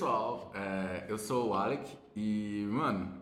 pessoal, 0.00 0.50
é, 0.54 1.04
eu 1.12 1.18
sou 1.18 1.50
o 1.50 1.52
Alec 1.52 1.94
e, 2.16 2.66
mano, 2.70 3.20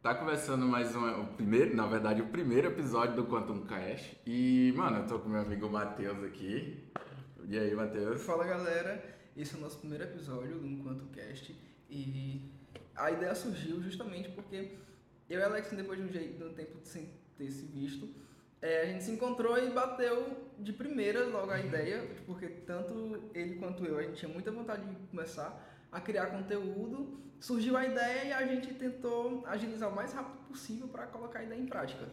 tá 0.00 0.14
começando 0.14 0.64
mais 0.64 0.94
um, 0.94 1.22
o 1.22 1.26
primeiro, 1.26 1.74
na 1.74 1.88
verdade, 1.88 2.22
o 2.22 2.28
primeiro 2.28 2.68
episódio 2.68 3.16
do 3.16 3.26
Quantum 3.26 3.62
Cash. 3.66 4.14
E, 4.24 4.72
mano, 4.76 4.98
eu 4.98 5.06
tô 5.08 5.18
com 5.18 5.28
meu 5.28 5.40
amigo 5.40 5.68
Matheus 5.68 6.22
aqui. 6.22 6.88
E 7.48 7.58
aí, 7.58 7.74
Matheus? 7.74 8.22
Fala 8.22 8.46
galera, 8.46 9.04
esse 9.36 9.56
é 9.56 9.58
o 9.58 9.60
nosso 9.60 9.80
primeiro 9.80 10.04
episódio 10.04 10.56
do 10.60 10.68
Enquanto 10.68 11.04
Cast 11.06 11.52
e 11.90 12.48
a 12.94 13.10
ideia 13.10 13.34
surgiu 13.34 13.82
justamente 13.82 14.28
porque 14.28 14.78
eu 15.28 15.40
e 15.40 15.42
Alex, 15.42 15.72
depois 15.72 15.98
de 15.98 16.04
um, 16.04 16.12
jeito, 16.12 16.38
de 16.38 16.44
um 16.44 16.54
tempo 16.54 16.78
sem 16.84 17.10
ter 17.36 17.50
se 17.50 17.66
visto, 17.66 18.08
é, 18.62 18.82
a 18.82 18.86
gente 18.86 19.02
se 19.02 19.10
encontrou 19.10 19.58
e 19.58 19.68
bateu 19.70 20.48
de 20.60 20.72
primeira 20.72 21.26
logo 21.26 21.50
a 21.50 21.58
ideia, 21.60 22.08
porque 22.24 22.46
tanto 22.46 23.20
ele 23.34 23.56
quanto 23.56 23.84
eu, 23.84 23.98
a 23.98 24.02
gente 24.04 24.14
tinha 24.14 24.32
muita 24.32 24.52
vontade 24.52 24.86
de 24.86 24.94
começar 25.08 25.69
a 25.92 26.00
criar 26.00 26.26
conteúdo, 26.26 27.20
surgiu 27.40 27.76
a 27.76 27.86
ideia 27.86 28.24
e 28.24 28.32
a 28.32 28.46
gente 28.46 28.74
tentou 28.74 29.44
agilizar 29.46 29.88
o 29.88 29.94
mais 29.94 30.12
rápido 30.12 30.38
possível 30.48 30.88
para 30.88 31.06
colocar 31.06 31.40
a 31.40 31.44
ideia 31.44 31.60
em 31.60 31.66
prática. 31.66 32.06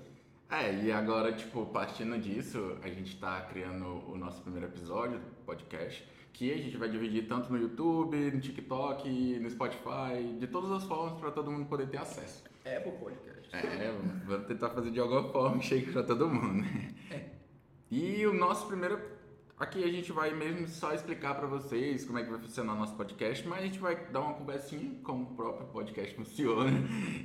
É, 0.49 0.73
e 0.73 0.91
agora, 0.91 1.33
tipo, 1.33 1.65
partindo 1.65 2.17
disso, 2.17 2.77
a 2.81 2.87
gente 2.87 3.13
está 3.13 3.41
criando 3.41 3.85
o 4.09 4.17
nosso 4.17 4.41
primeiro 4.41 4.67
episódio 4.67 5.19
do 5.19 5.25
podcast, 5.45 6.07
que 6.31 6.53
a 6.53 6.57
gente 6.57 6.77
vai 6.77 6.87
dividir 6.87 7.27
tanto 7.27 7.51
no 7.51 7.59
YouTube, 7.59 8.15
no 8.31 8.39
TikTok, 8.39 9.39
no 9.39 9.49
Spotify, 9.49 10.37
de 10.39 10.47
todas 10.47 10.71
as 10.71 10.83
formas 10.85 11.19
para 11.19 11.31
todo 11.31 11.51
mundo 11.51 11.65
poder 11.65 11.89
ter 11.89 11.97
acesso. 11.97 12.45
Apple 12.65 12.93
Podcast. 12.93 13.55
É, 13.55 13.91
vamos 14.25 14.47
tentar 14.47 14.69
fazer 14.69 14.91
de 14.91 14.99
alguma 14.99 15.29
forma 15.31 15.59
cheio 15.63 15.91
para 15.91 16.03
todo 16.03 16.29
mundo, 16.29 16.61
né? 16.61 16.93
É. 17.11 17.25
E 17.91 18.25
o 18.25 18.33
nosso 18.33 18.67
primeiro 18.67 19.16
aqui 19.59 19.83
a 19.83 19.87
gente 19.87 20.11
vai 20.11 20.33
mesmo 20.33 20.67
só 20.67 20.93
explicar 20.93 21.35
para 21.35 21.47
vocês 21.47 22.05
como 22.05 22.19
é 22.19 22.23
que 22.23 22.29
vai 22.29 22.39
funcionar 22.39 22.73
o 22.73 22.77
nosso 22.77 22.95
podcast, 22.95 23.47
mas 23.47 23.59
a 23.59 23.63
gente 23.63 23.79
vai 23.79 23.95
dar 24.11 24.21
uma 24.21 24.33
conversinha 24.33 24.91
como 25.03 25.23
o 25.23 25.35
próprio 25.35 25.67
podcast 25.67 26.13
funciona. 26.15 26.71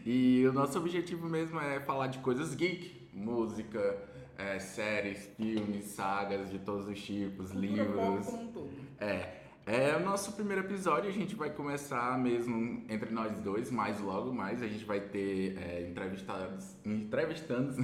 E 0.07 0.47
o 0.47 0.53
nosso 0.53 0.79
objetivo 0.79 1.29
mesmo 1.29 1.61
é 1.61 1.81
falar 1.81 2.07
de 2.07 2.19
coisas 2.19 2.55
geek, 2.55 3.09
música, 3.13 3.99
é, 4.39 4.59
séries, 4.59 5.31
filmes, 5.37 5.85
sagas 5.87 6.51
de 6.51 6.59
todos 6.59 6.89
os 6.89 7.01
tipos, 7.01 7.51
livros. 7.51 8.29
um. 8.29 8.69
É, 8.99 9.42
é 9.65 9.97
o 9.97 10.01
nosso 10.01 10.33
primeiro 10.33 10.63
episódio, 10.63 11.09
a 11.09 11.13
gente 11.13 11.35
vai 11.35 11.51
começar 11.51 12.19
mesmo 12.19 12.85
entre 12.89 13.11
nós 13.11 13.39
dois, 13.39 13.71
mais 13.71 14.01
logo 14.01 14.33
mais, 14.33 14.63
a 14.63 14.67
gente 14.67 14.85
vai 14.85 15.01
ter 15.01 15.57
é, 15.59 15.89
entrevistados, 15.89 16.77
entrevistandos 16.85 17.77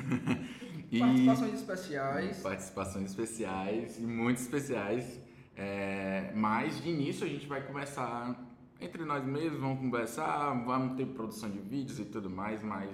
e 0.91 0.99
Participações 0.99 1.55
especiais. 1.55 2.41
participações 2.41 3.11
especiais 3.11 3.99
e 3.99 4.03
muito 4.03 4.39
especiais. 4.39 5.21
É, 5.57 6.33
mas 6.35 6.81
de 6.83 6.89
início 6.89 7.27
a 7.27 7.29
gente 7.29 7.47
vai 7.47 7.65
começar 7.67 8.37
entre 8.81 9.05
nós 9.05 9.25
mesmos, 9.25 9.61
vamos 9.61 9.81
conversar, 9.81 10.53
vamos 10.65 10.97
ter 10.97 11.07
produção 11.07 11.51
de 11.51 11.59
vídeos 11.59 11.99
e 11.99 12.05
tudo 12.05 12.31
mais, 12.31 12.63
mas 12.63 12.91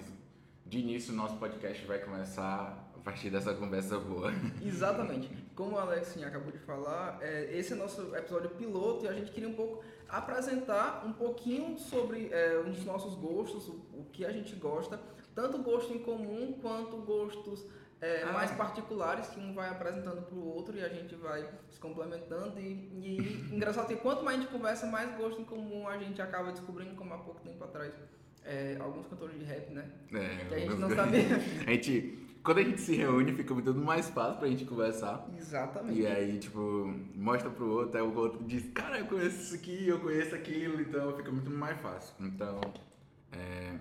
de 0.67 0.79
início 0.79 1.13
o 1.13 1.17
nosso 1.17 1.37
podcast 1.37 1.87
vai 1.87 1.99
começar 1.99 2.84
partir 3.05 3.31
dessa 3.31 3.55
conversa 3.55 3.99
boa. 3.99 4.33
Exatamente. 4.65 5.31
Como 5.55 5.77
o 5.77 5.79
Alex 5.79 6.17
acabou 6.23 6.51
de 6.51 6.59
falar, 6.59 7.19
é, 7.21 7.57
esse 7.57 7.73
é 7.73 7.77
nosso 7.77 8.15
episódio 8.17 8.51
piloto 8.51 9.05
e 9.05 9.09
a 9.09 9.13
gente 9.13 9.31
queria 9.31 9.49
um 9.49 9.55
pouco 9.55 9.85
apresentar 10.09 11.05
um 11.07 11.13
pouquinho 11.13 11.79
sobre 11.79 12.29
é, 12.33 12.59
os 12.59 12.85
nossos 12.85 13.15
gostos, 13.15 13.69
o, 13.69 13.73
o 13.93 14.07
que 14.13 14.25
a 14.25 14.33
gente 14.33 14.55
gosta, 14.57 15.01
tanto 15.35 15.59
gosto 15.59 15.93
em 15.93 15.99
comum 15.99 16.59
quanto 16.61 16.97
gostos 16.99 17.65
é, 18.01 18.23
Ah. 18.23 18.33
mais 18.33 18.51
particulares 18.51 19.29
que 19.29 19.41
um 19.41 19.55
vai 19.55 19.69
apresentando 19.69 20.23
para 20.23 20.35
o 20.37 20.47
outro 20.55 20.77
e 20.77 20.83
a 20.83 20.89
gente 20.89 21.15
vai 21.15 21.49
se 21.71 21.79
complementando. 21.81 22.59
E, 22.61 22.91
e 22.93 23.49
engraçado 23.55 23.87
que 23.89 23.97
quanto 23.97 24.25
mais 24.25 24.39
a 24.39 24.41
gente 24.43 24.51
conversa, 24.51 24.87
mais 24.87 25.17
gosto 25.17 25.41
em 25.41 25.45
comum 25.45 25.87
a 25.89 25.97
gente 25.99 26.21
acaba 26.21 26.53
descobrindo, 26.53 26.95
como 26.95 27.13
há 27.15 27.19
pouco 27.19 27.41
tempo 27.41 27.63
atrás, 27.65 27.93
é, 28.45 28.77
alguns 28.81 29.07
cantores 29.07 29.39
de 29.39 29.45
rap, 29.45 29.71
né? 29.73 29.89
É, 30.13 30.45
Que 30.49 30.55
a 30.55 30.59
gente 30.59 30.75
não 30.77 30.91
sabia. 30.95 31.23
A 31.67 31.71
gente, 31.73 32.19
quando 32.45 32.59
a 32.59 32.63
gente 32.63 32.81
se 32.83 32.95
reúne, 32.95 33.33
fica 33.33 33.55
tudo 33.55 33.83
mais 33.83 34.11
fácil 34.11 34.39
pra 34.39 34.49
gente 34.49 34.67
conversar. 34.67 35.27
Exatamente. 35.37 35.99
E 35.99 36.07
aí, 36.07 36.39
tipo, 36.39 36.95
mostra 37.15 37.49
pro 37.49 37.71
outro, 37.71 37.99
aí 37.99 38.07
o 38.07 38.15
outro 38.15 38.45
diz, 38.45 38.71
cara, 38.75 38.99
eu 38.99 39.07
conheço 39.07 39.41
isso 39.41 39.55
aqui, 39.55 39.89
eu 39.89 39.99
conheço 39.99 40.35
aquilo, 40.35 40.79
então 40.79 41.17
fica 41.17 41.33
muito 41.33 41.51
mais 41.51 41.81
fácil. 41.81 42.15
Então, 42.21 42.61
é, 43.33 43.79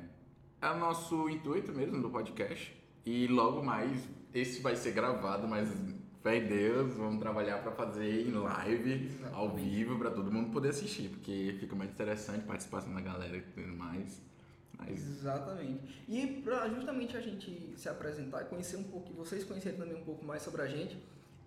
é 0.61 0.69
o 0.69 0.77
nosso 0.77 1.29
intuito 1.29 1.73
mesmo 1.73 2.01
do 2.01 2.09
podcast. 2.09 2.73
E 3.05 3.27
logo 3.27 3.61
mais, 3.61 4.07
esse 4.33 4.61
vai 4.61 4.77
ser 4.77 4.93
gravado, 4.93 5.45
mas 5.45 5.67
fé 6.21 6.37
em 6.37 6.47
Deus, 6.47 6.93
vamos 6.93 7.19
trabalhar 7.19 7.57
pra 7.57 7.73
fazer 7.73 8.25
em 8.25 8.31
live, 8.31 9.11
ao 9.33 9.53
vivo, 9.53 9.99
pra 9.99 10.09
todo 10.09 10.31
mundo 10.31 10.51
poder 10.51 10.69
assistir, 10.69 11.09
porque 11.09 11.57
fica 11.59 11.75
mais 11.75 11.91
interessante 11.91 12.45
participação 12.45 12.93
da 12.93 13.01
galera 13.01 13.35
e 13.35 13.41
tudo 13.41 13.75
mais. 13.75 14.21
Exatamente. 14.89 16.03
E 16.07 16.41
para 16.43 16.69
justamente 16.69 17.15
a 17.17 17.21
gente 17.21 17.73
se 17.77 17.87
apresentar 17.89 18.41
e 18.41 18.45
conhecer 18.45 18.77
um 18.77 18.83
pouco, 18.83 19.13
vocês 19.13 19.43
conhecerem 19.43 19.77
também 19.77 19.95
um 19.95 20.03
pouco 20.03 20.23
mais 20.25 20.41
sobre 20.41 20.61
a 20.61 20.67
gente, 20.67 20.97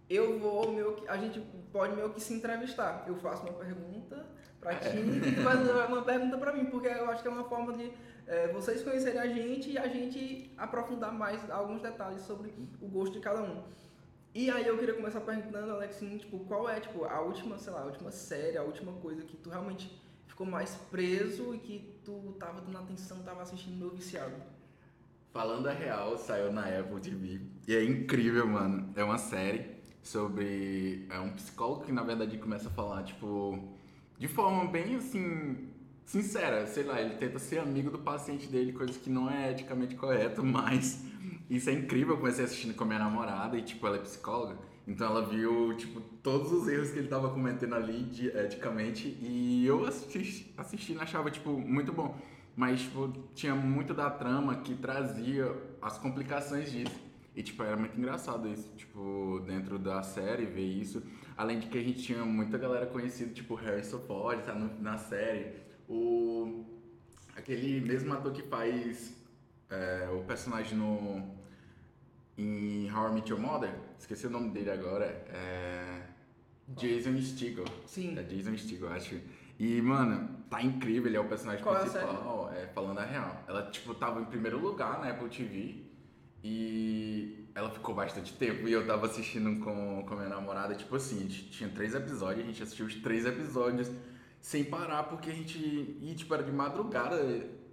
eu 0.08 0.38
vou 0.38 0.72
meio 0.72 0.94
que, 0.94 1.08
a 1.08 1.16
gente 1.16 1.40
pode 1.72 1.94
meio 1.94 2.10
que 2.10 2.20
se 2.20 2.32
entrevistar. 2.34 3.04
Eu 3.06 3.16
faço 3.16 3.42
uma 3.42 3.52
pergunta 3.54 4.24
para 4.60 4.72
É. 4.72 4.78
ti 4.78 4.96
e 4.98 5.34
tu 5.34 5.42
faz 5.42 5.60
uma 5.88 6.02
pergunta 6.02 6.38
para 6.38 6.52
mim, 6.52 6.66
porque 6.66 6.88
eu 6.88 7.10
acho 7.10 7.22
que 7.22 7.28
é 7.28 7.30
uma 7.30 7.44
forma 7.44 7.72
de 7.72 7.92
é, 8.26 8.48
vocês 8.52 8.82
conhecerem 8.82 9.20
a 9.20 9.26
gente 9.26 9.70
e 9.70 9.78
a 9.78 9.86
gente 9.86 10.52
aprofundar 10.56 11.12
mais 11.12 11.48
alguns 11.50 11.80
detalhes 11.82 12.22
sobre 12.22 12.52
o 12.80 12.88
gosto 12.88 13.12
de 13.12 13.20
cada 13.20 13.42
um. 13.42 13.62
E 14.34 14.50
aí 14.50 14.66
eu 14.66 14.76
queria 14.76 14.94
começar 14.94 15.20
perguntando, 15.20 15.72
Alex, 15.72 15.96
assim, 15.96 16.18
tipo, 16.18 16.40
qual 16.40 16.68
é, 16.68 16.78
tipo, 16.78 17.04
a 17.04 17.20
última, 17.20 17.58
sei 17.58 17.72
lá, 17.72 17.82
a 17.82 17.84
última 17.86 18.10
série, 18.10 18.58
a 18.58 18.62
última 18.62 18.92
coisa 18.94 19.22
que 19.22 19.36
tu 19.36 19.48
realmente 19.48 19.98
ficou 20.36 20.46
mais 20.46 20.74
preso 20.90 21.54
e 21.54 21.58
que 21.58 21.98
tu 22.04 22.36
tava 22.38 22.60
dando 22.60 22.76
atenção, 22.76 23.22
tava 23.22 23.40
assistindo 23.40 23.78
meio 23.78 23.92
viciado? 23.92 24.34
Falando 25.32 25.66
a 25.66 25.72
real, 25.72 26.18
saiu 26.18 26.52
na 26.52 26.66
Apple 26.78 27.00
TV. 27.00 27.40
E 27.66 27.74
é 27.74 27.82
incrível, 27.82 28.46
mano. 28.46 28.92
É 28.94 29.02
uma 29.02 29.16
série 29.16 29.64
sobre 30.02 31.06
é 31.08 31.18
um 31.18 31.30
psicólogo 31.30 31.86
que 31.86 31.92
na 31.92 32.02
verdade 32.02 32.36
começa 32.36 32.68
a 32.68 32.70
falar, 32.70 33.02
tipo, 33.02 33.58
de 34.18 34.28
forma 34.28 34.66
bem 34.70 34.96
assim, 34.96 35.70
sincera, 36.04 36.66
sei 36.66 36.84
lá, 36.84 37.00
ele 37.00 37.14
tenta 37.14 37.38
ser 37.38 37.58
amigo 37.58 37.90
do 37.90 37.98
paciente 37.98 38.46
dele, 38.46 38.74
coisa 38.74 38.98
que 38.98 39.08
não 39.08 39.30
é 39.30 39.52
eticamente 39.52 39.94
correto, 39.94 40.44
mas 40.44 41.02
isso 41.48 41.70
é 41.70 41.72
incrível. 41.72 42.14
Eu 42.14 42.18
comecei 42.18 42.44
assistindo 42.44 42.74
com 42.74 42.84
a 42.84 42.86
minha 42.86 42.98
namorada 42.98 43.56
e, 43.56 43.62
tipo, 43.62 43.86
ela 43.86 43.96
é 43.96 44.00
psicóloga. 44.00 44.58
Então 44.86 45.06
ela 45.08 45.26
viu, 45.26 45.76
tipo, 45.76 46.00
todos 46.22 46.52
os 46.52 46.68
erros 46.68 46.90
que 46.90 46.98
ele 46.98 47.08
tava 47.08 47.30
cometendo 47.30 47.74
ali 47.74 48.04
de, 48.04 48.28
eticamente 48.28 49.08
e 49.20 49.66
eu 49.66 49.84
assisti, 49.84 50.54
assistindo 50.56 51.00
achava, 51.00 51.30
tipo, 51.30 51.50
muito 51.58 51.92
bom. 51.92 52.16
Mas, 52.54 52.82
tipo, 52.82 53.12
tinha 53.34 53.54
muito 53.54 53.92
da 53.92 54.08
trama 54.10 54.56
que 54.56 54.74
trazia 54.76 55.52
as 55.82 55.98
complicações 55.98 56.70
disso. 56.70 57.04
E, 57.34 57.42
tipo, 57.42 57.62
era 57.62 57.76
muito 57.76 57.98
engraçado 57.98 58.48
isso, 58.48 58.72
tipo, 58.76 59.40
dentro 59.46 59.78
da 59.78 60.02
série, 60.02 60.46
ver 60.46 60.64
isso. 60.64 61.02
Além 61.36 61.58
de 61.58 61.66
que 61.66 61.76
a 61.76 61.82
gente 61.82 62.02
tinha 62.02 62.24
muita 62.24 62.56
galera 62.56 62.86
conhecida, 62.86 63.32
tipo, 63.34 63.54
Harrison 63.54 63.98
Ford, 64.00 64.42
tá 64.42 64.54
no- 64.54 64.80
na 64.80 64.96
série. 64.96 65.52
O... 65.88 66.64
Aquele 67.36 67.80
mesmo 67.82 68.12
ator 68.14 68.32
que 68.32 68.42
faz 68.42 69.14
é, 69.68 70.08
o 70.10 70.22
personagem 70.24 70.78
no... 70.78 71.35
Em 72.38 72.90
How 72.92 73.08
I 73.08 73.14
Met 73.14 73.30
Your 73.30 73.40
Mother, 73.40 73.74
esqueci 73.98 74.26
o 74.26 74.30
nome 74.30 74.50
dele 74.50 74.70
agora, 74.70 75.06
é... 75.06 76.02
Jason 76.68 77.20
Segel. 77.22 77.64
Sim. 77.86 78.18
É 78.18 78.22
Jason 78.22 78.56
Segel, 78.58 78.92
acho. 78.92 79.20
E, 79.58 79.80
mano, 79.80 80.28
tá 80.50 80.62
incrível, 80.62 81.06
ele 81.06 81.16
é 81.16 81.20
o 81.20 81.28
personagem 81.28 81.62
Qual 81.62 81.76
é 81.76 81.80
principal, 81.80 82.52
é, 82.54 82.66
falando 82.66 82.98
a 82.98 83.04
real. 83.04 83.42
Ela, 83.48 83.70
tipo, 83.70 83.94
tava 83.94 84.20
em 84.20 84.26
primeiro 84.26 84.58
lugar 84.58 85.00
na 85.00 85.10
Apple 85.10 85.28
TV 85.28 85.86
e 86.44 87.48
ela 87.54 87.70
ficou 87.70 87.94
bastante 87.94 88.34
tempo 88.34 88.68
e 88.68 88.72
eu 88.72 88.86
tava 88.86 89.06
assistindo 89.06 89.64
com, 89.64 90.04
com 90.06 90.14
a 90.14 90.16
minha 90.16 90.28
namorada, 90.28 90.74
tipo 90.74 90.94
assim, 90.94 91.16
a 91.16 91.22
gente 91.22 91.50
tinha 91.50 91.70
três 91.70 91.94
episódios, 91.94 92.44
a 92.44 92.46
gente 92.46 92.62
assistiu 92.62 92.84
os 92.84 92.94
três 92.96 93.24
episódios 93.24 93.90
sem 94.42 94.62
parar, 94.62 95.04
porque 95.04 95.30
a 95.30 95.32
gente, 95.32 95.58
e 95.58 96.14
tipo, 96.14 96.32
era 96.34 96.42
de 96.42 96.52
madrugada 96.52 97.18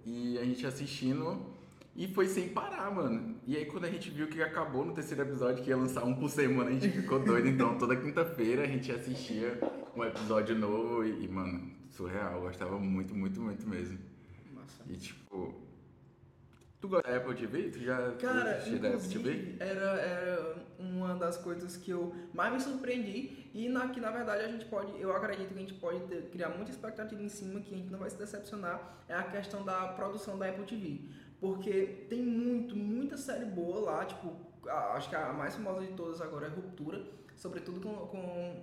e 0.06 0.38
a 0.38 0.44
gente 0.44 0.66
assistindo 0.66 1.53
e 1.96 2.08
foi 2.08 2.26
sem 2.26 2.48
parar, 2.48 2.90
mano. 2.90 3.36
E 3.46 3.56
aí 3.56 3.66
quando 3.66 3.84
a 3.84 3.90
gente 3.90 4.10
viu 4.10 4.26
que 4.28 4.42
acabou 4.42 4.84
no 4.84 4.92
terceiro 4.92 5.22
episódio, 5.22 5.62
que 5.62 5.70
ia 5.70 5.76
lançar 5.76 6.04
um 6.04 6.14
por 6.14 6.28
semana, 6.28 6.70
a 6.70 6.72
gente 6.72 6.88
ficou 6.90 7.20
doido. 7.20 7.46
Então 7.48 7.78
toda 7.78 7.94
quinta-feira 7.96 8.64
a 8.64 8.66
gente 8.66 8.90
assistia 8.90 9.58
um 9.96 10.02
episódio 10.04 10.56
novo 10.56 11.04
e, 11.04 11.24
e, 11.24 11.28
mano, 11.28 11.70
surreal. 11.90 12.34
Eu 12.36 12.40
gostava 12.42 12.78
muito, 12.78 13.14
muito, 13.14 13.40
muito 13.40 13.68
mesmo. 13.68 13.98
E 14.88 14.96
tipo. 14.96 15.62
Tu 16.80 16.88
gosta 16.88 17.08
da 17.10 17.16
Apple 17.16 17.34
TV? 17.34 17.70
Tu 17.70 17.78
já 17.78 18.12
Cara, 18.20 18.56
assistiu 18.56 18.78
da 18.78 18.88
Apple 18.90 19.08
TV? 19.08 19.54
era, 19.58 19.90
era 20.02 20.56
uma 20.78 21.14
das 21.14 21.38
coisas 21.38 21.78
que 21.78 21.90
eu 21.90 22.14
mais 22.34 22.52
me 22.52 22.60
surpreendi 22.60 23.48
e 23.54 23.70
na, 23.70 23.88
que 23.88 24.00
na 24.00 24.10
verdade 24.10 24.44
a 24.44 24.48
gente 24.48 24.66
pode, 24.66 24.92
eu 25.00 25.16
acredito 25.16 25.48
que 25.48 25.54
a 25.54 25.60
gente 25.60 25.74
pode 25.74 26.00
ter- 26.00 26.28
criar 26.30 26.50
muita 26.50 26.70
expectativa 26.70 27.22
em 27.22 27.28
cima 27.30 27.58
que 27.60 27.72
a 27.74 27.78
gente 27.78 27.90
não 27.90 27.98
vai 27.98 28.10
se 28.10 28.18
decepcionar, 28.18 28.98
é 29.08 29.14
a 29.14 29.22
questão 29.22 29.64
da 29.64 29.88
produção 29.88 30.36
da 30.36 30.46
Apple 30.46 30.66
TV. 30.66 31.00
Porque 31.40 32.06
tem 32.08 32.22
muito, 32.22 32.74
muita 32.76 33.16
série 33.16 33.44
boa 33.44 33.80
lá, 33.80 34.04
tipo, 34.04 34.32
a- 34.68 34.94
acho 34.94 35.08
que 35.10 35.16
a 35.16 35.32
mais 35.32 35.54
famosa 35.54 35.84
de 35.86 35.92
todas 35.92 36.20
agora 36.20 36.46
é 36.46 36.48
Ruptura, 36.48 37.04
sobretudo 37.36 37.80
com, 37.80 37.94
com 38.06 38.62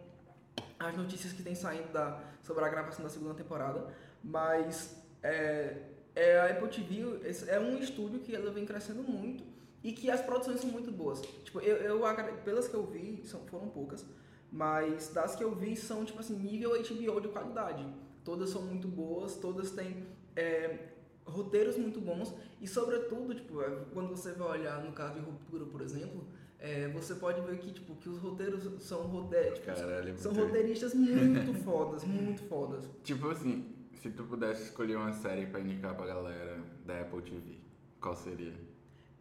as 0.79 0.97
notícias 0.97 1.33
que 1.33 1.43
tem 1.43 1.53
saindo 1.53 1.91
da, 1.91 2.19
sobre 2.41 2.63
a 2.63 2.69
gravação 2.69 3.03
da 3.03 3.09
segunda 3.09 3.33
temporada. 3.35 3.87
Mas 4.23 4.95
é, 5.21 5.77
é 6.15 6.39
a 6.39 6.45
Apple 6.51 6.69
TV 6.69 7.19
é 7.47 7.59
um 7.59 7.77
estúdio 7.77 8.19
que 8.19 8.35
ela 8.35 8.51
vem 8.51 8.65
crescendo 8.65 9.03
muito 9.03 9.43
e 9.83 9.91
que 9.91 10.09
as 10.09 10.21
produções 10.21 10.59
são 10.61 10.69
muito 10.69 10.91
boas. 10.91 11.21
Tipo, 11.43 11.59
eu, 11.59 11.77
eu 11.77 12.01
pelas 12.43 12.67
que 12.67 12.73
eu 12.75 12.85
vi, 12.85 13.21
são, 13.25 13.41
foram 13.47 13.67
poucas, 13.69 14.05
mas 14.51 15.09
das 15.09 15.35
que 15.35 15.43
eu 15.43 15.55
vi 15.55 15.75
são, 15.75 16.03
tipo 16.05 16.19
assim, 16.19 16.35
nível 16.35 16.71
HBO 16.71 17.21
de 17.21 17.27
qualidade. 17.29 17.85
Todas 18.23 18.49
são 18.49 18.61
muito 18.61 18.87
boas, 18.87 19.35
todas 19.37 19.71
têm 19.71 20.05
é, 20.35 20.90
roteiros 21.31 21.77
muito 21.77 21.99
bons 21.99 22.33
e, 22.59 22.67
sobretudo, 22.67 23.33
tipo, 23.33 23.61
é, 23.61 23.69
quando 23.93 24.09
você 24.09 24.33
vai 24.33 24.59
olhar 24.59 24.83
no 24.83 24.91
caso 24.91 25.15
de 25.15 25.21
Ruptura, 25.21 25.65
por 25.65 25.81
exemplo, 25.81 26.25
é, 26.59 26.87
você 26.89 27.15
pode 27.15 27.41
ver 27.41 27.57
que, 27.57 27.71
tipo, 27.71 27.95
que 27.95 28.07
os 28.07 28.19
roteiros 28.19 28.83
são, 28.83 29.01
rote 29.07 29.53
tipo, 29.55 29.65
Caralho, 29.65 30.17
são 30.17 30.31
roteiristas 30.31 30.93
muito 30.93 31.53
fodas, 31.63 32.03
muito 32.03 32.43
fodas. 32.43 32.87
Tipo 33.03 33.29
assim, 33.29 33.73
se 33.95 34.11
tu 34.11 34.23
pudesse 34.23 34.63
escolher 34.63 34.95
uma 34.95 35.11
série 35.11 35.47
pra 35.47 35.59
indicar 35.59 35.95
pra 35.95 36.05
galera 36.05 36.59
da 36.85 37.01
Apple 37.01 37.21
TV, 37.23 37.57
qual 37.99 38.15
seria? 38.15 38.53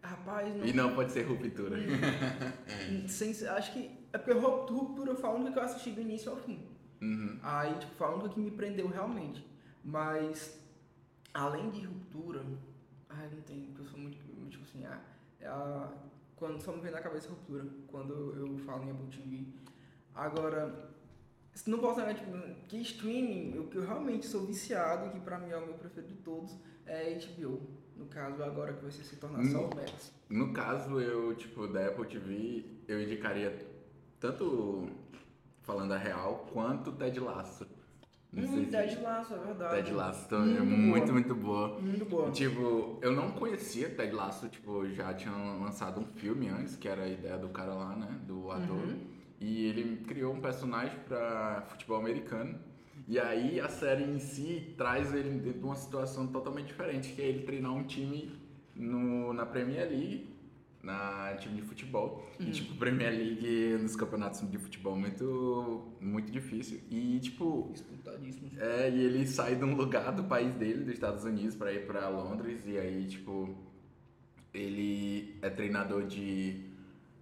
Rapaz, 0.03 0.55
não... 0.55 0.67
E 0.67 0.73
não 0.73 0.95
pode 0.95 1.13
ser 1.13 1.23
Ruptura. 1.23 1.77
Sem, 3.09 3.31
acho 3.31 3.73
que... 3.73 3.91
É 4.13 4.19
porque 4.19 4.39
Ruptura 4.39 5.15
foi 5.15 5.31
a 5.31 5.33
única 5.33 5.53
que 5.53 5.59
eu 5.59 5.63
assisti 5.63 5.91
do 5.93 6.01
início 6.01 6.31
ao 6.31 6.37
fim. 6.37 6.67
Uhum. 7.01 7.39
Aí, 7.43 7.75
tipo, 7.79 7.95
foi 7.95 8.07
a 8.07 8.11
única 8.11 8.29
que 8.31 8.41
me 8.41 8.51
prendeu 8.51 8.87
realmente. 8.89 9.47
Mas, 9.85 10.60
além 11.35 11.71
de 11.71 11.87
Ruptura... 11.87 12.45
Ai, 13.09 13.29
não 13.33 13.41
tem... 13.43 13.63
Porque 13.67 13.83
eu 13.83 13.87
sou 13.87 13.99
muito... 13.99 14.19
Tipo 14.49 14.65
assim, 14.65 14.85
ah, 14.85 15.93
quando 16.37 16.61
só 16.61 16.73
me 16.73 16.81
vem 16.81 16.91
na 16.91 17.01
cabeça 17.01 17.29
ruptura, 17.29 17.67
quando 17.87 18.35
eu 18.35 18.59
falo 18.59 18.85
em 18.85 18.91
Apple 18.91 19.07
TV. 19.09 19.47
Agora, 20.15 20.91
não 21.67 21.79
posso 21.79 22.01
negar, 22.01 22.15
tipo, 22.15 22.33
que 22.67 22.81
streaming, 22.81 23.59
o 23.59 23.69
que 23.69 23.77
eu 23.77 23.87
realmente 23.87 24.27
sou 24.27 24.47
viciado, 24.47 25.07
e 25.07 25.11
que 25.11 25.21
pra 25.21 25.39
mim 25.39 25.51
é 25.51 25.57
o 25.57 25.67
meu 25.67 25.75
preferido 25.75 26.15
de 26.15 26.21
todos, 26.23 26.57
é 26.87 27.15
HBO. 27.15 27.61
No 27.97 28.07
caso, 28.07 28.43
agora 28.43 28.73
que 28.73 28.83
você 28.83 29.03
se 29.05 29.17
tornar 29.17 29.45
só 29.45 29.67
o 29.67 29.77
Max. 29.77 30.13
No 30.31 30.53
caso, 30.55 30.99
eu, 30.99 31.35
tipo, 31.37 31.69
da 31.69 31.89
Apple 31.89 32.07
TV, 32.07 32.65
eu 32.89 33.03
indicaria 33.03 33.55
tanto 34.19 34.89
falando 35.63 35.93
a 35.93 35.99
real, 35.99 36.49
quanto 36.53 36.93
Ted 36.93 37.21
Lasso. 37.21 37.67
Não 38.33 38.45
hum, 38.45 38.65
Ted 38.67 38.95
se... 38.95 39.01
Lasso, 39.01 39.35
é 39.35 39.39
verdade. 39.39 39.77
Ted 39.77 39.93
Lasso 39.93 40.29
também 40.29 40.57
é 40.57 40.61
muito, 40.61 41.13
muito 41.13 41.35
boa. 41.35 41.81
Muito 41.81 42.05
boa. 42.05 42.31
Tipo, 42.31 42.99
eu 43.03 43.13
não 43.13 43.33
conhecia 43.33 43.89
Ted 43.91 44.13
Lasso, 44.13 44.49
tipo, 44.49 44.89
já 44.91 45.13
tinha 45.15 45.33
lançado 45.33 46.01
um 46.01 46.05
filme 46.05 46.49
antes, 46.49 46.77
que 46.77 46.89
era 46.89 47.03
a 47.03 47.09
ideia 47.09 47.37
do 47.37 47.49
cara 47.49 47.75
lá, 47.75 47.97
né, 47.97 48.21
do 48.27 48.51
ator. 48.53 48.77
Uhum. 48.77 49.01
E 49.41 49.67
ele 49.67 50.05
criou 50.05 50.33
um 50.33 50.41
personagem 50.41 50.97
para 51.09 51.63
futebol 51.69 51.99
americano. 51.99 52.57
E 53.09 53.19
aí 53.19 53.59
a 53.59 53.69
série 53.69 54.05
em 54.05 54.21
si 54.21 54.75
traz 54.77 55.13
ele 55.13 55.31
dentro 55.31 55.59
de 55.59 55.65
uma 55.65 55.75
situação 55.75 56.29
totalmente 56.29 56.69
diferente, 56.69 57.13
que 57.13 57.21
é 57.21 57.27
ele 57.27 57.43
treinar 57.43 57.73
um 57.73 57.83
time 57.83 58.31
no, 58.77 59.33
na 59.33 59.45
Premier 59.45 59.89
League 59.89 60.40
na 60.83 61.35
time 61.39 61.57
de 61.57 61.63
futebol. 61.63 62.27
E, 62.39 62.45
hum. 62.45 62.51
tipo, 62.51 62.75
Premier 62.77 63.13
League 63.13 63.79
nos 63.83 63.95
campeonatos 63.97 64.49
de 64.51 64.59
futebol 64.59 64.97
muito, 64.97 65.93
muito 66.01 66.31
difícil. 66.31 66.81
E, 66.91 67.19
tipo... 67.21 67.71
Disputadíssimo. 67.73 68.51
É, 68.59 68.91
e 68.91 69.05
ele 69.05 69.27
sai 69.27 69.57
de 69.57 69.65
um 69.65 69.75
lugar 69.75 70.13
do 70.13 70.25
país 70.25 70.55
dele, 70.55 70.85
dos 70.85 70.95
Estados 70.95 71.25
Unidos, 71.25 71.55
para 71.55 71.73
ir 71.73 71.87
para 71.87 72.09
Londres. 72.09 72.63
E 72.67 72.79
aí, 72.79 73.07
tipo, 73.07 73.55
ele 74.55 75.39
é 75.43 75.51
treinador 75.51 76.07
de, 76.07 76.65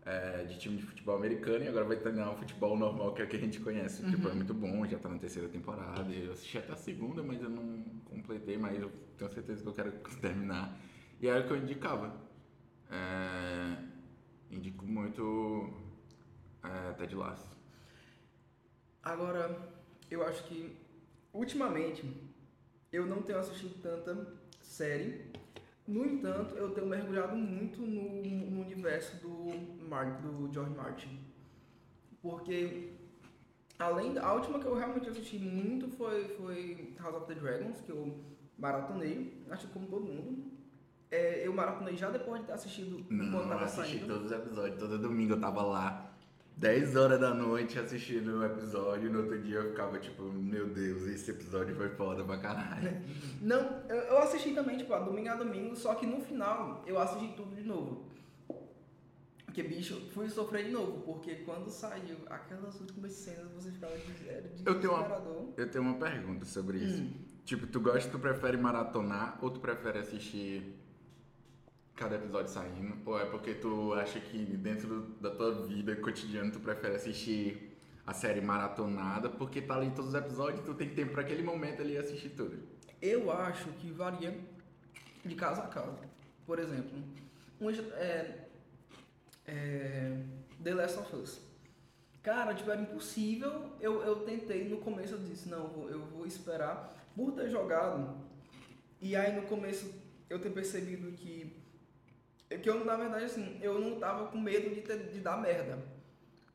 é, 0.07 0.45
de 0.45 0.59
time 0.59 0.77
de 0.77 0.85
futebol 0.85 1.17
americano 1.17 1.65
e 1.65 1.69
agora 1.69 1.85
vai 1.85 1.97
treinar 1.97 2.33
o 2.33 2.37
futebol 2.37 2.77
normal, 2.77 3.13
que 3.13 3.23
é 3.23 3.25
o 3.25 3.29
que 3.29 3.37
a 3.37 3.41
gente 3.41 3.59
conhece. 3.59 4.03
Uhum. 4.05 4.11
Tipo, 4.11 4.29
é 4.29 4.35
muito 4.35 4.55
bom, 4.55 4.87
já 4.87 4.99
tá 4.99 5.09
na 5.09 5.19
terceira 5.19 5.49
temporada. 5.49 6.13
Eu 6.13 6.33
assisti 6.33 6.59
até 6.59 6.73
a 6.73 6.77
segunda, 6.77 7.23
mas 7.25 7.43
eu 7.43 7.51
não 7.51 7.83
completei, 8.05 8.57
mas 8.57 8.81
eu 8.81 8.91
tenho 9.17 9.33
certeza 9.33 9.63
que 9.63 9.69
eu 9.69 9.75
quero 9.75 9.93
terminar. 10.23 10.79
E 11.21 11.27
era 11.27 11.41
o 11.41 11.47
que 11.49 11.53
eu 11.53 11.57
indicava 11.57 12.28
é, 12.91 13.77
indico 14.51 14.85
muito 14.87 15.73
é, 16.63 16.93
Ted 16.95 17.15
Lasso. 17.15 17.57
Agora, 19.03 19.73
eu 20.11 20.27
acho 20.27 20.45
que 20.45 20.77
ultimamente 21.33 22.05
eu 22.93 23.07
não 23.07 23.23
tenho 23.23 23.39
assistido 23.39 23.81
tanta 23.83 24.35
série. 24.61 25.31
No 25.87 26.05
entanto, 26.05 26.55
eu 26.55 26.71
tenho 26.75 26.87
mergulhado 26.87 27.37
muito 27.37 27.81
no, 27.81 28.23
no 28.23 28.61
universo 28.63 29.17
do, 29.17 29.51
do 30.23 30.53
George 30.53 30.75
Martin. 30.75 31.19
Porque 32.21 32.93
além 33.79 34.13
da 34.13 34.27
a 34.27 34.35
última 34.35 34.59
que 34.59 34.67
eu 34.67 34.75
realmente 34.75 35.09
assisti 35.09 35.39
muito 35.39 35.89
foi, 35.97 36.25
foi 36.37 36.95
House 36.99 37.15
of 37.15 37.27
the 37.27 37.35
Dragons, 37.35 37.81
que 37.81 37.91
eu 37.91 38.19
maratonei, 38.59 39.43
acho 39.51 39.69
que 39.69 39.73
como 39.73 39.87
todo 39.87 40.05
mundo 40.05 40.58
é, 41.11 41.47
eu 41.47 41.53
maratonei 41.53 41.97
já 41.97 42.11
depois 42.11 42.41
de 42.41 42.47
ter 42.47 42.53
assistido 42.53 43.05
não, 43.09 43.27
enquanto 43.27 43.49
tava 43.49 43.65
assisti 43.65 43.99
saindo. 43.99 44.07
todos 44.07 44.27
os 44.27 44.33
episódios. 44.33 44.79
Todo 44.79 44.99
domingo 44.99 45.35
eu 45.35 45.41
tava 45.41 45.63
lá, 45.63 46.13
10 46.57 46.97
horas 46.97 47.21
da 47.21 47.33
noite 47.33 47.79
assistindo 47.79 48.39
o 48.39 48.45
episódio. 48.45 49.09
E 49.09 49.13
no 49.13 49.21
outro 49.21 49.41
dia 49.41 49.57
eu 49.57 49.71
ficava 49.71 49.99
tipo, 49.99 50.23
meu 50.25 50.69
Deus, 50.69 51.07
esse 51.07 51.31
episódio 51.31 51.75
foi 51.77 51.89
foda 51.91 52.25
pra 52.25 52.37
caralho. 52.39 53.01
Não, 53.41 53.83
eu 53.89 54.19
assisti 54.19 54.53
também, 54.53 54.77
tipo, 54.77 54.93
a 54.93 54.99
domingo 54.99 55.29
a 55.29 55.35
domingo, 55.37 55.75
só 55.77 55.95
que 55.95 56.07
no 56.07 56.21
final 56.21 56.83
eu 56.87 56.99
assisti 56.99 57.33
tudo 57.37 57.55
de 57.55 57.63
novo. 57.63 58.09
Porque, 59.47 59.63
bicho, 59.63 60.09
fui 60.13 60.29
sofrer 60.29 60.67
de 60.67 60.71
novo, 60.71 61.01
porque 61.01 61.37
quando 61.37 61.71
saiu 61.71 62.17
aquelas 62.29 62.79
últimas 62.81 63.13
cenas, 63.13 63.51
você 63.53 63.71
ficava 63.73 63.97
de 63.97 64.13
zero 64.25 64.49
de 64.51 64.63
eu 64.65 64.79
tenho 64.79 64.95
uma 64.95 65.53
Eu 65.57 65.71
tenho 65.71 65.85
uma 65.85 65.95
pergunta 65.95 66.45
sobre 66.45 66.79
isso. 66.79 67.03
Hum. 67.03 67.13
Tipo, 67.45 67.67
tu 67.67 67.81
gosta, 67.81 68.11
tu 68.11 68.19
prefere 68.19 68.57
maratonar 68.59 69.39
ou 69.41 69.51
tu 69.51 69.59
prefere 69.59 69.99
assistir 69.99 70.79
cada 71.99 72.15
episódio 72.15 72.51
saindo? 72.51 72.97
Ou 73.05 73.19
é 73.21 73.27
porque 73.27 73.55
tu 73.55 73.93
acha 73.95 74.21
que 74.21 74.39
dentro 74.57 75.01
da 75.21 75.31
tua 75.31 75.67
vida 75.67 75.97
cotidiana 75.97 76.51
tu 76.51 76.61
prefere 76.61 76.95
assistir 76.95 77.77
a 78.07 78.15
série 78.15 78.41
maratonada 78.41 79.29
porque 79.29 79.61
tá 79.61 79.75
ali 79.75 79.91
todos 79.91 80.11
os 80.11 80.15
episódios 80.15 80.61
e 80.61 80.65
tu 80.65 80.75
tem 80.75 80.89
tempo 80.89 81.13
para 81.13 81.23
aquele 81.23 81.43
momento 81.43 81.83
ali 81.83 81.99
assistir 81.99 82.31
tudo? 82.31 82.57
Eu 83.03 83.31
acho 83.33 83.69
que 83.73 83.91
varia 83.91 84.39
de 85.25 85.35
caso 85.35 85.61
a 85.61 85.67
caso. 85.67 85.99
Por 86.47 86.59
exemplo, 86.59 86.99
um, 87.61 87.69
é, 87.69 88.47
é, 89.47 90.17
The 90.63 90.75
Last 90.75 90.99
of 91.01 91.17
Us. 91.17 91.41
Cara, 92.23 92.55
tipo, 92.55 92.71
era 92.71 92.81
impossível. 92.81 93.73
Eu, 93.81 94.03
eu 94.03 94.17
tentei, 94.21 94.69
no 94.69 94.79
começo 94.79 95.15
eu 95.15 95.19
disse, 95.19 95.49
não, 95.49 95.65
eu 95.65 95.69
vou, 95.69 95.91
eu 95.91 96.01
vou 96.07 96.27
esperar 96.27 96.97
por 97.15 97.33
ter 97.33 97.51
jogado. 97.51 98.17
E 99.01 99.17
aí 99.17 99.35
no 99.35 99.43
começo 99.43 99.93
eu 100.31 100.39
ter 100.39 100.51
percebido 100.51 101.11
que 101.13 101.68
é 102.51 102.57
que 102.57 102.69
eu, 102.69 102.85
na 102.85 102.97
verdade, 102.97 103.27
assim, 103.27 103.59
eu 103.61 103.79
não 103.79 103.99
tava 103.99 104.29
com 104.29 104.41
medo 104.41 104.75
de, 104.75 104.81
ter, 104.81 105.11
de 105.11 105.21
dar 105.21 105.37
merda. 105.41 105.79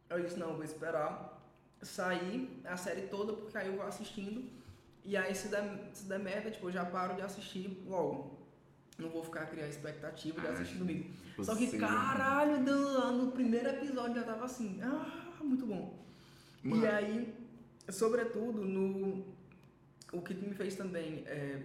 Eu 0.10 0.22
disse, 0.22 0.38
não, 0.38 0.56
vou 0.56 0.64
esperar 0.64 1.42
sair 1.82 2.62
a 2.66 2.78
série 2.78 3.04
toda, 3.04 3.34
porque 3.34 3.58
aí 3.58 3.68
eu 3.68 3.76
vou 3.76 3.86
assistindo. 3.86 4.50
E 5.06 5.16
aí, 5.18 5.36
se 5.36 5.50
der, 5.50 5.90
se 5.94 6.06
der 6.06 6.20
merda, 6.20 6.50
tipo, 6.50 6.68
eu 6.68 6.72
já 6.72 6.86
paro 6.86 7.16
de 7.16 7.22
assistir 7.22 7.84
logo. 7.86 8.40
Não 8.98 9.10
vou 9.10 9.24
ficar 9.24 9.46
criando 9.48 9.70
expectativa 9.70 10.40
de 10.40 10.48
assistir 10.48 10.78
domingo. 10.78 11.10
Só 11.42 11.56
que, 11.56 11.78
caralho, 11.78 12.60
no, 12.60 13.12
no 13.12 13.32
primeiro 13.32 13.70
episódio 13.70 14.16
já 14.16 14.24
tava 14.24 14.46
assim, 14.46 14.80
ah, 14.82 15.42
muito 15.42 15.66
bom. 15.66 16.00
Mano. 16.64 16.84
E 16.84 16.88
aí, 16.88 17.36
sobretudo, 17.90 18.64
no 18.64 19.26
o 20.14 20.22
que 20.22 20.34
me 20.36 20.54
fez 20.54 20.76
também 20.76 21.24
é, 21.26 21.60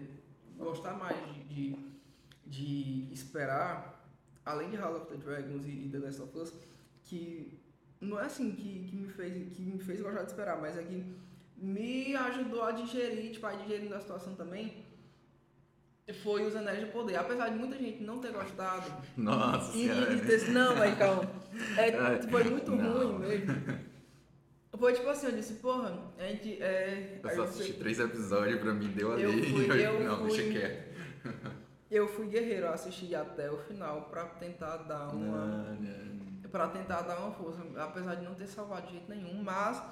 gostar 0.57 0.95
mais 0.95 1.17
de, 1.35 1.45
de, 1.47 1.77
de 2.47 3.13
esperar 3.13 3.98
além 4.49 4.71
de 4.71 4.77
House 4.77 4.97
of 4.97 5.07
the 5.07 5.17
Dragons 5.17 5.67
e, 5.67 5.87
e 5.87 5.89
The 5.91 5.99
Last 5.99 6.23
of 6.23 6.39
Us, 6.39 6.53
que 7.05 7.59
não 8.01 8.19
é 8.19 8.25
assim 8.25 8.53
que, 8.53 8.85
que, 8.89 8.97
me 8.97 9.09
fez, 9.09 9.57
que 9.57 9.63
me 9.63 9.79
fez 9.79 10.01
gostar 10.01 10.23
de 10.23 10.31
esperar, 10.31 10.61
mas 10.61 10.77
é 10.77 10.83
que 10.83 11.05
me 11.57 12.15
ajudou 12.15 12.63
a 12.63 12.73
digerir, 12.73 13.33
tipo, 13.33 13.47
a 13.47 13.53
digerir 13.53 13.91
da 13.91 14.01
situação 14.01 14.35
também, 14.35 14.87
foi 16.23 16.47
os 16.47 16.57
Anéis 16.57 16.81
de 16.81 16.87
Poder. 16.87 17.17
Apesar 17.17 17.51
de 17.51 17.59
muita 17.59 17.77
gente 17.77 18.03
não 18.03 18.19
ter 18.19 18.33
gostado. 18.33 18.91
Nossa 19.17 19.77
e, 19.77 19.83
senhora. 19.83 20.15
E 20.15 20.21
ter, 20.21 20.51
não, 20.51 20.75
mas 20.77 20.97
calma. 20.97 21.31
É, 21.77 22.23
foi 22.31 22.45
muito 22.45 22.71
não. 22.71 22.93
ruim 22.93 23.19
mesmo. 23.19 23.55
Foi 24.79 24.93
tipo 24.93 25.09
assim, 25.09 25.27
eu 25.27 25.33
disse, 25.33 25.55
porra, 25.55 26.13
a 26.19 26.23
gente. 26.23 26.63
É, 26.63 27.21
eu 27.23 27.31
só 27.31 27.43
assisti 27.43 27.73
três 27.75 27.99
episódios, 27.99 28.61
pra 28.61 28.73
mim 28.73 28.89
deu 28.89 29.13
ali. 29.13 29.25
Eu 29.25 29.33
fui, 29.45 29.87
eu 29.87 30.05
não, 30.05 30.19
fui... 30.19 30.29
deixa 30.29 30.53
quieto. 30.53 31.58
Eu 31.91 32.07
fui 32.07 32.27
guerreiro, 32.27 32.67
eu 32.67 32.73
assisti 32.73 33.15
até 33.15 33.51
o 33.51 33.57
final 33.59 34.03
para 34.11 34.25
tentar 34.27 34.77
dar 34.79 35.09
uma. 35.09 35.77
para 36.51 36.69
tentar 36.69 37.03
dar 37.03 37.19
uma 37.19 37.33
força, 37.33 37.61
apesar 37.77 38.17
de 38.17 38.25
não 38.25 38.35
ter 38.35 38.47
salvado 38.47 38.87
de 38.87 38.93
jeito 38.93 39.11
nenhum, 39.11 39.43
mas 39.43 39.83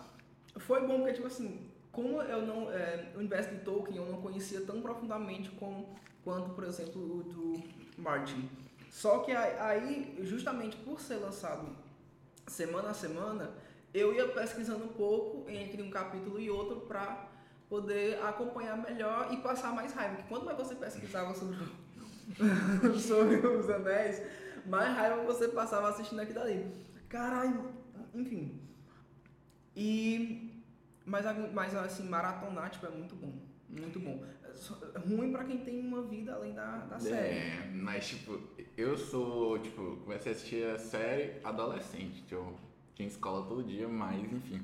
foi 0.59 0.87
bom 0.87 0.99
porque, 0.99 1.15
tipo 1.15 1.26
assim, 1.26 1.71
como 1.91 2.21
eu 2.21 2.43
não. 2.47 2.71
É, 2.71 3.12
o 3.15 3.19
universo 3.19 3.50
de 3.50 3.61
Tolkien 3.61 3.97
eu 3.97 4.07
não 4.07 4.21
conhecia 4.21 4.61
tão 4.61 4.83
profundamente 4.83 5.50
como, 5.53 5.97
quanto, 6.23 6.50
por 6.50 6.65
exemplo, 6.65 7.00
o 7.00 7.23
do 7.23 7.62
Martin. 7.97 8.49
Só 8.91 9.21
que 9.21 9.33
aí, 9.33 10.19
justamente 10.23 10.76
por 10.76 11.00
ser 11.00 11.17
lançado 11.17 11.67
semana 12.47 12.91
a 12.91 12.95
semana, 12.95 13.50
eu 13.93 14.15
ia 14.15 14.29
pesquisando 14.29 14.85
um 14.85 14.88
pouco 14.88 15.50
entre 15.50 15.83
um 15.83 15.91
capítulo 15.91 16.38
e 16.38 16.50
outro 16.50 16.81
para 16.83 17.29
poder 17.69 18.23
acompanhar 18.23 18.76
melhor 18.76 19.33
e 19.33 19.38
passar 19.38 19.75
mais 19.75 19.93
raiva. 19.93 20.17
Porque 20.17 20.29
quanto 20.29 20.45
mais 20.45 20.57
você 20.57 20.75
pesquisava 20.75 21.35
sobre, 21.35 21.57
sobre 22.99 23.37
os 23.37 23.68
anéis, 23.71 24.23
mais 24.66 24.97
raiva 24.97 25.23
você 25.25 25.49
passava 25.49 25.88
assistindo 25.88 26.21
aquilo 26.21 26.40
ali. 26.40 26.66
Caralho, 27.09 27.73
enfim. 28.14 28.61
E. 29.75 30.64
Mas, 31.04 31.25
mas 31.52 31.75
assim, 31.75 32.09
maratonar 32.09 32.71
tipo, 32.71 32.87
é 32.87 32.90
muito 32.90 33.14
bom. 33.14 33.33
Muito 33.68 34.00
bom. 34.00 34.25
Ruim 35.06 35.30
pra 35.30 35.45
quem 35.45 35.59
tem 35.59 35.80
uma 35.80 36.02
vida 36.02 36.35
além 36.35 36.54
da, 36.54 36.78
da 36.78 36.99
série. 36.99 37.16
É, 37.16 37.71
mas 37.73 38.09
tipo, 38.09 38.40
eu 38.76 38.97
sou, 38.97 39.59
tipo, 39.59 39.99
comecei 39.99 40.33
a 40.33 40.35
assistir 40.35 40.66
a 40.66 40.78
série 40.78 41.35
adolescente. 41.45 42.23
Tipo, 42.23 42.54
tinha 42.95 43.06
escola 43.06 43.47
todo 43.47 43.62
dia, 43.62 43.87
mas 43.87 44.21
enfim. 44.33 44.62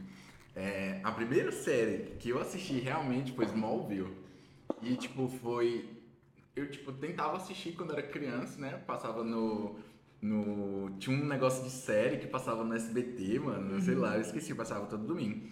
É, 0.55 1.01
a 1.03 1.13
primeira 1.13 1.53
série 1.53 2.15
que 2.19 2.31
eu 2.31 2.41
assisti 2.41 2.79
realmente 2.81 3.33
foi 3.33 3.45
Smallville. 3.47 4.17
E 4.83 4.97
tipo, 4.97 5.29
foi. 5.29 5.89
Eu 6.55 6.71
tipo, 6.71 6.93
tentava 6.93 7.37
assistir 7.37 7.73
quando 7.73 7.93
era 7.93 8.03
criança, 8.03 8.61
né? 8.61 8.77
Passava 8.87 9.25
no. 9.25 9.77
no 10.21 10.91
tinha 10.99 11.17
um 11.17 11.25
negócio 11.25 11.65
de 11.65 11.71
série 11.71 12.19
que 12.19 12.27
passava 12.27 12.63
no 12.63 12.75
SBT, 12.75 13.39
mano. 13.39 13.81
Sei 13.81 13.95
lá, 13.95 14.17
eu 14.17 14.21
esqueci, 14.21 14.55
passava 14.55 14.87
todo 14.87 15.07
domingo. 15.07 15.47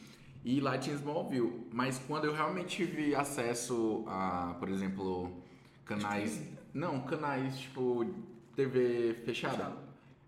E 0.45 0.61
lá 0.61 0.79
tinha 0.79 0.95
Smallville. 0.97 1.69
Mas 1.73 1.99
quando 1.99 2.25
eu 2.25 2.33
realmente 2.33 2.77
tive 2.77 3.15
acesso 3.15 4.05
a, 4.07 4.57
por 4.59 4.69
exemplo, 4.69 5.43
canais. 5.85 6.43
Não, 6.73 7.01
canais 7.01 7.59
tipo 7.59 8.07
TV 8.55 9.15
fechada. 9.25 9.73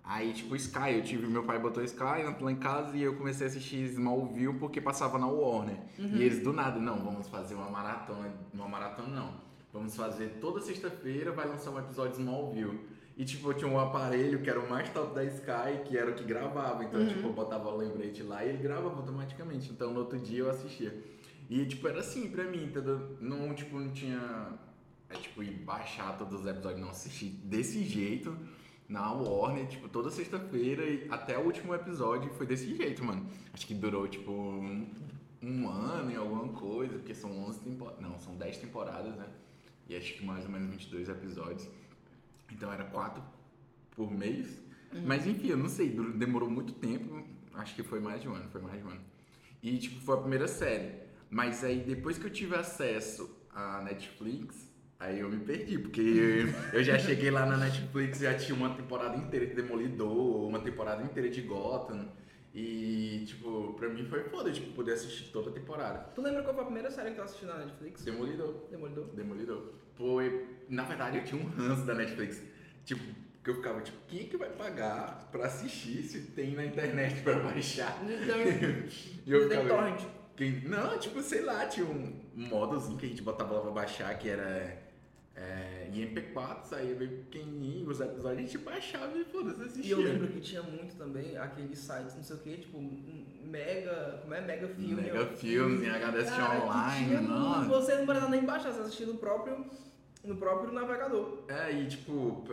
Aí, 0.04 0.32
tipo, 0.32 0.56
Sky, 0.56 0.94
eu 0.94 1.02
tive, 1.02 1.26
meu 1.28 1.44
pai 1.44 1.60
botou 1.60 1.82
Sky 1.84 2.24
lá 2.40 2.50
em 2.50 2.56
casa 2.56 2.96
e 2.96 3.02
eu 3.02 3.14
comecei 3.14 3.46
a 3.46 3.50
assistir 3.50 3.84
Smallville 3.84 4.58
porque 4.58 4.80
passava 4.80 5.16
na 5.16 5.26
Warner. 5.28 5.76
Uhum. 5.96 6.16
E 6.16 6.22
eles 6.22 6.42
do 6.42 6.52
nada, 6.52 6.80
não, 6.80 6.98
vamos 7.04 7.28
fazer 7.28 7.54
uma 7.54 7.70
maratona. 7.70 8.32
Uma 8.52 8.68
maratona 8.68 9.08
não. 9.08 9.34
Vamos 9.72 9.96
fazer 9.96 10.38
toda 10.40 10.60
sexta-feira, 10.60 11.32
vai 11.32 11.48
lançar 11.48 11.70
um 11.70 11.78
episódio 11.78 12.18
Smallville. 12.18 12.80
E 13.16 13.24
tipo, 13.24 13.50
eu 13.50 13.54
tinha 13.54 13.70
um 13.70 13.78
aparelho 13.78 14.40
que 14.42 14.48
era 14.50 14.58
o 14.60 14.68
mais 14.68 14.88
top 14.90 15.14
da 15.14 15.24
Sky, 15.24 15.82
que 15.84 15.96
era 15.96 16.10
o 16.10 16.14
que 16.14 16.24
gravava. 16.24 16.84
Então, 16.84 17.00
Uhum. 17.00 17.08
tipo, 17.08 17.28
eu 17.28 17.32
botava 17.32 17.68
o 17.68 17.76
lembrete 17.76 18.22
lá 18.22 18.44
e 18.44 18.50
ele 18.50 18.58
gravava 18.62 18.96
automaticamente. 18.96 19.70
Então, 19.70 19.92
no 19.92 20.00
outro 20.00 20.18
dia 20.18 20.40
eu 20.40 20.50
assistia. 20.50 21.02
E, 21.48 21.64
tipo, 21.66 21.86
era 21.88 22.00
assim 22.00 22.30
pra 22.30 22.44
mim, 22.44 22.64
entendeu? 22.64 23.16
Não, 23.20 23.54
tipo, 23.54 23.78
não 23.78 23.90
tinha... 23.92 24.58
É, 25.10 25.14
tipo, 25.14 25.42
ir 25.42 25.52
baixar 25.52 26.16
todos 26.16 26.40
os 26.40 26.46
episódios, 26.46 26.80
não. 26.80 26.88
Assistir 26.88 27.28
desse 27.44 27.82
jeito 27.84 28.34
na 28.88 29.12
Warner, 29.12 29.66
tipo, 29.68 29.88
toda 29.88 30.10
sexta-feira 30.10 30.82
e 30.84 31.06
até 31.10 31.36
o 31.38 31.42
último 31.44 31.74
episódio 31.74 32.30
foi 32.32 32.46
desse 32.46 32.74
jeito, 32.74 33.04
mano. 33.04 33.26
Acho 33.52 33.66
que 33.66 33.74
durou, 33.74 34.08
tipo, 34.08 34.32
um, 34.32 34.86
um 35.42 35.68
ano 35.68 36.10
e 36.10 36.16
alguma 36.16 36.48
coisa, 36.54 36.94
porque 36.94 37.14
são 37.14 37.30
11 37.46 37.60
temporadas... 37.60 38.00
Não, 38.00 38.18
são 38.18 38.34
10 38.36 38.56
temporadas, 38.58 39.14
né? 39.16 39.26
E 39.92 39.96
acho 39.96 40.14
que 40.14 40.24
mais 40.24 40.44
ou 40.46 40.50
menos 40.50 40.70
22 40.70 41.08
episódios. 41.10 41.68
Então 42.50 42.72
era 42.72 42.84
quatro 42.84 43.22
por 43.94 44.10
mês. 44.10 44.58
Mas 45.04 45.26
enfim, 45.26 45.48
eu 45.48 45.56
não 45.56 45.68
sei, 45.68 45.90
demorou 45.90 46.48
muito 46.48 46.72
tempo. 46.72 47.22
Acho 47.52 47.74
que 47.74 47.82
foi 47.82 48.00
mais 48.00 48.22
de 48.22 48.28
um 48.28 48.34
ano, 48.34 48.48
foi 48.50 48.62
mais 48.62 48.78
de 48.78 48.86
um 48.86 48.90
ano. 48.90 49.00
E 49.62 49.76
tipo, 49.76 50.00
foi 50.00 50.14
a 50.14 50.18
primeira 50.18 50.48
série. 50.48 50.94
Mas 51.28 51.62
aí 51.62 51.80
depois 51.80 52.16
que 52.16 52.24
eu 52.24 52.30
tive 52.30 52.56
acesso 52.56 53.38
à 53.54 53.82
Netflix, 53.82 54.66
aí 54.98 55.20
eu 55.20 55.28
me 55.28 55.44
perdi, 55.44 55.78
porque 55.78 56.46
eu 56.72 56.82
já 56.82 56.98
cheguei 56.98 57.30
lá 57.30 57.44
na 57.44 57.58
Netflix 57.58 58.20
e 58.20 58.24
já 58.24 58.34
tinha 58.34 58.56
uma 58.56 58.74
temporada 58.74 59.16
inteira 59.16 59.46
de 59.46 59.54
Demolidor, 59.54 60.46
uma 60.46 60.60
temporada 60.60 61.02
inteira 61.02 61.28
de 61.28 61.42
Gotham. 61.42 62.08
E, 62.54 63.24
tipo, 63.26 63.72
pra 63.74 63.88
mim 63.88 64.04
foi 64.04 64.24
foda, 64.24 64.52
tipo, 64.52 64.72
poder 64.72 64.92
assistir 64.92 65.30
toda 65.32 65.48
a 65.48 65.52
temporada. 65.52 66.00
Tu 66.14 66.20
lembra 66.20 66.42
qual 66.42 66.54
foi 66.54 66.62
a 66.62 66.66
primeira 66.66 66.90
série 66.90 67.10
que 67.10 67.16
tu 67.16 67.22
assistiu 67.22 67.48
na 67.48 67.58
Netflix? 67.58 68.04
Demolidor. 68.04 68.66
Demolidor. 68.70 69.06
Demolidor. 69.06 69.81
Foi. 69.96 70.46
Na 70.68 70.84
verdade, 70.84 71.18
eu 71.18 71.24
tinha 71.24 71.40
um 71.42 71.46
ranço 71.48 71.84
da 71.84 71.94
Netflix. 71.94 72.42
Tipo, 72.84 73.02
que 73.44 73.50
eu 73.50 73.56
ficava, 73.56 73.80
tipo, 73.80 73.98
quem 74.08 74.26
que 74.28 74.36
vai 74.36 74.48
pagar 74.50 75.28
pra 75.32 75.46
assistir 75.46 76.02
se 76.04 76.20
tem 76.32 76.54
na 76.54 76.64
internet 76.64 77.20
pra 77.22 77.38
baixar? 77.40 77.98
E 79.26 79.30
eu 79.32 79.48
Tem 79.48 79.60
ficava. 79.62 79.68
torrent. 79.82 80.02
Quem, 80.36 80.60
não, 80.62 80.98
tipo, 80.98 81.20
sei 81.22 81.42
lá, 81.42 81.66
tinha 81.66 81.86
um 81.86 82.12
modozinho 82.34 82.98
que 82.98 83.06
a 83.06 83.08
gente 83.08 83.22
botava 83.22 83.54
lá 83.54 83.60
pra 83.60 83.70
baixar, 83.70 84.16
que 84.18 84.28
era. 84.28 84.80
É, 85.34 85.88
em 85.92 86.06
MP4, 86.14 86.64
saía 86.64 86.94
bem 86.94 87.08
pequenininho, 87.08 87.88
os 87.88 88.00
episódios 88.00 88.38
a 88.38 88.40
gente 88.42 88.58
baixava 88.58 89.16
e 89.16 89.24
foda-se 89.24 89.62
assistia. 89.62 89.84
E 89.86 89.90
eu 89.90 90.00
lembro 90.00 90.28
que 90.28 90.40
tinha 90.40 90.62
muito 90.62 90.94
também 90.96 91.36
aqueles 91.38 91.78
sites, 91.78 92.14
não 92.16 92.22
sei 92.22 92.36
o 92.36 92.38
que, 92.40 92.56
tipo, 92.58 92.78
mega. 93.52 94.18
Como 94.22 94.34
é? 94.34 94.40
Mega 94.40 94.68
filme. 94.68 95.02
Mega 95.02 95.26
filmes 95.26 95.82
em 95.82 95.90
HD 95.90 96.20
online, 96.62 97.20
nossa. 97.28 97.68
Você 97.68 97.94
não 97.96 98.06
precisava 98.06 98.30
nem 98.30 98.44
baixar, 98.44 98.72
você 98.72 98.80
assistia 98.80 99.06
no 99.06 99.18
próprio, 99.18 99.66
no 100.24 100.36
próprio 100.36 100.72
navegador. 100.72 101.44
É, 101.48 101.70
e 101.70 101.86
tipo, 101.86 102.44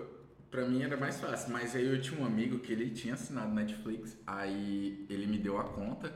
pra 0.51 0.67
mim 0.67 0.83
era 0.83 0.97
mais 0.97 1.19
fácil, 1.19 1.51
mas 1.53 1.75
aí 1.75 1.87
eu 1.87 2.01
tinha 2.01 2.21
um 2.21 2.25
amigo 2.25 2.59
que 2.59 2.73
ele 2.73 2.89
tinha 2.89 3.13
assinado 3.13 3.53
Netflix, 3.53 4.17
aí 4.27 5.05
ele 5.09 5.25
me 5.25 5.37
deu 5.37 5.57
a 5.57 5.63
conta 5.63 6.13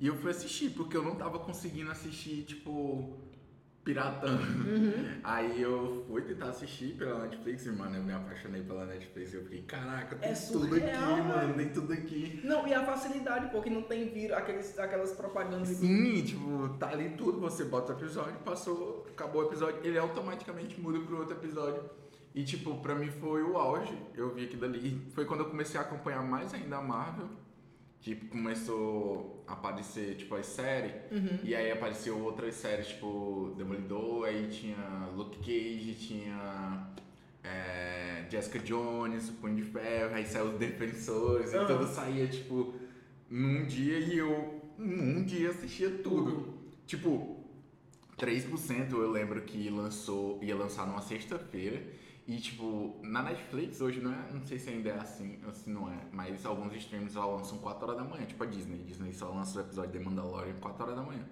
e 0.00 0.06
eu 0.06 0.16
fui 0.16 0.30
assistir, 0.30 0.70
porque 0.70 0.96
eu 0.96 1.04
não 1.04 1.14
tava 1.14 1.38
conseguindo 1.38 1.90
assistir, 1.90 2.42
tipo, 2.42 3.16
piratando. 3.84 4.42
Aí 5.24 5.60
eu 5.60 6.04
fui 6.06 6.22
tentar 6.22 6.50
assistir 6.50 6.94
pela 6.94 7.20
Netflix 7.20 7.66
e, 7.66 7.70
mano, 7.70 7.96
eu 7.96 8.02
me 8.02 8.12
apaixonei 8.12 8.62
pela 8.62 8.86
Netflix 8.86 9.32
e 9.32 9.36
eu 9.36 9.42
fiquei, 9.42 9.62
caraca, 9.62 10.16
tem 10.16 10.30
É 10.30 10.34
tudo 10.34 10.66
aqui, 10.66 10.80
surreal, 10.80 11.16
mano, 11.24 11.54
tem 11.54 11.68
tudo 11.70 11.92
aqui. 11.92 12.40
Não, 12.44 12.66
e 12.66 12.74
a 12.74 12.84
facilidade, 12.84 13.50
porque 13.50 13.70
não 13.70 13.82
tem 13.82 14.08
vírus, 14.08 14.36
aqueles, 14.36 14.78
aquelas 14.78 15.12
propagandas. 15.12 15.68
Sim, 15.68 16.22
tipo, 16.22 16.68
tá 16.78 16.90
ali 16.90 17.10
tudo, 17.10 17.40
você 17.40 17.64
bota 17.64 17.92
o 17.92 17.96
episódio, 17.96 18.34
passou, 18.44 19.06
acabou 19.10 19.42
o 19.42 19.46
episódio, 19.46 19.80
ele 19.84 19.98
automaticamente 19.98 20.80
muda 20.80 21.00
pro 21.00 21.18
outro 21.18 21.36
episódio. 21.36 21.82
E 22.34 22.44
tipo, 22.44 22.80
pra 22.80 22.94
mim 22.94 23.10
foi 23.10 23.42
o 23.42 23.58
auge, 23.58 23.94
eu 24.14 24.34
vi 24.34 24.44
aquilo 24.44 24.64
ali. 24.64 25.06
Foi 25.14 25.26
quando 25.26 25.40
eu 25.40 25.50
comecei 25.50 25.78
a 25.78 25.82
acompanhar 25.82 26.22
mais 26.22 26.54
ainda 26.54 26.78
a 26.78 26.82
Marvel. 26.82 27.28
Tipo, 28.02 28.26
começou 28.26 29.44
a 29.46 29.52
aparecer, 29.52 30.16
tipo, 30.16 30.34
as 30.34 30.46
séries. 30.46 30.92
E 31.44 31.54
aí 31.54 31.70
apareceu 31.70 32.18
outras 32.18 32.56
séries, 32.56 32.88
tipo, 32.88 33.54
Demolidor, 33.56 34.26
aí 34.26 34.48
tinha 34.48 35.08
Luke 35.14 35.38
Cage, 35.38 35.94
tinha 35.94 36.88
é, 37.44 38.26
Jessica 38.28 38.58
Jones, 38.58 39.30
Punho 39.30 39.54
de 39.54 39.62
Ferro, 39.62 40.16
aí 40.16 40.26
saiu 40.26 40.46
os 40.46 40.58
Defensores, 40.58 41.52
e 41.52 41.56
Aham. 41.56 41.66
tudo 41.66 41.86
saía, 41.86 42.26
tipo, 42.26 42.74
num 43.30 43.64
dia 43.66 44.00
e 44.00 44.18
eu, 44.18 44.60
num 44.76 45.22
dia, 45.22 45.50
assistia 45.50 45.88
tudo. 46.02 46.54
Tipo, 46.84 47.36
3% 48.18 48.90
eu 48.90 49.10
lembro 49.12 49.42
que 49.42 49.70
lançou, 49.70 50.42
ia 50.42 50.56
lançar 50.56 50.88
numa 50.88 51.00
sexta-feira. 51.02 51.80
E, 52.26 52.36
tipo, 52.36 53.00
na 53.02 53.22
Netflix 53.22 53.80
hoje 53.80 54.00
não 54.00 54.12
é, 54.12 54.32
não 54.32 54.46
sei 54.46 54.58
se 54.58 54.70
ainda 54.70 54.90
é 54.90 54.98
assim, 54.98 55.38
ou 55.44 55.52
se 55.52 55.68
não 55.68 55.90
é, 55.90 55.98
mas 56.12 56.46
alguns 56.46 56.72
streams 56.74 57.12
só 57.12 57.34
lançam 57.34 57.58
4 57.58 57.84
horas 57.84 57.96
da 57.96 58.04
manhã, 58.04 58.24
tipo 58.24 58.42
a 58.44 58.46
Disney. 58.46 58.78
Disney 58.78 59.12
só 59.12 59.28
lança 59.28 59.58
o 59.58 59.62
episódio 59.62 59.92
de 59.92 59.98
Mandalorian 59.98 60.54
4 60.60 60.82
horas 60.84 60.96
da 60.96 61.02
manhã. 61.02 61.24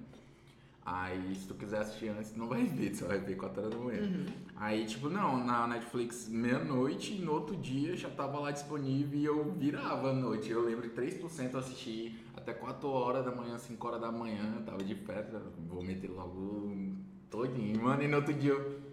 Aí, 0.85 1.35
se 1.37 1.47
tu 1.47 1.55
quiser 1.55 1.81
assistir 1.81 2.09
antes, 2.09 2.35
não 2.35 2.49
vai 2.49 2.65
ver, 2.65 2.91
tu 2.91 2.97
só 2.99 3.07
vai 3.07 3.21
ver 3.21 3.37
4 3.37 3.61
horas 3.61 3.73
da 3.73 3.81
manhã. 3.81 4.27
Aí, 4.57 4.85
tipo, 4.85 5.09
não, 5.09 5.45
na 5.45 5.69
Netflix 5.69 6.29
meia-noite 6.29 7.15
e 7.15 7.21
no 7.21 7.35
outro 7.35 7.57
dia 7.57 7.97
já 7.97 8.11
tava 8.11 8.41
lá 8.41 8.51
disponível 8.51 9.21
e 9.21 9.25
eu 9.25 9.53
virava 9.53 10.11
à 10.11 10.13
noite. 10.13 10.51
Eu 10.51 10.65
lembro 10.65 10.91
que 10.91 11.01
3% 11.01 11.53
eu 11.53 11.61
assisti 11.61 12.19
até 12.37 12.53
4 12.53 12.89
horas 12.89 13.25
da 13.25 13.31
manhã, 13.31 13.57
5 13.57 13.87
horas 13.87 14.01
da 14.01 14.11
manhã, 14.11 14.61
tava 14.67 14.83
de 14.83 14.97
festa, 14.97 15.41
vou 15.69 15.85
meter 15.85 16.11
logo 16.11 16.97
todinho. 17.31 17.81
Mano, 17.81 18.03
e 18.03 18.09
no 18.09 18.17
outro 18.17 18.35
dia 18.35 18.51
eu, 18.51 18.90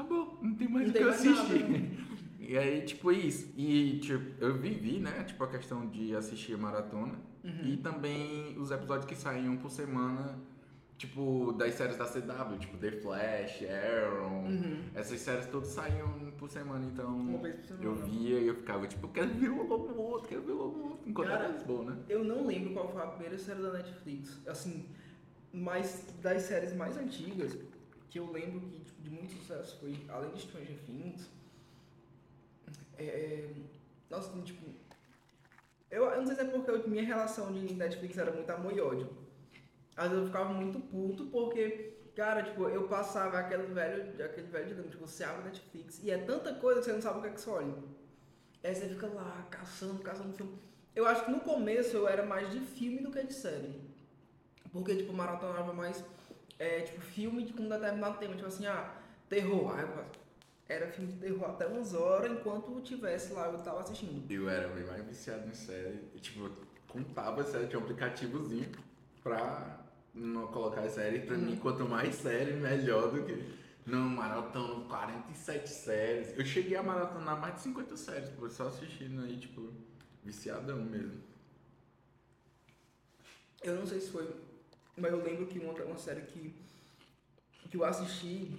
acabou, 0.00 0.38
não 0.42 0.54
tem 0.54 0.68
mais 0.68 0.90
o 0.90 0.92
que 0.92 0.98
eu 0.98 1.08
assistir. 1.10 2.06
E 2.38 2.56
aí, 2.56 2.82
tipo, 2.82 3.10
isso. 3.10 3.52
E, 3.56 3.98
tipo, 3.98 4.22
eu 4.38 4.54
vivi, 4.56 5.00
né, 5.00 5.24
tipo, 5.24 5.42
a 5.42 5.48
questão 5.48 5.84
de 5.88 6.14
assistir 6.14 6.54
a 6.54 6.58
maratona 6.58 7.18
e 7.64 7.76
também 7.78 8.56
os 8.56 8.70
episódios 8.70 9.04
que 9.04 9.16
saíam 9.16 9.56
por 9.56 9.68
semana, 9.68 10.38
tipo, 10.96 11.52
das 11.58 11.74
séries 11.74 11.96
da 11.96 12.04
CW, 12.04 12.56
tipo, 12.60 12.76
The 12.76 12.92
Flash, 12.92 13.64
Arrow, 13.64 14.44
essas 14.94 15.18
séries 15.18 15.46
todas 15.46 15.70
saíam 15.70 16.08
por 16.38 16.48
semana, 16.48 16.84
então 16.84 17.16
Uma 17.16 17.38
vez 17.38 17.56
por 17.56 17.64
semana. 17.66 17.84
eu 17.84 17.94
via 17.96 18.38
e 18.38 18.46
eu 18.46 18.54
ficava, 18.54 18.86
tipo, 18.86 19.08
quero 19.08 19.30
ver 19.34 19.48
logo 19.48 19.74
o 19.74 20.00
outro, 20.00 20.28
quero 20.28 20.42
ver 20.42 20.52
logo 20.52 20.78
o 20.78 20.82
outro, 20.90 21.00
enquanto 21.04 21.28
Cara, 21.28 21.44
era 21.46 21.52
Lisboa, 21.52 21.84
né? 21.90 21.96
Eu 22.08 22.22
não 22.22 22.46
lembro 22.46 22.72
qual 22.74 22.92
foi 22.92 23.02
a 23.02 23.06
primeira 23.06 23.38
série 23.38 23.60
da 23.60 23.72
Netflix, 23.72 24.40
assim, 24.46 24.86
mas 25.52 26.04
das 26.22 26.42
séries 26.42 26.72
mais 26.76 26.96
antigas, 26.96 27.56
que 28.10 28.18
eu 28.18 28.30
lembro 28.30 28.60
que 28.60 28.80
tipo, 28.80 29.02
de 29.02 29.10
muito 29.10 29.34
sucesso 29.34 29.78
foi, 29.80 29.96
além 30.08 30.32
de 30.32 30.42
Stranger 30.42 30.78
Things, 30.86 31.28
é, 32.98 33.48
nossa, 34.08 34.32
tem, 34.32 34.42
tipo, 34.42 34.64
eu, 35.90 36.04
eu 36.04 36.18
não 36.18 36.26
sei 36.26 36.36
se 36.36 36.42
é 36.42 36.44
porque 36.44 36.88
minha 36.88 37.04
relação 37.04 37.52
de 37.52 37.74
Netflix 37.74 38.16
era 38.18 38.32
muito 38.32 38.50
amor 38.50 38.72
e 38.72 38.80
ódio. 38.80 39.08
Às 39.96 40.10
vezes 40.10 40.22
eu 40.22 40.26
ficava 40.26 40.52
muito 40.52 40.78
puto 40.80 41.26
porque, 41.26 41.94
cara, 42.14 42.42
tipo, 42.42 42.68
eu 42.68 42.86
passava 42.88 43.38
aquele 43.38 43.64
velho, 43.72 44.24
aquele 44.24 44.46
velho 44.48 44.66
dilema, 44.66 44.88
tipo, 44.88 45.06
você 45.06 45.24
abre 45.24 45.44
Netflix 45.44 46.02
e 46.02 46.10
é 46.10 46.18
tanta 46.18 46.54
coisa 46.54 46.80
que 46.80 46.86
você 46.86 46.92
não 46.92 47.02
sabe 47.02 47.18
o 47.18 47.22
que 47.22 47.28
é 47.28 47.30
que 47.30 47.40
você 47.40 47.50
olha. 47.50 47.74
Aí 48.62 48.74
você 48.74 48.88
fica 48.88 49.06
lá 49.06 49.46
caçando, 49.50 50.02
caçando 50.02 50.34
filme. 50.34 50.58
Eu 50.94 51.06
acho 51.06 51.24
que 51.24 51.30
no 51.30 51.40
começo 51.40 51.96
eu 51.96 52.08
era 52.08 52.24
mais 52.24 52.50
de 52.50 52.60
filme 52.60 52.98
do 52.98 53.10
que 53.10 53.22
de 53.22 53.32
série. 53.32 53.80
Porque, 54.72 54.96
tipo, 54.96 55.12
maratonava 55.12 55.72
mais 55.72 56.04
é, 56.58 56.80
tipo, 56.80 57.00
filme 57.00 57.52
com 57.52 57.62
um 57.62 57.68
determinado 57.68 58.18
tema, 58.18 58.34
tipo 58.34 58.46
assim, 58.46 58.66
ah, 58.66 58.94
terror. 59.28 59.76
Aí 59.76 59.82
eu, 59.82 60.04
era 60.68 60.88
filme 60.88 61.12
de 61.12 61.18
terror 61.18 61.48
até 61.48 61.66
umas 61.66 61.94
horas, 61.94 62.30
enquanto 62.30 62.80
tivesse 62.80 63.32
lá, 63.32 63.46
eu 63.46 63.58
tava 63.58 63.80
assistindo. 63.80 64.28
Eu 64.30 64.48
era 64.48 64.68
bem 64.68 64.84
mais 64.84 65.04
viciado 65.04 65.48
em 65.48 65.54
série. 65.54 66.00
E, 66.14 66.18
tipo, 66.18 66.46
eu 66.46 66.52
contava 66.88 67.44
série, 67.44 67.68
tinha 67.68 67.78
um 67.78 67.82
aplicativozinho 67.82 68.68
pra 69.22 69.86
não 70.12 70.48
colocar 70.48 70.80
as 70.80 70.92
séries. 70.92 71.24
Pra 71.24 71.36
mim, 71.36 71.56
quanto 71.56 71.88
mais 71.88 72.16
série, 72.16 72.52
melhor 72.54 73.12
do 73.12 73.22
que. 73.22 73.56
Não, 73.86 74.08
maratona 74.08 74.84
47 74.88 75.68
séries. 75.68 76.36
Eu 76.36 76.44
cheguei 76.44 76.76
a 76.76 76.82
maratonar 76.82 77.40
mais 77.40 77.54
de 77.54 77.60
50 77.62 77.96
séries, 77.96 78.28
pô, 78.30 78.50
só 78.50 78.66
assistindo 78.66 79.22
aí, 79.22 79.36
tipo, 79.36 79.72
viciadão 80.24 80.78
mesmo. 80.78 81.22
Eu 83.62 83.76
não 83.76 83.86
sei 83.86 84.00
se 84.00 84.10
foi, 84.10 84.28
mas 84.96 85.12
eu 85.12 85.22
lembro 85.22 85.46
que 85.46 85.58
uma, 85.58 85.72
uma 85.72 85.98
série 85.98 86.22
que, 86.22 86.54
que 87.70 87.76
eu 87.76 87.84
assisti 87.84 88.58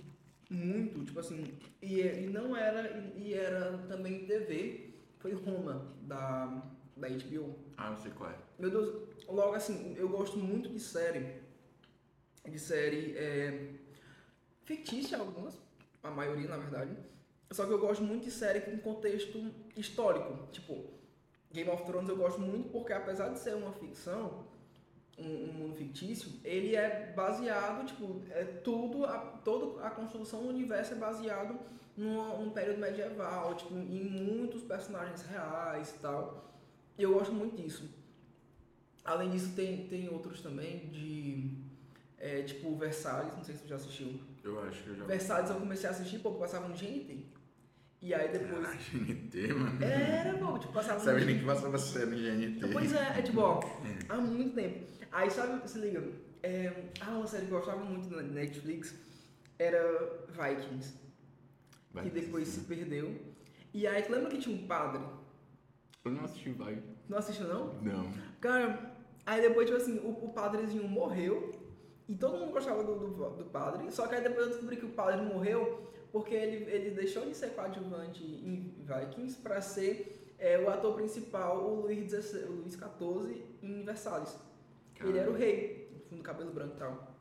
muito, 0.50 1.04
tipo 1.04 1.20
assim, 1.20 1.58
e, 1.82 2.02
e 2.02 2.28
não 2.28 2.56
era, 2.56 2.98
e, 3.16 3.30
e 3.30 3.34
era 3.34 3.78
também 3.90 4.26
TV, 4.26 4.94
foi 5.20 5.34
Roma, 5.34 5.94
da, 6.02 6.64
da 6.96 7.10
HBO. 7.10 7.56
Ah, 7.76 7.92
não 7.92 7.98
sei 7.98 8.12
qual 8.12 8.30
é. 8.30 8.36
Meu 8.60 8.70
Deus, 8.70 9.10
logo 9.28 9.54
assim, 9.54 9.96
eu 9.98 10.08
gosto 10.08 10.38
muito 10.38 10.70
de 10.70 10.80
série, 10.80 11.42
de 12.46 12.60
série 12.60 13.18
é, 13.18 13.74
fictícia 14.64 15.18
algumas, 15.18 15.60
a 16.04 16.10
maioria 16.12 16.48
na 16.48 16.58
verdade, 16.58 16.96
só 17.52 17.66
que 17.66 17.72
eu 17.72 17.80
gosto 17.80 18.04
muito 18.04 18.26
de 18.26 18.32
série 18.32 18.62
com 18.62 18.78
contexto 18.78 19.52
histórico, 19.76 20.48
tipo, 20.52 20.98
Game 21.52 21.70
of 21.70 21.84
Thrones 21.86 22.10
eu 22.10 22.18
gosto 22.18 22.40
muito 22.40 22.70
porque 22.70 22.94
apesar 22.94 23.30
de 23.30 23.40
ser 23.40 23.56
uma 23.56 23.72
ficção, 23.74 24.46
um, 25.18 25.50
um 25.50 25.54
mundo 25.54 25.76
fictício, 25.76 26.32
ele 26.44 26.76
é 26.76 27.12
baseado, 27.16 27.86
tipo, 27.86 28.22
é 28.30 28.44
tudo, 28.44 29.06
a, 29.06 29.18
toda 29.44 29.84
a 29.84 29.90
construção 29.90 30.44
do 30.44 30.50
universo 30.50 30.94
é 30.94 30.98
baseado 30.98 31.58
num, 31.96 32.38
num 32.40 32.50
período 32.52 32.80
medieval, 32.80 33.56
tipo, 33.56 33.76
em 33.76 34.04
muitos 34.10 34.62
personagens 34.64 35.24
reais 35.24 35.96
e 35.96 36.00
tal. 36.00 36.54
E 36.98 37.04
eu 37.04 37.14
gosto 37.14 37.34
muito 37.34 37.56
disso. 37.56 37.90
Além 39.04 39.30
disso, 39.30 39.54
tem, 39.56 39.88
tem 39.88 40.10
outros 40.10 40.42
também 40.42 40.88
de, 40.90 41.52
é, 42.18 42.42
tipo, 42.42 42.76
Versalhes, 42.76 43.34
não 43.36 43.44
sei 43.44 43.56
se 43.56 43.62
você 43.62 43.68
já 43.70 43.76
assistiu. 43.76 44.20
Eu 44.44 44.62
acho 44.64 44.84
que 44.84 44.90
eu 44.90 44.96
já. 44.96 45.06
Versalhes 45.06 45.50
eu 45.50 45.56
comecei 45.58 45.90
a 45.90 45.92
assistir 45.92 46.20
porque 46.20 46.40
passava 46.40 46.68
no 46.68 46.76
GNT. 46.76 47.26
E 48.00 48.14
aí 48.14 48.32
depois... 48.32 48.68
Ah, 48.68 48.76
GNT, 48.76 49.54
mano. 49.54 49.84
Era, 49.84 50.38
pô, 50.38 50.60
tipo, 50.60 50.74
passava 50.74 51.00
no 51.00 51.06
Sabe 51.06 51.20
GNT. 51.22 51.26
nem 51.26 51.40
que 51.40 51.46
passava 51.46 51.78
série 51.80 52.06
no 52.06 52.18
GNT. 52.18 52.68
Pois 52.72 52.94
é, 52.94 53.20
é 53.20 53.22
tipo, 53.24 53.40
ó, 53.42 53.60
há 54.10 54.18
muito 54.18 54.54
tempo. 54.54 54.86
Aí 55.12 55.30
sabe, 55.30 55.68
se 55.68 55.80
liga, 55.80 56.04
é, 56.44 56.90
ah, 57.02 57.12
uma 57.12 57.28
série 57.28 57.46
que 57.46 57.52
eu 57.52 57.58
gostava 57.58 57.84
muito 57.84 58.10
na 58.16 58.22
Netflix 58.22 58.96
era 59.58 59.82
Vikings, 60.30 60.94
Vai 61.92 62.04
que 62.04 62.10
depois 62.10 62.48
se 62.48 62.60
assistir. 62.60 62.76
perdeu. 62.76 63.16
E 63.74 63.88
aí, 63.88 64.02
tu 64.04 64.12
lembra 64.12 64.30
que 64.30 64.38
tinha 64.38 64.56
um 64.56 64.68
padre? 64.68 65.02
Eu 66.06 66.12
não 66.12 66.24
assisti 66.26 66.50
vai. 66.52 66.82
Não 67.10 67.18
assistiu 67.18 67.48
não? 67.48 67.74
Não. 67.82 68.12
Cara, 68.40 68.96
aí 69.26 69.42
depois, 69.42 69.66
tipo 69.68 69.78
assim, 69.82 69.98
o, 70.00 70.26
o 70.26 70.34
padrezinho 70.34 70.88
morreu 70.88 71.52
e 72.08 72.16
todo 72.16 72.38
mundo 72.38 72.52
gostava 72.52 72.84
do, 72.84 72.96
do, 72.96 73.30
do 73.32 73.46
padre, 73.46 73.92
só 73.92 74.08
que 74.08 74.16
aí 74.16 74.24
depois 74.24 74.46
eu 74.46 74.52
descobri 74.54 74.78
que 74.78 74.86
o 74.86 74.92
padre 74.92 75.22
morreu 75.22 75.88
porque 76.12 76.34
ele, 76.34 76.72
ele 76.72 76.92
deixou 76.92 77.26
de 77.26 77.36
ser 77.36 77.50
coadjuvante 77.50 78.24
em 78.24 78.74
Vikings 78.86 79.38
pra 79.42 79.60
ser 79.60 80.34
é, 80.40 80.58
o 80.58 80.70
ator 80.70 80.96
principal, 80.96 81.64
o 81.66 81.82
Luís, 81.82 82.10
XVI, 82.10 82.46
o 82.46 82.52
Luís 82.54 82.74
XIV, 82.74 83.44
em 83.62 83.84
Versalhes. 83.84 84.38
Ele 85.04 85.18
era 85.18 85.30
o 85.30 85.36
rei, 85.36 86.06
com 86.10 86.16
o 86.16 86.24
cabelo 86.24 86.52
branco 86.52 86.76
e 86.76 86.80
tal. 86.80 87.18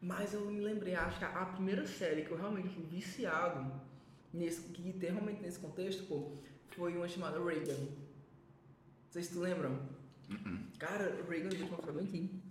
Mas 0.00 0.32
eu 0.32 0.40
me 0.46 0.60
lembrei, 0.60 0.94
acho 0.94 1.18
que 1.18 1.24
a, 1.24 1.42
a 1.42 1.46
primeira 1.46 1.86
série 1.86 2.22
que 2.22 2.30
eu 2.30 2.38
realmente 2.38 2.68
fui 2.68 2.84
viciado, 2.84 3.70
nesse, 4.32 4.62
que 4.72 4.92
tem 4.94 5.10
realmente 5.10 5.42
nesse 5.42 5.58
contexto, 5.58 6.04
pô, 6.04 6.32
foi 6.68 6.96
uma 6.96 7.08
chamada 7.08 7.42
Reagan. 7.42 7.86
Vocês 9.10 9.26
se 9.26 9.38
lembram? 9.38 9.78
Cara, 10.78 11.22
Reagan, 11.28 11.48
deixa 11.48 11.64
eu 11.64 11.70
mostrar 11.70 11.92
bem 11.92 12.04
aqui. 12.04 12.42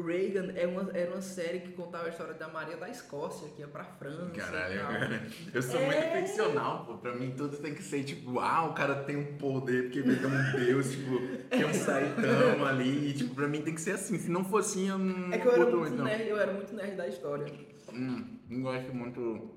Reagan 0.00 0.52
é 0.56 0.66
uma, 0.66 0.90
era 0.96 1.10
uma 1.10 1.20
série 1.20 1.60
que 1.60 1.72
contava 1.72 2.06
a 2.06 2.08
história 2.08 2.32
da 2.32 2.48
Maria 2.48 2.78
da 2.78 2.88
Escócia, 2.88 3.46
que 3.50 3.60
ia 3.60 3.68
pra 3.68 3.84
França. 3.84 4.30
Caralho, 4.34 4.80
cara. 4.80 5.26
Eu 5.52 5.60
sou 5.62 5.78
É. 5.80 5.84
muito 5.86 6.16
ficcional, 6.28 6.86
pô. 6.86 6.96
Pra 6.96 7.14
mim 7.14 7.34
tudo 7.36 7.58
tem 7.58 7.74
que 7.74 7.82
ser 7.82 8.02
tipo, 8.02 8.38
ah, 8.38 8.64
o 8.70 8.72
cara 8.74 9.02
tem 9.04 9.16
um 9.16 9.36
poder 9.36 9.84
porque 9.84 9.98
ele 9.98 10.14
é 10.14 10.26
um 10.26 10.52
deus, 10.64 10.92
tipo, 10.92 11.18
tem 11.50 11.64
um 11.66 11.74
saitão 11.74 12.64
ali. 12.64 13.10
E, 13.10 13.12
tipo, 13.12 13.34
pra 13.34 13.46
mim 13.46 13.60
tem 13.60 13.74
que 13.74 13.80
ser 13.82 13.92
assim. 13.92 14.18
Se 14.18 14.30
não 14.30 14.44
for 14.44 14.60
assim, 14.60 14.88
eu 14.88 14.96
não 14.98 15.30
É 15.32 15.36
que 15.38 15.46
eu 15.46 15.52
era 15.52 15.66
muito 15.76 15.94
não. 15.94 16.04
nerd, 16.04 16.26
eu 16.28 16.38
era 16.38 16.52
muito 16.54 16.74
nerd 16.74 16.96
da 16.96 17.06
história. 17.08 17.46
Hum, 17.92 18.38
não 18.48 18.62
gosto 18.62 18.94
muito 18.94 19.50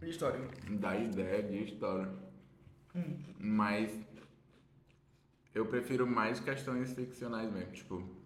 De 0.00 0.10
história. 0.10 0.40
da 0.70 0.96
ideia 0.96 1.40
de 1.42 1.62
história. 1.62 2.08
Hum. 2.96 3.16
Mas 3.38 3.92
eu 5.54 5.66
prefiro 5.66 6.04
mais 6.06 6.40
questões 6.40 6.92
ficcionais 6.94 7.48
mesmo, 7.52 7.72
tipo, 7.72 8.21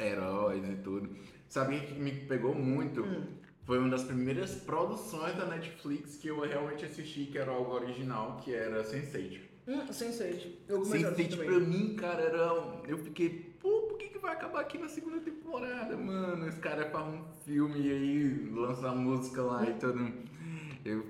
heróis 0.00 0.62
e 0.68 0.76
tudo. 0.76 1.10
Sabe 1.48 1.76
o 1.76 1.80
que 1.80 1.94
me 1.94 2.12
pegou 2.12 2.54
muito? 2.54 3.02
Hum. 3.02 3.24
Foi 3.64 3.78
uma 3.78 3.88
das 3.90 4.02
primeiras 4.04 4.54
produções 4.54 5.36
da 5.36 5.46
Netflix 5.46 6.16
que 6.16 6.28
eu 6.28 6.40
realmente 6.40 6.84
assisti, 6.84 7.26
que 7.26 7.38
era 7.38 7.50
algo 7.52 7.72
original, 7.72 8.38
que 8.42 8.52
era 8.54 8.82
Sense8. 8.82 9.40
Hum, 9.68 9.86
Sense8. 9.88 10.46
Eu 10.68 10.78
comecei 10.78 11.04
a 11.04 11.08
assistir 11.10 11.36
Sense8 11.36 11.36
também. 11.36 11.46
pra 11.46 11.60
mim, 11.60 11.94
cara, 11.96 12.22
era. 12.22 12.54
um- 12.54 12.82
Eu 12.86 12.98
fiquei, 12.98 13.54
pô, 13.60 13.82
por 13.82 13.98
que, 13.98 14.08
que 14.08 14.18
vai 14.18 14.32
acabar 14.32 14.60
aqui 14.62 14.78
na 14.78 14.88
segunda 14.88 15.20
temporada, 15.20 15.96
mano? 15.96 16.48
Esse 16.48 16.58
cara 16.58 16.88
faz 16.90 17.06
um 17.06 17.22
filme 17.44 17.80
e 17.80 17.90
aí 17.92 18.50
lança 18.52 18.88
a 18.88 18.94
música 18.94 19.42
lá 19.42 19.68
e 19.68 19.74
todo. 19.74 20.12
Eu 20.84 21.06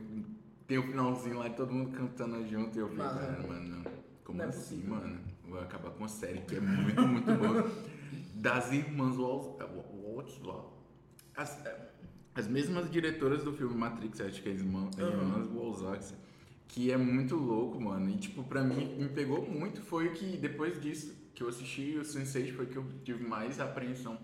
tem 0.66 0.78
o 0.78 0.82
finalzinho 0.82 1.38
lá 1.38 1.46
e 1.48 1.50
todo 1.54 1.72
mundo 1.72 1.90
cantando 1.96 2.46
junto 2.46 2.76
e 2.76 2.80
eu 2.80 2.88
fiquei, 2.88 3.04
Mas- 3.04 3.18
cara, 3.18 3.46
mano, 3.46 3.84
como 4.24 4.38
Não 4.38 4.44
é 4.44 4.48
assim, 4.48 4.82
mano? 4.84 5.18
Vai 5.48 5.62
acabar 5.62 5.90
com 5.90 5.98
uma 5.98 6.08
série 6.08 6.40
que 6.42 6.56
é 6.56 6.60
muito, 6.60 7.00
muito 7.02 7.32
boa. 7.34 7.70
Das 8.40 8.72
irmãs 8.72 9.16
Wals- 9.18 10.40
as, 11.36 11.62
as 12.34 12.48
mesmas 12.48 12.90
diretoras 12.90 13.44
do 13.44 13.52
filme 13.52 13.74
Matrix, 13.74 14.20
acho 14.20 14.42
que 14.42 14.48
é 14.48 14.52
as 14.52 14.60
irmãs, 14.60 14.98
Aham. 14.98 15.08
irmãs 15.10 15.48
Wazowski, 15.48 16.14
que 16.68 16.90
é 16.90 16.96
muito 16.96 17.36
louco, 17.36 17.78
mano. 17.80 18.08
E, 18.08 18.16
tipo, 18.16 18.42
pra 18.44 18.62
mim, 18.62 18.96
me 18.96 19.08
pegou 19.08 19.46
muito 19.46 19.82
foi 19.82 20.10
que 20.12 20.38
depois 20.38 20.80
disso, 20.80 21.14
que 21.34 21.42
eu 21.42 21.48
assisti 21.48 21.96
o 21.98 22.02
Sense8, 22.02 22.54
foi 22.54 22.66
que 22.66 22.76
eu 22.76 22.84
tive 23.04 23.22
mais 23.24 23.60
apreensão 23.60 24.18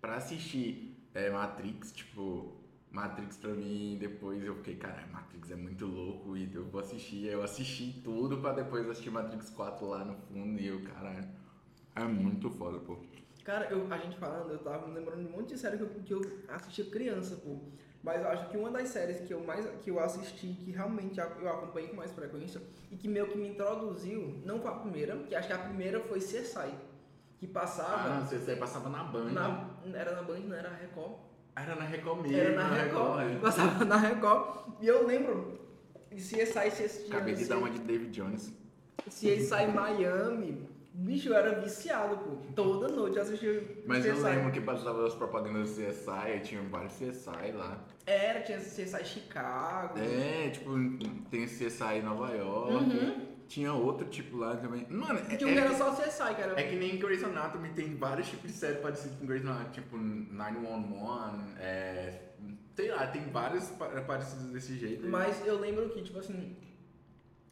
pra 0.00 0.16
assistir 0.16 0.96
é, 1.14 1.30
Matrix, 1.30 1.92
tipo... 1.92 2.58
Matrix 2.90 3.36
pra 3.36 3.54
mim, 3.54 3.96
depois 4.00 4.42
eu 4.44 4.56
fiquei, 4.56 4.74
cara, 4.74 5.06
Matrix 5.12 5.48
é 5.52 5.54
muito 5.54 5.86
louco 5.86 6.36
e 6.36 6.52
eu 6.52 6.64
vou 6.64 6.80
assistir. 6.80 7.26
Eu 7.26 7.40
assisti 7.40 8.00
tudo 8.02 8.38
pra 8.38 8.52
depois 8.52 8.84
assistir 8.88 9.10
Matrix 9.10 9.48
4 9.50 9.86
lá 9.86 10.04
no 10.04 10.16
fundo 10.16 10.60
e 10.60 10.66
eu, 10.66 10.82
caralho, 10.82 11.28
é 11.94 12.02
muito 12.02 12.50
foda, 12.50 12.80
pô. 12.80 12.98
Cara, 13.44 13.66
eu, 13.70 13.86
a 13.90 13.96
gente 13.98 14.16
falando, 14.18 14.50
eu 14.52 14.58
tava 14.58 14.86
me 14.86 14.94
lembrando 14.94 15.24
de 15.24 15.32
um 15.32 15.36
monte 15.36 15.54
de 15.54 15.58
série 15.58 15.76
que 15.78 15.82
eu, 15.82 15.88
que 16.04 16.12
eu 16.14 16.20
assistia 16.48 16.84
criança, 16.84 17.36
pô. 17.36 17.56
Mas 18.02 18.20
eu 18.22 18.28
acho 18.28 18.48
que 18.48 18.56
uma 18.56 18.70
das 18.70 18.88
séries 18.88 19.20
que 19.20 19.32
eu 19.34 19.42
mais 19.44 19.66
que 19.82 19.90
eu 19.90 20.00
assisti, 20.00 20.48
que 20.64 20.70
realmente 20.70 21.18
eu 21.18 21.48
acompanhei 21.48 21.88
com 21.90 21.96
mais 21.96 22.10
frequência, 22.12 22.60
e 22.90 22.96
que 22.96 23.06
meio 23.08 23.26
que 23.28 23.36
me 23.36 23.48
introduziu, 23.48 24.40
não 24.44 24.58
foi 24.60 24.70
a 24.70 24.74
primeira, 24.74 25.16
que 25.18 25.34
acho 25.34 25.46
que 25.48 25.52
a 25.52 25.58
primeira 25.58 26.00
foi 26.00 26.18
CSI. 26.18 26.70
Que 27.38 27.46
Ah, 27.46 27.50
passava. 27.60 28.08
não, 28.14 28.26
você 28.26 28.38
você 28.38 28.56
passava 28.56 28.88
na 28.90 29.02
Band. 29.04 29.30
na, 29.32 29.70
era 29.94 30.14
na 30.14 30.22
Band, 30.22 30.40
não 30.40 30.56
era 30.56 30.70
na 30.70 30.76
Record. 30.76 31.12
Era 31.56 31.74
na 31.74 31.84
Record 31.84 32.20
mesmo. 32.22 32.36
Era 32.38 32.54
na 32.56 32.74
Record. 32.74 33.20
é. 33.22 33.38
Passava 33.38 33.84
na 33.84 33.96
Record. 33.96 34.74
E 34.80 34.86
eu 34.86 35.06
lembro 35.06 35.58
de 36.10 36.16
CSI, 36.16 36.44
se 36.52 36.58
assistia. 36.84 37.16
Acabei 37.16 37.34
de 37.34 37.44
dar 37.46 37.58
uma 37.58 37.70
de 37.70 37.78
David 37.80 38.10
Jones. 38.10 38.52
CSI 39.08 39.66
Miami. 39.74 40.69
Bicho, 41.02 41.30
eu 41.30 41.34
era 41.34 41.58
viciado, 41.60 42.18
pô. 42.18 42.36
Toda 42.54 42.88
noite 42.88 43.16
eu 43.16 43.22
assistia 43.22 43.82
Mas 43.86 44.00
CSI. 44.04 44.08
eu 44.10 44.22
lembro 44.22 44.52
que 44.52 44.60
passava 44.60 45.06
as 45.06 45.14
propagandas 45.14 45.70
do 45.70 45.82
CSI, 45.86 46.40
tinha 46.44 46.60
vários 46.62 46.92
CSI 46.92 47.52
lá. 47.54 47.82
Era, 48.06 48.42
tinha 48.42 48.58
CSI 48.58 49.04
Chicago. 49.04 49.98
É, 49.98 50.50
tipo, 50.50 50.70
tem 51.30 51.46
CSI 51.46 52.02
Nova 52.04 52.30
York. 52.34 52.74
Uhum. 52.74 53.26
Tinha 53.48 53.72
outro 53.72 54.06
tipo 54.08 54.36
lá 54.36 54.54
também. 54.56 54.86
Mano, 54.90 55.18
é, 55.20 55.36
Tinha 55.36 55.48
um 55.50 55.54
que 55.54 55.58
é, 55.58 55.62
era 55.64 55.74
só 55.74 55.90
CSI, 55.92 56.34
que 56.36 56.42
era. 56.42 56.60
é 56.60 56.64
que 56.64 56.76
nem 56.76 56.98
Grey's 56.98 57.24
Anatomy 57.24 57.70
tem 57.70 57.96
vários 57.96 58.28
tipos 58.28 58.50
de 58.50 58.56
série 58.56 58.76
parecidos 58.76 59.16
com 59.18 59.26
Grey's 59.26 59.44
Anatomy, 59.44 59.70
tipo 59.72 59.96
911, 59.96 61.44
é, 61.58 62.20
sei 62.76 62.90
lá, 62.90 63.06
tem 63.06 63.22
vários 63.30 63.64
pa- 63.70 63.88
parecidos 64.06 64.52
desse 64.52 64.76
jeito. 64.78 65.08
Mas 65.08 65.44
eu 65.46 65.58
lembro 65.58 65.88
que, 65.88 66.02
tipo 66.02 66.18
assim, 66.18 66.54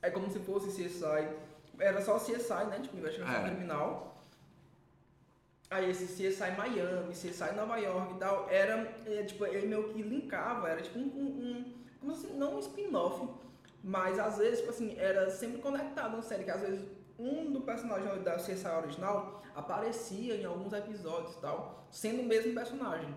é 0.03 0.11
como 0.11 0.31
se 0.31 0.39
fosse 0.41 0.69
CSI. 0.71 1.48
Era 1.79 2.01
só 2.01 2.19
CSI, 2.19 2.67
né? 2.71 2.81
Tipo, 2.83 2.97
investigação 2.97 3.35
É. 3.37 3.51
criminal. 3.51 4.25
Aí 5.71 5.91
esse 5.91 6.07
CSI 6.07 6.53
Miami, 6.57 7.13
CSI 7.13 7.55
Nova 7.55 7.77
York 7.77 8.15
e 8.15 8.19
tal, 8.19 8.49
era, 8.49 8.91
é, 9.07 9.23
tipo, 9.25 9.45
ele 9.45 9.67
meio 9.67 9.93
que 9.93 10.03
linkava, 10.03 10.67
era 10.69 10.81
tipo 10.81 10.99
um, 10.99 11.03
um, 11.03 11.27
um 11.27 11.75
como 12.01 12.13
assim, 12.13 12.33
não 12.39 12.57
um 12.57 12.59
spin-off, 12.59 13.29
mas 13.85 14.19
às 14.19 14.39
vezes, 14.39 14.61
tipo 14.61 14.71
assim, 14.71 14.97
era 14.99 15.29
sempre 15.31 15.61
conectado 15.61 16.17
na 16.17 16.23
série, 16.23 16.45
que 16.45 16.51
às 16.51 16.61
vezes 16.63 16.81
um 17.19 17.53
do 17.53 17.61
personagem 17.61 18.23
da 18.23 18.37
CSI 18.37 18.67
original 18.67 19.43
aparecia 19.55 20.37
em 20.37 20.45
alguns 20.47 20.73
episódios 20.73 21.35
e 21.35 21.41
tal, 21.41 21.87
sendo 21.91 22.23
o 22.23 22.25
mesmo 22.25 22.55
personagem. 22.55 23.13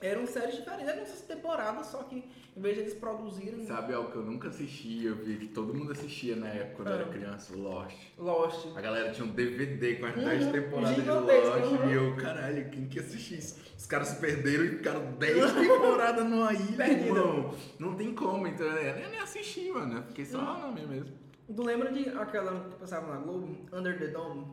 Eram 0.00 0.26
séries 0.26 0.56
diferentes, 0.56 0.88
eram 0.88 1.02
essas 1.02 1.22
temporadas, 1.22 1.86
só 1.86 2.02
que 2.02 2.22
em 2.54 2.60
vez 2.60 2.74
de 2.74 2.82
eles 2.82 2.94
produzirem 2.94 3.64
Sabe 3.66 3.94
algo 3.94 4.10
que 4.10 4.16
eu 4.18 4.22
nunca 4.22 4.48
assisti, 4.48 5.04
eu 5.06 5.16
vi 5.16 5.36
que 5.38 5.46
todo 5.48 5.72
mundo 5.72 5.92
assistia 5.92 6.36
na 6.36 6.48
época 6.48 6.76
quando 6.76 6.88
eu 6.88 6.94
era 6.96 7.04
Ah. 7.04 7.08
criança, 7.08 7.56
Lost. 7.56 7.96
Lost. 8.18 8.66
A 8.76 8.80
galera 8.82 9.10
tinha 9.12 9.26
um 9.26 9.30
DVD 9.30 9.96
com 9.96 10.04
as 10.06 10.16
Uhum, 10.16 10.24
10 10.24 10.46
temporadas 10.52 10.96
de 11.02 11.10
Lost 11.10 11.72
uhum. 11.80 11.90
e 11.90 11.94
eu, 11.94 12.16
caralho, 12.16 12.68
quem 12.70 12.86
que 12.88 13.00
assistiu 13.00 13.38
isso? 13.38 13.58
Os 13.78 13.86
caras 13.86 14.08
se 14.08 14.16
perderam 14.20 14.64
e 14.66 14.68
ficaram 14.68 15.12
10 15.12 15.52
temporadas 15.54 16.24
numa 16.26 16.52
ilha, 16.52 16.76
Perdida. 16.76 17.06
irmão. 17.06 17.54
Não 17.78 17.94
tem 17.94 18.14
como, 18.14 18.46
então 18.46 18.66
eu 18.66 19.08
nem, 19.10 19.18
assisti, 19.18 19.70
mano. 19.70 19.96
Eu 19.98 20.02
fiquei 20.02 20.26
só 20.26 20.38
Uhum. 20.38 20.60
na 20.60 20.68
minha 20.72 20.86
mesmo. 20.86 21.12
Tu 21.54 21.62
lembra 21.62 21.90
de 21.90 22.08
aquela 22.10 22.68
que 22.68 22.76
passava 22.76 23.14
na 23.14 23.20
Globo, 23.20 23.56
Under 23.72 23.98
the 23.98 24.08
Dome? 24.08 24.46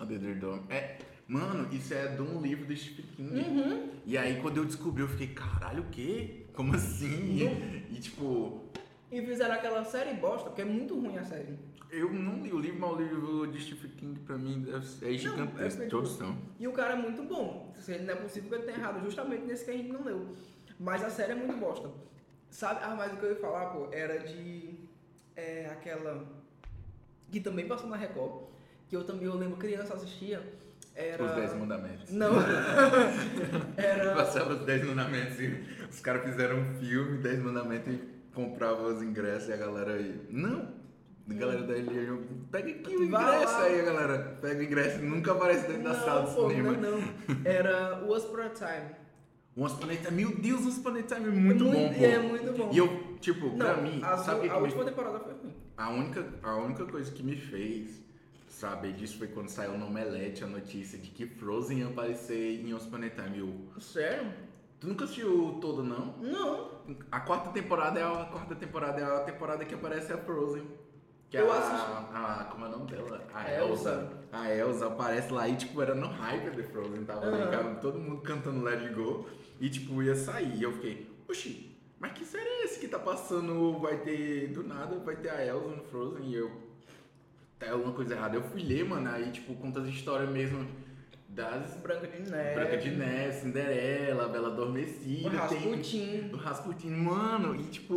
Under 0.00 0.38
Dome. 0.38 0.62
É, 0.68 0.98
mano, 1.28 1.68
isso 1.72 1.92
é 1.94 2.08
de 2.08 2.22
um 2.22 2.40
livro 2.40 2.64
do 2.66 2.76
Stephen 2.76 3.04
King. 3.16 3.40
Uhum. 3.40 3.90
E 4.04 4.16
aí 4.16 4.40
quando 4.40 4.58
eu 4.58 4.64
descobri, 4.64 5.02
eu 5.02 5.08
fiquei, 5.08 5.28
caralho, 5.28 5.82
o 5.82 5.86
quê? 5.90 6.44
Como 6.52 6.74
assim? 6.74 7.38
E 7.90 7.98
tipo, 8.00 8.62
E 9.10 9.20
fizeram 9.22 9.54
aquela 9.54 9.84
série 9.84 10.14
bosta, 10.14 10.48
porque 10.50 10.62
é 10.62 10.64
muito 10.64 10.98
ruim 10.98 11.16
a 11.18 11.24
série. 11.24 11.58
eu 11.90 12.12
não 12.12 12.42
li 12.42 12.52
o 12.52 12.58
livro, 12.58 12.80
mas 12.80 12.90
o 12.92 12.96
livro 13.02 13.46
de 13.52 13.60
Stephen 13.60 13.90
King 13.92 14.20
pra 14.20 14.36
mim 14.36 14.60
deve 14.62 14.84
ser- 14.86 15.14
é 15.14 15.18
gigantesco. 15.18 15.82
é 15.82 15.86
Todos 15.86 16.12
são. 16.16 16.36
E 16.58 16.66
o 16.66 16.72
cara 16.72 16.94
é 16.94 16.96
muito 16.96 17.22
bom. 17.22 17.72
Se 17.78 17.92
ele 17.92 18.04
não 18.04 18.14
é 18.14 18.16
possível 18.16 18.48
que 18.48 18.54
ele 18.56 18.64
tenha 18.64 18.78
errado, 18.78 19.02
justamente 19.04 19.44
nesse 19.44 19.64
que 19.64 19.70
a 19.70 19.76
gente 19.76 19.90
não 19.92 20.02
leu. 20.04 20.34
Mas 20.78 21.02
a 21.04 21.10
série 21.10 21.32
é 21.32 21.34
muito 21.34 21.56
bosta. 21.58 21.90
Sabe, 22.50 22.80
ah, 22.82 22.94
mas 22.96 23.12
o 23.12 23.16
que 23.16 23.24
eu 23.24 23.30
ia 23.30 23.36
falar, 23.36 23.66
pô, 23.66 23.88
era 23.92 24.18
de 24.20 24.74
é, 25.34 25.66
aquela 25.70 26.26
que 27.30 27.40
também 27.40 27.66
passou 27.66 27.88
na 27.88 27.96
Record, 27.96 28.44
que 28.88 28.96
eu 28.96 29.04
também 29.04 29.24
eu 29.26 29.34
lembro 29.36 29.56
criança 29.56 29.94
assistia. 29.94 30.42
Era. 30.96 31.22
Os 31.22 31.32
10 31.32 31.54
mandamentos. 31.58 32.10
Não. 32.10 32.32
era. 33.76 34.14
Passava 34.14 34.54
os 34.54 34.60
10 34.64 34.86
mandamentos 34.86 35.38
e 35.38 35.62
os 35.90 36.00
caras 36.00 36.24
fizeram 36.24 36.58
um 36.58 36.74
filme, 36.80 37.18
10 37.18 37.38
mandamentos 37.40 37.92
e 37.92 38.00
compravam 38.34 38.86
os 38.86 39.02
ingressos 39.02 39.50
e 39.50 39.52
a 39.52 39.56
galera 39.58 39.92
aí. 39.92 40.26
Não! 40.30 40.74
A 41.28 41.34
galera 41.34 41.62
da 41.64 41.76
ilha, 41.76 42.18
pega 42.52 42.70
aqui 42.70 42.96
o 42.96 43.02
ingresso 43.02 43.56
aí, 43.56 43.80
a 43.80 43.84
galera. 43.84 44.38
Pega 44.40 44.60
o 44.60 44.62
ingresso 44.62 45.00
e 45.00 45.02
nunca 45.02 45.32
aparece 45.32 45.66
dentro 45.66 45.82
da 45.82 45.94
sala 45.96 46.22
Não, 46.22 46.28
de 46.28 46.34
pô, 46.34 46.48
cinema. 46.48 46.72
não, 46.72 47.00
não. 47.00 47.02
Era 47.44 48.04
Once 48.08 48.26
Upon 48.26 48.42
a 48.42 48.48
Time. 48.50 48.94
Once 49.56 49.74
Upon 49.74 49.90
a 49.90 49.96
Time, 49.96 50.24
meu 50.24 50.36
Deus, 50.36 50.64
Once 50.64 50.78
Upon 50.78 50.90
a 50.96 51.02
Time 51.02 51.26
é 51.26 51.30
muito, 51.32 51.64
bom, 51.64 51.92
pô. 51.92 52.04
É 52.04 52.18
muito 52.20 52.52
bom. 52.56 52.70
E 52.72 52.78
eu, 52.78 53.16
tipo, 53.20 53.48
não, 53.48 53.56
pra 53.56 53.76
mim, 53.78 54.00
a, 54.02 54.16
sabe 54.18 54.46
o 54.46 54.52
a 54.52 54.56
me 54.56 54.62
última 54.62 54.84
temporada 54.84 55.18
foi 55.18 55.32
ruim. 55.32 55.52
A 55.76 55.90
única, 55.90 56.26
a 56.42 56.56
única 56.56 56.84
coisa 56.86 57.10
que 57.10 57.22
me 57.24 57.36
fez 57.36 58.00
saber 58.56 58.94
disso 58.94 59.18
foi 59.18 59.28
quando 59.28 59.48
saiu 59.50 59.76
no 59.76 59.86
Omelete 59.86 60.42
a 60.42 60.46
notícia 60.46 60.98
de 60.98 61.10
que 61.10 61.26
Frozen 61.26 61.80
ia 61.80 61.88
aparecer 61.88 62.60
em 62.64 62.72
Once 62.72 62.86
Upon 62.88 63.04
a 63.04 63.10
Time. 63.10 63.38
Eu, 63.38 63.80
Sério? 63.80 64.32
tu 64.80 64.88
nunca 64.88 65.04
assistiu 65.04 65.58
todo, 65.60 65.82
não? 65.84 66.16
Não. 66.18 66.70
A 67.12 67.20
quarta 67.20 67.50
temporada 67.50 68.00
é 68.00 68.02
a, 68.02 68.22
a 68.22 68.24
quarta 68.26 68.54
temporada 68.54 69.00
é 69.00 69.04
a 69.04 69.20
temporada 69.20 69.62
que 69.64 69.74
aparece 69.74 70.12
a 70.12 70.16
Frozen. 70.18 70.66
Que 71.28 71.36
Eu 71.36 71.52
a, 71.52 71.58
assisti. 71.58 71.90
a, 72.14 72.48
como 72.50 72.64
é 72.64 72.68
o 72.68 72.70
nome 72.72 72.86
dela? 72.90 73.26
A 73.34 73.52
Elsa. 73.52 73.90
Elsa. 73.90 74.12
A 74.32 74.54
Elsa 74.54 74.86
aparece 74.86 75.32
lá 75.32 75.48
e, 75.48 75.56
tipo, 75.56 75.82
era 75.82 75.94
no 75.94 76.06
hype 76.06 76.50
de 76.56 76.62
Frozen. 76.62 77.04
Tava 77.04 77.26
Aham. 77.26 77.50
cara, 77.50 77.74
todo 77.76 77.98
mundo 77.98 78.22
cantando 78.22 78.62
Let 78.64 78.78
It 78.80 78.94
Go. 78.94 79.26
E, 79.60 79.68
tipo, 79.68 80.02
ia 80.02 80.14
sair. 80.14 80.56
E 80.56 80.62
eu 80.62 80.72
fiquei, 80.72 81.10
oxi, 81.28 81.76
mas 81.98 82.12
que 82.12 82.24
série 82.24 82.48
é 82.48 82.64
esse 82.64 82.78
que 82.80 82.88
tá 82.88 82.98
passando? 82.98 83.78
Vai 83.80 83.98
ter, 83.98 84.48
do 84.52 84.62
nada, 84.62 84.96
vai 85.00 85.16
ter 85.16 85.28
a 85.30 85.44
Elsa 85.44 85.68
no 85.68 85.82
Frozen. 85.84 86.24
E 86.26 86.34
eu, 86.36 86.50
tá 87.58 87.70
alguma 87.70 87.92
coisa 87.92 88.14
errada. 88.14 88.36
Eu 88.36 88.42
fui 88.42 88.62
ler, 88.62 88.84
mano, 88.84 89.08
aí, 89.10 89.30
tipo, 89.30 89.54
conta 89.54 89.80
as 89.80 89.88
histórias 89.88 90.28
mesmo 90.30 90.66
das... 91.28 91.76
Branca 91.82 92.06
de 92.06 92.30
Neve. 92.30 92.54
Branca 92.54 92.76
de 92.78 92.90
Neve, 92.90 93.32
Cinderela, 93.34 94.28
Bela 94.28 94.48
O 94.48 94.52
Adormecida. 94.52 95.30
tem- 95.30 95.38
Rasputin. 95.38 96.28
do 96.28 96.36
Rasputin, 96.36 96.90
mano, 96.90 97.54
e 97.56 97.64
tipo, 97.64 97.94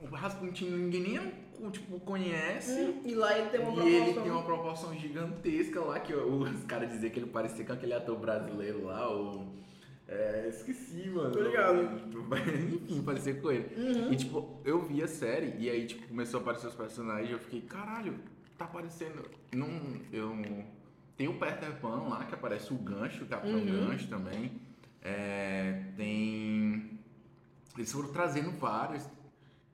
o 0.00 0.06
Rasputin 0.12 0.70
ninguém 0.70 1.00
nem 1.02 1.70
tipo, 1.70 1.98
conhece. 2.00 2.72
Hum, 2.80 3.00
E 3.04 3.14
lá 3.14 3.36
ele 3.38 3.48
tem 3.50 3.60
uma 3.60 3.82
e 3.82 3.88
ele 3.88 3.96
proporção. 4.04 4.22
tem 4.22 4.32
uma 4.32 4.42
proporção 4.42 4.94
gigantesca 4.94 5.80
lá, 5.80 5.98
que 5.98 6.12
os 6.14 6.64
caras 6.64 6.90
diziam 6.90 7.10
que 7.10 7.18
ele 7.18 7.26
parecia 7.30 7.64
com 7.64 7.72
aquele 7.72 7.94
ator 7.94 8.16
brasileiro 8.18 8.84
lá, 8.84 9.10
o. 9.12 9.54
É, 10.08 10.46
esqueci, 10.48 11.08
mano. 11.08 11.32
Tô 11.32 11.40
ligado. 11.40 11.98
Enfim, 12.88 13.02
parecia 13.02 13.34
com 13.34 13.50
ele. 13.50 13.66
Uhum. 13.76 14.12
E 14.12 14.16
tipo, 14.16 14.60
eu 14.64 14.80
vi 14.82 15.02
a 15.02 15.08
série 15.08 15.56
e 15.58 15.68
aí, 15.68 15.84
tipo, 15.86 16.06
começou 16.06 16.38
a 16.38 16.42
aparecer 16.42 16.68
os 16.68 16.74
personagens 16.76 17.28
e 17.28 17.32
eu 17.32 17.38
fiquei, 17.40 17.62
caralho, 17.62 18.14
tá 18.56 18.64
aparecendo. 18.64 19.28
Não, 19.54 19.68
eu. 20.12 20.34
Tem 21.16 21.28
o 21.28 21.38
Peter 21.38 21.72
Pan 21.80 22.08
lá, 22.08 22.24
que 22.24 22.34
aparece 22.34 22.72
o 22.72 22.76
gancho, 22.76 23.24
o 23.24 23.26
Capitão 23.26 23.58
Uhum. 23.58 23.86
Gancho 23.88 24.08
também. 24.08 24.60
É, 25.02 25.84
tem. 25.96 26.98
Eles 27.76 27.92
foram 27.92 28.12
trazendo 28.12 28.50
vários. 28.52 29.08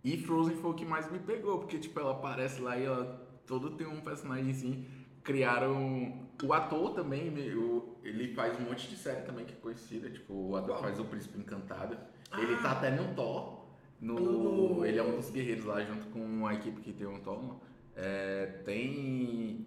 E 0.04 0.16
Frozen 0.18 0.56
foi 0.56 0.70
o 0.70 0.74
que 0.74 0.84
mais 0.84 1.10
me 1.10 1.18
pegou, 1.18 1.58
porque 1.58 1.78
tipo, 1.78 1.98
ela 2.00 2.12
aparece 2.12 2.60
lá 2.60 2.76
e 2.76 2.84
ela 2.84 3.20
todo 3.46 3.70
tem 3.70 3.86
um 3.86 4.00
personagem 4.00 4.50
assim. 4.50 4.86
Criaram. 5.22 6.20
O 6.42 6.52
ator 6.52 6.94
também, 6.94 7.28
o- 7.54 7.96
ele 8.02 8.34
faz 8.34 8.58
um 8.58 8.64
monte 8.64 8.88
de 8.88 8.96
série 8.96 9.22
também 9.22 9.44
que 9.44 9.52
é 9.52 9.56
conhecida. 9.56 10.10
Tipo, 10.10 10.32
o 10.34 10.56
ator 10.56 10.78
faz 10.80 10.98
o 10.98 11.04
Príncipe 11.04 11.38
Encantado. 11.38 11.96
Ele 12.36 12.56
tá 12.56 12.72
até 12.72 12.90
no 12.90 13.14
Thor. 13.14 13.62
No, 14.00 14.84
Ele 14.84 14.98
é 14.98 15.02
um 15.02 15.14
dos 15.14 15.30
guerreiros 15.30 15.64
lá, 15.64 15.80
junto 15.84 16.06
com 16.08 16.44
a 16.44 16.54
equipe 16.54 16.80
que 16.80 16.92
tem 16.92 17.06
um 17.06 17.20
Thor. 17.20 17.60
É, 17.96 18.46
tem 18.64 19.66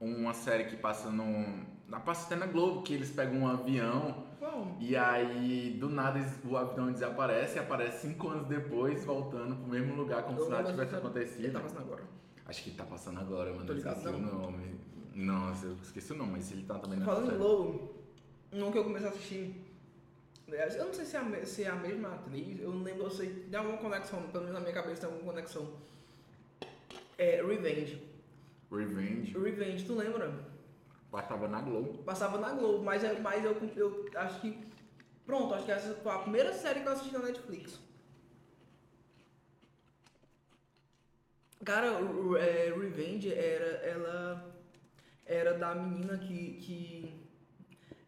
uma 0.00 0.32
série 0.34 0.64
que 0.64 0.76
passa 0.76 1.10
no. 1.10 1.66
Na 1.88 1.98
passa 1.98 2.26
até 2.26 2.36
na 2.36 2.46
Globo, 2.46 2.82
que 2.82 2.92
eles 2.92 3.10
pegam 3.10 3.38
um 3.40 3.48
avião 3.48 4.26
Qual? 4.38 4.76
e 4.78 4.94
aí, 4.94 5.74
do 5.80 5.88
nada, 5.88 6.20
o 6.44 6.54
avião 6.54 6.92
desaparece 6.92 7.56
e 7.56 7.58
aparece 7.58 8.06
cinco 8.08 8.28
anos 8.28 8.46
depois, 8.46 9.04
voltando 9.06 9.56
pro 9.56 9.66
mesmo 9.68 9.94
lugar, 9.96 10.22
como 10.24 10.38
se 10.38 10.50
nada 10.50 10.70
tivesse 10.70 10.92
dessa- 10.92 10.96
Ele 10.98 11.06
acontecido. 11.06 11.52
tá 11.54 11.60
passando 11.60 11.80
agora. 11.80 12.02
Acho 12.44 12.62
que 12.62 12.70
tá 12.72 12.84
passando 12.84 13.20
agora, 13.20 13.50
mano. 13.52 13.64
Tô 13.64 13.72
Eu 13.72 13.76
ligado, 13.78 13.96
esqueci 13.96 14.14
o 14.14 14.18
não. 14.18 14.38
nome. 14.42 14.78
Nossa, 15.14 15.66
eu 15.66 15.76
esqueci 15.82 16.12
o 16.12 16.16
nome, 16.16 16.32
mas 16.32 16.52
ele 16.52 16.62
tá 16.64 16.78
também 16.78 16.98
nessa 16.98 17.10
Falando 17.10 17.34
em. 17.34 17.38
Globo, 17.38 17.94
um 18.52 18.70
que 18.70 18.78
eu 18.78 18.84
comecei 18.84 19.08
a 19.08 19.10
assistir. 19.10 19.64
Eu 20.46 20.86
não 20.86 20.92
sei 20.94 21.04
se 21.06 21.16
é, 21.16 21.20
a, 21.20 21.46
se 21.46 21.64
é 21.64 21.68
a 21.68 21.74
mesma 21.74 22.14
atriz, 22.14 22.60
eu 22.60 22.70
não 22.72 22.82
lembro, 22.82 23.04
eu 23.04 23.10
sei, 23.10 23.28
tem 23.50 23.58
alguma 23.58 23.76
conexão, 23.78 24.22
pelo 24.24 24.44
menos 24.44 24.54
na 24.54 24.60
minha 24.60 24.72
cabeça 24.72 25.00
tem 25.02 25.10
alguma 25.10 25.32
conexão. 25.32 25.68
É 27.18 27.42
Revenge. 27.42 28.00
Revenge. 28.70 29.36
Revenge, 29.36 29.84
tu 29.84 29.94
lembra? 29.96 30.32
Passava 31.10 31.48
na 31.48 31.60
Globo. 31.60 31.98
Passava 32.04 32.38
na 32.38 32.50
Globo, 32.52 32.84
mas, 32.84 33.02
é- 33.02 33.18
mas 33.18 33.44
eu, 33.44 33.56
eu 33.76 34.08
acho 34.14 34.40
que. 34.40 34.58
Pronto, 35.26 35.52
acho 35.54 35.64
que 35.64 35.72
essa 35.72 35.94
foi 35.94 36.12
a 36.12 36.18
primeira 36.18 36.52
série 36.54 36.80
que 36.80 36.86
eu 36.88 36.92
assisti 36.92 37.12
na 37.12 37.20
Netflix. 37.20 37.78
Cara, 41.64 41.88
é, 42.38 42.72
Revenge 42.78 43.32
era. 43.32 43.66
Ela 43.86 44.54
era 45.26 45.54
da 45.58 45.74
menina 45.74 46.16
que, 46.18 46.52
que 46.54 47.12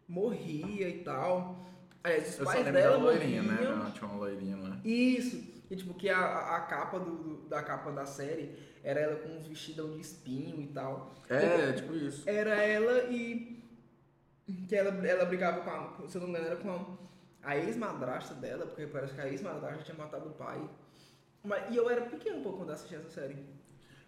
morria 0.07 0.89
e 0.89 1.03
tal. 1.03 1.65
Aliás, 2.03 2.29
os 2.29 2.39
Eu 2.39 2.45
pais 2.45 2.65
dela 2.65 2.97
da 2.97 3.03
loirinha, 3.03 3.43
né? 3.43 3.53
morriam. 3.53 3.77
Não, 3.77 3.91
tinha 3.91 4.07
uma 4.07 4.17
loirinha 4.17 4.57
lá. 4.57 4.79
Isso. 4.83 5.37
E 5.69 5.75
tipo, 5.75 5.93
que 5.93 6.09
a, 6.09 6.17
a 6.17 6.57
a 6.57 6.61
capa 6.61 6.99
do, 6.99 7.15
do- 7.17 7.47
da 7.47 7.61
capa 7.61 7.91
da 7.91 8.05
série 8.05 8.57
era 8.83 8.99
ela 8.99 9.15
com 9.17 9.29
uns 9.29 9.47
vestidão 9.47 9.91
de 9.91 10.01
espinho 10.01 10.61
e 10.61 10.67
tal. 10.67 11.13
É, 11.29 11.73
tipo 11.73 11.93
isso. 11.93 12.27
Era 12.29 12.55
ela 12.55 13.03
e. 13.11 13.61
Que 14.67 14.75
ela, 14.75 14.89
ela 15.07 15.25
brigava 15.25 15.61
com 15.61 16.03
a. 16.03 16.07
Se 16.07 16.17
eu 16.17 16.21
não 16.21 16.27
me 16.27 16.33
engano, 16.33 16.47
era 16.51 16.55
com 16.57 16.71
a, 17.43 17.49
a 17.49 17.57
ex-madrasta 17.57 18.33
dela, 18.35 18.65
porque 18.65 18.87
parece 18.87 19.13
que 19.13 19.21
a 19.21 19.29
ex-madrasta 19.29 19.83
tinha 19.83 19.97
matado 19.97 20.29
o 20.29 20.33
pai. 20.33 20.67
Mas, 21.43 21.73
e 21.73 21.77
eu 21.77 21.89
era 21.89 22.01
pequeno 22.01 22.41
pô, 22.43 22.53
quando 22.53 22.69
eu 22.69 22.75
assisti 22.75 22.95
essa 22.95 23.09
série. 23.09 23.37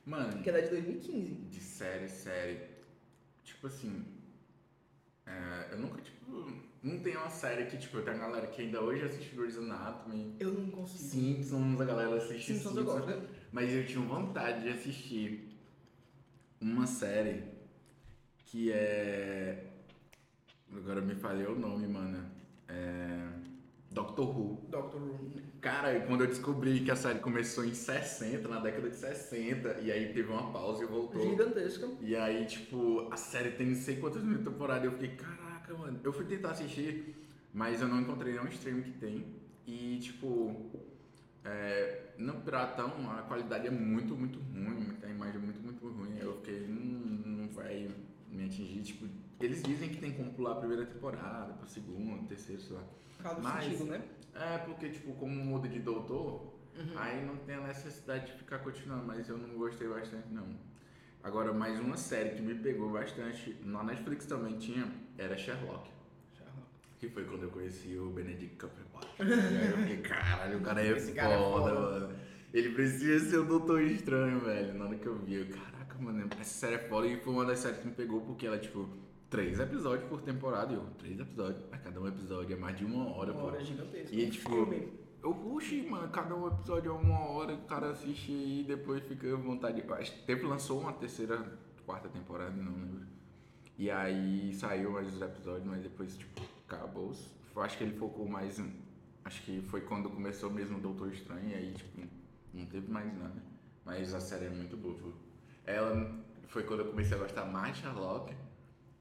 Mano, 0.06 0.42
Que 0.44 0.50
ela 0.50 0.60
é 0.60 0.64
de 0.64 0.70
2015. 0.70 1.34
de 1.46 1.60
série, 1.60 2.10
série. 2.10 2.60
Tipo 3.44 3.68
assim. 3.68 4.06
é, 5.26 5.70
eu 5.72 5.78
nunca, 5.80 6.02
tipo. 6.02 6.64
Não 6.84 7.00
tem 7.00 7.16
uma 7.16 7.30
série 7.30 7.66
que, 7.68 7.78
tipo, 7.78 8.02
tem 8.02 8.14
uma 8.14 8.26
galera 8.28 8.48
que 8.48 8.62
ainda 8.62 8.82
hoje 8.82 9.06
assiste 9.06 9.34
Grey's 9.34 9.58
Anatomy. 9.58 10.36
Eu 10.38 10.52
não 10.52 10.70
consigo. 10.70 11.10
Simpsons, 11.10 11.80
a 11.80 11.86
galera 11.86 12.18
assiste 12.18 12.54
Simpsons 12.54 12.76
eu 12.76 12.84
gosto. 12.84 13.24
Mas 13.54 13.72
eu 13.72 13.86
tinha 13.86 14.04
vontade 14.04 14.64
de 14.64 14.70
assistir 14.70 15.48
uma 16.60 16.88
série 16.88 17.44
que 18.46 18.72
é. 18.72 19.68
Agora 20.76 21.00
me 21.02 21.14
falhei 21.14 21.46
o 21.46 21.56
nome, 21.56 21.88
mano. 21.88 22.26
É. 22.68 23.30
Doctor 23.92 24.28
Who. 24.28 24.60
Doctor 24.70 25.00
Who. 25.00 25.32
Cara, 25.62 26.00
quando 26.02 26.22
eu 26.22 26.28
descobri 26.28 26.80
que 26.80 26.90
a 26.90 26.96
série 26.96 27.20
começou 27.20 27.64
em 27.64 27.76
60, 27.76 28.48
na 28.48 28.60
década 28.60 28.90
de 28.90 28.96
60, 28.96 29.82
e 29.82 29.92
aí 29.92 30.12
teve 30.12 30.32
uma 30.32 30.52
pausa 30.52 30.84
e 30.84 30.88
voltou. 30.88 31.22
Gigantesca. 31.22 31.88
E 32.02 32.16
aí, 32.16 32.48
tipo, 32.48 33.08
a 33.12 33.18
série 33.18 33.52
tem 33.52 33.68
não 33.68 33.76
sei 33.76 33.98
quantas 33.98 34.24
mil 34.24 34.44
temporadas. 34.44 34.86
Eu 34.86 34.94
fiquei, 34.94 35.10
caraca, 35.10 35.78
mano. 35.78 36.00
Eu 36.04 36.12
fui 36.12 36.26
tentar 36.26 36.52
assistir, 36.52 37.16
mas 37.54 37.82
eu 37.82 37.88
não 37.88 38.02
encontrei 38.02 38.34
nenhum 38.34 38.48
stream 38.48 38.82
que 38.82 38.94
tem. 38.94 39.28
E, 39.68 40.00
tipo, 40.02 40.72
é, 41.46 42.14
no 42.18 42.36
Piratão 42.42 43.10
a 43.12 43.22
qualidade 43.24 43.68
é 43.68 43.72
muito, 43.72 44.16
muito 44.16 44.40
ruim. 44.40 44.98
A 45.04 45.08
imagem 45.08 45.36
é 45.36 45.40
muito, 45.40 45.60
muito 45.62 45.88
ruim. 45.90 46.18
Eu 46.20 46.38
fiquei, 46.38 46.64
hum, 46.68 47.22
não 47.26 47.48
vai 47.50 47.90
me 48.30 48.46
atingir. 48.46 48.82
Tipo, 48.82 49.08
eles 49.40 49.62
dizem 49.64 49.90
que 49.90 49.98
tem 49.98 50.14
como 50.14 50.32
pular 50.34 50.54
a 50.54 50.56
primeira 50.56 50.86
temporada, 50.86 51.54
pra 51.54 51.68
segunda, 51.68 52.24
terceira, 52.28 52.62
sei 52.62 52.76
lá. 52.76 52.84
Cada 53.22 53.42
Mas- 53.42 53.66
sentido, 53.66 53.86
né? 53.86 54.02
É, 54.36 54.58
porque, 54.60 54.90
tipo, 54.90 55.14
como 55.14 55.34
muda 55.44 55.68
de 55.68 55.80
doutor, 55.80 56.54
Uhum. 56.76 56.94
aí 56.98 57.24
não 57.24 57.38
tem 57.38 57.56
a 57.56 57.62
necessidade 57.62 58.26
de 58.28 58.34
ficar 58.34 58.60
continuando, 58.60 59.06
mas 59.06 59.30
eu 59.30 59.38
não 59.38 59.50
gostei 59.56 59.88
bastante, 59.88 60.28
não. 60.32 60.48
Agora, 61.22 61.54
mais 61.54 61.80
uma 61.80 61.96
série 61.96 62.32
que 62.32 62.42
me 62.42 62.56
pegou 62.56 62.90
bastante, 62.92 63.56
na 63.64 63.84
Netflix 63.84 64.26
também 64.26 64.58
tinha, 64.58 64.92
era 65.18 65.38
Sherlock. 65.38 65.90
Que 67.04 67.10
foi 67.10 67.26
quando 67.26 67.44
eu 67.44 67.50
conheci 67.50 67.98
o 67.98 68.12
Benedict 68.12 68.56
Cumberbatch. 68.56 69.10
Aí 69.20 69.72
eu 69.72 69.78
fiquei, 69.80 69.98
caralho, 69.98 70.58
o 70.58 70.62
cara 70.62 70.82
é 70.82 70.92
Esse 70.92 71.12
cara 71.12 71.34
é 71.34 71.38
foda, 71.38 71.76
foda. 71.76 72.00
mano. 72.00 72.16
Ele 72.54 72.70
precisa 72.70 73.30
ser 73.30 73.38
o 73.40 73.44
Doutor 73.44 73.82
Estranho, 73.82 74.40
velho. 74.40 74.74
Na 74.76 74.86
hora 74.86 74.96
que 74.96 75.06
eu 75.06 75.18
vi, 75.18 75.34
eu, 75.34 75.48
caraca, 75.50 75.98
mano, 76.00 76.30
essa 76.40 76.44
série 76.46 76.76
é 76.76 76.88
foda. 76.88 77.06
E 77.08 77.18
foi 77.20 77.34
uma 77.34 77.44
das 77.44 77.60
séries 77.60 77.80
que 77.80 77.88
me 77.88 77.94
pegou 77.94 78.22
porque 78.22 78.48
ela, 78.48 78.58
tipo, 78.58 78.88
três 79.30 79.60
episódios 79.60 80.08
por 80.08 80.22
temporada. 80.22 80.72
E 80.72 80.76
eu, 80.78 80.84
três 80.98 81.20
episódios. 81.20 81.62
Mas 81.70 81.82
cada 81.82 82.00
um 82.00 82.08
episódio 82.08 82.56
é 82.56 82.58
mais 82.58 82.78
de 82.78 82.86
uma 82.86 83.06
hora, 83.14 83.34
Uma 83.34 83.42
pô. 83.42 83.48
hora 83.48 83.62
gigantesca. 83.62 84.16
E, 84.16 84.30
tipo, 84.30 84.50
Filme. 84.50 84.88
Eu 85.22 85.34
puxei, 85.34 85.86
mano, 85.90 86.08
cada 86.08 86.34
um 86.34 86.48
episódio 86.48 86.90
é 86.90 86.96
uma 86.96 87.20
hora, 87.28 87.54
o 87.54 87.64
cara 87.64 87.90
assiste 87.90 88.32
e 88.32 88.64
depois 88.66 89.04
fica 89.04 89.28
à 89.34 89.36
vontade. 89.36 89.84
Acho 89.90 90.14
que 90.14 90.24
teve 90.26 90.46
lançou 90.46 90.80
uma 90.80 90.94
terceira, 90.94 91.38
quarta 91.86 92.08
temporada, 92.08 92.52
não 92.56 92.72
lembro. 92.72 93.02
E 93.78 93.92
aí 93.92 94.54
saiu 94.54 94.92
mais 94.92 95.14
os 95.14 95.22
episódios, 95.22 95.66
mas 95.66 95.82
depois, 95.82 96.16
tipo, 96.18 96.42
acabou. 96.74 97.12
Eu 97.56 97.62
Acho 97.62 97.78
que 97.78 97.84
ele 97.84 97.98
focou 97.98 98.28
mais. 98.28 98.62
Acho 99.26 99.42
que 99.44 99.62
foi 99.70 99.82
quando 99.82 100.10
começou 100.10 100.50
mesmo 100.50 100.78
o 100.78 100.82
Doutor 100.82 101.12
Estranho, 101.14 101.50
e 101.50 101.54
aí, 101.54 101.74
tipo, 101.74 102.02
não 102.54 102.66
teve 102.66 102.92
mais 102.92 103.08
nada. 103.18 103.42
Mas 103.86 104.14
a 104.14 104.20
série 104.20 104.46
é 104.46 104.50
muito 104.50 104.76
boa. 104.76 104.96
Ela 105.66 106.12
foi 106.48 106.64
quando 106.64 106.82
eu 106.82 106.88
comecei 106.88 107.16
a 107.16 107.20
gostar 107.20 107.46
mais 107.46 107.76
de 107.76 107.82
Sherlock. 107.84 108.34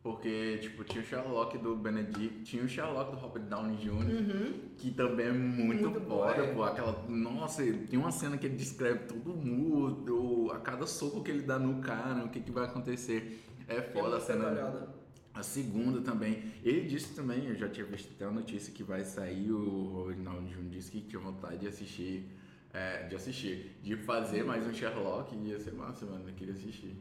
Porque, 0.03 0.59
tipo, 0.59 0.83
tinha 0.83 1.01
o 1.01 1.07
Sherlock 1.07 1.57
do 1.59 1.77
Benedict, 1.77 2.43
tinha 2.43 2.65
o 2.65 2.69
Sherlock 2.69 3.13
do 3.13 3.17
Robert 3.19 3.45
Downey 3.45 3.77
Jr., 3.77 3.93
Uhum. 3.93 4.61
que 4.77 4.91
também 4.91 5.27
é 5.27 5.33
muito, 5.33 5.91
Muito 5.91 6.01
foda, 6.09 6.43
é. 6.43 6.53
pô. 6.53 6.65
Aquela. 6.65 7.05
Nossa, 7.09 7.63
tem 7.63 7.97
uma 7.99 8.11
cena 8.11 8.37
que 8.37 8.47
ele 8.47 8.57
descreve 8.57 9.05
todo 9.05 9.33
mundo, 9.33 10.51
a 10.53 10.59
cada 10.59 10.89
soco 10.89 11.23
que 11.23 11.31
ele 11.31 11.43
dá 11.43 11.57
no 11.57 11.81
cara, 11.81 12.25
o 12.25 12.29
que, 12.31 12.41
que 12.41 12.51
vai 12.51 12.65
acontecer. 12.65 13.45
É 13.69 13.81
foda 13.81 14.07
a 14.09 14.11
muito 14.11 14.25
cena. 14.25 14.51
detalhada. 14.51 15.02
A 15.35 15.43
segunda 15.43 16.01
também. 16.03 16.53
Ele 16.63 16.83
disse 16.87 17.15
também, 17.15 17.47
eu 17.47 17.55
já 17.55 17.69
tinha 17.69 17.87
visto 17.87 18.13
até 18.15 18.25
a 18.27 18.31
notícia 18.31 18.73
que 18.73 18.83
vai 18.83 19.03
sair, 19.05 19.51
o 19.51 20.13
Downey 20.15 20.53
Jr. 20.53 20.69
disse 20.69 20.91
que 20.91 21.01
tinha 21.01 21.21
vontade 21.21 21.59
de 21.59 21.69
assistir. 21.69 22.29
é, 22.75 23.07
de 23.07 23.15
assistir. 23.17 23.79
De 23.83 23.97
fazer 23.97 24.45
mais 24.45 24.67
um 24.67 24.73
Sherlock, 24.73 25.35
ia 25.37 25.59
ser 25.59 25.73
massa, 25.75 26.05
mano. 26.07 26.29
Eu 26.29 26.35
queria 26.35 26.55
assistir. 26.55 26.97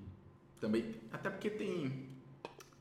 Também. 0.60 0.96
Até 1.12 1.30
porque 1.30 1.50
tem. 1.50 2.10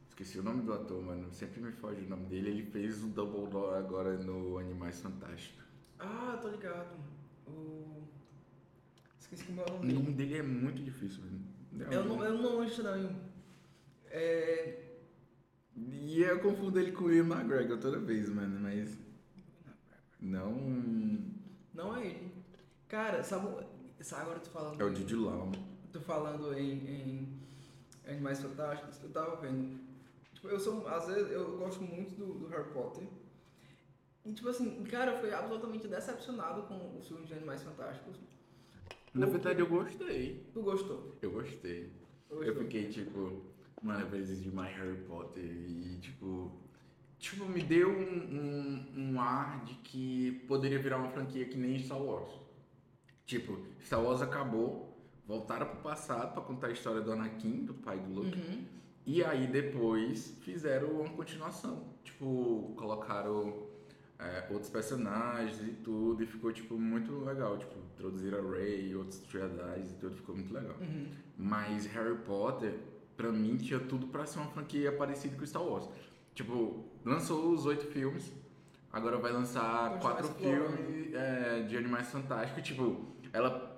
Esqueci 0.08 0.38
o 0.38 0.42
nome 0.42 0.62
do 0.62 0.72
ator, 0.72 1.02
mano. 1.02 1.32
Sempre 1.32 1.60
me 1.60 1.72
foge 1.72 2.02
o 2.04 2.08
nome 2.08 2.26
dele. 2.26 2.50
Ele 2.50 2.62
fez 2.64 3.02
o 3.02 3.08
Dumbledore 3.08 3.78
agora 3.78 4.18
no 4.18 4.58
Animais 4.58 5.00
Fantásticos. 5.00 5.64
Ah, 5.98 6.38
tô 6.42 6.48
ligado. 6.48 6.96
O... 7.46 8.02
Esqueci 9.18 9.44
como 9.44 9.60
é 9.62 9.64
o 9.64 9.74
O 9.74 9.78
nome. 9.78 9.92
nome 9.94 10.12
dele 10.12 10.38
é 10.38 10.42
muito 10.42 10.82
difícil, 10.82 11.22
velho. 11.22 11.90
Eu 11.92 12.04
não, 12.04 12.24
eu 12.24 12.34
não 12.34 12.50
lembro 12.58 12.64
estranho. 12.64 13.16
É. 14.06 14.89
E 15.76 16.22
eu 16.22 16.40
confundo 16.40 16.78
ele 16.78 16.92
com 16.92 17.04
o 17.04 17.12
Ian 17.12 17.26
McGregor 17.26 17.78
toda 17.78 17.98
vez, 17.98 18.28
mano. 18.28 18.61
Mas. 18.61 18.98
Não. 20.20 20.52
Não 21.72 21.96
é 21.96 22.06
ele. 22.06 22.33
Cara, 22.88 23.22
sabe. 23.22 23.46
sabe 24.00 24.22
agora 24.22 24.38
eu 24.38 24.42
tô 24.42 24.50
falando. 24.50 24.80
É 24.80 24.85
o 24.85 24.90
Didi 24.90 25.14
Lau. 25.14 25.52
Tô 25.92 26.00
falando 26.00 26.52
em, 26.59 26.72
em 26.72 27.40
Animais 28.06 28.40
Fantásticos. 28.40 29.02
Eu 29.02 29.11
tava 29.11 29.37
vendo. 29.37 29.78
Tipo, 30.35 30.48
eu 30.48 30.61
sou. 30.61 30.87
Às 30.88 31.06
vezes 31.06 31.30
eu 31.30 31.59
gosto 31.59 31.83
muito 31.83 32.14
do, 32.16 32.35
do 32.40 32.46
Harry 32.48 32.70
Potter. 32.72 33.06
E 34.24 34.33
tipo 34.33 34.48
assim, 34.48 34.83
cara, 34.85 35.12
eu 35.12 35.20
fui 35.20 35.33
absolutamente 35.33 35.88
decepcionado 35.88 36.62
com 36.64 36.98
os 36.98 37.09
filmes 37.09 37.26
de 37.26 37.35
Animais 37.35 37.62
Fantásticos. 37.62 38.16
Na 39.14 39.26
verdade, 39.26 39.61
eu 39.61 39.66
gostei. 39.66 40.46
Tu 40.52 40.62
gostou? 40.62 41.16
Eu 41.20 41.30
gostei. 41.30 41.90
Tu 42.28 42.42
Eu 42.42 42.54
fiquei 42.54 42.88
tipo, 42.88 43.42
mano, 43.83 44.01
eu 44.01 44.07
preciso 44.07 44.43
de 44.43 44.51
mais 44.51 44.77
Harry 44.77 44.97
Potter 45.03 45.45
e 45.45 45.99
tipo. 46.01 46.53
Tipo, 47.19 47.45
me 47.45 47.62
deu 47.62 47.90
um, 47.90 48.03
um, 48.97 49.12
um 49.12 49.21
ar 49.21 49.62
de 49.64 49.75
que 49.75 50.43
poderia 50.49 50.79
virar 50.79 50.97
uma 50.97 51.11
franquia 51.11 51.45
que 51.45 51.59
nem 51.59 51.79
Star 51.79 52.01
Wars. 52.01 52.31
Tipo, 53.27 53.59
Star 53.85 54.03
Wars 54.03 54.23
acabou, 54.23 54.99
voltaram 55.27 55.66
pro 55.66 55.81
passado 55.81 56.33
pra 56.33 56.43
contar 56.43 56.69
a 56.69 56.73
história 56.73 57.03
do 57.03 57.12
Anakin, 57.12 57.66
do 57.66 57.75
pai 57.75 57.99
do 57.99 58.11
Luke. 58.11 58.38
Uhum. 58.38 58.64
E 59.05 59.23
aí 59.23 59.47
depois 59.47 60.35
fizeram 60.40 60.88
uma 60.88 61.11
continuação. 61.11 61.85
Tipo, 62.03 62.75
colocaram 62.77 63.66
é, 64.19 64.47
outros 64.51 64.71
personagens 64.71 65.61
e 65.62 65.73
tudo, 65.73 66.23
e 66.23 66.27
ficou 66.27 66.53
tipo 66.53 66.79
muito 66.79 67.25
legal. 67.25 67.59
Tipo, 67.59 67.79
introduziram 67.95 68.38
a 68.38 68.51
Rey, 68.53 68.95
outros 68.95 69.23
Jedi 69.29 69.81
e 69.81 69.95
tudo, 70.01 70.16
ficou 70.16 70.35
muito 70.35 70.53
legal. 70.53 70.77
Uhum. 70.81 71.07
Mas 71.37 71.87
Harry 71.87 72.16
Potter, 72.19 72.79
pra 73.20 73.30
mim, 73.30 73.56
tinha 73.59 73.78
tudo 73.78 74.06
pra 74.06 74.24
ser 74.24 74.38
uma 74.38 74.48
franquia 74.48 74.90
parecida 74.92 75.37
com 75.37 75.44
Star 75.44 75.62
Wars. 75.62 75.88
Tipo, 76.35 76.85
lançou 77.04 77.50
os 77.50 77.66
oito 77.66 77.87
filmes, 77.87 78.33
agora 78.90 79.18
vai 79.18 79.30
lançar 79.30 79.98
quatro 80.00 80.28
filmes 80.28 81.14
é, 81.14 81.62
de 81.68 81.76
Animais 81.76 82.09
Fantásticos. 82.09 82.62
Tipo, 82.62 83.04
ela. 83.33 83.68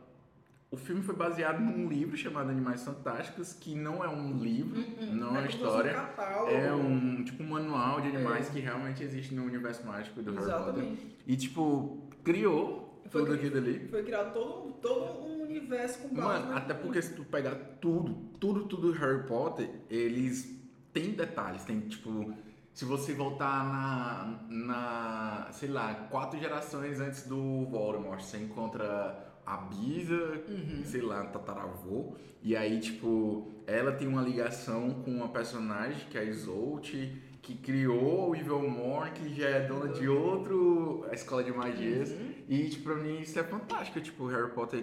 O 0.71 0.77
filme 0.77 1.03
foi 1.03 1.15
baseado 1.15 1.61
num 1.61 1.87
livro 1.87 2.17
chamado 2.17 2.49
Animais 2.49 2.83
Fantásticos, 2.83 3.53
que 3.53 3.75
não 3.75 4.03
é 4.03 4.09
um 4.09 4.39
livro, 4.39 4.81
não 5.13 5.37
é 5.37 5.41
uma 5.41 5.43
fosse 5.43 5.57
história. 5.57 6.09
Um. 6.45 6.49
É 6.49 6.73
um 6.73 7.25
tipo 7.25 7.43
um 7.43 7.49
manual 7.49 8.01
de 8.01 8.09
animais 8.09 8.49
que 8.49 8.59
realmente 8.59 9.03
existe 9.03 9.35
no 9.35 9.45
universo 9.45 9.87
mágico 9.87 10.23
do 10.23 10.33
Harry 10.33 10.65
Potter. 10.65 10.85
E 11.27 11.37
tipo, 11.37 12.09
criou 12.25 13.03
Foi 13.11 13.23
tudo 13.23 13.35
aquilo 13.35 13.59
ali. 13.59 13.87
Foi 13.89 14.03
criado 14.03 14.33
todo, 14.33 14.73
todo 14.81 15.27
um 15.27 15.32
universo 15.53 15.99
com 16.01 16.09
base 16.15 16.45
Mano, 16.45 16.57
até 16.57 16.75
porque 16.75 17.01
se 17.01 17.15
tu 17.15 17.25
pegar 17.25 17.55
tudo, 17.81 18.15
tudo, 18.39 18.65
tudo 18.65 18.93
do 18.93 18.99
Harry 18.99 19.27
Potter, 19.27 19.69
eles 19.89 20.59
têm 20.93 21.13
detalhes, 21.13 21.65
tem 21.65 21.81
tipo. 21.81 22.35
Se 22.75 22.87
você 22.87 23.13
voltar 23.13 23.65
na, 23.67 24.47
na, 24.49 25.49
sei 25.53 25.69
lá, 25.69 25.95
quatro 26.11 26.41
gerações 26.41 26.99
antes 27.01 27.27
do 27.27 27.67
Voldemort, 27.67 28.21
você 28.23 28.39
encontra 28.39 29.31
a 29.45 29.57
Bisa, 29.59 30.43
Uhum. 30.49 30.83
sei 30.85 31.03
lá, 31.03 31.25
tataravô, 31.27 32.15
e 32.43 32.57
aí, 32.57 32.81
tipo, 32.81 33.53
ela 33.67 33.93
tem 33.93 34.09
uma 34.09 34.23
ligação 34.23 35.03
com 35.05 35.11
uma 35.11 35.29
personagem 35.29 36.07
que 36.09 36.17
é 36.17 36.23
a 36.23 36.25
Isolde, 36.25 37.21
que 37.43 37.57
criou 37.57 38.31
o 38.31 38.37
Evilmore, 38.37 39.11
que 39.11 39.35
já 39.35 39.49
é 39.49 39.67
dona 39.67 39.89
de 39.93 40.09
outro 40.09 41.05
escola 41.13 41.43
de 41.45 41.53
magias, 41.53 42.11
Uhum. 42.13 42.31
e, 42.49 42.69
tipo, 42.71 42.85
pra 42.85 42.95
mim 42.95 43.21
isso 43.21 43.39
é 43.39 43.43
fantástico, 43.45 44.01
tipo, 44.01 44.27
Harry 44.29 44.51
Potter 44.53 44.83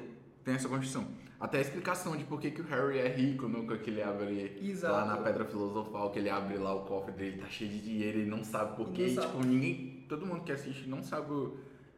tem 0.50 0.56
essa 0.56 0.68
construção. 0.68 1.08
Até 1.40 1.60
a 1.60 1.62
explicação 1.62 2.18
de 2.18 2.24
por 2.24 2.42
que, 2.42 2.50
que 2.52 2.62
o 2.62 2.66
Harry 2.66 2.98
é 2.98 3.08
rico, 3.08 3.48
nunca 3.48 3.78
que 3.78 3.92
ele 3.92 4.02
abre 4.02 4.60
Exato. 4.62 4.94
lá 4.94 5.06
na 5.06 5.18
Pedra 5.18 5.46
Filosofal, 5.46 6.10
que 6.10 6.20
ele 6.20 6.30
abre 6.30 6.58
lá 6.58 6.74
o 6.74 6.86
cofre 6.86 7.14
dele, 7.14 7.38
tá 7.38 7.48
cheio 7.48 7.70
de 7.70 7.80
dinheiro, 7.80 8.20
ele 8.20 8.30
não 8.30 8.44
sabe 8.44 8.76
por 8.76 8.92
quê, 8.92 9.16
tipo, 9.16 9.46
ninguém, 9.46 10.06
todo 10.10 10.26
mundo 10.26 10.42
que 10.42 10.52
assiste 10.52 10.90
não 10.90 11.02
sabe, 11.02 11.32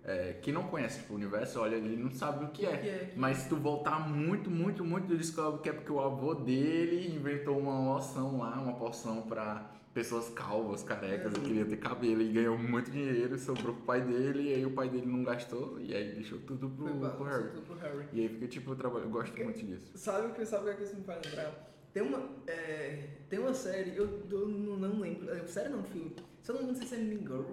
é, 0.04 0.38
quem 0.42 0.54
não 0.54 0.64
conhece 0.64 1.00
tipo, 1.00 1.14
o 1.14 1.16
universo, 1.16 1.60
olha 1.60 1.78
ali, 1.78 1.96
não 1.96 2.12
sabe 2.12 2.46
o 2.46 2.50
que 2.50 2.66
é. 2.66 2.78
Que 2.78 2.88
é. 2.90 3.14
Mas 3.16 3.38
se 3.38 3.50
tu 3.50 3.56
voltar 3.56 4.08
muito, 4.08 4.52
muito, 4.52 4.84
muito, 4.84 5.08
tu 5.08 5.18
descobre 5.18 5.62
que 5.62 5.70
é 5.70 5.74
porque 5.74 5.92
o 5.92 6.02
avô 6.02 6.36
dele 6.36 7.16
inventou 7.16 7.58
uma 7.58 7.94
loção 7.94 8.38
lá, 8.38 8.60
uma 8.60 8.74
poção 8.74 9.24
pra 9.24 9.72
pessoas 9.94 10.30
calvas, 10.30 10.84
carecas, 10.84 11.34
e 11.34 11.38
Uhum. 11.38 11.44
queria 11.44 11.66
ter 11.66 11.78
cabelo, 11.78 12.22
e 12.22 12.32
ganhou 12.32 12.58
muito 12.58 12.90
dinheiro, 12.92 13.38
sobrou 13.38 13.74
pro 13.76 13.84
pai 13.84 14.02
dele, 14.02 14.50
e 14.50 14.54
aí 14.54 14.66
o 14.66 14.72
pai 14.72 14.88
dele 14.90 15.06
não 15.06 15.24
gastou, 15.24 15.80
e 15.82 15.94
aí 15.94 16.14
deixou 16.14 16.40
tudo 16.40 16.70
pro, 16.70 16.88
pro 17.12 17.24
Harry. 17.26 17.50
tudo 17.50 17.62
pro 17.66 17.76
Harry. 17.76 18.06
E 18.14 18.22
aí 18.22 18.30
fica 18.30 18.48
tipo, 18.48 18.72
eu, 18.72 18.76
trabalho, 18.76 19.06
eu 19.06 19.10
gosto 19.10 19.36
muito 19.44 19.66
disso. 19.66 19.92
Sabe 19.96 20.28
o 20.28 20.34
que, 20.34 20.46
sabe 20.46 20.70
o 20.70 20.76
que 20.78 20.84
isso 20.84 20.96
me 20.96 21.04
faz 21.04 21.22
lembrar? 21.26 21.72
Tem 21.94 22.04
uma, 22.04 22.30
é, 22.48 23.08
tem 23.30 23.40
uma 23.40 23.54
série, 23.54 23.98
eu, 23.98 24.24
eu 24.32 24.48
não, 24.48 24.78
não 24.78 25.00
lembro, 25.02 25.30
é, 25.30 25.46
série 25.46 25.68
não, 25.70 25.84
filme. 25.84 26.16
Se 26.42 26.52
eu 26.52 26.56
não 26.56 26.68
não 26.68 26.76
sei 26.76 26.88
se 26.88 26.96
é 26.96 26.98
Mean 27.00 27.20
Girl. 27.20 27.44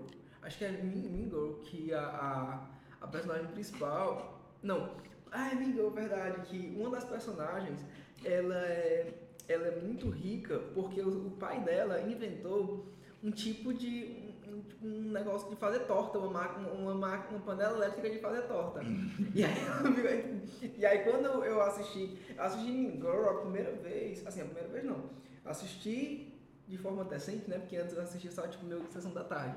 Acho 0.41 0.59
que 0.59 0.65
é 0.65 0.71
Mean, 0.71 1.11
mean 1.11 1.29
Girl, 1.29 1.55
que 1.65 1.93
a, 1.93 2.01
a, 2.01 2.69
a 3.01 3.07
personagem 3.09 3.49
principal. 3.49 4.41
Não, 4.63 4.95
ah, 5.33 5.51
é 5.51 5.55
Mean 5.57 5.73
Girl, 5.73 5.89
verdade. 5.91 6.41
Que 6.49 6.73
uma 6.79 6.89
das 6.91 7.05
personagens, 7.05 7.85
ela 8.25 8.55
é, 8.65 9.13
ela 9.49 9.67
é 9.69 9.81
muito 9.81 10.09
rica 10.11 10.59
porque 10.75 11.01
o, 11.01 11.31
pai 11.31 11.61
dela 11.63 12.01
inventou 12.03 12.87
um 13.23 13.31
tipo 13.31 13.73
de. 13.73 14.29
Um, 14.47 14.87
um 14.87 15.11
negócio 15.11 15.51
de 15.51 15.57
fazer 15.57 15.81
torta, 15.81 16.19
uma, 16.19 16.31
máquina, 16.31 16.69
uma, 16.69 16.95
máquina, 16.95 17.37
uma 17.37 17.45
panela 17.45 17.77
elétrica 17.77 18.09
de 18.09 18.19
fazer 18.19 18.43
torta. 18.43 18.81
e, 19.35 19.45
aí, 19.45 20.43
e 20.79 20.87
aí 20.87 20.99
quando 21.01 21.45
eu 21.45 21.61
assisti, 21.63 22.19
assisti 22.37 22.71
Mean 22.71 22.93
Girl 22.93 23.29
a 23.29 23.41
primeira 23.41 23.73
vez, 23.73 24.27
assim, 24.27 24.41
a 24.41 24.45
primeira 24.45 24.69
vez 24.69 24.85
não, 24.85 25.11
assisti 25.45 26.33
de 26.67 26.77
forma 26.77 27.05
decente, 27.05 27.49
né, 27.49 27.59
porque 27.59 27.77
antes 27.77 27.97
eu 27.97 28.03
assistia 28.03 28.31
só, 28.31 28.47
tipo, 28.47 28.65
meio 28.65 28.85
sessão 28.91 29.13
da 29.13 29.25
tarde. 29.25 29.57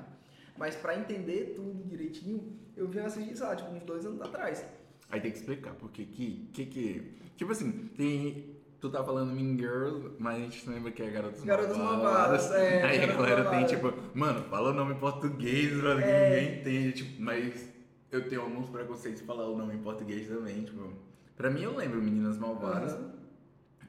Mas 0.56 0.74
pra 0.76 0.98
entender 0.98 1.54
tudo 1.54 1.84
direitinho, 1.84 2.58
eu 2.76 2.88
vim 2.88 3.00
assistir, 3.00 3.36
sei 3.36 3.46
lá, 3.46 3.56
tipo, 3.56 3.70
uns 3.70 3.82
dois 3.84 4.04
anos 4.04 4.20
atrás. 4.20 4.64
Aí 5.10 5.20
tem 5.20 5.30
que 5.30 5.38
explicar, 5.38 5.74
porque 5.74 6.06
que, 6.06 6.48
que, 6.52 6.66
que. 6.66 7.12
Tipo 7.36 7.52
assim, 7.52 7.88
tem. 7.96 8.51
Tu 8.82 8.90
tá 8.90 9.02
falando 9.02 9.32
Mean 9.32 9.56
Girls, 9.56 10.10
mas 10.18 10.36
a 10.36 10.38
gente 10.40 10.68
lembra 10.68 10.90
que 10.90 11.02
é 11.02 11.08
Garotos, 11.08 11.42
Garotos. 11.44 11.76
Malvadas, 11.78 12.50
é, 12.50 12.82
Aí 12.84 13.04
a 13.04 13.06
galera 13.06 13.44
tem, 13.48 13.64
tipo, 13.64 13.94
mano, 14.12 14.42
fala 14.50 14.70
o 14.70 14.74
nome 14.74 14.94
em 14.94 14.98
português, 14.98 15.72
mano, 15.80 16.02
que 16.02 16.08
É. 16.08 16.28
ninguém 16.40 16.60
entende, 16.60 16.92
tipo, 16.92 17.22
mas 17.22 17.68
eu 18.10 18.28
tenho 18.28 18.42
alguns 18.42 18.68
preconceitos 18.68 19.20
de 19.20 19.26
falar 19.26 19.46
o 19.48 19.56
nome 19.56 19.74
em 19.74 19.78
português 19.78 20.26
também, 20.28 20.64
tipo. 20.64 20.92
Pra 21.36 21.48
mim 21.48 21.62
eu 21.62 21.74
lembro 21.76 22.02
Meninas 22.02 22.36
Malvadas, 22.36 22.92
Aham. 22.92 23.12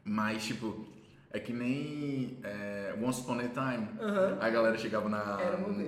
mas, 0.05 0.45
tipo, 0.45 0.85
é 1.31 1.39
que 1.39 1.51
nem 1.51 2.37
é, 2.43 2.95
Once 3.03 3.21
Upon 3.21 3.39
a 3.39 3.47
Time. 3.47 3.87
Aham. 3.99 4.37
A 4.39 4.49
galera 4.51 4.77
chegava 4.77 5.09
na, 5.09 5.37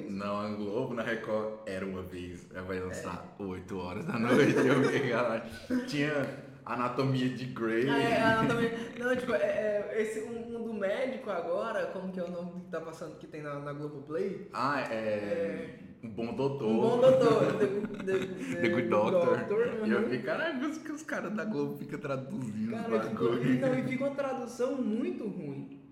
na 0.10 0.50
Globo, 0.56 0.96
na 0.96 1.04
Record, 1.04 1.60
era 1.68 1.86
uma 1.86 2.02
vez. 2.02 2.48
Vai 2.68 2.80
lançar 2.80 3.36
É. 3.40 3.44
8 3.44 3.78
horas 3.78 4.06
da 4.06 4.18
noite. 4.18 4.56
eu 4.58 5.10
caralho. 5.12 5.44
Tinha 5.86 6.45
Anatomia 6.66 7.30
de 7.30 7.46
Grey. 7.46 7.88
Ah, 7.88 8.00
é, 8.00 8.22
ah, 8.22 8.44
não, 8.98 9.16
tipo, 9.16 9.34
é, 9.34 9.38
é, 9.38 10.02
esse 10.02 10.22
um, 10.22 10.58
um 10.58 10.64
do 10.64 10.74
médico 10.74 11.30
agora, 11.30 11.86
como 11.88 12.12
que 12.12 12.20
é 12.20 12.24
o 12.24 12.32
nome 12.32 12.62
que 12.62 12.72
tá 12.72 12.82
passando 12.82 13.18
que 13.18 13.28
tem 13.28 13.42
na, 13.42 13.60
na 13.60 13.72
Globoplay? 13.72 14.50
Ah, 14.52 14.82
é. 14.82 15.80
Um 16.04 16.10
bom 16.10 16.34
doutor. 16.34 16.68
Um 16.68 16.78
bom 16.78 17.00
doutor. 17.00 17.54
The, 18.06 18.20
the, 18.20 18.62
The 18.62 18.70
Good 18.70 18.90
Doctor. 18.90 19.40
E 19.86 19.92
eu 19.92 20.04
fiquei, 20.04 20.22
caralho, 20.22 20.70
os, 20.70 20.78
que 20.78 20.92
os 20.92 21.02
caras 21.02 21.34
da 21.34 21.44
Globo 21.44 21.78
ficam 21.78 21.98
traduzindo 22.00 22.72
Cara, 22.72 23.00
tipo, 23.00 23.24
não, 23.24 23.80
e 23.80 23.84
fica 23.84 24.04
uma 24.06 24.16
tradução 24.16 24.76
muito 24.76 25.28
ruim. 25.28 25.85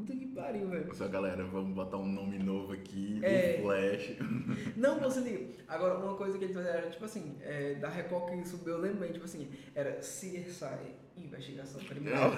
Puta 0.00 0.14
que 0.14 0.26
pariu, 0.28 0.66
velho. 0.68 0.94
Só 0.94 1.06
galera, 1.08 1.44
vamos 1.44 1.74
botar 1.74 1.98
um 1.98 2.06
nome 2.10 2.38
novo 2.38 2.72
aqui, 2.72 3.20
É. 3.22 3.58
o 3.58 3.62
Flash. 3.64 4.16
Não, 4.76 4.98
você 4.98 5.20
liga. 5.20 5.46
Agora, 5.68 5.98
uma 5.98 6.14
coisa 6.14 6.38
que 6.38 6.44
eles 6.44 6.56
faziam 6.56 6.72
era, 6.74 6.88
tipo 6.88 7.04
assim, 7.04 7.36
é, 7.42 7.74
da 7.74 7.88
Record 7.90 8.30
que 8.30 8.48
subiu, 8.48 8.74
eu 8.74 8.80
lembro 8.80 9.00
bem, 9.00 9.12
tipo 9.12 9.26
assim, 9.26 9.50
era 9.74 9.92
CSI, 9.98 10.94
Investigação 11.18 11.82
Criminal. 11.82 12.30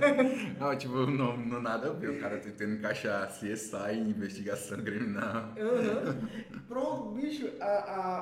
Não, 0.58 0.74
tipo, 0.76 1.06
não, 1.06 1.36
não 1.36 1.60
nada 1.60 1.90
a 1.90 1.92
ver. 1.92 2.10
O 2.10 2.20
cara 2.20 2.38
tentando 2.38 2.74
encaixar 2.76 3.28
CSI 3.28 3.98
investigação 3.98 4.78
criminal. 4.82 5.52
Aham. 5.58 6.28
Pronto, 6.66 7.10
bicho, 7.10 7.50
a, 7.60 7.66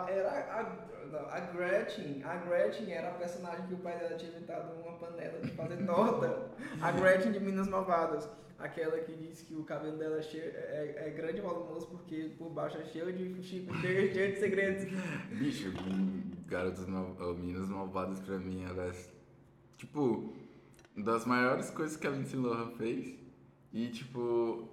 a, 0.05 0.11
era 0.11 0.31
a, 0.31 0.91
não, 1.13 1.29
a 1.29 1.41
Gretchen. 1.41 2.23
A 2.25 2.37
Gretchen 2.39 2.91
era 2.93 3.09
a 3.09 3.13
personagem 3.13 3.67
que 3.69 3.75
o 3.75 3.79
pai 3.79 3.99
dela 4.01 4.17
tinha 4.17 4.33
inventado 4.33 4.73
uma 4.83 4.93
panela 4.99 5.39
de 5.41 5.51
fazer 5.53 5.77
torta. 5.87 6.43
A 6.81 6.91
Gretchen 6.91 7.31
de 7.31 7.39
Minas 7.41 7.69
Malvadas. 7.69 8.29
Aquela 8.61 8.99
que 8.99 9.13
diz 9.13 9.41
que 9.43 9.55
o 9.55 9.65
cabelo 9.65 9.97
dela 9.97 10.19
é, 10.19 10.23
cheio, 10.23 10.45
é, 10.45 11.07
é 11.09 11.11
grande 11.11 11.39
e 11.39 11.41
volumoso 11.41 11.87
porque 11.87 12.33
por 12.37 12.51
baixo 12.51 12.77
é 12.77 12.85
cheio 12.85 13.11
de 13.13 13.43
chico, 13.43 13.75
cheio, 13.81 14.13
cheio 14.13 14.33
de 14.35 14.39
segredos. 14.39 14.85
Bicho, 15.33 15.73
Garotas 16.47 16.87
Mal... 16.87 17.17
Meninas 17.39 17.69
Malvadas 17.71 18.21
pra 18.21 18.39
mim 18.39 18.63
era, 18.65 18.93
tipo, 19.79 20.35
das 20.95 21.25
maiores 21.25 21.71
coisas 21.71 21.97
que 21.97 22.07
a 22.07 22.11
Lindsay 22.11 22.39
Lohan 22.39 22.71
fez. 22.73 23.19
E, 23.73 23.89
tipo, 23.89 24.69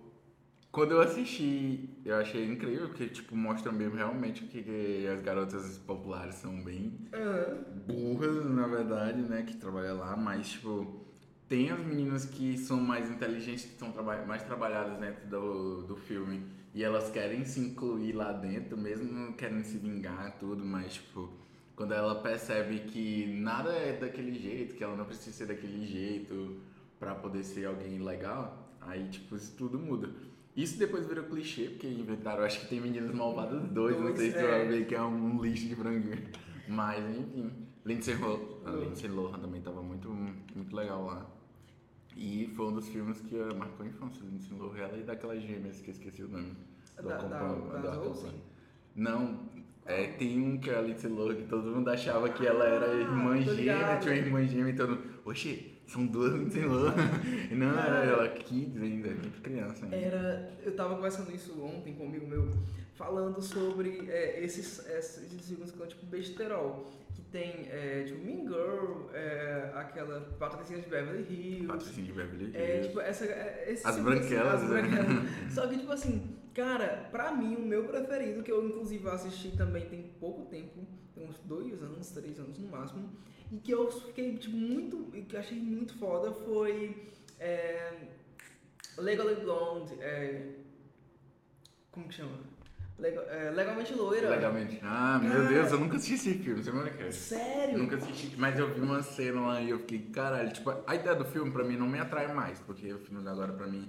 quando 0.72 0.92
eu 0.92 1.02
assisti, 1.02 1.90
eu 2.04 2.18
achei 2.18 2.46
incrível, 2.46 2.88
porque, 2.90 3.08
tipo, 3.08 3.36
mostra 3.36 3.72
mesmo 3.72 3.96
realmente 3.96 4.44
que, 4.46 4.64
que 4.64 5.08
as 5.08 5.22
garotas 5.22 5.78
populares 5.78 6.36
são 6.36 6.62
bem 6.62 7.08
Aham. 7.14 7.64
burras, 7.88 8.46
na 8.46 8.68
verdade, 8.68 9.22
né, 9.22 9.44
que 9.44 9.56
trabalham 9.56 9.98
lá, 9.98 10.18
mas, 10.18 10.50
tipo, 10.50 11.07
tem 11.48 11.72
as 11.72 11.80
meninas 11.80 12.26
que 12.26 12.58
são 12.58 12.80
mais 12.80 13.10
inteligentes, 13.10 13.66
que 13.66 13.80
são 13.80 13.92
traba 13.92 14.26
mais 14.26 14.44
trabalhadas 14.44 15.00
dentro 15.00 15.28
do, 15.28 15.84
do 15.84 15.96
filme, 15.96 16.44
e 16.74 16.84
elas 16.84 17.10
querem 17.10 17.44
se 17.46 17.60
incluir 17.60 18.14
lá 18.14 18.32
dentro, 18.32 18.78
mesmo 18.78 19.34
querem 19.34 19.64
se 19.64 19.78
vingar, 19.78 20.38
tudo, 20.40 20.64
mas, 20.64 20.96
tipo, 20.96 21.32
quando 21.76 21.94
ela 21.94 22.16
percebe 22.16 22.80
que 22.80 23.26
nada 23.40 23.72
é 23.72 23.98
daquele 23.98 24.38
jeito, 24.38 24.76
que 24.76 24.84
ela 24.84 24.96
não 24.96 25.06
precisa 25.06 25.32
ser 25.32 25.46
daquele 25.48 25.86
jeito 25.86 26.58
pra 27.00 27.16
poder 27.16 27.44
ser 27.44 27.66
alguém 27.66 28.00
legal, 28.00 28.76
aí, 28.82 29.08
tipo, 29.10 29.36
isso 29.36 29.56
tudo 29.56 29.80
muda. 29.80 30.10
Isso 30.56 30.78
depois 30.78 31.06
virou 31.08 31.26
clichê, 31.26 31.70
porque 31.70 31.88
inventaram, 31.88 32.44
acho 32.44 32.62
que 32.62 32.68
tem 32.68 32.82
Meninas 32.82 33.14
Malvadas 33.14 33.62
2, 33.70 33.96
não 33.96 34.04
Dois, 34.06 34.18
sei 34.18 34.32
se 34.32 34.38
tu 34.38 34.40
é. 34.44 34.48
vai 34.48 34.68
ver 34.68 34.88
que 34.88 34.96
é 34.96 35.02
um 35.02 35.42
lixo 35.42 35.68
de 35.68 35.76
franguinho. 35.76 36.28
Mas, 36.68 37.04
enfim. 37.18 37.52
Lindsay 37.86 38.16
Lohan, 38.16 38.80
Lindsay 38.82 39.10
Lohan 39.10 39.40
também 39.40 39.62
tava 39.62 39.82
muito, 39.82 40.10
muito 40.10 40.76
legal 40.76 41.06
lá. 41.06 41.37
E 42.18 42.52
foi 42.56 42.66
um 42.66 42.74
dos 42.74 42.88
filmes 42.88 43.22
que 43.22 43.36
marcou 43.56 43.86
a 43.86 43.90
infância 43.90 44.24
da 44.24 44.30
Lindsay 44.32 44.58
Lohan, 44.58 44.78
ela 44.80 44.98
e 44.98 45.04
daquelas 45.04 45.42
gêmeas 45.42 45.80
que 45.82 45.90
eu 45.90 45.94
esqueci 45.94 46.24
o 46.24 46.28
nome. 46.28 46.56
Do 47.00 47.08
Da- 47.10 47.18
da- 47.18 47.28
do 47.54 47.88
Olsen? 48.10 48.30
acompanha. 48.30 48.34
Não, 48.96 49.40
é, 49.86 50.08
tem 50.08 50.42
um 50.42 50.58
que 50.58 50.70
é 50.72 50.78
a 50.78 50.82
Lindsay 50.82 51.12
Lohan 51.12 51.36
que 51.36 51.44
todo 51.48 51.70
mundo 51.70 51.88
achava 51.90 52.28
que 52.30 52.46
ela 52.46 52.66
era 52.66 52.88
irmã 52.96 53.36
Ah, 53.40 53.46
tô 53.46 53.54
gêmea, 53.56 53.98
tinha 54.00 54.14
uma 54.14 54.20
irmã 54.20 54.46
gêmea 54.48 54.72
e 54.72 54.76
todo 54.76 54.90
mundo, 54.96 55.04
oxi, 55.26 55.78
são 55.86 56.08
duas 56.08 56.34
Lindsay 56.34 56.66
Lohan. 56.66 56.94
E 57.52 57.56
não, 57.56 57.78
era 57.80 58.04
ela 58.04 58.28
kids 58.30 58.82
ainda, 58.82 59.10
muito 59.10 59.40
criança 59.42 59.86
ainda. 59.86 59.96
Era, 59.96 60.58
eu 60.64 60.76
tava 60.76 60.96
conversando 60.96 61.32
isso 61.34 61.62
ontem 61.64 61.94
com 61.94 62.06
um 62.06 62.10
amigo 62.10 62.28
meu, 62.28 62.50
falando 62.96 63.40
sobre 63.42 64.10
é, 64.10 64.44
esses, 64.44 64.84
esses 64.88 65.48
filmes 65.48 65.70
que 65.72 65.78
são 65.78 65.86
tipo 65.88 66.06
besterol. 66.08 66.84
Tem, 67.32 67.68
é, 67.70 68.04
tipo, 68.06 68.24
Mean 68.24 68.48
Girl, 68.48 69.10
é, 69.14 69.72
aquela 69.76 70.22
Patricinha 70.40 70.80
de 70.80 70.88
Beverly 70.88 71.24
Hills. 71.30 71.68
Patrocínio 71.68 72.06
de 72.06 72.14
Beverly 72.14 72.46
Hills. 72.46 72.58
É, 72.58 72.80
tipo, 72.80 73.02
essa, 73.02 73.26
é, 73.26 73.66
esses 73.68 73.86
As 73.86 73.96
filmes, 73.96 74.20
branquelas, 74.20 74.64
as 74.64 74.70
né? 74.70 74.82
Só 75.52 75.68
que, 75.68 75.78
tipo 75.78 75.92
assim, 75.92 76.38
cara, 76.54 77.08
pra 77.12 77.34
mim, 77.34 77.56
o 77.56 77.62
meu 77.62 77.84
preferido, 77.84 78.44
que 78.44 78.52
eu 78.52 78.66
inclusive 78.66 79.10
assisti 79.10 79.52
também 79.58 79.90
tem 79.90 80.04
pouco 80.20 80.46
tempo, 80.46 80.88
tem 81.14 81.28
uns 81.28 81.38
dois 81.40 81.82
anos, 81.84 82.10
três 82.12 82.40
anos 82.40 82.58
no 82.58 82.70
máximo, 82.70 83.10
e 83.52 83.58
que 83.58 83.72
eu 83.72 83.92
fiquei, 83.92 84.38
tipo, 84.38 84.56
muito, 84.56 85.12
e 85.14 85.24
que 85.24 85.36
eu 85.36 85.40
achei 85.40 85.60
muito 85.60 85.98
foda 85.98 86.32
foi 86.32 87.08
é, 87.40 87.92
Legally 88.98 89.36
Blonde, 89.36 89.94
é, 90.02 90.54
como 91.92 92.08
que 92.08 92.16
chama? 92.16 92.47
Legal, 93.00 93.24
é, 93.30 93.52
Legalmente 93.52 93.94
Loira. 93.94 94.30
Legalmente. 94.30 94.80
Ah, 94.84 95.20
meu 95.22 95.32
Cara. 95.32 95.48
Deus, 95.50 95.72
eu 95.72 95.80
nunca 95.80 95.98
assisti 95.98 96.16
esse 96.16 96.34
filme, 96.44 96.64
você 96.64 96.72
não 96.72 96.84
quer? 96.84 97.12
Sério? 97.12 97.78
Nunca 97.78 97.96
assisti, 97.98 98.34
mas 98.38 98.58
eu 98.58 98.74
vi 98.74 98.82
uma 98.82 99.04
cena 99.04 99.40
lá 99.42 99.62
e 99.62 99.70
eu 99.70 99.80
fiquei, 99.80 100.00
caralho, 100.12 100.52
tipo, 100.52 100.74
a 100.86 100.96
ideia 100.96 101.16
do 101.16 101.24
filme 101.26 101.52
pra 101.52 101.64
mim 101.64 101.78
não 101.78 101.88
me 101.88 102.00
atrai 102.00 102.34
mais, 102.34 102.60
porque 102.60 102.92
o 102.92 102.98
filme 102.98 103.28
agora 103.30 103.54
pra 103.54 103.68
mim 103.68 103.88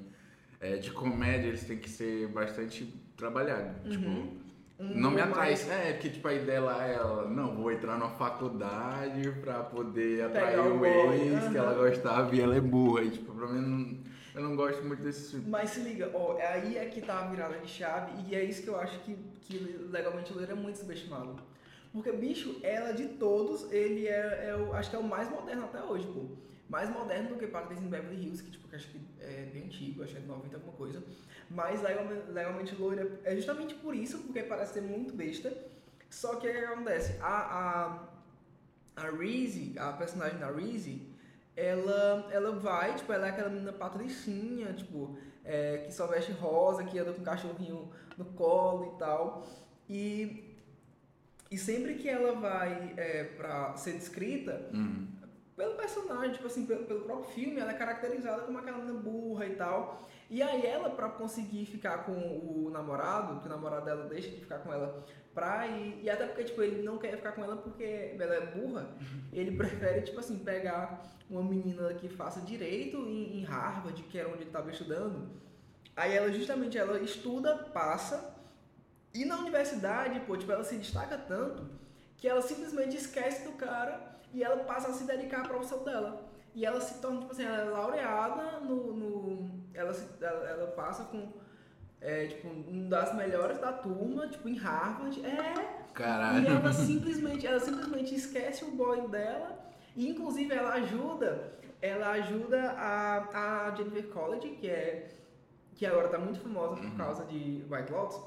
é 0.61 0.77
de 0.77 0.91
comédia, 0.91 1.49
eles 1.49 1.65
têm 1.65 1.79
que 1.79 1.89
ser 1.89 2.29
bastante 2.29 2.85
trabalhados, 3.17 3.91
tipo, 3.91 4.07
Um 4.09 4.39
não 4.79 5.11
me 5.11 5.21
atrai, 5.23 5.49
mais- 5.49 5.69
é, 5.71 5.93
porque 5.95 6.11
tipo 6.11 6.29
a 6.29 6.35
ideia 6.35 6.61
lá 6.61 6.87
é 6.87 6.95
ela, 6.95 7.29
não, 7.29 7.57
vou 7.57 7.73
entrar 7.73 7.97
numa 7.99 8.11
faculdade 8.11 9.29
pra 9.41 9.61
poder 9.61 10.23
atrair 10.25 10.59
o 10.61 10.79
o 10.81 10.85
ex 10.87 11.49
que 11.49 11.57
ela 11.57 11.73
gostava 11.75 12.35
e 12.37 12.41
ela 12.41 12.55
é 12.57 12.61
burra, 12.61 13.03
e 13.05 13.11
tipo, 13.11 13.33
pra 13.33 13.47
mim 13.49 13.61
não, 13.61 13.99
eu 14.39 14.45
não 14.45 14.55
gosto 14.55 14.85
muito 14.85 15.03
desse 15.03 15.33
filme. 15.33 15.51
Mas 15.51 15.71
se 15.71 15.81
liga, 15.81 16.11
ó, 16.15 16.37
aí 16.39 16.79
é 16.79 16.87
que 16.87 17.01
tá 17.01 17.25
a 17.25 17.27
virada 17.29 17.59
de 17.59 17.69
chave 17.69 18.13
e 18.29 18.35
é 18.37 18.45
isso 18.45 18.63
que 18.63 18.69
eu 18.69 18.79
acho 18.79 18.99
que, 19.01 19.17
que 19.41 19.59
legalmente 19.91 20.33
loira 20.33 20.53
é 20.53 20.55
muito 20.55 20.79
subestimado. 20.79 21.37
Porque, 21.93 22.13
bicho, 22.13 22.61
ela 22.63 22.93
de 22.93 23.09
todos, 23.09 23.71
ele 23.73 24.07
é, 24.07 24.51
é 24.51 24.57
o, 24.57 24.73
acho 24.75 24.91
que 24.91 24.97
é 24.97 24.99
o 24.99 25.03
mais 25.03 25.29
moderno 25.29 25.65
até 25.65 25.83
hoje, 25.83 26.07
pô. 26.07 26.27
Mais 26.69 26.89
moderno 26.89 27.31
do 27.31 27.37
que 27.37 27.47
Paradise 27.49 27.83
em 27.83 27.89
Beverly 27.89 28.23
Hills, 28.23 28.43
que 28.43 28.51
tipo, 28.51 28.69
que 28.69 28.77
acho 28.77 28.89
que 28.89 29.01
é 29.21 29.49
bem 29.53 29.65
antigo, 29.65 30.05
acho 30.05 30.13
que 30.13 30.19
é 30.19 30.21
de 30.21 30.29
90 30.29 30.57
alguma 30.57 30.73
coisa. 30.75 31.03
Mas 31.51 31.83
legalmente, 31.83 32.77
loira 32.77 33.19
é 33.25 33.35
justamente 33.35 33.75
por 33.75 33.95
isso, 33.95 34.19
porque 34.19 34.43
parece 34.43 34.75
ser 34.75 34.83
muito 34.83 35.15
besta. 35.15 35.53
Só 36.09 36.37
que 36.37 36.47
o 36.47 36.53
que 36.53 36.59
acontece? 36.59 37.19
A, 37.21 38.07
a, 38.97 39.05
a 39.05 39.11
Reese, 39.11 39.75
a 39.79 39.93
personagem 39.93 40.39
da 40.39 40.51
Reese, 40.51 41.08
ela, 41.59 42.29
ela 42.31 42.53
vai, 42.53 42.95
tipo, 42.95 43.13
ela 43.13 43.27
é 43.27 43.31
aquela 43.31 43.49
menina 43.49 43.73
patricinha, 43.73 44.73
tipo, 44.73 45.19
é, 45.45 45.79
que 45.79 45.93
só 45.93 46.07
veste 46.07 46.31
rosa, 46.33 46.85
que 46.85 46.99
anda 46.99 47.13
com 47.13 47.21
um 47.21 47.25
cachorrinho 47.25 47.91
no 48.17 48.25
colo 48.27 48.95
e 48.95 48.99
tal. 48.99 49.45
E, 49.89 50.57
e 51.51 51.59
sempre 51.59 51.95
que 51.95 52.09
ela 52.09 52.35
vai 52.35 52.95
é, 52.97 53.25
pra 53.25 53.77
ser 53.77 53.93
descrita, 53.95 54.69
Hum. 54.73 55.09
pelo 55.57 55.75
personagem, 55.75 56.33
tipo 56.35 56.47
assim, 56.47 56.65
pelo, 56.65 56.85
pelo 56.85 57.01
próprio 57.01 57.31
filme, 57.33 57.59
ela 57.61 57.73
é 57.73 57.75
caracterizada 57.75 58.43
como 58.43 58.59
aquela 58.59 58.79
menina 58.79 59.01
burra 59.01 59.47
e 59.47 59.57
tal. 59.57 60.09
E 60.31 60.43
aí 60.43 60.67
ela, 60.67 60.91
pra 60.91 61.09
conseguir 61.09 61.65
ficar 61.67 62.05
com 62.05 62.13
o 62.13 62.71
namorado, 62.71 63.41
que 63.41 63.47
o 63.47 63.51
namorado 63.51 63.87
dela 63.87 64.07
deixa 64.07 64.29
de 64.29 64.41
ficar 64.41 64.59
com 64.59 64.73
ela 64.73 65.05
pra 65.35 65.67
ir, 65.67 66.01
e 66.03 66.11
até 66.11 66.27
porque, 66.27 66.45
tipo, 66.45 66.63
ele 66.63 66.83
não 66.83 66.99
quer 66.99 67.17
ficar 67.17 67.33
com 67.33 67.43
ela 67.43 67.57
porque 67.57 68.17
ela 68.19 68.35
é 68.35 68.47
burra, 68.47 68.89
ele 69.33 69.57
prefere, 69.57 70.03
tipo 70.03 70.21
assim, 70.21 70.39
pegar 70.39 71.03
uma 71.31 71.43
menina 71.43 71.95
que 71.95 72.09
faça 72.09 72.41
direito 72.41 72.99
em, 72.99 73.41
em 73.41 73.45
Harvard, 73.45 74.03
que 74.03 74.19
era 74.19 74.29
onde 74.29 74.39
ele 74.39 74.47
estava 74.47 74.71
estudando. 74.71 75.31
Aí 75.97 76.15
ela, 76.15 76.31
justamente, 76.31 76.77
ela 76.77 77.01
estuda, 77.01 77.57
passa, 77.57 78.35
e 79.15 79.25
na 79.25 79.39
universidade, 79.39 80.21
pô, 80.21 80.37
tipo, 80.37 80.53
ela 80.53 80.65
se 80.65 80.77
destaca 80.77 81.17
tanto 81.17 81.67
que 82.17 82.29
ela 82.29 82.43
simplesmente 82.43 82.97
esquece 82.97 83.45
do 83.45 83.53
cara 83.53 84.19
e 84.33 84.43
ela 84.43 84.65
passa 84.65 84.91
a 84.91 84.93
se 84.93 85.05
dedicar 85.05 85.45
à 85.45 85.49
profissão 85.49 85.83
dela. 85.85 86.29
E 86.55 86.67
ela 86.67 86.81
se 86.81 87.01
torna, 87.01 87.21
tipo 87.21 87.33
assim, 87.33 87.45
ela 87.45 87.57
é 87.57 87.65
laureada 87.65 88.61
no. 88.61 88.93
no 88.93 89.58
ela, 89.75 89.95
ela, 90.21 90.49
ela 90.49 90.67
passa 90.73 91.05
com. 91.05 91.33
É, 92.01 92.27
tipo, 92.29 92.47
uma 92.49 92.89
das 92.89 93.13
melhores 93.15 93.59
da 93.59 93.73
turma, 93.73 94.29
tipo, 94.29 94.49
em 94.49 94.57
Harvard. 94.57 95.21
É. 95.27 95.85
Caralho. 95.93 96.45
E 96.45 96.47
ela 96.47 96.73
simplesmente, 96.73 97.47
ela 97.47 97.59
simplesmente 97.59 98.15
esquece 98.15 98.65
o 98.65 98.71
boy 98.71 99.09
dela. 99.09 99.59
E 99.97 100.09
inclusive 100.09 100.55
ela 100.55 100.75
ajuda 100.75 101.57
ela 101.81 102.11
ajuda 102.11 102.73
a, 102.73 103.69
a 103.69 103.75
Jennifer 103.77 104.09
College, 104.09 104.49
que 104.57 104.69
é 104.69 105.09
que 105.77 105.87
agora 105.87 106.09
tá 106.09 106.19
muito 106.19 106.41
famosa 106.41 106.75
por 106.75 106.85
Uhum. 106.85 106.97
causa 106.97 107.25
de 107.27 107.65
White 107.71 107.93
Lotus, 107.93 108.21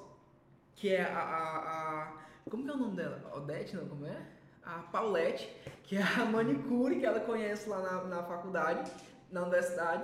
que 0.73 0.93
é 0.95 1.01
a, 1.03 1.19
a, 1.19 1.57
a- 2.03 2.13
como 2.49 2.63
que 2.63 2.69
é 2.69 2.73
o 2.73 2.77
nome 2.77 2.95
dela? 2.95 3.19
Odete, 3.35 3.75
não, 3.75 3.85
como 3.89 4.05
é? 4.05 4.15
A 4.63 4.79
Paulette, 4.89 5.49
que 5.83 5.97
é 5.97 6.01
a 6.01 6.23
manicure 6.25 6.97
que 6.99 7.05
ela 7.05 7.19
conhece 7.19 7.67
lá 7.67 7.79
na, 7.81 8.03
na 8.05 8.23
faculdade, 8.23 8.89
na 9.29 9.41
universidade. 9.41 10.03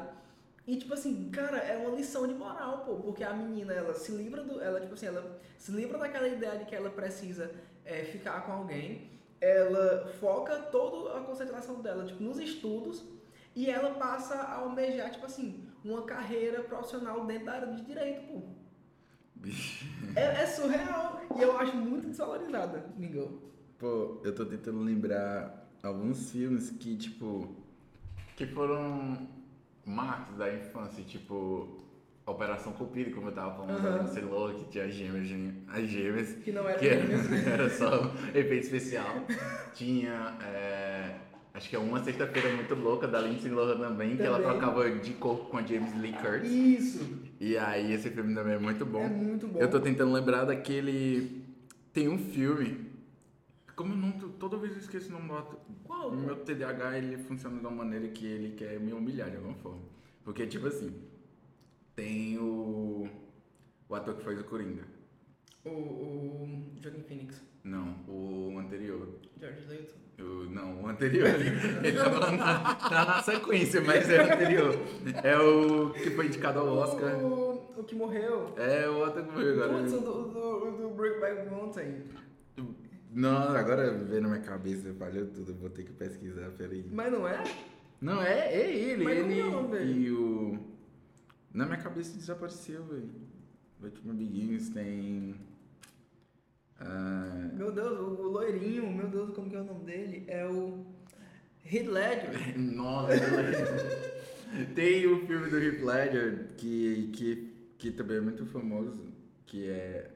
E 0.68 0.76
tipo 0.76 0.94
assim, 0.94 1.30
cara, 1.30 1.60
é 1.60 1.78
uma 1.78 1.96
lição 1.96 2.28
de 2.28 2.34
moral, 2.34 2.84
pô, 2.86 2.96
porque 2.96 3.24
a 3.24 3.34
menina, 3.34 3.72
ela 3.72 3.94
se 3.94 4.12
livra 4.12 4.44
do, 4.44 4.62
ela 4.62 4.82
tipo 4.82 4.96
assim, 4.96 5.06
ela 5.06 5.40
se 5.58 5.72
livra 5.72 5.98
daquela 5.98 6.28
ideia 6.28 6.60
de 6.60 6.66
que 6.66 6.76
ela 6.76 6.90
precisa 6.90 7.50
é, 7.86 8.04
ficar 8.04 8.46
com 8.46 8.52
alguém, 8.52 9.10
ela 9.40 10.06
foca 10.20 10.58
toda 10.64 11.18
a 11.18 11.22
concentração 11.22 11.82
dela, 11.82 12.06
tipo, 12.06 12.22
nos 12.22 12.38
estudos, 12.38 13.06
e 13.56 13.70
ela 13.70 13.92
passa 13.92 14.36
a 14.36 14.56
almejar, 14.56 15.10
tipo 15.10 15.26
assim, 15.26 15.64
uma 15.86 16.02
carreira 16.02 16.62
profissional 16.62 17.26
dentro 17.26 17.46
da 17.46 17.54
área 17.54 17.74
de 17.74 17.86
direito, 17.86 18.28
pô. 18.28 18.42
É, 20.18 20.44
é 20.44 20.46
surreal, 20.48 21.22
e 21.38 21.42
eu 21.44 21.58
acho 21.58 21.78
muito 21.78 22.10
desvalorizada, 22.10 22.94
Mingau. 22.98 23.32
Pô, 23.78 24.20
eu 24.22 24.36
tô 24.36 24.46
tentando 24.46 24.80
lembrar 24.80 25.70
alguns 25.82 26.30
filmes 26.30 26.72
que, 26.72 26.98
tipo, 26.98 27.56
que 28.36 28.46
foram 28.48 29.37
marcos 29.88 30.36
da 30.38 30.54
infância, 30.54 31.04
tipo, 31.04 31.84
Operação 32.26 32.74
Cupido, 32.74 33.12
como 33.12 33.30
eu 33.30 33.32
tava 33.32 33.56
falando, 33.56 33.82
da 33.82 33.98
Lindsay 34.04 34.22
Lohan, 34.24 34.54
que 34.56 34.66
tinha 34.66 34.84
as 34.86 34.94
gêmeas, 34.94 35.30
as 35.70 35.88
gêmeas, 35.88 36.34
Que 36.44 36.52
não 36.52 36.68
era 36.68 36.78
que 36.78 36.88
era, 36.88 37.04
era 37.50 37.70
só 37.70 38.12
efeito 38.36 38.64
especial. 38.66 39.24
Tinha, 39.74 40.36
é, 40.44 41.16
acho 41.54 41.70
que 41.70 41.76
é 41.76 41.80
Uma 41.80 42.04
Sexta-feira 42.04 42.54
Muito 42.54 42.76
Louca, 42.76 43.08
da 43.08 43.22
Lindsay 43.22 43.50
Lohan 43.52 43.78
também, 43.78 44.18
que 44.18 44.24
ela 44.24 44.40
Também. 44.40 44.58
trocava 44.60 44.90
de 44.92 45.14
corpo 45.14 45.46
com 45.46 45.58
a 45.58 45.64
James 45.64 45.94
Lee 46.02 46.14
Curtis. 46.14 46.52
Isso, 46.52 47.10
E 47.40 47.58
aí 47.58 47.94
esse 47.94 48.10
filme 48.10 48.36
também 48.36 48.56
é 48.56 48.60
muito 48.60 48.86
bom. 48.86 49.04
é 49.04 49.10
muito 49.10 49.48
bom. 49.48 49.60
Eu 49.60 49.70
tô 49.70 49.80
tentando 49.80 50.12
lembrar 50.12 50.44
daquele. 50.46 51.46
Tem 51.94 52.10
um 52.10 52.18
filme. 52.18 52.87
Como 53.78 53.94
eu 53.94 53.98
não. 53.98 54.12
Toda 54.12 54.58
vez 54.58 54.74
eu 54.74 54.80
esqueço 54.80 55.10
o 55.10 55.12
nome 55.12 55.28
do 55.28 55.36
ator. 55.36 55.60
Qual? 55.84 56.10
O 56.10 56.18
meu 56.18 56.36
TDAH 56.36 56.98
ele 56.98 57.18
funciona 57.20 57.60
de 57.60 57.62
uma 57.62 57.72
maneira 57.72 58.08
que 58.08 58.26
ele 58.26 58.56
quer 58.56 58.80
me 58.80 58.92
humilhar 58.92 59.30
de 59.30 59.38
alguma 59.38 59.54
forma. 59.54 59.84
Porque, 60.26 60.48
tipo 60.48 60.66
assim. 60.68 60.92
Tem 61.96 62.40
o. 62.40 63.08
O 63.88 63.96
ator 63.96 64.16
que 64.16 64.24
fez 64.24 64.40
o 64.42 64.44
Coringa. 64.46 64.84
O, 65.64 65.70
o 65.70 66.72
Joaquin 66.82 67.04
Phoenix, 67.04 67.44
Não, 67.64 67.96
o 68.08 68.58
anterior. 68.58 69.08
George 69.40 69.68
Leto. 69.68 69.96
O, 70.20 70.50
não, 70.50 70.82
o 70.82 70.88
anterior. 70.88 71.28
Ele 71.84 71.98
tava 71.98 72.32
na, 72.32 72.76
tá 72.76 73.06
na 73.06 73.24
sequência, 73.24 73.82
mas 73.82 74.10
é 74.10 74.24
o 74.24 74.34
anterior. 74.34 74.76
É 75.24 75.38
o 75.38 75.92
que 75.92 76.10
foi 76.12 76.26
indicado 76.26 76.60
ao 76.60 76.68
Oscar. 76.78 77.24
O, 77.24 77.80
o 77.80 77.84
que 77.84 77.94
morreu. 77.94 78.56
É 78.58 78.90
o 78.90 79.04
ator 79.04 79.24
que 79.24 79.34
foi 79.34 79.52
agora. 79.54 79.74
Putz, 79.74 79.94
o 79.94 80.00
do, 80.00 80.24
do, 80.30 80.78
do 80.78 80.90
Breakback 80.96 81.48
Mountain. 81.50 82.04
Não, 83.18 83.56
agora 83.56 83.92
veio 83.92 84.22
na 84.22 84.28
minha 84.28 84.42
cabeça, 84.42 84.94
falhou 84.94 85.26
tudo, 85.26 85.52
vou 85.56 85.72
ter 85.72 85.84
que 85.84 85.92
pesquisar, 85.92 86.52
peraí. 86.52 86.86
Mas 86.92 87.12
não 87.12 87.28
é? 87.28 87.44
Não, 88.00 88.22
é, 88.22 88.54
é 88.54 88.76
ele, 88.76 89.04
Mas 89.04 89.18
ele 89.18 89.40
é 89.40 89.44
o 89.44 89.50
nome 89.52 89.72
dele? 89.72 90.00
e 90.02 90.12
o... 90.12 90.60
Na 91.52 91.66
minha 91.66 91.80
cabeça 91.80 92.16
desapareceu, 92.16 92.86
velho. 92.86 93.10
Batman 93.80 94.14
Begins 94.14 94.70
tem... 94.70 95.34
ah, 96.80 97.50
Meu 97.56 97.72
Deus, 97.72 98.00
o, 98.00 98.22
loirinho, 98.28 98.92
meu 98.94 99.08
Deus, 99.08 99.34
como 99.34 99.50
que 99.50 99.56
é 99.56 99.62
o 99.62 99.64
nome 99.64 99.84
dele? 99.86 100.24
É 100.28 100.46
o 100.46 100.86
Heath 101.66 101.88
Ledger. 101.88 102.54
Nossa, 102.60 103.16
tem 104.76 105.08
o 105.08 105.26
filme 105.26 105.50
do 105.50 105.58
Heath 105.58 105.82
Ledger 105.82 106.50
que, 106.56 107.10
que, 107.14 107.54
que 107.80 107.92
também 107.92 108.18
é 108.18 108.22
muito 108.22 108.46
famoso, 108.46 108.96
que 109.48 109.68
é... 109.68 110.12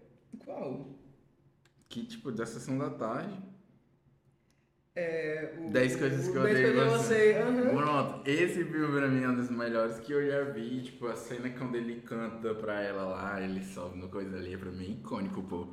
Qual? 0.45 1.00
Que, 1.91 2.05
tipo, 2.05 2.31
da 2.31 2.45
Sessão 2.45 2.77
da 2.77 2.89
Tarde. 2.89 3.37
É 4.95 5.57
o... 5.59 5.71
10 5.71 5.95
coisas 5.97 6.29
que 6.29 6.35
eu 6.37 6.41
odeio 6.41 6.69
em 6.69 6.89
você. 6.89 6.95
eu 6.95 6.99
sei, 6.99 7.37
aham. 7.37 7.75
Pronto, 7.75 8.29
esse 8.29 8.63
filme 8.63 8.97
pra 8.97 9.09
mim 9.09 9.23
é 9.23 9.27
um 9.27 9.35
dos 9.35 9.49
melhores 9.49 9.99
que 9.99 10.13
eu 10.13 10.25
já 10.25 10.43
vi. 10.51 10.83
Tipo, 10.83 11.07
a 11.07 11.15
cena 11.17 11.49
quando 11.49 11.75
ele 11.75 11.99
canta 12.01 12.55
pra 12.55 12.81
ela 12.81 13.03
lá, 13.03 13.41
ele 13.41 13.61
sobe 13.61 13.97
no 13.97 14.07
coisa 14.07 14.37
ali, 14.37 14.55
pra 14.55 14.71
mim 14.71 14.85
é 14.85 14.89
icônico, 14.91 15.43
pô. 15.43 15.67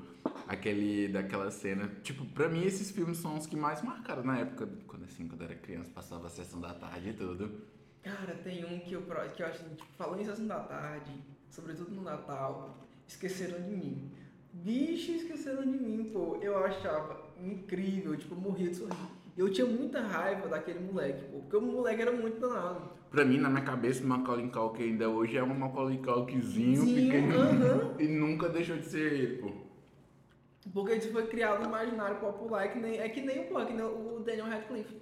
Aquele, 0.49 1.07
daquela 1.07 1.53
cena. 1.53 1.89
Tipo, 2.03 2.25
pra 2.27 2.49
mim 2.49 2.64
esses 2.64 2.91
filmes 2.91 3.19
são 3.19 3.39
os 3.39 3.47
que 3.47 3.57
mais 3.57 3.81
marcaram 3.81 4.25
na 4.25 4.39
época, 4.39 4.69
quando 4.89 5.05
assim, 5.05 5.29
quando 5.29 5.43
eu 5.43 5.47
era 5.47 5.55
criança, 5.55 5.91
passava 5.95 6.27
a 6.27 6.31
sessão 6.31 6.61
da 6.61 6.75
tarde 6.75 7.11
e 7.11 7.12
tudo. 7.12 7.62
Cara, 8.03 8.35
tem 8.43 8.64
um 8.64 8.81
que 8.81 8.93
eu, 8.93 9.03
que 9.03 9.43
eu 9.43 9.47
acho, 9.47 9.62
tipo, 9.62 9.87
falando 9.97 10.21
em 10.21 10.25
sessão 10.25 10.49
da 10.49 10.61
tarde, 10.61 11.12
sobretudo 11.49 11.93
no 11.93 12.03
Natal, 12.03 12.77
esqueceram 13.07 13.62
de 13.62 13.71
mim. 13.71 14.11
Bicho, 14.53 15.13
esqueceram 15.13 15.63
de 15.63 15.79
mim, 15.79 16.11
pô. 16.13 16.39
Eu 16.43 16.59
achava 16.65 17.21
incrível, 17.43 18.17
tipo, 18.17 18.35
eu 18.35 18.41
morria 18.41 18.71
de 18.71 18.77
sorrir. 18.77 18.97
Eu 19.37 19.51
tinha 19.53 19.67
muita 19.67 20.01
raiva 20.01 20.49
daquele 20.49 20.81
moleque, 20.81 21.25
pô, 21.31 21.39
porque 21.39 21.57
o 21.57 21.61
moleque 21.61 22.03
era 22.03 22.11
muito 22.13 22.41
danado. 22.41 22.91
Pra 23.11 23.25
mim, 23.25 23.39
na 23.39 23.49
minha 23.49 23.63
cabeça, 23.65 24.03
o 24.05 24.07
Macaulay 24.07 24.49
Culkin 24.51 24.83
ainda 24.83 25.09
hoje 25.09 25.37
é 25.37 25.43
um 25.43 25.55
Macaulay 25.55 25.99
Culkinzinho 25.99 26.85
pequeno. 26.85 27.41
aham. 27.41 27.95
E 28.01 28.07
nunca 28.09 28.49
deixou 28.49 28.77
de 28.77 28.87
ser 28.87 29.13
ele, 29.13 29.39
pô. 29.39 29.51
Porque 30.73 30.95
isso 30.97 31.11
foi 31.13 31.27
criado 31.27 31.61
no 31.61 31.69
imaginário 31.69 32.17
popular, 32.17 32.65
é 32.65 32.69
que 32.69 32.79
nem, 32.79 32.99
é 32.99 33.09
que 33.09 33.21
nem 33.23 33.41
o, 33.41 33.45
pô, 33.45 33.61
é 33.61 33.65
que 33.67 33.73
nem 33.73 33.85
o 33.85 34.21
Daniel 34.25 34.47
Radcliffe. 34.47 34.97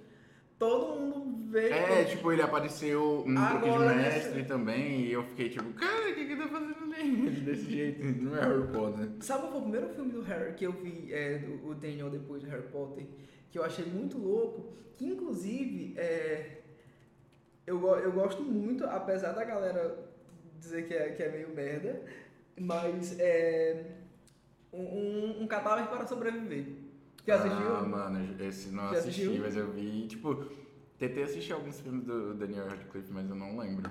Todo 0.59 0.99
mundo 0.99 1.51
vê. 1.51 1.69
É, 1.69 2.03
tipo, 2.05 2.31
ele 2.31 2.41
apareceu 2.41 3.23
no 3.27 3.47
truque 3.47 3.65
de 3.65 3.69
Agora, 3.69 3.95
mestre 3.95 4.43
também, 4.43 5.01
e 5.01 5.13
eu 5.13 5.23
fiquei 5.23 5.49
tipo, 5.49 5.71
cara, 5.73 6.09
o 6.09 6.15
que 6.15 6.25
que 6.25 6.35
tá 6.35 6.47
fazendo 6.47 6.93
ali? 6.95 7.29
Desse 7.41 7.71
jeito, 7.71 8.03
não 8.23 8.35
é 8.35 8.41
Harry 8.41 8.67
Potter. 8.67 9.09
Sabe 9.19 9.41
qual 9.41 9.51
foi 9.51 9.59
o 9.59 9.63
primeiro 9.63 9.89
filme 9.89 10.11
do 10.11 10.21
Harry 10.21 10.53
que 10.53 10.65
eu 10.65 10.71
vi, 10.71 11.13
é, 11.13 11.43
o 11.63 11.75
Daniel 11.75 12.09
depois 12.09 12.41
do 12.41 12.49
Harry 12.49 12.67
Potter, 12.69 13.05
que 13.51 13.59
eu 13.59 13.63
achei 13.63 13.85
muito 13.85 14.17
louco, 14.17 14.73
que 14.97 15.05
inclusive 15.05 15.93
é, 15.95 16.57
eu, 17.67 17.85
eu 17.97 18.11
gosto 18.11 18.41
muito, 18.41 18.83
apesar 18.85 19.33
da 19.33 19.43
galera 19.43 20.09
dizer 20.59 20.87
que 20.87 20.93
é, 20.93 21.09
que 21.09 21.21
é 21.21 21.29
meio 21.29 21.49
merda, 21.49 22.01
mas 22.59 23.19
é 23.19 23.85
um, 24.73 24.81
um, 24.81 25.43
um 25.43 25.47
catálogo 25.47 25.87
para 25.87 26.07
sobreviver. 26.07 26.86
Já 27.27 27.35
assistiu? 27.35 27.75
Ah, 27.75 27.83
mano, 27.83 28.35
esse 28.39 28.69
não 28.69 28.83
Já 28.85 28.99
assisti, 28.99 29.21
assistiu? 29.23 29.43
mas 29.43 29.57
eu 29.57 29.69
vi, 29.71 30.07
tipo, 30.07 30.45
tentei 30.97 31.23
assistir 31.23 31.51
alguns 31.51 31.79
filmes 31.81 32.05
do 32.05 32.33
Daniel 32.33 32.67
Radcliffe, 32.67 33.11
mas 33.11 33.29
eu 33.29 33.35
não 33.35 33.57
lembro. 33.59 33.89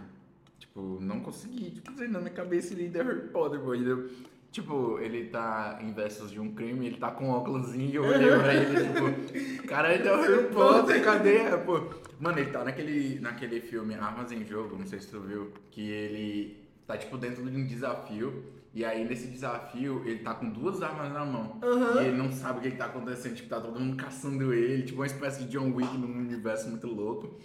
Tipo, 0.58 0.98
não 1.02 1.20
consegui, 1.20 1.70
tipo, 1.72 1.90
na 2.08 2.18
minha 2.18 2.30
cabeça 2.30 2.72
ele 2.72 2.84
ainda 2.84 3.00
é 3.00 3.02
Harry 3.02 3.28
Potter, 3.28 3.60
pô, 3.60 3.74
entendeu? 3.74 4.08
Tipo, 4.50 4.98
ele 5.00 5.26
tá 5.26 5.78
em 5.82 5.92
versos 5.92 6.30
de 6.30 6.40
um 6.40 6.54
crime, 6.54 6.86
ele 6.86 6.96
tá 6.96 7.10
com 7.10 7.26
um 7.26 7.30
óculosinho, 7.30 7.96
eu 7.96 8.04
olhei 8.04 8.28
pra 8.38 8.54
ele, 8.54 8.72
tipo, 8.86 9.68
cara, 9.68 9.94
ele 9.94 10.08
é 10.08 10.16
o 10.16 10.22
Harry 10.22 10.48
Potter, 10.48 11.04
cadê? 11.04 11.38
Pô, 11.58 11.90
mano, 12.18 12.38
ele 12.38 12.50
tá 12.50 12.64
naquele, 12.64 13.20
naquele 13.20 13.60
filme 13.60 13.94
Armas 13.94 14.32
em 14.32 14.46
Jogo, 14.46 14.78
não 14.78 14.86
sei 14.86 14.98
se 14.98 15.08
tu 15.10 15.20
viu, 15.20 15.52
que 15.70 15.82
ele 15.82 16.56
tá, 16.86 16.96
tipo, 16.96 17.18
dentro 17.18 17.44
de 17.44 17.54
um 17.54 17.66
desafio, 17.66 18.44
e 18.76 18.84
aí 18.84 19.08
nesse 19.08 19.28
desafio 19.28 20.02
ele 20.06 20.18
tá 20.18 20.34
com 20.34 20.50
duas 20.50 20.82
armas 20.82 21.10
na 21.10 21.24
mão. 21.24 21.58
Aham. 21.62 22.02
E 22.02 22.08
ele 22.08 22.16
não 22.18 22.30
sabe 22.30 22.58
o 22.58 22.62
que, 22.62 22.72
que 22.72 22.76
tá 22.76 22.84
acontecendo, 22.84 23.34
tipo, 23.34 23.48
tá 23.48 23.58
todo 23.58 23.80
mundo 23.80 23.96
caçando 23.96 24.52
ele, 24.52 24.82
tipo, 24.82 24.98
uma 24.98 25.06
espécie 25.06 25.44
de 25.44 25.48
John 25.48 25.72
Wick 25.72 25.96
num 25.96 26.18
universo 26.18 26.68
muito 26.68 26.86
louco. 26.86 27.40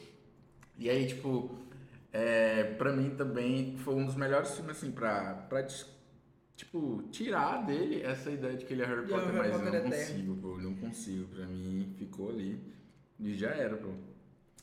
E 0.78 0.90
aí, 0.90 1.08
tipo, 1.08 1.56
é, 2.12 2.66
pra 2.74 2.92
mim 2.92 3.12
também 3.12 3.78
foi 3.78 3.96
um 3.96 4.06
dos 4.06 4.16
melhores 4.16 4.54
filmes, 4.54 4.76
assim, 4.76 4.92
pra, 4.92 5.36
pra 5.48 5.66
tipo, 6.54 7.02
tirar 7.12 7.66
dele 7.66 8.02
essa 8.02 8.30
ideia 8.30 8.58
de 8.58 8.66
que 8.66 8.74
ele 8.74 8.82
é 8.82 8.86
Harry 8.86 9.10
Harry 9.10 9.12
Potter, 9.14 9.34
mas 9.34 9.52
Potter 9.52 9.68
eu 9.68 9.72
não 9.72 9.88
eterno. 9.88 10.06
consigo, 10.06 10.36
pô, 10.36 10.58
não 10.58 10.76
consigo. 10.76 11.28
Pra 11.30 11.46
mim, 11.46 11.94
ficou 11.98 12.30
ali 12.30 12.60
e 13.18 13.34
já 13.36 13.52
era, 13.52 13.78
pô. 13.78 13.88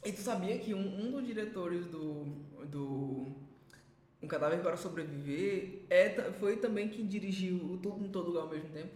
E 0.05 0.12
tu 0.12 0.21
sabia 0.21 0.59
que 0.59 0.75
um, 0.75 1.07
um 1.07 1.12
dos 1.12 1.27
diretores 1.27 1.87
do, 1.87 2.27
do 2.66 3.48
Um 4.23 4.27
Cadáver 4.27 4.61
para 4.61 4.77
Sobreviver 4.77 5.83
é, 5.89 6.11
foi 6.33 6.57
também 6.57 6.89
quem 6.89 7.07
dirigiu 7.07 7.57
o 7.57 7.79
Tudo 7.79 8.05
em 8.05 8.11
Todo 8.11 8.29
Lugar 8.29 8.43
ao 8.43 8.51
mesmo 8.51 8.69
tempo? 8.71 8.91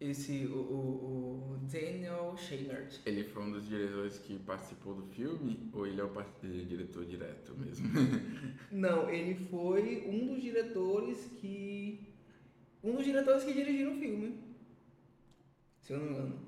Esse, 0.00 0.46
o, 0.46 0.56
o, 0.56 1.52
o 1.52 1.58
Daniel 1.70 2.34
Scheinert. 2.36 3.00
Ele 3.04 3.22
foi 3.22 3.42
um 3.42 3.52
dos 3.52 3.68
diretores 3.68 4.18
que 4.18 4.38
participou 4.38 4.94
do 4.94 5.02
filme 5.02 5.70
ou 5.74 5.86
ele 5.86 6.00
é 6.00 6.04
o 6.04 6.20
é 6.20 6.64
diretor 6.64 7.04
direto 7.04 7.54
mesmo? 7.54 7.86
Não, 8.72 9.10
ele 9.10 9.34
foi 9.34 10.04
um 10.08 10.26
dos 10.26 10.42
diretores 10.42 11.26
que. 11.38 12.08
Um 12.82 12.94
dos 12.94 13.04
diretores 13.04 13.44
que 13.44 13.52
dirigiram 13.52 13.92
o 13.92 13.98
filme. 13.98 14.40
Se 15.82 15.92
eu 15.92 15.98
não 15.98 16.06
me 16.06 16.12
engano. 16.12 16.38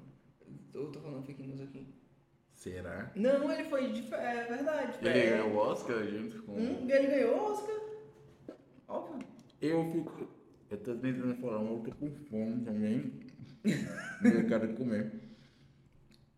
Eu 0.73 0.87
tô 0.91 1.01
falando 1.01 1.27
fake 1.27 1.43
news 1.43 1.61
aqui. 1.61 1.87
Será? 2.55 3.13
Não, 3.15 3.53
ele 3.53 3.65
foi 3.65 3.93
de. 3.93 4.15
É 4.15 4.45
verdade. 4.45 4.99
Ele 5.01 5.19
é, 5.19 5.31
ganhou 5.31 5.51
o 5.51 5.57
Oscar 5.57 6.03
junto 6.07 6.43
com. 6.45 6.53
Hum, 6.53 6.87
ele 6.89 7.07
ganhou 7.09 7.53
Oscar. 7.53 7.92
Óbvio. 8.93 9.27
Eu 9.61 9.91
fico. 9.91 10.29
Eu 10.71 10.79
tô 10.79 10.95
tentando 10.97 11.35
falar, 11.37 11.63
eu 11.63 11.81
tô 11.81 11.93
com 11.95 12.11
fome 12.29 12.63
também. 12.63 13.21
eu 13.65 14.47
quero 14.47 14.75
comer. 14.75 15.13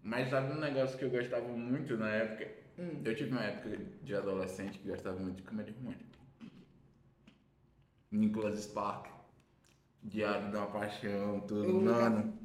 Mas 0.03 0.29
sabe 0.29 0.53
um 0.53 0.61
negócio 0.61 0.97
que 0.97 1.05
eu 1.05 1.11
gostava 1.11 1.49
muito 1.49 1.97
na 1.97 2.09
época? 2.11 2.49
Hum. 2.79 3.03
Eu 3.05 3.15
tive 3.17 3.31
uma 3.33 3.43
época 3.43 3.77
de 4.03 4.15
adolescente 4.15 4.79
que 4.79 4.89
gostava 4.89 5.19
muito 5.19 5.37
de 5.39 5.43
comédia 5.43 5.75
romântica. 5.79 6.15
Nicholas 8.13 8.61
Spark, 8.61 9.09
Diário 10.03 10.53
da 10.53 10.67
Paixão, 10.67 11.41
tudo, 11.41 11.65
Eu- 11.65 11.81
mano. 11.81 12.39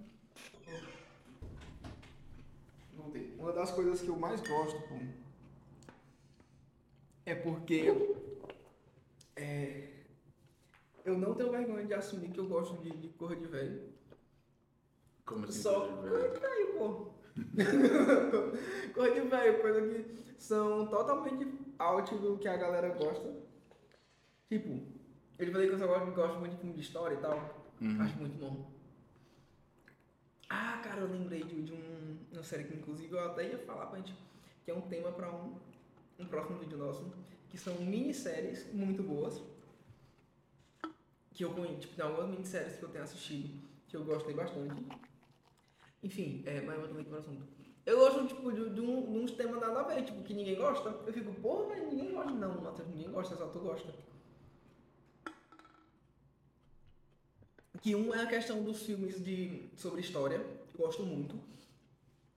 Voltei. 2.95 3.36
Uma 3.38 3.51
das 3.53 3.72
coisas 3.72 4.01
que 4.01 4.07
eu 4.07 4.18
mais 4.18 4.41
gosto, 4.41 4.82
pô, 4.88 4.95
é 7.26 7.36
porque 7.36 7.93
é, 9.36 9.99
eu 11.06 11.18
não 11.18 11.34
tenho 11.34 11.52
vergonha 11.52 11.86
de 11.86 11.93
assumir 11.93 12.30
que 12.30 12.39
eu 12.39 12.47
gosto 12.47 12.82
de, 12.82 12.89
de 12.89 13.10
cor 13.10 13.36
de 13.36 13.45
velho. 13.45 13.82
Como 15.26 15.45
assim? 15.45 15.62
Só 15.62 15.88
cor 15.88 16.32
de 16.32 16.39
velho, 16.39 16.74
pô. 16.78 17.12
cor 18.93 19.14
de 19.14 19.22
velho, 19.22 19.62
coisa 19.62 19.82
que 19.82 20.34
são 20.38 20.88
totalmente 20.88 21.47
out 21.78 22.16
do 22.16 22.38
que 22.38 22.47
a 22.47 22.58
galera 22.58 22.89
gosta. 22.89 23.34
Tipo, 24.50 24.82
eu 25.38 25.52
falei 25.52 25.68
que 25.68 25.74
eu 25.74 25.80
só 25.80 25.88
gosto, 25.88 26.12
gosto 26.12 26.39
muito 26.39 26.52
de 26.54 26.58
filme 26.58 26.74
de 26.74 26.82
história 26.82 27.16
e 27.16 27.20
tal. 27.20 27.70
Uhum. 27.82 28.02
Acho 28.02 28.18
muito 28.18 28.38
bom. 28.38 28.72
Ah, 30.50 30.82
cara, 30.84 31.02
eu 31.02 31.12
lembrei 31.12 31.43
de, 31.43 31.62
de 31.62 31.74
um, 31.74 32.18
uma 32.34 32.43
série 32.43 32.64
que 32.64 32.76
inclusive 32.76 33.14
eu 33.14 33.24
até 33.26 33.47
ia 33.47 33.60
falar 33.60 33.86
pra 33.86 34.00
gente, 34.00 34.16
que 34.66 34.72
é 34.72 34.74
um 34.74 34.82
tema 34.82 35.12
pra 35.12 35.32
um, 35.32 35.56
um 36.18 36.26
próximo 36.26 36.58
vídeo 36.58 36.78
nosso, 36.78 37.14
que 37.50 37.58
são 37.58 37.76
minisséries 37.76 38.74
muito 38.74 39.04
boas. 39.04 39.41
Que 41.39 41.45
eu 41.45 41.53
conheço, 41.53 41.79
tipo, 41.79 41.95
tem 41.95 42.03
algumas 42.03 42.29
minisséries 42.31 42.75
que 42.75 42.83
eu 42.83 42.89
tenho 42.89 43.05
assistido, 43.05 43.61
que 43.87 43.95
eu 43.95 44.03
gostei 44.03 44.33
bastante. 44.33 44.85
Enfim, 46.03 46.43
é, 46.45 46.59
mas 46.59 46.75
voltando 46.75 46.99
aqui 46.99 47.09
pro 47.09 47.17
assunto. 47.17 47.47
Eu 47.85 47.97
gosto, 47.97 48.27
tipo, 48.27 48.51
de, 48.51 48.69
de, 48.71 48.81
um, 48.81 49.09
de 49.09 49.19
uns 49.19 49.31
temas 49.31 49.61
nada 49.61 49.79
a 49.79 49.83
ver, 49.83 50.03
tipo, 50.03 50.21
que 50.21 50.33
ninguém 50.33 50.57
gosta. 50.57 50.89
Eu 50.89 51.13
fico, 51.13 51.33
porra, 51.35 51.69
mas 51.69 51.87
ninguém 51.87 52.11
gosta. 52.11 52.31
Não, 52.31 52.59
Matheus, 52.59 52.89
ninguém 52.89 53.09
gosta, 53.09 53.37
só 53.37 53.47
tu 53.47 53.59
gosta. 53.59 53.95
Que 57.81 57.95
um 57.95 58.13
é 58.13 58.23
a 58.23 58.27
questão 58.27 58.61
dos 58.61 58.81
filmes 58.81 59.23
de, 59.23 59.69
sobre 59.77 60.01
história, 60.01 60.35
eu 60.35 60.77
gosto 60.77 61.03
muito. 61.03 61.39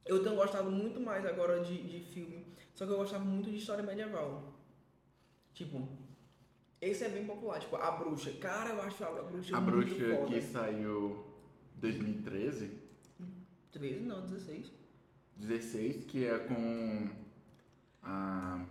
Eu 0.07 0.23
tenho 0.23 0.37
gostado 0.37 0.71
muito 0.71 1.01
mais 1.01 1.27
agora 1.27 1.59
de, 1.65 1.83
de 1.83 2.05
filme, 2.13 2.47
só 2.73 2.87
que 2.87 2.93
eu 2.93 2.99
gostava 2.99 3.25
muito 3.25 3.51
de 3.51 3.57
história 3.57 3.83
medieval. 3.83 4.55
Tipo, 5.55 5.89
esse 6.83 7.05
é 7.05 7.09
bem 7.09 7.25
popular, 7.25 7.61
tipo, 7.61 7.77
A 7.77 7.91
Bruxa. 7.93 8.33
Cara, 8.41 8.71
eu 8.71 8.83
acho 8.83 9.03
A 9.05 9.11
Bruxa 9.11 9.57
A 9.57 9.61
muito 9.61 9.95
bruxa 9.95 10.17
foda. 10.17 10.27
que 10.27 10.43
saiu 10.43 11.25
2013, 11.77 12.71
13, 13.73 14.01
não, 14.01 14.21
16. 14.23 14.71
16, 15.37 16.05
que 16.05 16.27
é 16.27 16.39
com 16.41 17.09
a. 18.03 18.65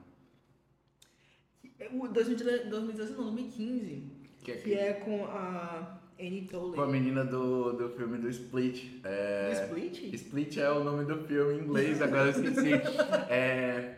É 1.80 1.90
o 1.92 2.08
2013 2.08 2.70
2016, 2.70 3.18
não, 3.18 3.34
2015. 3.34 4.04
Que 4.44 4.52
é, 4.52 4.56
Que 4.58 4.74
é 4.74 4.94
com 4.94 5.26
a 5.26 6.00
Annie 6.20 6.48
Tolley. 6.48 6.76
com 6.76 6.82
a 6.82 6.88
menina 6.88 7.26
do, 7.26 7.74
do 7.74 7.90
filme 7.90 8.18
do 8.20 8.30
Split. 8.30 9.00
É, 9.04 9.52
Split? 9.66 10.14
Split 10.14 10.58
é 10.58 10.72
o 10.72 10.84
nome 10.84 11.06
do 11.06 11.18
filme 11.26 11.56
em 11.56 11.64
inglês, 11.64 12.02
agora 12.02 12.30
eu 12.30 12.44
esqueci. 12.44 12.72
É, 13.30 13.98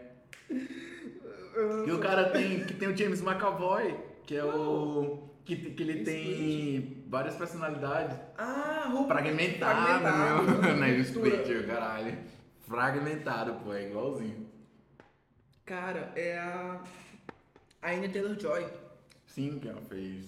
e 1.87 1.91
o 1.91 1.99
cara 1.99 2.29
tem, 2.29 2.63
que 2.65 2.73
tem 2.73 2.87
o 2.87 2.95
James 2.97 3.21
McAvoy, 3.21 3.95
que 4.25 4.35
é 4.35 4.43
o. 4.43 5.29
Que, 5.45 5.55
que 5.57 5.83
ele 5.83 6.03
tem 6.05 7.03
várias 7.07 7.35
personalidades. 7.35 8.17
Ah, 8.37 8.87
Ru- 8.89 9.07
Fragmentado, 9.07 9.81
Fragmentado. 9.81 10.43
meu. 10.61 10.61
Não 10.77 10.83
é. 10.85 10.91
Split, 10.99 11.65
caralho. 11.67 12.17
Fragmentado, 12.65 13.53
pô, 13.55 13.73
é 13.73 13.89
igualzinho. 13.89 14.47
Cara, 15.65 16.11
é 16.15 16.37
a. 16.37 16.81
A 17.81 17.89
Anya 17.91 18.07
Taylor 18.09 18.39
Joy. 18.39 18.65
Sim, 19.25 19.59
que 19.59 19.67
ela 19.67 19.81
fez 19.81 20.25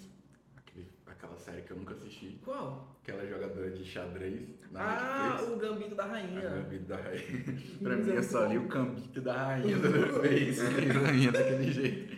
aquele- 0.57 0.91
aquela 1.07 1.37
série 1.37 1.61
que 1.61 1.71
eu 1.71 1.77
nunca 1.77 1.93
assisti. 1.93 2.37
Qual? 2.43 2.94
Aquela 3.07 3.23
jogadora 3.27 3.69
de 3.69 3.85
xadrez 3.85 4.41
na 4.71 4.81
Ah, 4.81 5.29
Netflix. 5.29 5.53
o 5.53 5.57
Gambito 5.59 5.93
da 5.95 6.03
A 6.05 6.07
Rainha. 6.07 6.41
Gambito 6.41 6.83
da 6.85 6.95
Rainha. 6.95 7.45
pra 7.83 7.95
mim, 7.97 8.09
eu 8.09 8.23
só 8.23 8.45
li 8.47 8.57
o 8.57 8.67
Gambito 8.67 9.21
da 9.21 9.33
Rainha 9.45 9.77
toda 9.79 10.19
vez. 10.21 10.59
que 10.59 10.85
Rainha 10.87 11.31
daquele 11.31 11.71
jeito. 11.71 12.15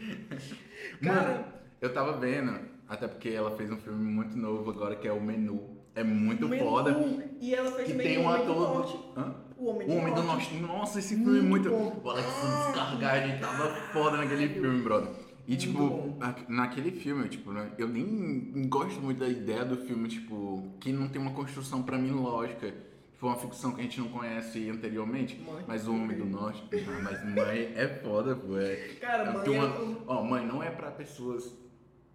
Cara- 1.03 1.21
Mano, 1.29 1.45
eu 1.81 1.93
tava 1.93 2.17
vendo, 2.17 2.57
até 2.87 3.05
porque 3.05 3.27
ela 3.29 3.51
fez 3.57 3.69
um 3.69 3.75
filme 3.75 4.01
muito 4.01 4.37
novo 4.37 4.71
agora 4.71 4.95
que 4.95 5.05
é 5.05 5.11
o 5.11 5.19
Menu. 5.21 5.75
É 5.93 6.05
muito 6.05 6.47
Menu. 6.47 6.63
foda. 6.63 6.95
E 7.41 7.53
ela 7.53 7.69
fez 7.71 7.87
Que 7.87 7.91
também 7.91 8.07
tem 8.07 8.17
o 8.19 8.21
um 8.21 8.25
Homem 8.27 8.45
do 8.45 8.51
ator. 8.53 9.43
O 9.57 9.65
Homem 9.69 9.87
O 9.87 9.91
do 9.91 9.97
Homem 9.97 10.13
do 10.13 10.23
Norte. 10.23 10.55
Nossa, 10.55 10.99
esse 10.99 11.15
filme 11.17 11.39
é 11.39 11.41
Muito 11.41 11.69
muito. 11.69 11.69
bom. 11.69 12.01
O 12.01 12.09
Alex 12.11 12.27
Descargar, 12.27 13.27
ele 13.27 13.39
tava 13.39 13.75
foda 13.91 14.17
naquele 14.17 14.47
filme, 14.47 14.81
brother. 14.83 15.09
E, 15.47 15.51
Muito 15.51 15.61
tipo, 15.61 15.79
bom. 15.79 16.19
naquele 16.49 16.91
filme, 16.91 17.29
tipo, 17.29 17.53
né, 17.53 17.71
eu 17.77 17.87
nem 17.87 18.67
gosto 18.67 18.99
muito 18.99 19.19
da 19.19 19.29
ideia 19.29 19.63
do 19.63 19.77
filme, 19.77 20.09
tipo, 20.09 20.73
que 20.79 20.91
não 20.91 21.07
tem 21.07 21.21
uma 21.21 21.31
construção 21.31 21.81
pra 21.83 21.97
mim 21.97 22.11
lógica. 22.11 22.67
Tipo, 23.13 23.27
uma 23.27 23.37
ficção 23.37 23.71
que 23.71 23.79
a 23.79 23.83
gente 23.83 23.99
não 23.99 24.09
conhece 24.09 24.69
anteriormente. 24.69 25.39
Mãe. 25.41 25.63
Mas 25.65 25.87
o 25.87 25.93
Homem 25.93 26.17
do 26.17 26.25
Norte. 26.25 26.61
Mas 27.01 27.33
mãe 27.33 27.71
é 27.75 27.87
foda, 28.03 28.35
pô. 28.35 28.57
É, 28.59 28.75
Cara, 28.99 29.23
é- 29.23 29.33
mãe 29.33 29.45
é 29.47 29.49
uma- 29.59 29.79
um- 29.81 29.95
Ó, 30.05 30.23
mãe 30.23 30.45
não 30.45 30.61
é 30.61 30.69
pra 30.69 30.91
pessoas 30.91 31.51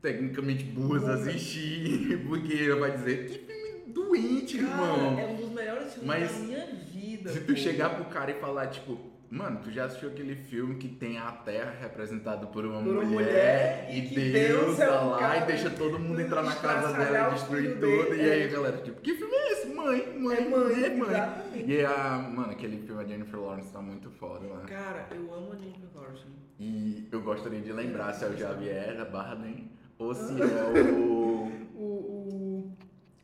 tecnicamente 0.00 0.64
burras 0.64 1.04
assistir, 1.08 2.22
porque 2.28 2.72
vai 2.74 2.92
dizer 2.92 3.26
que 3.28 3.38
filme 3.38 3.92
doente, 3.92 4.58
irmão. 4.58 5.16
Cara, 5.16 5.20
é 5.22 5.26
um 5.32 5.36
dos 5.36 5.50
melhores 5.50 5.92
filmes 5.94 6.06
Mas 6.06 6.32
da 6.32 6.38
minha 6.38 6.66
vida. 6.92 7.32
Se 7.32 7.40
tu 7.40 7.46
pô. 7.52 7.56
chegar 7.56 7.90
pro 7.96 8.04
cara 8.06 8.30
e 8.30 8.34
falar, 8.40 8.66
tipo, 8.68 8.98
mano, 9.32 9.60
tu 9.64 9.70
já 9.70 9.86
assistiu 9.86 10.10
aquele 10.10 10.36
filme 10.36 10.76
que 10.76 10.88
tem 10.88 11.18
a 11.18 11.32
Terra 11.32 11.74
representada 11.80 12.46
por 12.46 12.64
uma, 12.64 12.82
Por 12.82 12.92
uma 12.92 13.04
mulher, 13.04 13.86
mulher 13.88 13.88
e 13.96 14.00
Deus, 14.02 14.32
Deus 14.32 14.78
é 14.80 14.86
tá 14.86 15.02
um 15.04 15.10
lá 15.10 15.18
cara 15.18 15.36
e 15.38 15.46
deixa 15.46 15.70
todo 15.70 15.98
mundo 15.98 16.20
entrar 16.20 16.42
na 16.42 16.54
casa 16.54 16.92
dela 16.92 17.28
e 17.30 17.34
destruir 17.34 17.70
tudo. 17.74 17.80
dele, 17.80 18.22
E 18.22 18.30
aí 18.30 18.42
é. 18.42 18.44
a 18.44 18.48
galera, 18.48 18.76
tipo, 18.78 19.00
que 19.00 19.14
filme 19.14 19.34
é 19.34 19.52
esse? 19.52 19.66
Mãe, 19.74 20.18
mãe, 20.18 20.36
É 20.36 20.48
mãe, 20.48 20.84
é 20.84 20.90
mãe. 20.90 21.08
exatamente. 21.10 21.70
E 21.70 21.84
a, 21.84 22.18
mano, 22.18 22.52
aquele 22.52 22.76
filme 22.78 23.02
a 23.02 23.06
Jennifer 23.06 23.40
Lawrence 23.40 23.72
tá 23.72 23.80
muito 23.80 24.10
foda 24.10 24.46
lá. 24.46 24.60
Cara, 24.66 25.08
eu 25.12 25.34
amo 25.34 25.52
a 25.52 25.56
Jennifer 25.56 25.88
Lawrence. 25.94 26.24
E 26.60 27.08
eu 27.10 27.20
gostaria 27.22 27.60
de 27.60 27.72
lembrar 27.72 28.12
se 28.12 28.24
é 28.24 28.28
o 28.28 28.36
Javier 28.36 28.96
da 28.96 29.04
Bardem 29.04 29.70
ou 29.98 30.14
se 30.14 30.34
é 30.40 30.44
o. 30.92 31.50
O, 31.74 31.84
o... 31.84 32.72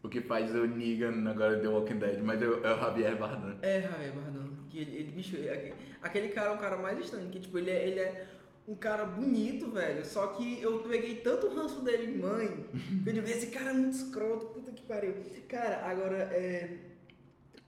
o 0.02 0.08
que 0.08 0.20
faz 0.20 0.52
o 0.52 0.66
Negan 0.66 1.28
agora 1.30 1.58
The 1.60 1.68
Walking 1.68 1.98
Dead, 1.98 2.20
mas 2.22 2.42
eu- 2.42 2.64
é 2.64 2.74
o 2.74 2.78
Javier 2.80 3.16
Bardem. 3.16 3.56
É, 3.62 3.82
Javier 3.82 4.12
Bardem. 4.12 4.47
Que 4.70 4.78
ele, 4.78 4.96
ele, 4.96 5.10
bicho, 5.12 5.36
ele- 5.36 5.48
aquele, 5.50 5.74
aquele 6.02 6.28
cara 6.28 6.50
é 6.50 6.54
o 6.54 6.58
cara 6.58 6.76
mais 6.76 6.98
estranho. 6.98 7.30
Que, 7.30 7.40
tipo, 7.40 7.58
ele 7.58 7.70
é, 7.70 7.86
ele 7.88 8.00
é 8.00 8.26
um 8.66 8.74
cara 8.74 9.04
bonito, 9.04 9.70
velho. 9.70 10.04
Só 10.04 10.28
que 10.28 10.60
eu 10.60 10.80
peguei 10.80 11.16
tanto 11.16 11.48
ranço 11.48 11.80
dele, 11.82 12.16
mãe. 12.18 12.66
que 13.02 13.08
eu 13.08 13.12
digo, 13.14 13.26
esse 13.26 13.46
cara 13.48 13.70
é 13.70 13.74
muito 13.74 13.94
escroto. 13.96 14.46
Puta 14.46 14.70
que 14.72 14.82
pariu. 14.82 15.14
Cara, 15.48 15.86
agora, 15.86 16.16
é... 16.32 16.78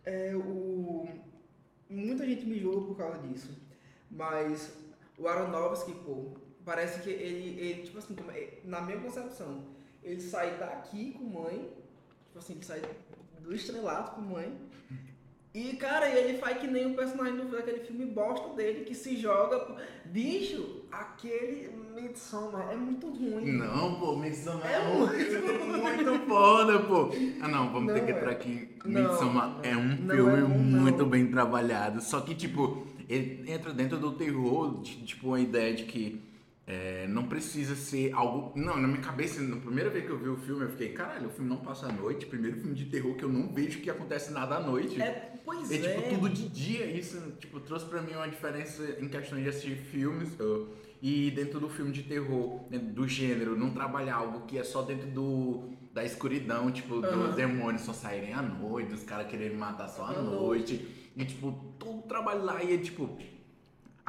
É 0.04 0.34
o... 0.34 1.06
Muita 1.88 2.24
gente 2.26 2.46
me 2.46 2.58
julga 2.58 2.86
por 2.86 2.96
causa 2.96 3.18
disso. 3.26 3.58
Mas 4.10 4.72
o 5.18 5.26
Aronofsky, 5.28 5.92
pô, 6.04 6.32
parece 6.64 7.00
que 7.00 7.10
ele, 7.10 7.60
ele 7.60 7.82
tipo 7.82 7.98
assim, 7.98 8.16
é- 8.34 8.58
na 8.64 8.80
minha 8.80 8.98
concepção, 9.00 9.64
ele 10.02 10.20
sai 10.20 10.56
daqui 10.58 11.12
com 11.12 11.24
mãe, 11.24 11.70
tipo 12.26 12.38
assim, 12.38 12.54
ele 12.54 12.64
sai 12.64 12.82
do 13.40 13.54
estrelato 13.54 14.12
com 14.12 14.20
mãe. 14.22 14.58
E, 15.52 15.74
cara, 15.76 16.08
ele 16.08 16.38
faz 16.38 16.58
que 16.58 16.68
nem 16.68 16.92
o 16.92 16.94
personagem 16.94 17.36
do, 17.36 17.50
daquele 17.50 17.80
filme 17.80 18.06
bosta 18.06 18.50
dele, 18.54 18.84
que 18.84 18.94
se 18.94 19.16
joga. 19.16 19.76
Bicho, 20.04 20.82
aquele 20.92 21.70
Midsommar 21.94 22.70
é 22.72 22.76
muito 22.76 23.08
ruim. 23.08 23.50
Não, 23.52 23.96
pô, 23.98 24.16
Midsommar 24.16 24.70
É 24.70 24.74
é 24.76 24.94
muito, 24.94 26.12
muito 26.12 26.26
foda, 26.28 26.78
pô. 26.80 27.10
Ah, 27.40 27.48
não, 27.48 27.72
vamos 27.72 27.92
ter 27.92 27.98
Não 28.00 28.06
que 28.06 28.12
é. 28.12 28.16
entrar 28.16 28.30
aqui. 28.30 28.68
Não, 28.84 29.02
Midsommar 29.10 29.48
não. 29.56 29.64
é 29.64 29.76
um 29.76 29.88
Não 29.96 30.14
filme 30.14 30.32
é 30.38 30.40
não. 30.40 30.48
muito 30.48 31.04
bem 31.06 31.26
trabalhado. 31.26 32.00
Só 32.00 32.20
que, 32.20 32.34
tipo, 32.34 32.86
ele 33.08 33.50
entra 33.50 33.72
dentro 33.72 33.98
do 33.98 34.12
terror, 34.12 34.80
de- 34.80 35.04
tipo, 35.04 35.34
a 35.34 35.40
ideia 35.40 35.74
de 35.74 35.82
que 35.84 36.20
é, 36.70 37.06
não 37.08 37.26
precisa 37.26 37.74
ser 37.74 38.12
algo. 38.14 38.52
Não, 38.54 38.76
na 38.80 38.86
minha 38.86 39.00
cabeça, 39.00 39.40
na 39.42 39.56
primeira 39.56 39.90
vez 39.90 40.04
que 40.04 40.10
eu 40.10 40.18
vi 40.18 40.28
o 40.28 40.36
filme, 40.36 40.62
eu 40.62 40.70
fiquei, 40.70 40.90
caralho, 40.92 41.26
o 41.26 41.30
filme 41.30 41.50
não 41.50 41.56
passa 41.56 41.86
à 41.86 41.92
noite. 41.92 42.26
Primeiro 42.26 42.58
filme 42.60 42.74
de 42.76 42.84
terror 42.84 43.16
que 43.16 43.24
eu 43.24 43.28
não 43.28 43.52
vejo 43.52 43.80
que 43.80 43.90
acontece 43.90 44.32
nada 44.32 44.54
à 44.54 44.60
noite. 44.60 45.02
É, 45.02 45.32
pois 45.44 45.68
É 45.70 45.76
é. 45.76 45.78
tipo 45.78 46.14
tudo 46.14 46.28
de 46.28 46.48
dia, 46.48 46.86
isso 46.86 47.20
tipo, 47.40 47.58
trouxe 47.58 47.86
pra 47.86 48.00
mim 48.00 48.12
uma 48.12 48.28
diferença 48.28 48.98
em 49.00 49.08
questão 49.08 49.42
de 49.42 49.48
assistir 49.48 49.74
filmes 49.76 50.28
uh, 50.38 50.68
e 51.02 51.32
dentro 51.32 51.58
do 51.58 51.68
filme 51.68 51.90
de 51.90 52.04
terror, 52.04 52.60
do 52.70 53.08
gênero, 53.08 53.58
não 53.58 53.70
trabalhar 53.70 54.14
algo 54.14 54.46
que 54.46 54.56
é 54.56 54.62
só 54.62 54.82
dentro 54.82 55.08
do 55.08 55.70
da 55.92 56.04
escuridão, 56.04 56.70
tipo, 56.70 57.04
Aham. 57.04 57.26
dos 57.26 57.34
demônios 57.34 57.82
só 57.82 57.92
saírem 57.92 58.32
à 58.32 58.40
noite, 58.40 58.94
os 58.94 59.02
caras 59.02 59.26
quererem 59.26 59.56
matar 59.56 59.88
só 59.88 60.04
à 60.04 60.10
À 60.10 60.22
noite. 60.22 60.86
E 61.16 61.24
tipo, 61.24 61.50
todo 61.80 61.98
o 61.98 62.02
trabalho 62.02 62.44
lá 62.44 62.62
e 62.62 62.74
é 62.74 62.78
tipo. 62.78 63.18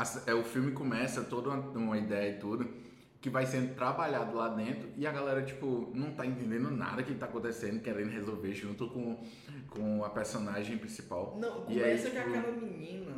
As- 0.01 0.27
é, 0.27 0.33
o 0.33 0.43
filme 0.43 0.71
começa 0.71 1.21
toda 1.23 1.49
uma, 1.49 1.57
uma 1.77 1.97
ideia 1.97 2.35
e 2.35 2.39
tudo 2.39 2.67
que 3.21 3.29
vai 3.29 3.45
sendo 3.45 3.75
trabalhado 3.75 4.35
lá 4.35 4.47
dentro 4.49 4.89
e 4.97 5.05
a 5.05 5.11
galera, 5.11 5.43
tipo, 5.43 5.91
não 5.93 6.11
tá 6.11 6.25
entendendo 6.25 6.71
nada 6.71 7.03
que 7.03 7.13
tá 7.13 7.27
acontecendo, 7.27 7.79
querendo 7.81 8.09
resolver 8.09 8.51
junto 8.53 8.87
com, 8.89 9.17
com 9.69 10.03
a 10.03 10.09
personagem 10.09 10.77
principal. 10.79 11.37
Não, 11.39 11.65
E 11.69 11.83
aí, 11.83 11.97
começa 11.99 12.09
que 12.09 12.17
tipo- 12.17 12.29
aquela 12.37 12.51
menina, 12.51 13.11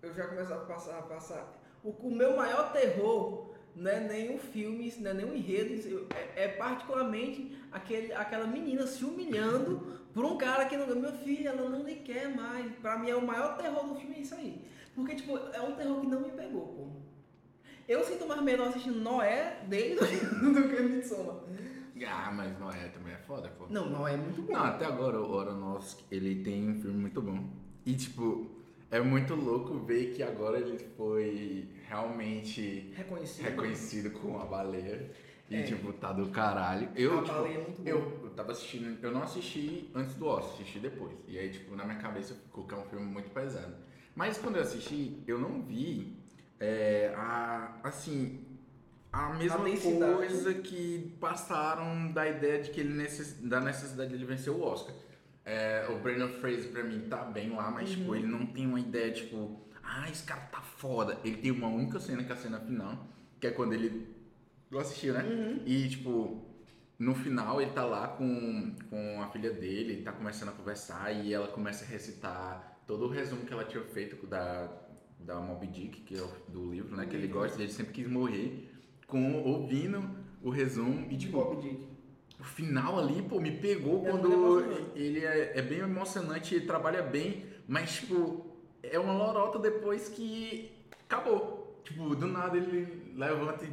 eu 0.00 0.14
já 0.14 0.26
começo 0.28 0.52
a 0.54 0.58
passar, 0.58 0.98
a 0.98 1.02
passar. 1.02 1.60
O, 1.82 1.90
o 1.90 2.14
meu 2.14 2.36
maior 2.36 2.72
terror 2.72 3.50
não 3.74 3.90
é 3.90 3.98
nem 4.00 4.36
o 4.36 4.38
filme, 4.38 4.94
não 5.00 5.10
é 5.10 5.14
nem 5.14 5.26
o 5.26 5.34
enredo, 5.34 6.06
é, 6.36 6.44
é, 6.44 6.48
particularmente 6.48 7.58
aquele, 7.72 8.12
aquela 8.12 8.46
menina 8.46 8.86
se 8.86 9.04
humilhando 9.04 9.98
por 10.14 10.24
um 10.24 10.36
cara 10.36 10.66
que 10.66 10.76
não. 10.76 10.86
Meu 10.94 11.12
filho, 11.12 11.48
ela 11.48 11.68
não 11.68 11.82
lhe 11.82 11.96
quer 11.96 12.28
mais. 12.32 12.70
Pra 12.76 12.96
mim 12.98 13.10
é 13.10 13.16
o 13.16 13.26
maior 13.26 13.56
terror 13.56 13.88
do 13.88 13.94
filme 13.96 14.14
é 14.16 14.20
isso 14.20 14.34
aí. 14.36 14.62
Porque, 14.94 15.14
tipo, 15.14 15.36
é 15.36 15.60
um 15.60 15.74
terror 15.74 16.00
que 16.00 16.06
não 16.06 16.20
me 16.20 16.30
pegou, 16.30 16.66
pô. 16.68 17.02
Eu 17.88 18.04
sinto 18.04 18.26
mais 18.26 18.40
medo 18.42 18.62
assistindo 18.62 19.00
Noé 19.00 19.60
dele 19.66 19.96
do 20.40 20.68
que 20.68 20.82
Midsommar. 20.82 21.36
Ah, 22.06 22.32
mas 22.32 22.58
Noé 22.58 22.88
também 22.88 23.12
é 23.12 23.18
foda, 23.18 23.48
pô. 23.48 23.66
Não, 23.68 23.88
Noé 23.88 24.14
é 24.14 24.16
muito 24.16 24.42
bom. 24.42 24.52
Não, 24.52 24.64
até 24.64 24.84
agora 24.84 25.20
o 25.20 25.38
Aronofsky, 25.38 26.04
ele 26.10 26.42
tem 26.42 26.70
um 26.70 26.80
filme 26.80 26.98
muito 26.98 27.20
bom. 27.20 27.48
E, 27.84 27.94
tipo, 27.94 28.50
é 28.90 29.00
muito 29.00 29.34
louco 29.34 29.78
ver 29.78 30.12
que 30.14 30.22
agora 30.22 30.58
ele 30.58 30.78
foi 30.96 31.68
realmente 31.88 32.92
reconhecido, 32.94 33.44
reconhecido 33.44 34.10
com 34.10 34.40
a 34.40 34.44
baleia. 34.44 35.10
E, 35.48 35.56
é. 35.56 35.62
tipo, 35.62 35.92
tá 35.92 36.12
do 36.12 36.28
caralho. 36.28 36.88
Eu, 36.94 37.18
a 37.18 37.22
tipo, 37.22 37.34
baleia 37.34 37.58
é 37.58 37.62
muito 37.62 37.86
eu, 37.86 38.20
eu 38.24 38.30
tava 38.30 38.52
assistindo, 38.52 38.98
eu 39.02 39.10
não 39.10 39.22
assisti 39.22 39.90
antes 39.94 40.14
do 40.14 40.26
Oscar, 40.26 40.54
assisti 40.54 40.78
depois. 40.78 41.14
E 41.28 41.38
aí, 41.38 41.50
tipo, 41.50 41.74
na 41.76 41.84
minha 41.84 41.98
cabeça 41.98 42.34
ficou 42.34 42.66
que 42.66 42.74
é 42.74 42.76
um 42.76 42.84
filme 42.84 43.06
muito 43.06 43.30
pesado. 43.30 43.74
Mas 44.14 44.38
quando 44.38 44.56
eu 44.56 44.62
assisti, 44.62 45.22
eu 45.26 45.38
não 45.38 45.62
vi 45.62 46.16
é, 46.60 47.12
a, 47.16 47.80
assim, 47.82 48.44
a 49.12 49.30
mesma 49.34 49.58
a 49.58 50.14
coisa 50.16 50.54
que 50.54 51.16
passaram 51.20 52.12
da 52.12 52.28
ideia 52.28 52.62
de 52.62 52.70
que 52.70 52.80
ele 52.80 52.94
necess, 52.94 53.34
da 53.40 53.60
necessidade 53.60 54.10
de 54.10 54.16
ele 54.16 54.24
vencer 54.24 54.52
o 54.52 54.62
Oscar. 54.62 54.94
É, 55.44 55.86
o 55.90 55.98
Brandon 55.98 56.28
Fraser 56.28 56.70
pra 56.70 56.84
mim 56.84 57.00
tá 57.08 57.24
bem 57.24 57.50
lá, 57.50 57.70
mas 57.70 57.90
tipo, 57.90 58.12
uhum. 58.12 58.14
tipo, 58.14 58.16
ele 58.16 58.26
não 58.26 58.46
tem 58.46 58.66
uma 58.66 58.78
ideia, 58.78 59.12
tipo, 59.12 59.60
ah, 59.82 60.08
esse 60.08 60.22
cara 60.24 60.40
tá 60.42 60.60
foda. 60.60 61.18
Ele 61.24 61.36
tem 61.36 61.50
uma 61.50 61.68
única 61.68 61.98
cena 61.98 62.22
que 62.22 62.30
é 62.30 62.34
a 62.34 62.38
cena 62.38 62.60
final, 62.60 63.06
que 63.40 63.46
é 63.46 63.50
quando 63.50 63.72
ele. 63.72 64.08
Eu 64.70 64.78
assisti, 64.78 65.10
né? 65.10 65.22
Uhum. 65.22 65.62
E 65.66 65.88
tipo, 65.88 66.46
no 66.98 67.14
final 67.14 67.60
ele 67.60 67.72
tá 67.72 67.84
lá 67.84 68.08
com, 68.08 68.74
com 68.88 69.20
a 69.20 69.26
filha 69.28 69.52
dele, 69.52 69.94
ele 69.94 70.02
tá 70.02 70.12
começando 70.12 70.50
a 70.50 70.52
conversar 70.52 71.12
e 71.12 71.34
ela 71.34 71.48
começa 71.48 71.84
a 71.84 71.88
recitar 71.88 72.71
todo 72.86 73.06
o 73.06 73.08
resumo 73.08 73.44
que 73.44 73.52
ela 73.52 73.64
tinha 73.64 73.82
feito 73.84 74.26
da, 74.26 74.70
da 75.18 75.40
Moby 75.40 75.66
Dick, 75.66 76.00
que 76.02 76.16
é 76.16 76.24
do 76.48 76.70
livro, 76.70 76.96
né? 76.96 77.06
Que 77.06 77.16
ele 77.16 77.28
gosta, 77.28 77.60
ele 77.60 77.72
sempre 77.72 77.92
quis 77.92 78.06
morrer, 78.08 78.70
com 79.06 79.42
ouvindo 79.42 80.08
o 80.42 80.50
resumo 80.50 81.06
e 81.10 81.16
tipo. 81.16 81.38
Moby 81.38 81.68
Dick 81.68 81.92
o 82.42 82.44
final 82.44 82.98
ali, 82.98 83.22
pô, 83.22 83.40
me 83.40 83.52
pegou 83.52 84.04
é 84.04 84.10
quando 84.10 84.64
ele 84.96 85.24
é, 85.24 85.52
é, 85.56 85.62
bem 85.62 85.78
emocionante, 85.78 86.56
ele 86.56 86.66
trabalha 86.66 87.00
bem, 87.00 87.46
mas, 87.68 87.94
tipo, 87.94 88.44
é 88.82 88.98
uma 88.98 89.12
lorota 89.12 89.60
depois 89.60 90.08
que 90.08 90.72
acabou. 91.04 91.80
Tipo, 91.84 92.16
do 92.16 92.26
nada 92.26 92.56
ele 92.56 93.12
levanta 93.14 93.64
e 93.64 93.72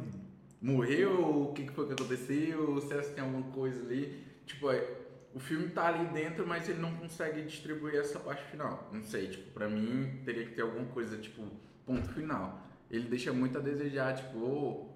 morreu, 0.62 1.48
o 1.48 1.52
que, 1.52 1.64
que 1.64 1.72
foi 1.72 1.88
que 1.88 1.94
aconteceu, 1.94 2.80
se 2.80 3.10
tem 3.12 3.24
alguma 3.24 3.50
coisa 3.50 3.82
ali. 3.82 4.22
Tipo, 4.46 4.70
é, 4.70 4.86
o 5.34 5.38
filme 5.38 5.68
tá 5.68 5.86
ali 5.86 6.06
dentro, 6.06 6.46
mas 6.46 6.68
ele 6.68 6.80
não 6.80 6.94
consegue 6.96 7.42
distribuir 7.42 7.96
essa 7.96 8.18
parte 8.18 8.42
final. 8.50 8.88
Não 8.92 9.02
sei, 9.02 9.28
tipo, 9.28 9.50
pra 9.52 9.68
mim 9.68 10.20
teria 10.24 10.44
que 10.44 10.54
ter 10.54 10.62
alguma 10.62 10.86
coisa, 10.86 11.16
tipo, 11.16 11.42
ponto 11.86 12.08
final. 12.08 12.66
Ele 12.90 13.08
deixa 13.08 13.32
muito 13.32 13.56
a 13.56 13.60
desejar, 13.60 14.16
tipo, 14.16 14.38
oh, 14.38 14.90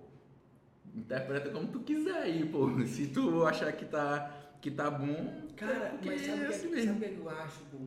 interpreta 0.95 1.51
como 1.51 1.69
tu 1.69 1.81
quiser 1.81 2.17
aí, 2.17 2.45
pô. 2.49 2.69
Se 2.87 3.09
tu 3.09 3.47
achar 3.47 3.73
que 3.73 3.85
tá, 3.85 4.57
que 4.61 4.71
tá 4.71 4.91
bom. 4.91 5.45
Cara, 5.57 5.99
mas 6.05 6.21
sabe 6.23 6.41
o 6.41 6.45
é 6.45 6.49
assim 6.49 6.71
que, 6.71 6.85
sabe 6.85 7.09
que 7.09 7.19
eu 7.19 7.31
acho, 7.31 7.61
pô? 7.71 7.79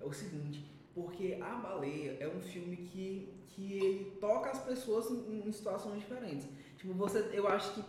É 0.00 0.04
o 0.04 0.12
seguinte, 0.12 0.64
porque 0.94 1.38
A 1.40 1.54
Baleia 1.54 2.18
é 2.20 2.28
um 2.28 2.40
filme 2.40 2.76
que, 2.76 3.32
que 3.48 3.78
ele 3.78 4.16
toca 4.20 4.50
as 4.50 4.62
pessoas 4.62 5.10
em, 5.10 5.48
em 5.48 5.52
situações 5.52 6.00
diferentes. 6.00 6.46
Tipo, 6.76 6.92
você, 6.92 7.30
eu 7.32 7.48
acho 7.48 7.72
que 7.72 7.84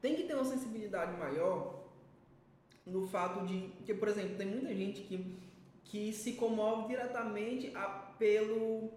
tem 0.00 0.16
que 0.16 0.24
ter 0.24 0.34
uma 0.34 0.44
sensibilidade 0.44 1.16
maior 1.16 1.81
no 2.86 3.06
fato 3.06 3.46
de 3.46 3.68
que, 3.84 3.94
por 3.94 4.08
exemplo, 4.08 4.36
tem 4.36 4.46
muita 4.46 4.74
gente 4.74 5.02
que, 5.02 5.36
que 5.84 6.12
se 6.12 6.32
comove 6.32 6.88
diretamente 6.88 7.70
a, 7.76 7.86
pelo, 8.18 8.90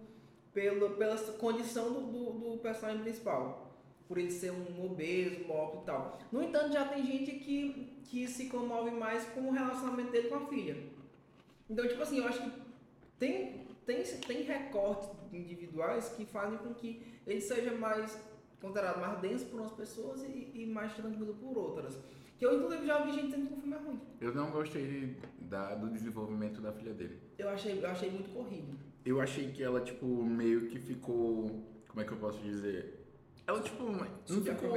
pelo, 0.52 0.90
pela 0.90 1.16
condição 1.34 1.92
do, 1.92 2.00
do, 2.00 2.32
do 2.32 2.58
personagem 2.58 3.02
principal 3.02 3.66
por 4.08 4.18
ele 4.18 4.30
ser 4.30 4.52
um 4.52 4.84
obeso, 4.84 5.44
morto 5.46 5.82
e 5.82 5.86
tal. 5.86 6.18
No 6.30 6.42
entanto, 6.42 6.72
já 6.72 6.84
tem 6.84 7.04
gente 7.04 7.32
que, 7.32 8.00
que 8.04 8.26
se 8.28 8.46
comove 8.46 8.90
mais 8.90 9.24
com 9.30 9.40
o 9.40 9.52
relacionamento 9.52 10.12
dele 10.12 10.28
com 10.28 10.36
a 10.36 10.46
filha. 10.46 10.76
Então, 11.68 11.86
tipo 11.88 12.00
assim, 12.02 12.18
eu 12.18 12.28
acho 12.28 12.40
que 12.40 12.52
tem, 13.18 13.66
tem, 13.84 14.02
tem 14.04 14.42
recortes 14.42 15.08
individuais 15.32 16.08
que 16.10 16.24
fazem 16.24 16.58
com 16.58 16.72
que 16.74 17.02
ele 17.26 17.40
seja 17.40 17.72
mais 17.72 18.16
considerado 18.60 19.00
mais 19.00 19.18
denso 19.20 19.46
por 19.46 19.60
umas 19.60 19.72
pessoas 19.72 20.22
e, 20.22 20.50
e 20.54 20.66
mais 20.66 20.94
tranquilo 20.94 21.34
por 21.34 21.58
outras. 21.58 21.98
Que 22.38 22.44
eu, 22.44 22.54
inclusive, 22.54 22.86
já 22.86 22.98
ouvi 22.98 23.12
gente 23.12 23.26
dizendo 23.26 23.46
que 23.46 23.54
o 23.54 23.56
filme 23.56 23.74
é 23.74 23.78
ruim. 23.78 24.00
Eu 24.20 24.34
não 24.34 24.50
gostei 24.50 25.16
da, 25.38 25.74
do 25.74 25.88
desenvolvimento 25.88 26.60
da 26.60 26.72
filha 26.72 26.92
dele. 26.92 27.18
Eu 27.38 27.48
achei, 27.48 27.82
eu 27.82 27.88
achei 27.88 28.10
muito 28.10 28.30
corrido. 28.30 28.78
Eu 29.04 29.20
achei 29.20 29.50
que 29.50 29.62
ela, 29.62 29.80
tipo, 29.80 30.06
meio 30.24 30.66
que 30.66 30.78
ficou. 30.78 31.64
Como 31.88 32.00
é 32.00 32.04
que 32.04 32.12
eu 32.12 32.18
posso 32.18 32.40
dizer? 32.42 33.06
Ela, 33.46 33.60
tipo, 33.60 33.84
não 33.84 34.04
ficou. 34.26 34.76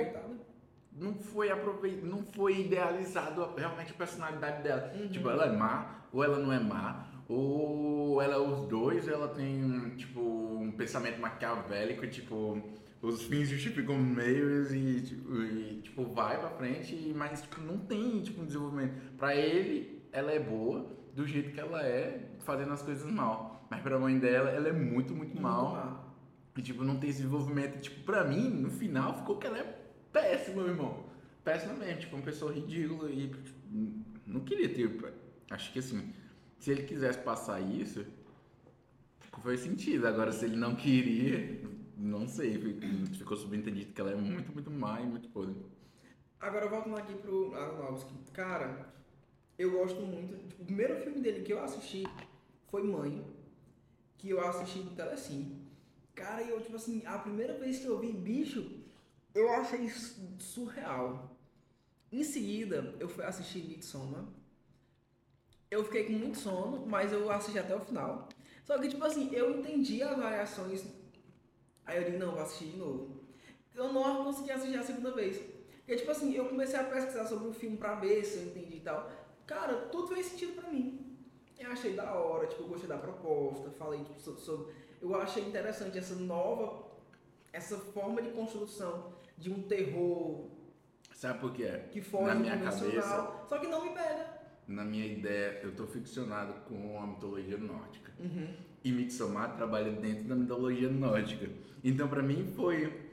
Não 0.91 1.13
foi 1.15 1.49
aproveitado, 1.49 2.05
não 2.05 2.23
foi 2.23 2.61
idealizado 2.61 3.53
realmente 3.55 3.91
a 3.91 3.95
personalidade 3.95 4.63
dela. 4.63 4.91
Uhum. 4.95 5.07
Tipo, 5.09 5.29
ela 5.29 5.45
é 5.45 5.51
má, 5.51 6.05
ou 6.11 6.23
ela 6.23 6.39
não 6.39 6.51
é 6.51 6.59
má, 6.59 7.07
ou 7.27 8.21
ela 8.21 8.35
é 8.35 8.37
os 8.37 8.67
dois, 8.67 9.07
ela 9.07 9.27
tem, 9.29 9.95
tipo, 9.95 10.19
um 10.19 10.71
pensamento 10.71 11.19
maquiavélico, 11.19 12.07
tipo, 12.07 12.61
os 13.01 13.23
fins 13.23 13.47
justificam 13.47 13.97
meios 13.97 14.73
e, 14.73 15.01
tipo, 15.01 15.41
e, 15.41 15.81
tipo, 15.81 16.03
vai 16.13 16.37
pra 16.39 16.49
frente, 16.49 17.13
mas, 17.15 17.41
tipo, 17.41 17.61
não 17.61 17.77
tem, 17.77 18.21
tipo, 18.21 18.41
um 18.41 18.45
desenvolvimento. 18.45 18.93
Pra 19.17 19.35
ele, 19.35 20.03
ela 20.11 20.31
é 20.31 20.39
boa, 20.39 20.97
do 21.15 21.25
jeito 21.25 21.51
que 21.51 21.59
ela 21.59 21.81
é, 21.81 22.31
fazendo 22.39 22.73
as 22.73 22.81
coisas 22.81 23.09
mal. 23.09 23.67
Mas 23.69 23.81
pra 23.81 23.99
mãe 23.99 24.17
dela, 24.19 24.49
ela 24.49 24.67
é 24.67 24.73
muito, 24.73 25.13
muito, 25.13 25.15
muito 25.15 25.41
mal. 25.41 25.71
mal. 25.73 26.15
E, 26.57 26.61
tipo, 26.61 26.83
não 26.83 26.99
tem 26.99 27.09
desenvolvimento. 27.09 27.79
Tipo, 27.81 28.03
pra 28.03 28.25
mim, 28.25 28.49
no 28.49 28.69
final, 28.69 29.15
ficou 29.15 29.37
que 29.37 29.47
ela 29.47 29.59
é 29.59 29.79
péssima, 30.11 30.63
meu 30.63 30.71
irmão. 30.71 31.05
Péssima 31.43 31.73
mesmo, 31.73 32.01
tipo, 32.01 32.15
uma 32.17 32.25
pessoa 32.25 32.51
ridícula 32.51 33.09
e 33.09 33.29
tipo, 33.29 33.59
não 34.27 34.41
queria 34.41 34.67
ter. 34.67 35.13
Acho 35.49 35.71
que 35.71 35.79
assim, 35.79 36.13
se 36.59 36.71
ele 36.71 36.83
quisesse 36.83 37.19
passar 37.19 37.61
isso, 37.61 38.05
faz 39.41 39.61
sentido. 39.61 40.05
Agora, 40.05 40.31
se 40.31 40.45
ele 40.45 40.57
não 40.57 40.75
queria, 40.75 41.61
não 41.99 42.27
sei. 42.27 42.57
Ficou 43.17 43.35
subentendido 43.35 43.93
que 43.93 43.99
ela 44.01 44.11
é 44.11 44.15
muito, 44.15 44.51
muito 44.53 44.71
má 44.71 45.01
e 45.01 45.05
muito 45.05 45.29
podre. 45.29 45.55
Agora, 46.39 46.67
voltando 46.67 46.95
aqui 46.95 47.13
pro 47.15 47.53
Aronofsky. 47.53 48.13
Cara, 48.31 48.93
eu 49.57 49.71
gosto 49.71 49.99
muito. 50.01 50.37
Tipo, 50.47 50.63
o 50.63 50.65
primeiro 50.65 50.95
filme 51.01 51.19
dele 51.19 51.43
que 51.43 51.51
eu 51.51 51.61
assisti 51.61 52.03
foi 52.67 52.81
Mãe, 52.83 53.25
que 54.17 54.29
eu 54.29 54.39
assisti 54.47 54.79
no 54.79 54.91
Telecine. 54.91 55.67
Cara, 56.15 56.41
eu, 56.43 56.61
tipo 56.61 56.77
assim, 56.77 57.05
a 57.05 57.17
primeira 57.19 57.57
vez 57.57 57.79
que 57.79 57.85
eu 57.87 57.99
vi 57.99 58.13
bicho, 58.13 58.79
eu 59.35 59.49
achei 59.51 59.89
surreal. 60.39 61.37
Em 62.11 62.23
seguida, 62.23 62.95
eu 62.99 63.09
fui 63.09 63.23
assistir 63.23 63.63
Midsommar. 63.67 64.25
Eu 65.69 65.83
fiquei 65.83 66.05
com 66.05 66.13
muito 66.13 66.37
sono, 66.39 66.85
mas 66.87 67.11
eu 67.11 67.29
assisti 67.29 67.59
até 67.59 67.75
o 67.75 67.81
final. 67.81 68.27
Só 68.63 68.77
que, 68.79 68.87
tipo 68.87 69.03
assim, 69.03 69.29
eu 69.33 69.59
entendi 69.59 70.01
as 70.01 70.17
variações. 70.17 70.85
Aí 71.89 71.97
eu 71.97 72.03
digo, 72.03 72.19
não, 72.19 72.33
vou 72.33 72.43
assistir 72.43 72.65
de 72.65 72.77
novo. 72.77 73.19
Eu 73.73 73.91
não 73.91 74.23
consegui 74.23 74.51
assistir 74.51 74.77
a 74.77 74.83
segunda 74.83 75.11
vez. 75.11 75.37
Porque, 75.79 75.95
tipo 75.95 76.11
assim, 76.11 76.35
eu 76.35 76.45
comecei 76.45 76.79
a 76.79 76.83
pesquisar 76.83 77.25
sobre 77.25 77.47
o 77.47 77.51
filme 77.53 77.77
pra 77.77 77.95
ver 77.95 78.23
se 78.23 78.37
eu 78.37 78.43
entendi 78.43 78.75
e 78.75 78.81
tal. 78.81 79.11
Cara, 79.47 79.87
tudo 79.91 80.07
fez 80.09 80.27
sentido 80.27 80.53
pra 80.53 80.69
mim. 80.69 81.17
Eu 81.57 81.71
achei 81.71 81.95
da 81.95 82.13
hora, 82.13 82.45
tipo, 82.45 82.61
eu 82.61 82.67
gostei 82.67 82.87
da 82.87 82.99
proposta, 82.99 83.71
falei 83.71 84.03
tipo, 84.03 84.19
sobre 84.19 84.71
eu 85.01 85.15
achei 85.15 85.43
interessante 85.43 85.97
essa 85.97 86.13
nova, 86.13 86.83
essa 87.51 87.77
forma 87.77 88.21
de 88.21 88.29
construção 88.29 89.13
de 89.35 89.51
um 89.51 89.63
terror. 89.63 90.47
Sabe 91.11 91.39
por 91.39 91.53
quê? 91.53 91.85
Que 91.91 92.01
foge 92.01 92.25
Na 92.25 92.35
minha 92.35 92.57
cabeça, 92.59 93.45
só 93.49 93.57
que 93.57 93.67
não 93.67 93.83
me 93.83 93.93
pega. 93.93 94.39
Na 94.67 94.85
minha 94.85 95.07
ideia, 95.07 95.59
eu 95.63 95.75
tô 95.75 95.87
ficcionado 95.87 96.53
com 96.65 97.01
a 97.01 97.07
mitologia 97.07 97.57
nórdica. 97.57 98.13
Uhum. 98.19 98.68
E 98.83 98.91
Midsommar 98.91 99.55
trabalha 99.55 99.91
dentro 99.91 100.23
da 100.23 100.35
mitologia 100.35 100.89
nórdica. 100.89 101.49
Então, 101.83 102.07
para 102.07 102.21
mim, 102.21 102.51
foi 102.55 103.09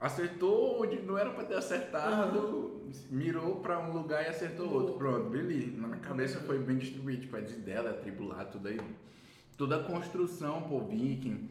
acertou 0.00 0.82
onde 0.82 1.00
não 1.00 1.16
era 1.16 1.30
para 1.30 1.44
ter 1.44 1.54
acertado, 1.54 2.38
uhum. 2.38 2.90
mirou 3.10 3.56
para 3.56 3.78
um 3.78 3.92
lugar 3.92 4.22
e 4.24 4.28
acertou 4.28 4.66
uhum. 4.66 4.74
outro. 4.74 4.94
Pronto, 4.94 5.30
beleza. 5.30 5.80
Na 5.80 5.88
minha 5.88 6.00
cabeça 6.00 6.40
foi 6.40 6.58
bem 6.58 6.78
distribuído, 6.78 7.22
tipo, 7.22 7.36
a 7.36 7.40
dela, 7.40 7.90
a 7.90 7.94
tribo 7.94 8.24
lá, 8.24 8.44
tudo 8.44 8.68
aí 8.68 8.78
toda 9.56 9.76
a 9.76 9.84
construção 9.84 10.62
por 10.62 10.84
Viking. 10.88 11.48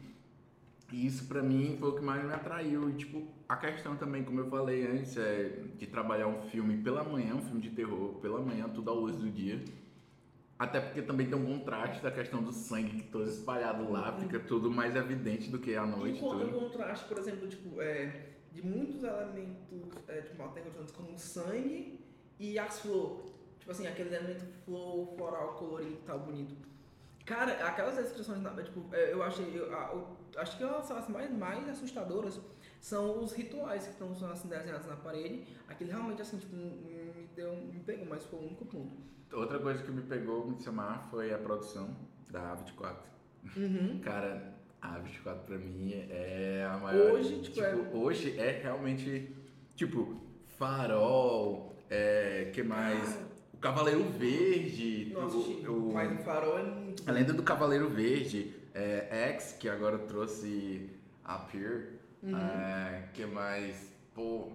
E 0.92 1.06
isso 1.06 1.26
para 1.26 1.42
mim 1.42 1.76
foi 1.78 1.88
o 1.88 1.92
que 1.94 2.02
mais 2.02 2.24
me 2.24 2.32
atraiu. 2.32 2.88
E 2.90 2.92
tipo, 2.94 3.22
a 3.48 3.56
questão 3.56 3.96
também, 3.96 4.22
como 4.22 4.40
eu 4.40 4.48
falei 4.48 4.86
antes, 4.86 5.16
é 5.16 5.62
de 5.76 5.86
trabalhar 5.86 6.28
um 6.28 6.42
filme 6.42 6.76
pela 6.78 7.02
manhã, 7.02 7.34
um 7.34 7.42
filme 7.42 7.60
de 7.60 7.70
terror, 7.70 8.14
pela 8.20 8.40
manhã, 8.40 8.68
tudo 8.68 8.90
à 8.90 8.94
luz 8.94 9.16
do 9.16 9.28
dia. 9.28 9.62
Até 10.64 10.80
porque 10.80 11.02
também 11.02 11.26
tem 11.28 11.36
um 11.36 11.44
contraste 11.44 12.02
da 12.02 12.10
questão 12.10 12.42
do 12.42 12.50
sangue 12.50 13.02
que 13.02 13.08
todo 13.08 13.28
espalhado 13.28 13.90
lá, 13.92 14.12
fica 14.12 14.40
tudo 14.40 14.70
mais 14.70 14.96
evidente 14.96 15.50
do 15.50 15.58
que 15.58 15.76
à 15.76 15.84
noite. 15.84 16.16
E 16.16 16.20
tudo. 16.20 16.56
um 16.56 16.60
contraste, 16.60 17.06
por 17.06 17.18
exemplo, 17.18 17.46
tipo, 17.46 17.82
é, 17.82 18.30
de 18.50 18.64
muitos 18.64 19.04
elementos 19.04 19.90
é, 20.08 20.22
tipo, 20.22 20.38
maternos 20.38 20.90
como 20.92 21.12
o 21.12 21.18
sangue 21.18 22.00
e 22.38 22.58
as 22.58 22.80
flores. 22.80 23.30
Tipo 23.58 23.72
assim, 23.72 23.86
aquele 23.86 24.14
elemento 24.14 24.46
flor, 24.64 25.14
floral, 25.16 25.54
colorido 25.54 25.92
e 25.92 26.06
tal, 26.06 26.18
bonito. 26.20 26.54
Cara, 27.26 27.52
aquelas 27.66 27.96
descrições, 27.96 28.40
na- 28.40 28.50
tipo, 28.62 28.82
é, 28.94 29.12
eu 29.12 29.22
achei, 29.22 29.46
eu, 29.58 29.66
eu 29.70 30.16
acho 30.36 30.56
que 30.56 30.62
elas 30.62 30.86
são 30.86 30.96
as 30.96 31.08
mais, 31.08 31.30
mais 31.30 31.68
assustadoras 31.68 32.40
são 32.80 33.22
os 33.22 33.32
rituais 33.32 33.84
que 33.84 33.92
estão 33.92 34.14
sendo 34.14 34.32
assim, 34.32 34.48
desenhados 34.48 34.86
na 34.86 34.96
parede. 34.96 35.46
Aquele 35.68 35.90
realmente, 35.90 36.22
assim, 36.22 36.38
tipo, 36.38 36.54
me 36.56 37.28
deu, 37.34 37.54
me 37.56 37.80
pegou, 37.80 38.06
mas 38.06 38.24
foi 38.24 38.38
o 38.38 38.42
único 38.42 38.64
ponto. 38.66 38.96
Outra 39.34 39.58
coisa 39.58 39.82
que 39.82 39.90
me 39.90 40.02
pegou 40.02 40.46
me 40.46 40.62
chamar 40.62 41.08
foi 41.10 41.32
a 41.32 41.38
produção 41.38 41.94
da 42.30 42.56
A24. 42.56 42.96
Uhum. 43.56 44.00
Cara, 44.04 44.54
a 44.80 44.98
A24 45.00 45.38
pra 45.46 45.58
mim 45.58 45.92
é 46.10 46.66
a 46.70 46.76
maior. 46.78 47.12
Hoje, 47.12 47.40
tipo, 47.40 47.60
é- 47.60 47.74
Hoje 47.92 48.38
é 48.38 48.60
realmente, 48.62 49.34
tipo, 49.74 50.16
farol, 50.58 51.74
é, 51.90 52.50
que 52.52 52.62
mais? 52.62 53.18
O 53.52 53.56
Cavaleiro 53.58 54.04
Verde. 54.10 55.12
Não 55.14 55.26
o- 55.28 55.88
o- 55.88 55.92
mas 55.92 56.20
o 56.20 56.22
farol 56.22 56.58
é 56.58 56.62
muito 56.62 57.02
A 57.08 57.12
lenda 57.12 57.32
do 57.32 57.42
Cavaleiro 57.42 57.88
Verde, 57.88 58.54
é, 58.74 59.30
X, 59.32 59.56
que 59.58 59.68
agora 59.68 59.98
trouxe 59.98 60.90
a 61.24 61.38
Peer. 61.38 61.94
Uhum. 62.22 62.36
É, 62.38 63.08
que 63.12 63.26
mais? 63.26 63.92
Pô. 64.14 64.48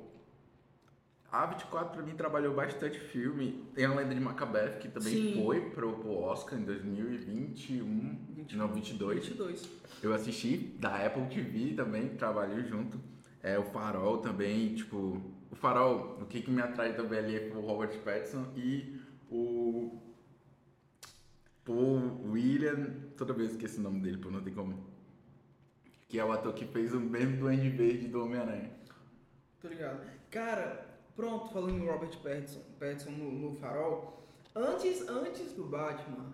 A 1.31 1.45
24 1.45 1.93
pra 1.93 2.01
mim 2.01 2.15
trabalhou 2.15 2.55
bastante 2.55 2.99
filme. 2.99 3.63
Tem 3.75 3.85
a 3.85 3.93
lenda 3.93 4.15
de 4.15 4.19
Macbeth, 4.19 4.79
que 4.79 4.87
também 4.87 5.13
Sim. 5.13 5.43
foi 5.43 5.69
pro, 5.69 5.93
pro 5.93 6.11
Oscar 6.11 6.59
em 6.59 6.63
2021. 6.63 8.17
21, 8.29 8.57
Não, 8.57 8.67
22. 8.67 9.27
22. 9.27 9.69
Eu 10.01 10.13
assisti 10.13 10.57
da 10.79 11.05
Apple 11.05 11.27
TV 11.27 11.75
também, 11.75 12.09
trabalhei 12.09 12.63
junto. 12.63 12.99
É, 13.43 13.59
o 13.59 13.63
Farol 13.63 14.17
também, 14.17 14.73
tipo. 14.73 15.21
O 15.51 15.55
Farol, 15.55 16.17
o 16.19 16.25
que, 16.25 16.41
que 16.41 16.49
me 16.49 16.61
atrai 16.61 16.95
também 16.95 17.19
ali 17.19 17.35
é 17.35 17.53
o 17.55 17.61
Robert 17.61 17.95
Pattinson 17.99 18.47
e 18.55 18.99
o. 19.29 20.01
Paul 21.63 22.31
William. 22.31 22.87
Toda 23.15 23.33
vez 23.33 23.51
esqueço 23.51 23.79
o 23.79 23.83
nome 23.83 24.01
dele, 24.01 24.17
pô, 24.17 24.31
não 24.31 24.41
tem 24.41 24.53
como. 24.53 24.83
Que 26.07 26.17
é 26.17 26.25
o 26.25 26.31
ator 26.31 26.53
que 26.53 26.65
fez 26.65 26.91
o 26.91 26.99
mesmo 26.99 27.37
Duende 27.37 27.69
Verde 27.69 28.07
do 28.07 28.23
Homem-Aranha. 28.23 28.71
Tô 29.61 29.67
ligado. 29.67 30.01
Cara, 30.31 30.88
pronto, 31.19 31.51
falando 31.51 31.77
em 31.77 31.85
Robert 31.85 32.17
Pattinson, 32.23 32.61
Pattinson 32.79 33.11
no, 33.11 33.31
no 33.31 33.55
Farol, 33.57 34.25
antes, 34.55 35.05
antes 35.09 35.51
do 35.51 35.65
Batman, 35.65 36.31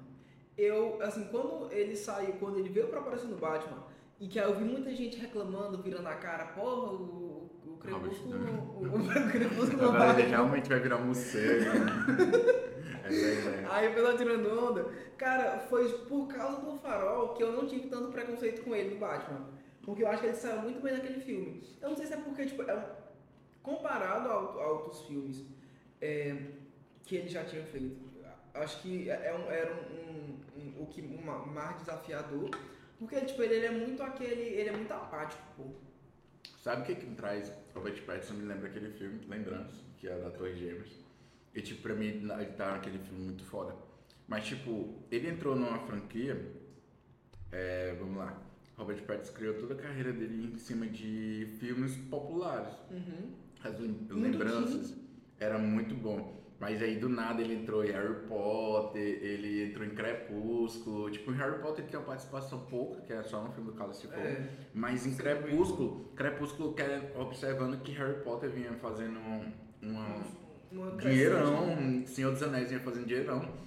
eu, 0.56 1.02
assim, 1.02 1.26
quando 1.32 1.72
ele 1.72 1.96
saiu, 1.96 2.34
quando 2.34 2.60
ele 2.60 2.70
veio 2.70 2.88
pra 2.88 3.00
aparecer 3.00 3.28
no 3.28 3.38
Batman, 3.38 3.84
e 4.20 4.28
que 4.28 4.40
aí 4.40 4.46
eu 4.46 4.56
vi 4.56 4.64
muita 4.64 4.96
gente 4.96 5.18
reclamando, 5.18 5.82
virando 5.82 6.08
a 6.08 6.14
cara, 6.14 6.46
porra, 6.46 6.94
o, 6.94 7.50
o 7.66 7.78
Crepúsculo, 7.80 8.36
o, 8.80 8.86
o, 8.96 9.32
Crepúsculo 9.32 9.82
não 9.82 9.96
Agora 9.96 10.20
ele 10.20 10.30
realmente 10.30 10.70
vai 10.70 10.80
virar 10.80 10.98
um 10.98 11.06
morcego. 11.06 11.66
né? 11.66 12.66
É 13.06 13.14
ideia. 13.14 13.68
Aí 13.70 13.88
o 13.88 13.94
pessoal 13.94 14.18
tirando 14.18 14.68
onda. 14.68 14.86
Cara, 15.16 15.60
foi 15.70 15.88
por 16.08 16.28
causa 16.28 16.60
do 16.62 16.76
Farol 16.80 17.36
que 17.36 17.44
eu 17.44 17.52
não 17.52 17.68
tive 17.68 17.88
tanto 17.88 18.08
preconceito 18.08 18.64
com 18.64 18.76
ele 18.76 18.96
no 18.96 19.00
Batman. 19.00 19.46
Porque 19.84 20.02
eu 20.02 20.08
acho 20.08 20.22
que 20.22 20.28
ele 20.30 20.36
saiu 20.36 20.64
muito 20.64 20.82
bem 20.82 20.94
naquele 20.94 21.20
filme. 21.20 21.62
Eu 21.80 21.90
não 21.90 21.96
sei 21.96 22.08
se 22.08 22.14
é 22.14 22.18
porque, 22.18 22.48
tipo, 22.48 22.64
é 22.64 23.05
comparado 23.66 24.30
a, 24.30 24.34
a 24.34 24.72
outros 24.72 25.02
filmes 25.02 25.44
é, 26.02 26.36
que 27.04 27.16
ele 27.16 27.28
já 27.28 27.44
tinha 27.44 27.64
feito, 27.64 27.98
acho 28.54 28.82
que 28.82 29.10
é 29.10 29.34
um- 29.36 29.50
era 29.52 29.74
um, 29.74 29.96
um- 30.00 30.40
um- 30.62 30.84
o 30.84 30.86
que 30.88 31.02
uma, 31.02 31.46
mais 31.46 31.78
desafiador. 31.80 32.50
Porque, 32.98 33.20
tipo, 33.22 33.42
ele, 33.44 33.56
ele 33.56 33.66
é 33.66 33.72
muito 33.72 34.02
aquele. 34.02 34.42
Ele 34.42 34.70
é 34.70 34.72
muito 34.72 34.92
apático, 34.94 35.42
pô. 35.58 35.64
Sabe 36.64 36.82
o 36.82 36.86
que 36.86 36.96
que 36.96 37.06
me 37.06 37.16
traz 37.16 37.52
Robert 37.74 38.02
Pattinson? 38.06 38.36
Me 38.36 38.46
lembra 38.46 38.70
aquele 38.70 38.90
filme, 38.92 39.20
Lembrança, 39.28 39.76
que 39.98 40.08
é 40.08 40.18
da 40.18 40.30
Torre 40.32 40.56
Gêmeas. 40.56 40.90
E, 41.54 41.62
tipo, 41.62 41.82
pra 41.82 41.94
mim, 41.94 42.06
ele 42.08 42.46
tá 42.58 42.72
naquele 42.72 42.98
filme 43.00 43.26
muito 43.26 43.44
foda. 43.44 43.76
Mas, 44.28 44.46
tipo, 44.46 44.96
ele 45.12 45.30
entrou 45.30 45.56
numa 45.56 45.78
franquia, 45.80 46.52
é, 47.52 47.94
vamos 48.00 48.18
lá, 48.18 48.42
Robert 48.78 49.04
Pattinson 49.04 49.34
criou 49.34 49.54
toda 49.56 49.74
a 49.74 49.78
carreira 49.78 50.12
dele 50.12 50.54
em 50.54 50.58
cima 50.58 50.88
de 50.88 51.48
filmes 51.60 51.96
populares. 52.10 52.74
Uhum. 52.90 53.34
As 53.66 53.80
lembranças 54.10 54.96
era 55.40 55.58
muito 55.58 55.96
bom. 55.96 56.36
Mas 56.60 56.82
aí 56.82 56.98
do 56.98 57.10
nada 57.10 57.42
ele 57.42 57.56
entrou 57.56 57.84
em 57.84 57.92
Harry 57.92 58.28
Potter, 58.28 59.02
ele 59.02 59.66
entrou 59.66 59.86
em 59.86 59.90
Crepúsculo. 59.90 61.12
Tipo, 61.12 61.32
em 61.32 61.36
Harry 61.36 61.62
Potter 61.62 61.86
tem 61.86 62.00
uma 62.00 62.06
participação 62.06 62.60
pouca, 62.70 63.02
que 63.02 63.12
é 63.12 63.22
só 63.24 63.44
no 63.44 63.52
filme 63.52 63.72
do 63.72 63.78
Cálice 63.78 64.08
Fogo. 64.08 64.22
É. 64.22 64.50
Mas 64.74 65.06
em. 65.06 65.16
Crepúsculo, 65.16 66.12
Crepúsculo 66.16 66.74
quer 66.74 67.14
observando 67.18 67.82
que 67.82 67.92
Harry 67.92 68.22
Potter 68.24 68.50
vinha 68.50 68.72
fazendo 68.74 69.20
um, 69.20 69.52
uma 69.82 70.24
Uma 70.72 70.92
dinheirão, 70.92 72.06
Senhor 72.06 72.32
dos 72.32 72.42
Anéis 72.42 72.70
vinha 72.70 72.80
fazendo 72.80 73.06
dinheirão. 73.06 73.66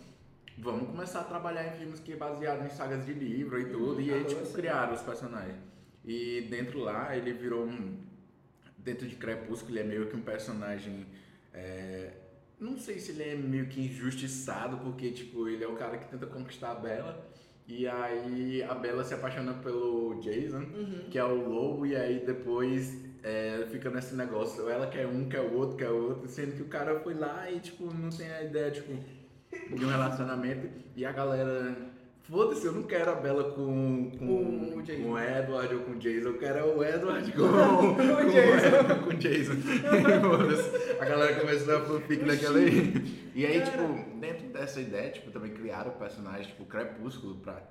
Vamos 0.56 0.88
começar 0.88 1.20
a 1.20 1.24
trabalhar 1.24 1.68
em 1.68 1.78
filmes 1.78 2.00
que 2.00 2.14
é 2.14 2.16
baseado 2.16 2.64
em 2.66 2.70
sagas 2.70 3.04
de 3.04 3.12
livro 3.12 3.60
e 3.60 3.66
tudo. 3.66 4.00
E 4.00 4.12
aí, 4.12 4.20
tipo, 4.20 4.32
Agora 4.32 4.46
sim. 4.46 4.54
criaram 4.54 4.94
os 4.94 5.02
personagens. 5.02 5.58
E 6.04 6.46
dentro 6.50 6.80
lá, 6.80 7.14
ele 7.14 7.32
virou 7.32 7.66
um. 7.66 8.07
Dentro 8.88 9.06
de 9.06 9.16
Crepúsculo, 9.16 9.72
ele 9.72 9.80
é 9.80 9.84
meio 9.84 10.06
que 10.06 10.16
um 10.16 10.20
personagem. 10.22 11.06
é, 11.52 12.10
não 12.60 12.76
sei 12.76 12.98
se 12.98 13.12
ele 13.12 13.22
é 13.22 13.34
meio 13.36 13.66
que 13.66 13.80
injustiçado, 13.80 14.78
porque, 14.78 15.10
tipo, 15.12 15.48
ele 15.48 15.62
é 15.62 15.68
o 15.68 15.76
cara 15.76 15.96
que 15.98 16.08
tenta 16.10 16.26
conquistar 16.26 16.72
a 16.72 16.74
Bella. 16.74 17.24
E 17.68 17.86
aí 17.86 18.62
a 18.62 18.74
Bella 18.74 19.04
se 19.04 19.12
apaixona 19.14 19.52
pelo 19.54 20.18
Jason 20.22 20.60
Uhum. 20.62 21.06
que 21.10 21.18
é 21.18 21.24
o 21.24 21.34
lobo, 21.48 21.84
e 21.86 21.94
aí 21.94 22.24
depois 22.24 22.96
é, 23.22 23.66
fica 23.70 23.90
nesse 23.90 24.14
negócio, 24.14 24.68
ela 24.70 24.86
quer 24.86 25.06
um, 25.06 25.28
quer 25.28 25.40
o 25.40 25.52
outro, 25.54 25.76
quer 25.76 25.90
o 25.90 26.08
outro, 26.08 26.28
sendo 26.28 26.56
que 26.56 26.62
o 26.62 26.68
cara 26.68 26.98
foi 27.00 27.12
lá 27.14 27.50
e, 27.50 27.60
tipo, 27.60 27.92
não 27.92 28.08
tem 28.08 28.28
a 28.30 28.42
ideia, 28.42 28.70
tipo, 28.70 28.92
de 29.76 29.84
um 29.84 29.88
relacionamento, 29.88 30.66
e 30.96 31.04
a 31.04 31.12
galera, 31.12 31.76
foda-se, 32.28 32.66
eu 32.66 32.72
não 32.72 32.82
quero 32.82 33.10
a 33.10 33.14
Bela 33.14 33.52
com, 33.52 34.10
com, 34.18 34.24
O- 34.26 34.76
o 34.78 34.82
Jason. 34.82 35.02
com 35.02 35.10
o 35.12 35.18
Edward 35.18 35.74
ou 35.74 35.80
com 35.82 35.90
o 35.92 35.96
Jason, 35.96 36.28
eu 36.28 36.38
quero 36.38 36.76
o 36.78 36.84
Edward 36.84 37.32
com, 37.32 37.38
com, 37.38 38.02
O 38.02 38.30
Jason. 38.30 39.04
Com 39.04 39.10
o 39.10 39.16
Jason. 39.16 39.52
A 41.00 41.04
galera 41.04 41.40
começou 41.40 41.76
a 41.76 41.80
fanfic 41.84 42.24
daquela 42.24 42.58
aí. 42.58 43.30
E 43.34 43.46
aí, 43.46 43.60
Cara. 43.60 43.70
tipo, 43.70 44.18
dentro 44.20 44.48
dessa 44.48 44.80
ideia, 44.80 45.10
tipo, 45.10 45.30
também 45.30 45.52
criaram 45.52 45.92
personagens, 45.92 46.48
tipo, 46.48 46.64
Crepúsculo 46.66 47.36
pra 47.36 47.62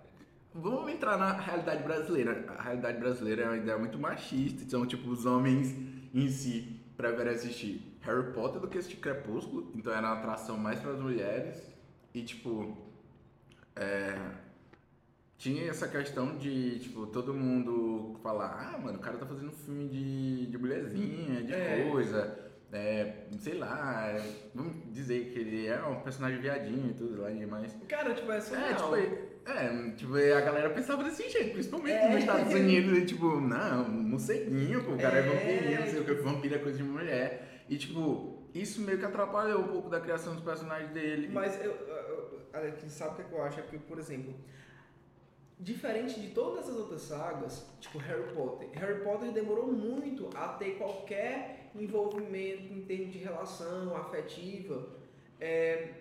Vamos 0.53 0.91
entrar 0.91 1.17
na 1.17 1.33
realidade 1.33 1.83
brasileira. 1.83 2.45
A 2.57 2.61
realidade 2.63 2.97
brasileira 2.99 3.43
é 3.43 3.45
uma 3.45 3.57
ideia 3.57 3.77
muito 3.77 3.99
machista. 3.99 4.63
Então, 4.63 4.87
tipo, 4.87 5.07
os 5.09 5.23
homens 5.25 5.75
em 6.13 6.27
si 6.29 6.81
preferem 6.95 7.33
assistir 7.33 7.95
Harry 8.01 8.31
Potter 8.33 8.59
do 8.59 8.67
que 8.67 8.77
assistir 8.79 8.97
Crepúsculo. 8.97 9.71
Então 9.75 9.93
era 9.93 10.07
uma 10.07 10.15
atração 10.17 10.57
mais 10.57 10.79
para 10.79 10.91
as 10.93 10.99
mulheres. 10.99 11.61
E, 12.11 12.23
tipo, 12.23 12.75
é, 13.75 14.17
tinha 15.37 15.69
essa 15.69 15.87
questão 15.87 16.35
de, 16.37 16.79
tipo, 16.79 17.05
todo 17.07 17.33
mundo 17.33 18.17
falar: 18.23 18.73
ah, 18.73 18.77
mano, 18.77 18.97
o 18.97 19.01
cara 19.01 19.17
tá 19.17 19.25
fazendo 19.25 19.51
filme 19.51 19.87
de, 19.87 20.47
de 20.47 20.57
mulherzinha, 20.57 21.43
de 21.43 21.53
É. 21.53 21.87
coisa. 21.91 22.45
É, 22.69 23.27
sei 23.39 23.53
lá, 23.57 24.07
é, 24.09 24.21
vamos 24.53 24.73
dizer 24.91 25.31
que 25.31 25.39
ele 25.39 25.67
é 25.67 25.81
um 25.85 26.01
personagem 26.01 26.41
viadinho 26.41 26.89
e 26.91 26.93
tudo 26.93 27.21
lá, 27.21 27.29
mas 27.49 27.73
Cara, 27.87 28.13
tipo, 28.13 28.29
é 28.29 28.37
é, 28.37 28.41
surreal. 28.41 28.75
tipo, 28.75 28.95
é, 29.49 29.91
tipo, 29.95 30.13
a 30.15 30.41
galera 30.41 30.69
pensava 30.71 31.01
desse 31.05 31.29
jeito, 31.29 31.53
principalmente 31.53 31.95
É. 31.95 32.09
nos 32.09 32.19
Estados 32.19 32.53
Unidos, 32.53 32.97
e, 32.97 33.05
tipo, 33.05 33.39
não, 33.39 33.87
morceguinho, 33.87 34.83
pô, 34.83 34.91
o 34.95 34.97
cara 34.97 35.17
é, 35.17 35.19
É. 35.19 35.23
vampirinho, 35.29 35.79
não 35.79 35.87
sei 35.87 35.99
o 36.01 36.03
que, 36.03 36.13
vampiro 36.15 36.55
é 36.55 36.57
coisa 36.57 36.77
de 36.77 36.83
mulher. 36.83 37.63
E, 37.69 37.77
tipo, 37.77 38.43
isso 38.53 38.81
meio 38.81 38.97
que 38.99 39.05
atrapalhou 39.05 39.61
um 39.61 39.67
pouco 39.69 39.89
da 39.89 40.01
criação 40.01 40.33
dos 40.35 40.43
personagens 40.43 40.91
dele. 40.91 41.29
Mas 41.31 41.63
eu, 41.63 41.71
eu, 41.71 41.95
eu- 41.95 42.41
Alex, 42.53 42.83
sabe 42.91 43.11
o 43.11 43.15
que 43.15 43.21
é 43.21 43.25
que 43.25 43.33
eu 43.33 43.43
acho? 43.43 43.59
É 43.61 43.63
que, 43.63 43.77
por 43.77 43.97
exemplo, 43.97 44.33
diferente 45.59 46.19
de 46.19 46.29
todas 46.29 46.65
essas 46.65 46.77
outras 46.77 47.01
sagas, 47.01 47.65
tipo 47.79 47.97
Harry 47.97 48.31
Potter, 48.33 48.69
Harry 48.73 49.03
Potter 49.03 49.31
demorou 49.31 49.67
muito 49.71 50.29
a 50.35 50.49
ter 50.49 50.77
qualquer 50.77 51.71
envolvimento 51.75 52.73
em 52.73 52.81
termos 52.81 53.11
de 53.11 53.19
relação 53.19 53.95
afetiva 53.95 54.87
é, 55.39 55.93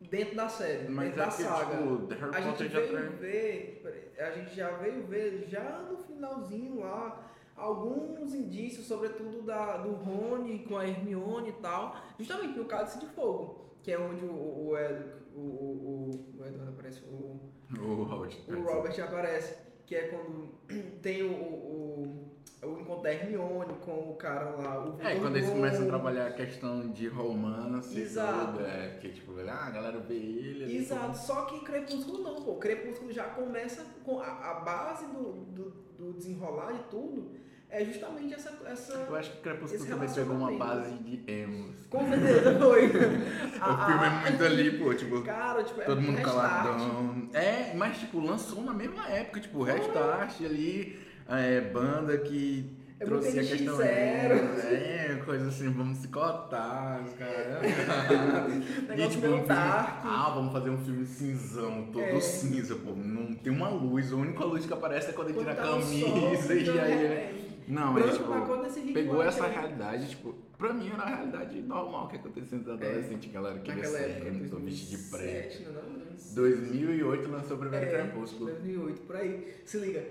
dentro 0.00 0.34
da 0.36 0.48
série, 0.48 0.88
Mas 0.88 1.14
dentro 1.14 1.20
é 1.20 1.24
da 1.24 1.30
porque, 1.30 1.42
saga. 1.44 1.76
tipo, 1.76 2.14
Harry 2.14 2.34
a 2.36 2.40
gente 2.40 2.50
Potter 2.52 2.68
já 2.70 2.80
veio 2.80 2.92
traz... 2.92 3.20
ver, 3.20 4.14
a 4.18 4.30
gente 4.32 4.54
já 4.54 4.70
veio 4.76 5.06
ver 5.06 5.44
já 5.48 5.78
no 5.90 5.96
finalzinho 5.98 6.80
lá 6.80 7.28
alguns 7.56 8.34
indícios, 8.34 8.86
sobretudo 8.86 9.42
da, 9.42 9.76
do 9.76 9.92
Rony 9.92 10.60
com 10.60 10.76
a 10.76 10.86
Hermione 10.86 11.50
e 11.50 11.52
tal, 11.54 11.94
justamente 12.18 12.58
no 12.58 12.64
Cálice 12.64 12.98
de 12.98 13.06
Fogo, 13.06 13.70
que 13.82 13.92
é 13.92 13.98
onde 13.98 14.24
o, 14.24 14.68
o, 14.68 14.76
Ed- 14.78 15.21
o, 15.34 15.40
o, 15.40 16.10
o 16.38 16.44
Edward 16.46 16.68
aparece, 16.68 17.00
o, 17.04 17.40
O 17.78 18.02
Robert 18.04 18.36
o 18.48 18.60
Robert 18.62 19.00
aparece, 19.02 19.56
que 19.86 19.94
é 19.94 20.08
quando 20.08 20.48
tem 21.02 21.22
o, 21.22 21.32
o, 21.32 22.32
o 22.64 22.78
encontro 22.80 23.02
da 23.02 23.12
Hermione 23.12 23.74
com 23.84 24.10
o 24.10 24.14
cara 24.16 24.50
lá, 24.50 24.84
o 24.84 25.00
É, 25.00 25.08
Vitor 25.14 25.20
quando 25.22 25.36
eles 25.36 25.48
Hugo. 25.48 25.56
começam 25.58 25.82
a 25.84 25.86
trabalhar 25.88 26.26
a 26.28 26.32
questão 26.32 26.90
de 26.90 27.08
romance 27.08 27.98
e 27.98 28.02
Exato. 28.02 28.52
tudo, 28.52 28.64
é, 28.66 28.98
que 29.00 29.08
tipo, 29.10 29.32
ah, 29.40 29.66
a 29.66 29.70
galera 29.70 29.98
vê 30.00 30.14
ele. 30.14 30.76
Exato, 30.76 31.16
só 31.18 31.46
que 31.46 31.60
Crepúsculo 31.64 32.22
não, 32.22 32.42
pô. 32.42 32.56
Crepúsculo 32.56 33.10
já 33.12 33.24
começa 33.24 33.84
com 34.04 34.20
a, 34.20 34.26
a 34.50 34.54
base 34.60 35.06
do, 35.06 35.32
do, 35.46 35.70
do 35.98 36.12
desenrolar 36.14 36.72
de 36.72 36.82
tudo 36.84 37.32
é 37.72 37.84
justamente 37.84 38.34
essa. 38.34 38.52
essa... 38.66 38.92
Eu 39.08 39.16
acho 39.16 39.30
que 39.32 39.38
Crepúsculo 39.38 39.86
também 39.86 40.08
pegou 40.12 40.36
uma 40.36 40.52
base 40.52 40.92
de 40.98 41.24
emos. 41.26 41.86
Com 41.88 42.06
certeza 42.08 42.58
foi. 42.58 42.86
o 42.86 42.90
filme 42.90 44.06
é 44.06 44.20
muito 44.30 44.44
ali, 44.44 44.78
pô, 44.78 44.94
tipo, 44.94 45.22
Cara, 45.22 45.64
tipo, 45.64 45.80
é 45.80 45.84
todo 45.84 46.00
mundo 46.02 46.16
restart. 46.16 46.36
caladão. 46.36 47.28
É, 47.32 47.72
mas 47.74 47.98
tipo, 47.98 48.20
lançou 48.20 48.62
na 48.62 48.74
mesma 48.74 49.08
época, 49.08 49.40
tipo, 49.40 49.62
Restart 49.62 50.40
ali, 50.44 50.98
é, 51.28 51.60
banda 51.62 52.18
que 52.18 52.70
É 53.00 53.04
trouxe 53.06 53.38
a 53.38 53.42
questão. 53.42 53.78
NX0. 53.78 54.64
É, 54.64 55.22
coisa 55.24 55.48
assim, 55.48 55.70
vamos 55.70 55.98
se 55.98 56.08
cotar, 56.08 57.00
os 57.02 57.12
caras. 57.14 57.62
e 58.96 59.08
tipo, 59.08 59.26
um 59.28 59.30
filme, 59.38 59.46
ah, 59.48 60.32
vamos 60.34 60.52
fazer 60.52 60.70
um 60.70 60.78
filme 60.78 61.06
cinzão, 61.06 61.88
todo 61.92 62.02
É. 62.02 62.20
cinza, 62.20 62.74
pô. 62.76 62.92
Não 62.94 63.34
tem 63.34 63.52
uma 63.52 63.68
luz, 63.70 64.12
a 64.12 64.16
única 64.16 64.44
luz 64.44 64.66
que 64.66 64.72
aparece 64.72 65.10
é 65.10 65.12
quando 65.12 65.30
ele 65.30 65.38
tira 65.38 65.52
a 65.52 65.54
tá 65.54 65.62
camisa 65.62 66.06
sol, 66.06 66.18
e 66.56 66.70
aí. 66.80 67.04
é, 67.06 67.34
Não, 67.68 67.92
mas 67.92 68.16
tipo. 68.16 68.92
Pegou 68.92 69.16
Martin 69.16 69.28
essa 69.28 69.46
realidade, 69.46 70.08
tipo, 70.10 70.34
pra 70.58 70.72
mim 70.72 70.90
era 70.92 71.02
a 71.02 71.06
realidade 71.16 71.60
normal 71.62 72.08
que 72.08 72.16
acontecia 72.16 72.58
entre 72.58 72.72
adolescente, 72.72 73.28
galera 73.28 73.58
É, 73.80 73.84
ser 73.84 74.10
época, 74.10 74.28
emo, 74.28 74.48
tô 74.50 74.56
vestido 74.56 74.90
de 75.02 75.10
preto. 75.10 75.62
2007, 75.62 75.62
não, 75.64 75.72
não, 75.72 76.34
2008 76.34 77.30
lançou 77.30 77.56
o 77.56 77.60
primeiro 77.60 77.86
É, 77.86 77.88
Crepúsculo. 77.90 78.46
2008, 78.46 79.00
por 79.02 79.16
aí. 79.16 79.54
Se 79.64 79.78
liga. 79.78 80.04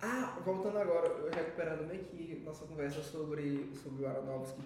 Ah, 0.00 0.38
voltando 0.44 0.78
agora, 0.78 1.08
eu 1.08 1.30
recuperando 1.30 1.86
meio 1.88 2.04
que 2.04 2.42
nossa 2.44 2.64
conversa 2.66 3.02
sobre, 3.02 3.70
sobre 3.82 4.04
o 4.04 4.08
Aronofsky. 4.08 4.60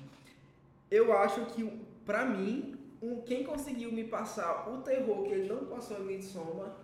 Eu 0.90 1.16
acho 1.16 1.46
que, 1.46 1.64
pra 2.04 2.24
mim, 2.26 2.74
um, 3.00 3.20
quem 3.22 3.44
conseguiu 3.44 3.92
me 3.92 4.04
passar 4.04 4.68
o 4.68 4.78
terror 4.82 5.22
que 5.22 5.32
ele 5.32 5.48
não 5.48 5.66
passou 5.66 5.98
em 6.00 6.04
Midsommar 6.04 6.76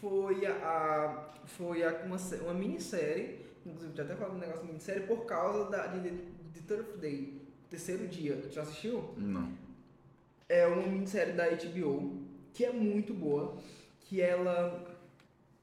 foi 0.00 0.46
a, 0.46 0.52
a- 0.52 1.28
foi 1.44 1.82
a, 1.84 1.90
uma, 2.06 2.16
uma 2.42 2.54
minissérie, 2.54 3.39
inclusive 3.66 3.94
já 3.96 4.02
até 4.04 4.14
falado 4.16 4.34
do 4.34 4.38
negócio 4.40 4.62
de 4.62 4.66
minissérie, 4.68 5.06
por 5.06 5.24
causa 5.26 5.70
da, 5.70 5.86
de, 5.88 6.10
de 6.10 6.60
Third 6.62 6.98
Day, 6.98 7.40
terceiro 7.68 8.06
dia. 8.08 8.40
Já 8.50 8.62
assistiu? 8.62 9.14
Não. 9.16 9.52
é 10.48 10.66
uma 10.66 10.86
minissérie 10.86 11.32
da 11.34 11.44
HBO 11.48 12.22
que 12.52 12.64
é 12.64 12.72
muito 12.72 13.14
boa, 13.14 13.56
que 14.00 14.20
ela 14.20 14.86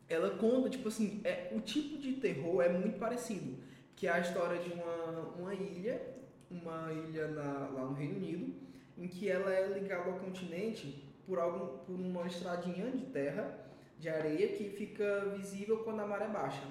ela 0.09 0.29
conta 0.37 0.69
tipo 0.69 0.87
assim, 0.87 1.19
é 1.25 1.49
o 1.53 1.59
tipo 1.59 1.97
de 1.97 2.13
terror 2.13 2.61
é 2.61 2.69
muito 2.69 2.97
parecido, 2.97 3.57
que 3.95 4.07
é 4.07 4.11
a 4.11 4.19
história 4.19 4.57
de 4.59 4.71
uma, 4.71 5.19
uma 5.37 5.53
ilha, 5.53 6.01
uma 6.49 6.93
ilha 6.93 7.27
na- 7.27 7.67
lá 7.73 7.83
no 7.85 7.93
Reino 7.93 8.15
Unido, 8.15 8.53
em 8.97 9.07
que 9.07 9.29
ela 9.29 9.51
é 9.53 9.67
ligada 9.77 10.09
ao 10.09 10.17
continente 10.19 11.03
por 11.25 11.37
algum 11.39 11.79
por 11.79 11.93
uma 11.93 12.25
estradinha 12.25 12.89
de 12.89 13.05
terra, 13.07 13.59
de 13.99 14.07
areia 14.07 14.47
que 14.55 14.69
fica 14.69 15.33
visível 15.37 15.79
quando 15.79 15.99
a 15.99 16.07
maré 16.07 16.27
baixa. 16.29 16.63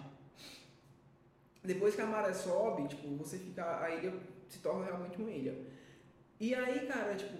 Depois 1.66 1.94
que 1.94 2.00
a 2.00 2.06
maré 2.06 2.32
sobe, 2.32 2.88
tipo, 2.88 3.08
você 3.16 3.38
fica 3.38 3.80
a 3.82 3.90
ilha 3.90 4.14
se 4.48 4.60
torna 4.60 4.84
realmente 4.84 5.20
uma 5.20 5.30
ilha. 5.30 5.56
E 6.38 6.54
aí, 6.54 6.86
cara, 6.86 7.14
tipo, 7.14 7.36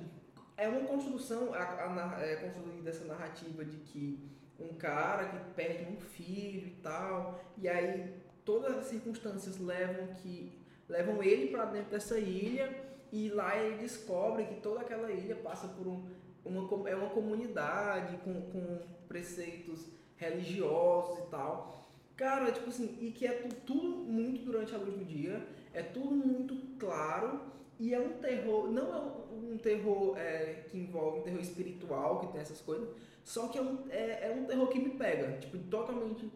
é 0.57 0.69
uma 0.69 0.81
construção, 0.81 1.55
a, 1.55 2.17
a 2.17 2.21
é 2.23 2.37
construída 2.37 2.91
essa 2.91 3.05
narrativa 3.05 3.65
de 3.65 3.77
que 3.79 4.29
um 4.59 4.75
cara 4.75 5.27
que 5.27 5.55
perde 5.55 5.85
um 5.85 6.01
filho 6.01 6.67
e 6.67 6.79
tal, 6.83 7.41
e 7.59 7.69
aí 7.69 8.15
todas 8.45 8.77
as 8.79 8.87
circunstâncias 8.87 9.59
levam 9.59 10.09
que 10.15 10.59
levam 10.89 11.23
ele 11.23 11.49
para 11.49 11.67
dentro 11.67 11.91
dessa 11.91 12.19
ilha 12.19 12.85
e 13.13 13.29
lá 13.29 13.57
ele 13.57 13.79
descobre 13.79 14.45
que 14.45 14.61
toda 14.61 14.81
aquela 14.81 15.11
ilha 15.11 15.37
passa 15.37 15.69
por 15.69 15.87
um, 15.87 16.09
uma 16.45 16.89
é 16.89 16.95
uma 16.95 17.11
comunidade 17.11 18.17
com, 18.19 18.41
com 18.51 18.81
preceitos 19.09 19.87
religiosos 20.17 21.19
e 21.19 21.31
tal. 21.31 21.86
Cara, 22.17 22.51
tipo 22.51 22.69
assim, 22.71 22.97
e 23.01 23.11
que 23.11 23.27
é 23.27 23.33
tu- 23.33 23.55
tudo 23.67 23.89
muito 23.89 24.43
durante 24.45 24.75
a 24.75 24.79
luz 24.79 24.95
do 24.95 25.05
dia, 25.05 25.47
é 25.75 25.83
tudo 25.83 26.13
muito 26.15 26.57
claro 26.79 27.41
e 27.79 27.93
é 27.93 28.01
um 28.01 28.15
terror, 28.15 28.71
não 28.73 28.95
é 28.95 29.01
um, 29.35 29.59
terror 29.59 30.17
é, 30.17 30.65
que 30.69 30.79
envolve 30.79 31.19
um 31.21 31.23
terror 31.23 31.41
espiritual, 31.41 32.21
que 32.21 32.29
tem 32.33 32.41
essas 32.41 32.61
coisas, 32.63 32.89
só 33.23 33.49
que 33.49 33.59
é 33.59 33.63
um, 33.63 33.85
é, 33.91 34.29
é 34.29 34.35
um 34.35 34.47
terror 34.47 34.67
que 34.69 34.79
me 34.79 34.91
pega, 34.91 35.37
tipo, 35.39 35.59
totalmente, 35.69 36.31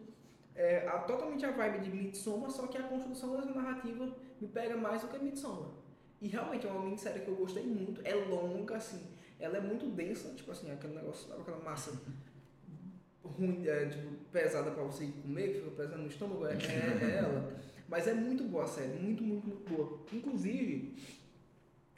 é, 0.53 0.87
a, 0.87 0.99
totalmente 0.99 1.43
a 1.45 1.51
vibe 1.51 1.79
de 1.79 1.89
Midsommar, 1.89 2.51
só 2.51 2.67
que 2.67 2.77
a 2.77 2.83
construção 2.83 3.35
dessa 3.35 3.51
narrativa 3.51 4.07
me 4.39 4.47
pega 4.47 4.77
mais 4.77 5.01
do 5.01 5.07
que 5.07 5.17
Midsommar. 5.17 5.69
E 6.21 6.27
realmente 6.27 6.67
é 6.67 6.69
uma 6.69 6.83
minissérie 6.83 7.21
que 7.23 7.27
eu 7.27 7.35
gostei 7.35 7.63
muito, 7.63 8.01
é 8.03 8.13
longa, 8.13 8.75
assim, 8.75 9.01
ela 9.39 9.57
é 9.57 9.61
muito 9.61 9.87
densa, 9.87 10.29
tipo 10.35 10.51
assim, 10.51 10.69
aquele 10.69 10.93
negócio, 10.93 11.33
aquela 11.33 11.57
massa 11.63 11.99
ruim, 13.23 13.65
é, 13.67 13.85
tipo, 13.85 14.09
pesada 14.31 14.71
pra 14.71 14.83
você 14.83 15.07
comer, 15.21 15.47
que 15.49 15.59
fica 15.59 15.71
pesando 15.71 16.01
no 16.03 16.07
estômago, 16.07 16.45
é, 16.47 16.53
é- 16.53 16.99
é 17.11 17.17
ela. 17.17 17.53
Mas 17.87 18.07
é 18.07 18.13
muito 18.13 18.43
boa 18.45 18.63
a 18.63 18.67
série, 18.67 18.97
muito, 18.99 19.21
muito, 19.23 19.47
muito 19.47 19.69
boa. 19.69 19.99
Inclusive, 20.13 20.95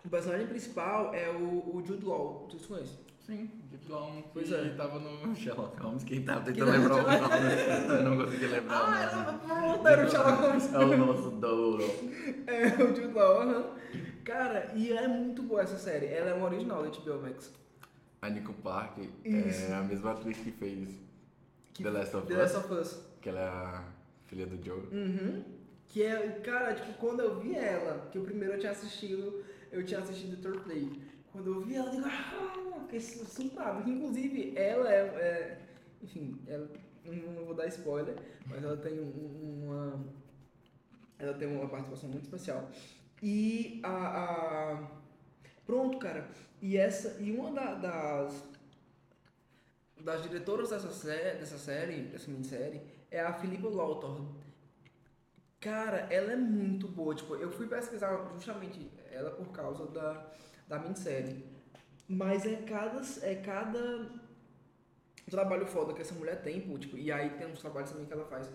o 0.04 0.10
personagem 0.10 0.48
principal 0.48 1.14
é 1.14 1.30
o, 1.30 1.76
o 1.76 1.84
Jude 1.86 2.06
Law, 2.06 2.48
tu 2.50 2.58
conhece? 2.68 2.98
Sim, 3.26 3.50
Jude 3.72 3.90
Law 3.90 4.22
Pois 4.34 4.50
que 4.50 4.54
é. 4.56 4.70
tava 4.76 5.00
no 5.00 5.34
Sherlock 5.38 5.80
Holmes, 5.80 6.04
quem 6.04 6.24
tava 6.24 6.42
Que 6.42 6.54
tentando 6.60 6.72
não- 6.72 6.96
lembrar 6.96 6.96
o 6.96 7.22
nome, 7.22 7.94
eu 7.94 8.04
não 8.04 8.26
consegui 8.26 8.46
lembrar 8.48 8.74
o 8.76 8.86
Ah, 8.86 8.90
nome. 8.90 9.02
era, 9.04 9.34
pronto, 9.74 9.88
era 9.88 10.06
o 10.06 10.10
Sherlock 10.10 10.42
Holmes. 10.42 10.74
É 10.74 10.78
o 10.80 10.98
nosso 10.98 11.32
Douro. 11.32 11.84
É, 12.48 12.84
o 12.84 12.88
Jude 12.96 13.14
Law, 13.14 13.42
aham. 13.44 13.76
Cara, 14.26 14.72
e 14.76 14.92
é 14.92 15.08
muito 15.08 15.44
boa 15.44 15.62
essa 15.62 15.78
série. 15.78 16.08
Ela 16.08 16.32
é 16.32 16.34
uma 16.34 16.48
original 16.48 16.82
da 16.84 16.90
HBO 16.90 17.22
Max. 17.22 17.54
A 18.22 18.30
Nico 18.30 18.54
Park 18.54 18.98
Isso. 19.24 19.72
é 19.72 19.74
a 19.76 19.84
mesma 19.84 20.12
atriz 20.14 20.38
que 20.38 20.52
fez 20.52 20.90
Que- 21.74 21.84
The 21.84 21.90
Last 21.90 22.16
of 22.16 22.28
The 22.28 22.34
Us, 22.34 22.40
Last 22.54 22.58
of 22.58 22.74
Us. 22.82 23.04
que 23.22 23.30
ela 23.30 23.40
é 23.42 23.48
a 23.48 23.84
filha 24.28 24.46
do 24.46 24.64
Joe. 24.64 24.80
Uhum. 24.92 25.44
Que 25.88 26.04
é, 26.04 26.30
cara, 26.44 26.74
tipo, 26.74 26.94
quando 26.94 27.20
eu 27.22 27.40
vi 27.40 27.56
ela, 27.56 28.10
que 28.12 28.18
o 28.20 28.24
primeiro 28.24 28.54
eu 28.56 28.60
tinha 28.60 28.72
assistido, 28.72 29.44
eu 29.72 29.84
tinha 29.86 30.00
assistido 30.00 30.36
The 30.38 30.42
Third 30.50 30.64
Play. 30.64 31.02
Quando 31.32 31.54
eu 31.54 31.62
vi 31.62 31.76
ela, 31.76 31.88
eu 31.88 31.92
digo, 31.96 32.06
ah, 32.08 32.80
fiquei 32.86 33.00
surtado. 33.00 33.90
Inclusive, 33.90 34.54
ela 34.56 34.92
é, 34.92 35.00
é- 35.02 35.60
enfim, 36.02 36.40
ela, 36.48 36.70
não, 37.06 37.46
vou 37.46 37.54
dar 37.56 37.68
spoiler, 37.68 38.16
mas 38.46 38.64
ela 38.64 38.78
tem 38.78 39.00
um- 39.00 39.64
uma, 39.66 40.06
ela 41.20 41.34
tem 41.34 41.48
uma 41.48 41.68
participação 41.68 42.10
muito 42.10 42.24
especial. 42.26 42.70
E 43.22 43.80
a, 43.84 43.90
a- 43.90 44.88
pronto, 45.66 45.98
cara, 45.98 46.28
e 46.62 46.78
essa, 46.78 47.20
e 47.22 47.32
uma 47.32 47.52
da- 47.52 47.74
das, 47.76 48.44
das 50.04 50.22
diretoras 50.22 50.70
dessa 50.70 50.92
série, 50.92 51.40
dessa 51.40 51.58
série, 51.58 52.04
dessa 52.04 52.30
minissérie, 52.30 52.82
é 53.10 53.22
a 53.22 53.34
Philippa 53.34 53.70
Lautor. 53.70 54.26
Cara, 55.60 56.08
ela 56.12 56.34
é 56.34 56.36
muito 56.36 56.88
boa. 56.88 57.16
Tipo, 57.16 57.36
eu 57.36 57.50
fui 57.52 57.68
pesquisar 57.68 58.32
justamente 58.34 58.92
ela 59.12 59.32
por 59.32 59.48
causa 59.52 59.88
da, 59.88 60.32
da 60.68 60.80
minissérie. 60.80 61.46
Mas 62.08 62.46
é 62.46 62.58
cada, 62.58 63.02
é 63.22 63.36
cada 63.36 64.10
trabalho 65.30 65.66
foda 65.66 65.94
que 65.94 66.02
essa 66.02 66.14
mulher 66.14 66.42
tem, 66.42 66.62
pô, 66.62 66.78
tipo, 66.78 66.98
e 66.98 67.12
aí 67.12 67.30
tem 67.32 67.48
uns 67.48 67.60
trabalhos 67.60 67.92
também 67.92 68.06
que 68.06 68.14
ela 68.14 68.26
faz 68.26 68.52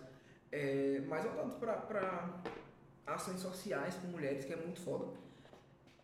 é, 0.52 1.00
mais 1.08 1.24
voltados 1.24 1.54
pra, 1.54 1.72
pra 1.78 2.42
ações 3.06 3.40
sociais 3.40 3.94
com 3.96 4.08
mulheres, 4.08 4.44
que 4.44 4.52
é 4.52 4.56
muito 4.56 4.80
foda. 4.80 5.06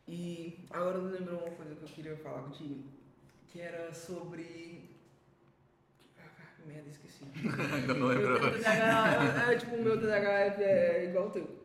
E 0.09 0.67
agora 0.71 0.97
eu 0.97 1.05
lembrei 1.05 1.35
uma 1.35 1.51
coisa 1.51 1.75
que 1.75 1.83
eu 1.83 1.89
queria 1.89 2.17
falar 2.17 2.43
contigo, 2.43 2.83
que 3.49 3.61
era 3.61 3.93
sobre. 3.93 4.94
Merda, 6.67 6.91
esqueci. 6.91 7.25
Ainda 7.75 7.95
não 7.95 8.09
Meu 8.09 8.19
lembrou. 8.19 8.51
TDAH, 8.51 9.53
é, 9.53 9.57
tipo, 9.57 9.77
o 9.77 9.83
meu 9.83 9.99
TDAH 10.01 10.31
é, 10.31 10.47
é 10.63 11.05
igual 11.09 11.25
ao 11.25 11.31
teu. 11.31 11.65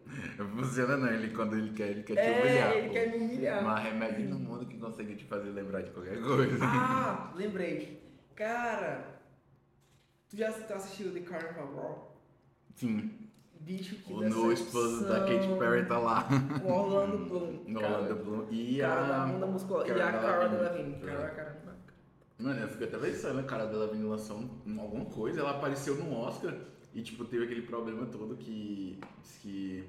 Funciona 0.55 0.97
não, 0.97 1.07
ele 1.13 1.29
quando 1.33 1.55
ele 1.55 1.71
quer, 1.73 1.89
ele 1.89 2.03
quer 2.03 2.13
te 2.15 2.19
É, 2.19 2.41
humilhar. 2.41 2.71
ele 2.73 2.87
pô. 2.87 2.93
quer 2.93 3.09
me 3.11 3.17
humilhar. 3.17 3.65
Há 3.65 3.79
remédio 3.79 4.29
no 4.29 4.39
mundo 4.39 4.65
que 4.65 4.77
consiga 4.77 5.15
te 5.15 5.23
fazer 5.25 5.49
lembrar 5.51 5.81
de 5.81 5.91
qualquer 5.91 6.19
coisa. 6.21 6.57
Ah, 6.65 7.31
lembrei. 7.35 8.01
Cara, 8.35 9.05
tu 10.29 10.35
já 10.37 10.51
tu 10.51 10.73
assistiu 10.73 11.13
The 11.13 11.19
Carnival 11.21 11.67
Row? 11.67 12.21
Sim, 12.75 13.11
Bicho, 13.61 13.95
que 13.97 14.13
o 14.13 14.21
novo 14.27 14.51
esposo 14.53 15.05
da 15.07 15.19
Katy 15.19 15.47
Perry 15.59 15.85
tá 15.85 15.99
lá. 15.99 16.27
O 16.63 16.71
Orlando 16.71 17.17
Bloom. 17.25 17.63
No 17.67 17.81
Orlando 17.83 18.15
Bloom. 18.23 18.47
E 18.49 18.79
cara 18.79 19.01
da 19.05 19.23
a. 19.23 19.25
bunda. 19.27 19.45
E 19.87 19.91
a 20.01 20.11
Cara. 20.11 20.47
Delevingne. 20.47 20.95
Cara, 21.05 21.29
cara. 21.29 21.57
Mano, 22.39 22.59
eu 22.61 22.69
fiquei 22.69 22.87
até 22.87 22.97
pensando, 22.97 23.39
a 23.39 23.43
cara 23.43 23.65
dela 23.65 23.87
vindo 23.91 24.07
lançar 24.07 24.33
um- 24.33 24.49
um- 24.65 24.79
alguma 24.79 25.05
coisa, 25.05 25.41
ela 25.41 25.51
apareceu 25.51 25.95
no 25.95 26.13
Oscar 26.15 26.55
e 26.93 27.01
tipo, 27.01 27.25
teve 27.25 27.43
aquele 27.45 27.63
problema 27.63 28.05
todo 28.05 28.37
que. 28.37 28.97
que 29.41 29.83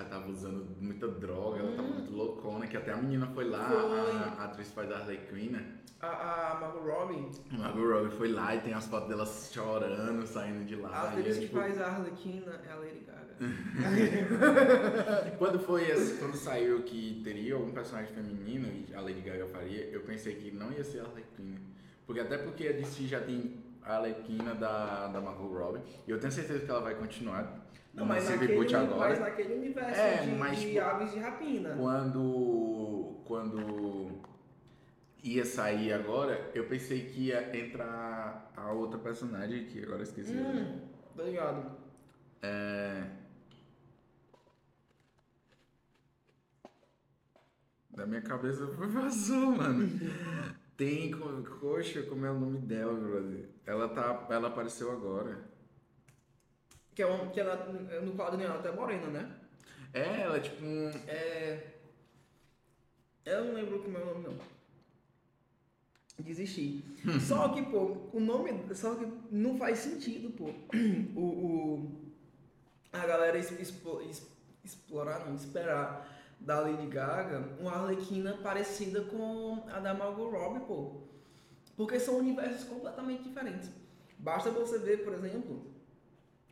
Ela 0.00 0.08
tava 0.08 0.30
usando 0.30 0.66
muita 0.80 1.06
droga, 1.06 1.58
ela 1.58 1.76
tava 1.76 1.88
muito 1.88 2.10
loucona, 2.12 2.66
que 2.66 2.76
até 2.76 2.92
a 2.92 2.96
menina 2.96 3.26
foi 3.28 3.44
lá. 3.48 3.68
A, 3.68 4.42
a 4.42 4.44
atriz 4.46 4.70
faz 4.72 4.90
a 4.90 4.96
Harley 4.98 5.20
Quinn, 5.28 5.50
né? 5.50 5.80
A, 6.00 6.52
a 6.52 6.60
Margot 6.60 6.80
Robbie, 6.80 7.30
A 7.52 7.58
Margot 7.58 7.92
Robbie 7.92 8.16
foi 8.16 8.32
lá 8.32 8.56
e 8.56 8.60
tem 8.62 8.72
as 8.72 8.86
fotos 8.86 9.10
dela 9.10 9.26
chorando, 9.26 10.26
saindo 10.26 10.64
de 10.64 10.74
lá. 10.76 10.88
a 10.88 11.08
atriz 11.10 11.36
que 11.36 11.42
tipo, 11.42 11.58
faz 11.58 11.78
a 11.78 11.88
Arlequina 11.88 12.58
é 12.66 12.72
a 12.72 12.76
Lady 12.76 13.00
Gaga. 13.00 13.20
Quando 15.36 15.60
foi 15.60 15.90
esse, 15.90 16.18
quando 16.18 16.36
saiu 16.36 16.82
que 16.82 17.20
teria 17.22 17.54
algum 17.54 17.70
personagem 17.70 18.14
feminino 18.14 18.66
e 18.66 18.94
a 18.94 19.00
Lady 19.02 19.20
Gaga 19.20 19.46
faria, 19.46 19.84
eu 19.90 20.00
pensei 20.00 20.34
que 20.36 20.50
não 20.50 20.72
ia 20.72 20.84
ser 20.84 21.00
a 21.00 21.04
Arlequina. 21.04 21.60
Porque 22.06 22.20
até 22.20 22.38
porque 22.38 22.68
a 22.68 22.72
DC 22.72 23.06
já 23.06 23.20
tem 23.20 23.62
a 23.82 23.96
Arlequina 23.96 24.54
da, 24.54 25.08
da 25.08 25.20
Margot 25.20 25.52
Robbie. 25.52 25.82
E 26.06 26.10
eu 26.10 26.18
tenho 26.18 26.32
certeza 26.32 26.60
que 26.64 26.70
ela 26.70 26.80
vai 26.80 26.94
continuar. 26.94 27.59
Não, 27.92 28.06
mas 28.06 28.28
naquele, 28.28 28.74
agora. 28.76 29.08
mas 29.10 29.20
naquele 29.20 29.54
universo 29.54 30.00
É, 30.00 30.22
de, 30.22 30.30
mas, 30.30 30.60
de 30.60 30.78
aves 30.78 31.12
de 31.12 31.18
rapina. 31.18 31.74
Quando, 31.76 33.20
quando 33.24 34.20
ia 35.22 35.44
sair 35.44 35.92
agora, 35.92 36.50
eu 36.54 36.66
pensei 36.66 37.06
que 37.06 37.26
ia 37.26 37.56
entrar 37.56 38.52
a 38.56 38.72
outra 38.72 38.98
personagem 38.98 39.66
que 39.66 39.82
agora 39.82 40.02
esqueci. 40.02 40.32
Hum, 40.34 40.80
tô 41.16 41.24
ligado. 41.24 41.76
É... 42.42 43.04
Da 47.90 48.06
minha 48.06 48.22
cabeça 48.22 48.66
foi 48.68 48.86
vazou, 48.86 49.50
mano. 49.52 49.88
Tem, 50.76 51.10
co- 51.10 51.42
coxa, 51.60 52.02
como 52.04 52.24
é 52.24 52.30
o 52.30 52.38
nome 52.40 52.58
dela, 52.60 52.94
brother? 52.94 53.50
Ela 53.66 53.88
tá, 53.88 54.26
ela 54.30 54.48
apareceu 54.48 54.90
agora. 54.90 55.49
Que, 57.00 57.04
é 57.04 57.26
que 57.32 57.40
ela, 57.40 57.56
no 58.02 58.12
quadrinho 58.14 58.44
ela 58.48 58.58
até 58.58 58.68
é 58.68 58.72
morena, 58.72 59.06
né? 59.06 59.34
É, 59.94 60.20
ela 60.20 60.36
é 60.36 60.40
tipo 60.40 60.62
um... 60.62 60.90
É. 61.08 61.66
Eu 63.24 63.44
não 63.46 63.54
lembro 63.54 63.82
como 63.82 63.96
é 63.96 64.02
o 64.02 64.04
nome, 64.06 64.24
não. 64.28 64.38
Desisti. 66.18 66.84
Só 67.26 67.48
que, 67.48 67.62
pô, 67.62 67.96
o 68.12 68.20
nome. 68.20 68.52
Só 68.74 68.94
que 68.96 69.06
não 69.30 69.56
faz 69.56 69.78
sentido, 69.78 70.30
pô. 70.30 70.50
O. 71.16 71.20
o 71.20 72.10
a 72.92 73.06
galera 73.06 73.38
expo- 73.38 74.02
es- 74.02 74.26
explorar, 74.64 75.24
não, 75.24 75.36
esperar 75.36 76.06
da 76.40 76.60
Lady 76.60 76.86
Gaga 76.88 77.56
uma 77.60 77.72
Arlequina 77.72 78.36
parecida 78.42 79.02
com 79.02 79.64
a 79.70 79.78
da 79.78 79.94
Margot 79.94 80.28
Robbie, 80.28 80.66
pô. 80.66 81.00
Porque 81.76 81.98
são 81.98 82.18
universos 82.18 82.64
completamente 82.64 83.22
diferentes. 83.22 83.70
Basta 84.18 84.50
você 84.50 84.78
ver, 84.78 85.04
por 85.04 85.14
exemplo, 85.14 85.64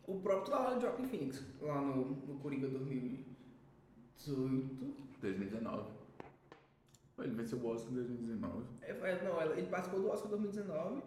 o 0.09 0.19
próprio 0.21 0.45
trabalho 0.45 0.75
de 0.77 0.81
Joaquin 0.81 1.07
Phoenix, 1.07 1.43
lá 1.61 1.79
no, 1.81 2.05
no 2.25 2.39
Coringa 2.39 2.67
2018. 2.67 4.95
2019. 5.21 5.91
Pô, 7.15 7.23
Ele 7.23 7.35
venceu 7.35 7.59
o 7.59 7.67
Oscar 7.67 7.91
em 7.91 7.95
2019. 7.95 8.63
É, 8.81 8.91
é, 8.91 9.23
não, 9.23 9.39
ele 9.55 9.67
participou 9.67 10.01
do 10.01 10.09
Oscar 10.09 10.29
2019 10.31 11.03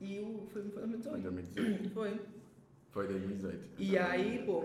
e 0.00 0.18
o 0.20 0.46
filme 0.52 0.70
foi 0.70 0.82
Foi 0.82 0.88
em 0.88 0.90
2018. 0.90 1.22
2018. 1.22 1.90
Foi. 1.94 2.20
Foi 2.90 3.06
2018. 3.06 3.68
E 3.78 3.96
aí, 3.96 4.44
pô, 4.44 4.64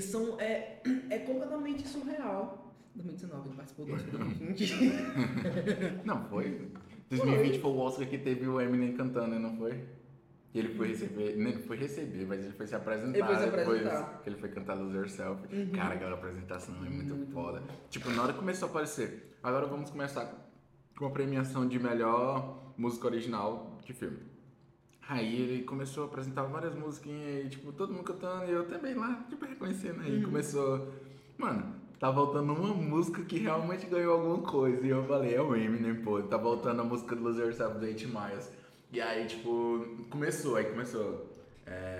são, 0.00 0.40
é, 0.40 0.80
é 1.10 1.18
completamente 1.20 1.86
surreal. 1.86 2.74
2019, 2.96 3.48
ele 3.48 3.56
participou 3.56 3.86
do 3.86 3.92
Oscar 3.92 4.10
2020. 4.10 4.74
Não, 6.04 6.24
foi. 6.28 6.68
2020 7.10 7.60
foi 7.60 7.70
o 7.70 7.76
Oscar 7.76 8.08
que 8.08 8.18
teve 8.18 8.48
o 8.48 8.60
Eminem 8.60 8.94
cantando, 8.94 9.38
não 9.38 9.56
foi? 9.56 9.84
E 10.56 10.58
ele 10.58 10.74
foi 10.74 10.88
receber, 10.88 11.36
nem 11.36 11.52
foi 11.58 11.76
receber, 11.76 12.24
mas 12.24 12.42
ele 12.42 12.54
foi 12.54 12.66
se 12.66 12.74
apresentar. 12.74 13.18
Ele 13.18 13.26
foi 13.26 13.36
se 13.36 13.50
depois 13.50 13.86
apresentar. 13.86 14.22
que 14.22 14.28
ele 14.30 14.36
foi 14.36 14.48
cantar 14.48 14.72
Lose 14.72 14.96
Yourself. 14.96 15.54
Uhum. 15.54 15.70
Cara, 15.70 15.94
aquela 15.96 16.14
apresentação 16.14 16.74
é 16.76 16.88
muito, 16.88 17.30
foda. 17.30 17.62
Tipo, 17.90 18.08
na 18.12 18.22
hora 18.22 18.32
que 18.32 18.38
começou 18.38 18.68
a 18.68 18.70
aparecer, 18.70 19.36
agora 19.42 19.66
vamos 19.66 19.90
começar 19.90 20.32
com 20.96 21.04
a 21.04 21.10
premiação 21.10 21.68
de 21.68 21.78
melhor 21.78 22.72
música 22.78 23.06
original 23.06 23.78
de 23.84 23.92
filme. 23.92 24.16
Aí 25.06 25.42
ele 25.42 25.64
começou 25.64 26.04
a 26.04 26.06
apresentar 26.06 26.44
várias 26.44 26.74
musiquinhas 26.74 27.44
e, 27.44 27.48
tipo, 27.50 27.70
todo 27.72 27.92
mundo 27.92 28.04
cantando 28.04 28.46
e 28.46 28.52
eu 28.52 28.66
também 28.66 28.94
lá, 28.94 29.26
tipo, 29.28 29.44
reconhecendo. 29.44 30.00
Aí 30.00 30.22
começou. 30.22 30.90
Mano, 31.36 31.74
tá 32.00 32.10
voltando 32.10 32.54
uma 32.54 32.72
música 32.72 33.22
que 33.24 33.38
realmente 33.40 33.84
ganhou 33.88 34.14
alguma 34.14 34.38
coisa. 34.38 34.86
E 34.86 34.88
eu 34.88 35.04
falei, 35.04 35.34
é 35.34 35.42
o 35.42 35.54
Eminem, 35.54 35.96
pô. 35.96 36.22
Tá 36.22 36.38
voltando 36.38 36.80
a 36.80 36.84
música 36.84 37.14
do 37.14 37.24
Lose 37.24 37.42
Yourself 37.42 37.78
do 37.78 37.84
8 37.84 38.08
Miles. 38.08 38.50
E 38.92 39.00
aí, 39.00 39.26
tipo, 39.26 40.06
começou, 40.10 40.56
aí 40.56 40.64
começou. 40.64 41.26
É, 41.66 41.95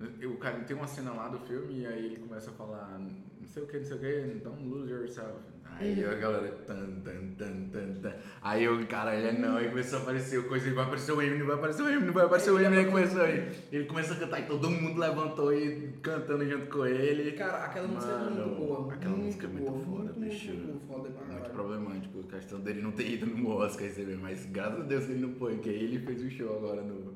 o 0.00 0.36
cara 0.36 0.60
tem 0.60 0.76
uma 0.76 0.86
cena 0.86 1.12
lá 1.12 1.28
do 1.28 1.38
filme 1.40 1.80
e 1.80 1.86
aí 1.86 2.06
ele 2.06 2.16
começa 2.16 2.50
a 2.50 2.54
falar 2.54 2.98
não 2.98 3.48
sei 3.48 3.62
o 3.62 3.66
que, 3.66 3.78
não 3.78 3.84
sei 3.84 3.96
o 3.96 4.00
que, 4.00 4.40
don't 4.44 4.64
lose 4.64 4.92
yourself. 4.92 5.40
Aí 5.64 6.04
a 6.04 6.14
galera 6.14 6.48
tan, 6.66 7.00
tan, 7.04 7.34
tan, 7.36 7.68
tan, 7.70 7.94
tan. 8.00 8.12
Aí 8.42 8.68
o 8.68 8.86
cara, 8.86 9.14
ele 9.14 9.28
é 9.28 9.32
não, 9.32 9.56
aí 9.56 9.68
começou 9.68 9.98
a 9.98 10.02
aparecer 10.02 10.46
coisa, 10.48 10.72
vai 10.74 10.84
aparecer 10.84 11.12
o 11.12 11.22
Eminem, 11.22 11.46
vai 11.46 11.56
aparecer 11.56 11.82
o 11.82 11.88
Eminem, 11.88 12.10
vai 12.10 12.24
aparecer 12.24 12.50
o 12.50 12.58
Eminem, 12.58 12.78
aí 12.78 12.86
começou 12.86 13.22
aí. 13.22 13.52
Ele 13.70 13.84
começa 13.84 14.14
a 14.14 14.16
cantar 14.16 14.40
e 14.40 14.46
todo 14.46 14.68
mundo 14.70 14.98
levantou 14.98 15.52
e 15.52 15.92
cantando 16.02 16.44
junto 16.48 16.66
com 16.66 16.84
ele. 16.86 17.32
Cara, 17.32 17.64
aquela 17.64 17.86
música 17.86 18.12
é 18.12 18.30
muito 18.30 18.56
boa. 18.56 18.92
Aquela 18.92 19.16
música 19.16 19.46
é 19.46 19.50
muito 19.50 19.84
foda, 19.84 20.12
bicho. 20.14 20.52
Muito, 20.52 20.92
muito 20.92 21.50
problemático 21.50 22.20
a 22.20 22.36
questão 22.36 22.60
dele 22.60 22.82
não 22.82 22.92
ter 22.92 23.08
ido 23.08 23.26
no 23.26 23.48
Oscar 23.50 23.88
mas 24.20 24.46
graças 24.46 24.80
a 24.80 24.84
Deus 24.84 25.04
ele 25.08 25.20
não 25.20 25.34
foi, 25.34 25.54
porque 25.54 25.70
ele 25.70 25.98
fez 26.00 26.22
o 26.22 26.30
show 26.30 26.56
agora 26.56 26.82
no, 26.82 27.14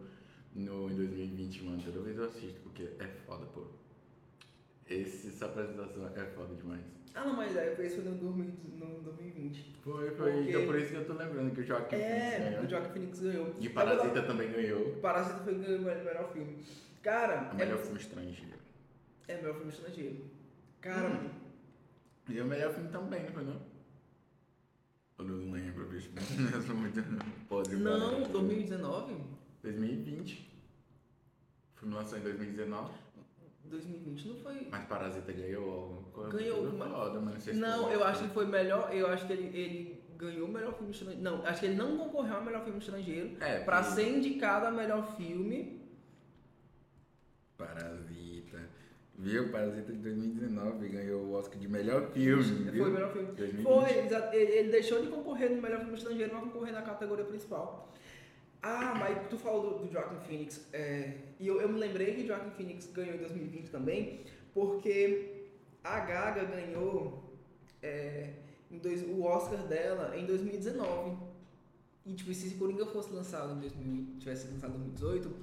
no, 0.54 0.90
em 0.90 0.94
2020, 0.96 1.62
mano. 1.64 1.82
Toda 1.82 2.00
vez 2.00 2.16
eu 2.18 2.24
assisto, 2.24 2.60
porque 2.60 2.82
é 2.98 3.06
foda, 3.26 3.46
pô. 3.46 3.64
Esse, 4.88 5.28
essa 5.28 5.46
apresentação 5.46 6.06
é 6.08 6.24
foda 6.26 6.54
demais. 6.54 6.82
Ah, 7.14 7.24
não, 7.24 7.34
mas 7.36 7.54
é, 7.56 7.72
esse 7.78 7.96
foi 7.96 8.04
no, 8.04 8.16
2000 8.16 8.46
no 8.78 9.00
2020. 9.02 9.76
Foi, 9.82 10.10
foi. 10.12 10.32
Porque- 10.32 10.50
Então 10.50 10.66
por 10.66 10.78
isso 10.78 10.88
que 10.90 10.96
eu 10.96 11.04
tô 11.06 11.12
lembrando 11.14 11.54
que 11.54 11.60
o 11.60 11.64
Joaquim 11.64 11.96
Phoenix 11.96 12.12
É, 12.24 12.38
ganhou. 12.50 12.64
o 12.64 12.68
Joaquin 12.68 12.92
Phoenix 12.92 13.20
ganhou. 13.20 13.54
E 13.60 13.68
Parasita 13.68 14.22
também 14.22 14.50
ganhou. 14.52 14.92
Parasita 14.96 15.38
foi 15.44 15.54
o 15.54 15.58
melhor 15.82 16.32
filme. 16.32 16.64
Cara, 17.02 17.50
O 17.52 17.56
melhor 17.56 17.78
é, 17.78 17.82
filme 17.82 17.98
estrangeiro. 17.98 18.58
é 19.28 19.34
o 19.34 19.38
melhor 19.38 19.54
filme 19.56 19.72
estrangeiro. 19.72 20.24
Cara, 20.80 21.08
Hum. 21.08 21.30
E 22.28 22.40
o 22.40 22.44
melhor 22.46 22.72
filme 22.72 22.88
também, 22.90 23.24
não 23.24 23.32
foi 23.32 23.44
não? 23.44 23.60
Eu 25.18 25.24
não 25.24 25.52
lembro, 25.52 25.86
bicho. 25.88 26.08
Eu 26.54 26.62
sou 26.62 26.74
muito 26.76 27.02
podre. 27.48 27.76
não, 27.76 28.22
cara. 28.22 28.28
2019? 28.28 29.14
2020. 29.62 30.50
O 31.76 31.78
filme 31.80 31.94
lançou 31.94 32.18
em 32.18 32.22
2019. 32.22 32.90
2020 33.64 34.28
não 34.28 34.36
foi. 34.36 34.66
Mas 34.70 34.84
Parasita 34.84 35.32
ganhou 35.32 35.70
alguma 35.70 36.02
coisa? 36.10 36.36
Ganhou, 36.36 36.68
Foi 36.68 36.78
mas- 36.78 36.90
Foda, 36.90 37.20
mas 37.20 37.34
não 37.34 37.40
sei 37.40 37.54
se 37.54 37.60
Não, 37.60 37.84
foi 37.84 37.94
eu 37.94 38.04
acho 38.04 38.22
que 38.24 38.34
foi 38.34 38.46
melhor. 38.46 38.92
Eu 38.94 39.06
acho 39.08 39.26
que 39.26 39.32
ele, 39.32 39.56
ele 39.56 40.02
ganhou 40.18 40.48
o 40.48 40.52
melhor 40.52 40.74
filme 40.74 40.90
estrangeiro. 40.92 41.22
Não, 41.22 41.46
acho 41.46 41.60
que 41.60 41.66
ele 41.66 41.76
não 41.76 41.96
concorreu 41.96 42.36
ao 42.36 42.44
melhor 42.44 42.64
filme 42.64 42.78
estrangeiro. 42.78 43.36
É, 43.40 43.60
Pra 43.60 43.82
foi 43.82 43.94
ser 44.04 44.16
indicado 44.16 44.66
a 44.66 44.70
melhor 44.70 45.16
filme. 45.16 45.80
Parasita. 47.56 48.58
Viu? 49.16 49.50
Parasita 49.52 49.92
de 49.92 49.98
2019 49.98 50.88
ganhou 50.88 51.22
o 51.22 51.32
Oscar 51.34 51.58
de 51.58 51.68
melhor 51.68 52.10
filme. 52.10 52.64
Foi 52.64 52.72
viu? 52.72 52.84
o 52.84 52.90
melhor 52.90 53.12
filme. 53.12 53.28
2020. 53.32 53.62
Foi, 53.64 54.36
ele, 54.36 54.52
ele 54.52 54.70
deixou 54.70 55.00
de 55.00 55.08
concorrer 55.08 55.50
no 55.50 55.62
melhor 55.62 55.80
filme 55.80 55.94
estrangeiro 55.96 56.30
pra 56.30 56.40
concorrer 56.40 56.72
na 56.72 56.82
categoria 56.82 57.24
principal. 57.24 57.92
Ah, 58.62 58.94
mas 58.98 59.26
tu 59.28 59.36
falou 59.36 59.78
do, 59.78 59.86
do 59.86 59.92
Joaquin 59.92 60.20
Phoenix, 60.20 60.68
é, 60.72 61.14
e 61.40 61.48
eu, 61.48 61.60
eu 61.60 61.68
me 61.68 61.78
lembrei 61.80 62.14
que 62.14 62.26
Joaquin 62.26 62.50
Phoenix 62.50 62.86
ganhou 62.92 63.16
em 63.16 63.18
2020 63.18 63.68
também, 63.70 64.20
porque 64.54 65.48
a 65.82 65.98
Gaga 66.00 66.44
ganhou 66.44 67.34
é, 67.82 68.34
dois- 68.70 69.02
o 69.02 69.22
Oscar 69.24 69.66
dela 69.66 70.16
em 70.16 70.26
2019. 70.26 71.16
E 72.06 72.14
tipo, 72.14 72.32
se 72.34 72.46
esse 72.46 72.54
Coringa 72.56 72.86
fosse 72.86 73.12
lançado 73.12 73.52
em 73.54 73.60
2000, 73.60 74.18
tivesse 74.18 74.46
lançado 74.48 74.74
em 74.76 74.90
2018, 74.90 75.34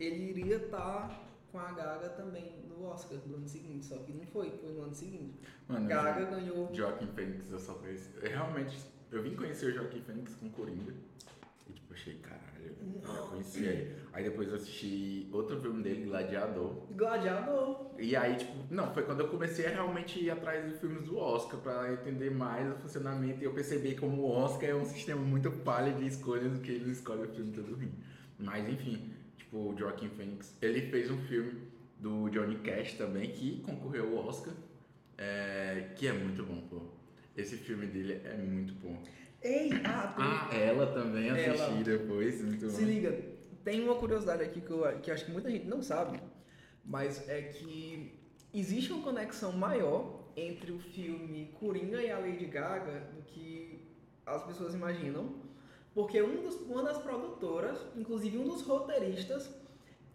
ele 0.00 0.30
iria 0.30 0.56
estar 0.56 1.22
com 1.52 1.58
a 1.58 1.72
Gaga 1.72 2.10
também 2.10 2.52
no 2.68 2.84
Oscar 2.86 3.18
do 3.18 3.36
ano 3.36 3.48
seguinte, 3.48 3.86
só 3.86 3.96
que 3.98 4.12
não 4.12 4.26
foi, 4.26 4.50
foi 4.50 4.72
no 4.72 4.82
ano 4.82 4.94
seguinte. 4.94 5.38
Mano, 5.68 5.86
Gaga 5.88 6.24
ganhou. 6.26 6.74
Joaquim 6.74 7.06
Fênix 7.08 7.50
eu 7.50 7.58
só 7.58 7.74
conheci. 7.74 8.10
Eu 8.20 8.28
realmente, 8.30 8.78
eu 9.10 9.22
vim 9.22 9.34
conhecer 9.34 9.66
o 9.66 9.74
Joaquim 9.74 10.00
Fênix 10.02 10.34
com 10.36 10.50
Coringa. 10.50 10.92
E 11.68 11.72
tipo, 11.72 11.92
achei, 11.92 12.14
caralho, 12.18 12.55
eu 12.66 13.14
já 13.14 13.22
conheci 13.22 13.64
ele. 13.64 13.96
Aí 14.12 14.24
depois 14.24 14.48
eu 14.48 14.54
assisti 14.54 15.28
outro 15.32 15.60
filme 15.60 15.82
dele, 15.82 16.06
Gladiador. 16.06 16.86
Gladiador. 16.90 17.90
E 17.98 18.16
aí, 18.16 18.36
tipo, 18.36 18.52
não, 18.70 18.92
foi 18.94 19.02
quando 19.02 19.20
eu 19.20 19.28
comecei 19.28 19.66
a 19.66 19.70
realmente 19.70 20.22
ir 20.22 20.30
atrás 20.30 20.66
de 20.66 20.78
filmes 20.78 21.02
do 21.02 21.18
Oscar 21.18 21.60
pra 21.60 21.92
entender 21.92 22.30
mais 22.30 22.70
o 22.70 22.76
funcionamento 22.76 23.42
e 23.42 23.44
eu 23.44 23.52
percebi 23.52 23.94
como 23.94 24.22
o 24.22 24.30
Oscar 24.30 24.70
é 24.70 24.74
um 24.74 24.84
sistema 24.84 25.20
muito 25.20 25.50
palha 25.50 25.92
de 25.92 26.06
escolhas 26.06 26.50
do 26.52 26.60
que 26.60 26.72
ele 26.72 26.90
escolhe 26.90 27.22
o 27.22 27.28
filme 27.28 27.52
todo 27.52 27.74
ruim. 27.74 27.92
Mas 28.38 28.68
enfim, 28.68 29.12
tipo, 29.36 29.58
o 29.58 29.76
Joaquim 29.78 30.08
Phoenix, 30.08 30.56
ele 30.60 30.82
fez 30.82 31.10
um 31.10 31.18
filme 31.18 31.76
do 31.98 32.28
Johnny 32.30 32.56
Cash 32.56 32.94
também 32.94 33.30
que 33.30 33.60
concorreu 33.62 34.18
ao 34.18 34.26
Oscar, 34.26 34.54
é, 35.18 35.90
que 35.96 36.06
é 36.06 36.12
muito 36.12 36.42
bom, 36.42 36.60
pô. 36.68 36.82
Esse 37.36 37.56
filme 37.56 37.86
dele 37.86 38.20
é 38.24 38.36
muito 38.36 38.72
bom. 38.74 39.02
Ei, 39.42 39.70
ah, 39.84 40.14
Ah, 40.18 40.54
ela 40.56 40.86
também 40.92 41.30
assisti 41.30 41.60
Ela. 41.62 41.82
depois, 41.82 42.42
muito 42.42 42.68
se 42.70 42.80
bom. 42.82 42.86
liga. 42.88 43.36
Tem 43.64 43.82
uma 43.82 43.94
curiosidade 43.96 44.42
aqui 44.42 44.60
que 44.60 44.70
eu 44.70 44.82
que 45.00 45.10
acho 45.10 45.24
que 45.26 45.32
muita 45.32 45.50
gente 45.50 45.66
não 45.66 45.82
sabe, 45.82 46.20
mas 46.84 47.28
é 47.28 47.42
que 47.42 48.18
existe 48.54 48.92
uma 48.92 49.02
conexão 49.02 49.52
maior 49.52 50.30
entre 50.36 50.70
o 50.72 50.78
filme 50.78 51.50
Coringa 51.58 52.00
e 52.00 52.10
a 52.10 52.18
Lady 52.18 52.46
Gaga 52.46 53.08
do 53.14 53.22
que 53.22 53.80
as 54.24 54.42
pessoas 54.44 54.74
imaginam, 54.74 55.34
porque 55.94 56.20
um 56.22 56.42
dos, 56.42 56.56
uma 56.62 56.82
das 56.82 56.98
produtoras, 56.98 57.78
inclusive 57.96 58.38
um 58.38 58.44
dos 58.44 58.62
roteiristas 58.62 59.50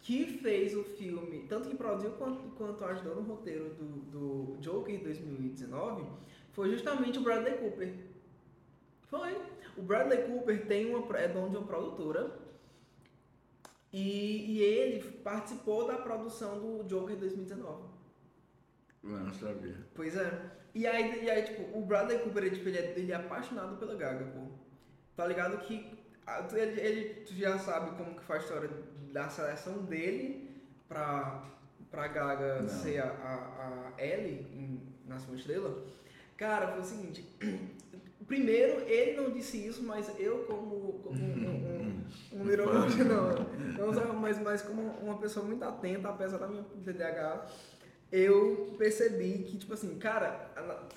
que 0.00 0.26
fez 0.38 0.74
o 0.76 0.82
filme, 0.82 1.46
tanto 1.48 1.68
que 1.68 1.76
produziu 1.76 2.10
quanto, 2.12 2.42
quanto 2.56 2.84
ajudou 2.84 3.16
no 3.16 3.22
roteiro 3.22 3.70
do, 3.74 3.86
do 4.10 4.56
Joker 4.60 4.94
em 4.94 4.98
2019, 4.98 6.04
foi 6.52 6.70
justamente 6.70 7.18
o 7.18 7.22
Bradley 7.22 7.54
Cooper. 7.58 7.94
Foi. 9.12 9.38
O 9.76 9.82
Bradley 9.82 10.22
Cooper 10.22 10.66
tem 10.66 10.86
uma, 10.86 11.18
é 11.18 11.28
dono 11.28 11.50
de 11.50 11.56
uma 11.58 11.66
produtora 11.66 12.34
e, 13.92 14.52
e 14.52 14.62
ele 14.62 15.02
participou 15.18 15.86
da 15.86 15.98
produção 15.98 16.58
do 16.58 16.84
Joker 16.84 17.14
em 17.14 17.18
2019. 17.18 17.90
Não 19.02 19.34
sabia. 19.34 19.76
Pois 19.94 20.16
é. 20.16 20.50
E 20.74 20.86
aí, 20.86 21.24
e 21.24 21.30
aí 21.30 21.42
tipo, 21.42 21.78
o 21.78 21.84
Bradley 21.84 22.20
Cooper, 22.20 22.44
ele, 22.44 22.56
tipo, 22.56 22.70
ele, 22.70 22.78
é, 22.78 22.98
ele 22.98 23.12
é 23.12 23.16
apaixonado 23.16 23.76
pela 23.76 23.94
Gaga, 23.94 24.24
pô. 24.24 24.46
Tá 25.14 25.26
ligado 25.26 25.58
que 25.58 25.92
ele, 26.54 26.80
ele 26.80 27.14
tu 27.26 27.34
já 27.34 27.58
sabe 27.58 27.94
como 27.98 28.16
que 28.16 28.24
faz 28.24 28.40
a 28.40 28.44
história 28.46 28.70
da 29.12 29.28
seleção 29.28 29.84
dele 29.84 30.58
pra, 30.88 31.50
pra 31.90 32.08
Gaga 32.08 32.62
Não. 32.62 32.68
ser 32.70 33.00
a, 33.00 33.10
a, 33.10 33.92
a 33.94 34.02
Ellie 34.02 34.46
em 34.54 34.80
Nasce 35.06 35.30
Estrela. 35.34 35.84
Cara, 36.38 36.68
foi 36.68 36.80
o 36.80 36.84
seguinte. 36.84 37.28
Primeiro, 38.26 38.80
ele 38.82 39.20
não 39.20 39.30
disse 39.30 39.66
isso, 39.66 39.82
mas 39.82 40.12
eu 40.18 40.44
como, 40.44 41.00
como 41.02 41.16
um, 41.22 42.04
um, 42.32 42.40
um 42.40 42.44
little 42.44 42.66
não, 42.66 43.92
não 43.92 44.14
mas, 44.14 44.40
mas 44.40 44.62
como 44.62 44.82
uma 45.02 45.18
pessoa 45.18 45.44
muito 45.44 45.64
atenta, 45.64 46.08
apesar 46.08 46.38
da 46.38 46.46
minha 46.46 46.62
TDAH, 46.84 47.46
eu 48.10 48.74
percebi 48.76 49.44
que, 49.44 49.56
tipo 49.56 49.72
assim, 49.72 49.98
cara, 49.98 50.50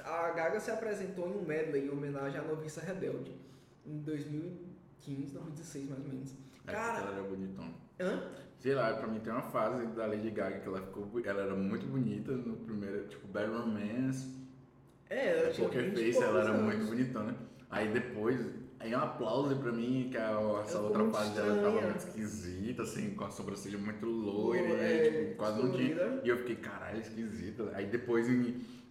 a, 0.03 0.27
a 0.27 0.31
Gaga 0.31 0.59
se 0.59 0.69
apresentou 0.69 1.29
em 1.29 1.37
um 1.37 1.45
medley 1.45 1.85
em 1.85 1.89
homenagem 1.89 2.39
à 2.39 2.43
Noviça 2.43 2.81
Rebelde, 2.81 3.31
em 3.85 3.99
2015, 3.99 5.31
2016 5.33 5.89
mais 5.89 6.01
ou 6.01 6.07
menos. 6.09 6.33
É, 6.67 6.71
Cara, 6.71 6.99
ela 6.99 7.13
era 7.13 7.23
bonitona. 7.23 7.73
hã? 7.99 8.31
Sei 8.59 8.73
lá, 8.73 8.93
pra 8.95 9.07
mim 9.07 9.19
tem 9.19 9.31
uma 9.31 9.43
fase 9.43 9.85
da 9.87 10.07
Lady 10.07 10.29
Gaga 10.31 10.59
que 10.59 10.67
ela 10.67 10.81
ficou. 10.81 11.07
Ela 11.23 11.43
era 11.43 11.55
muito 11.55 11.85
bonita 11.85 12.31
no 12.31 12.57
primeiro, 12.57 13.07
tipo, 13.07 13.27
Bad 13.27 13.49
Romance, 13.51 14.27
É, 15.09 15.39
ela 15.39 15.49
tinha 15.51 15.67
Poker 15.67 15.83
20 15.91 15.95
Face, 15.97 16.23
ela 16.23 16.41
era 16.41 16.49
anos. 16.49 16.61
muito 16.63 16.85
bonitona. 16.87 17.35
Aí 17.69 17.89
depois, 17.89 18.39
aí 18.79 18.93
é 18.93 18.97
um 18.97 19.01
aplauso 19.01 19.55
pra 19.57 19.71
mim 19.71 20.07
que 20.09 20.17
a, 20.17 20.61
essa 20.63 20.79
outra 20.79 21.03
fase 21.11 21.33
dela 21.35 21.61
tava 21.61 21.81
muito 21.81 21.97
esquisita, 21.97 22.83
assim, 22.83 23.13
com 23.15 23.25
a 23.25 23.29
sobrancelha 23.29 23.77
muito 23.77 24.05
loira, 24.05 24.67
e 24.67 24.71
aí, 24.81 25.07
é, 25.07 25.11
tipo, 25.11 25.35
quase 25.35 25.61
não 25.61 25.71
tinha. 25.71 26.21
E 26.23 26.29
eu 26.29 26.37
fiquei, 26.37 26.55
caralho, 26.55 26.99
esquisita. 26.99 27.71
Aí 27.73 27.85
depois 27.85 28.27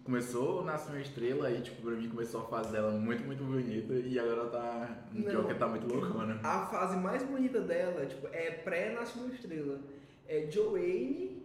começou 0.03 0.63
Nasce 0.63 0.89
uma 0.89 1.01
Estrela, 1.01 1.47
aí, 1.47 1.61
tipo, 1.61 1.81
pra 1.81 1.91
mim 1.95 2.07
começou 2.09 2.41
a 2.41 2.45
fase 2.45 2.71
dela 2.71 2.91
muito, 2.91 3.23
muito 3.25 3.43
bonita, 3.43 3.93
e 3.93 4.19
agora 4.19 4.41
ela 4.41 4.49
tá. 4.49 5.07
Não. 5.11 5.31
Joker 5.31 5.57
tá 5.57 5.67
muito 5.67 5.87
loucona. 5.93 6.39
A 6.43 6.67
fase 6.67 6.95
mais 6.97 7.23
bonita 7.23 7.59
dela, 7.59 8.05
tipo, 8.05 8.27
é 8.31 8.51
pré-Nasce 8.51 9.17
uma 9.17 9.33
Estrela. 9.33 9.79
É 10.27 10.49
Joanne, 10.49 11.44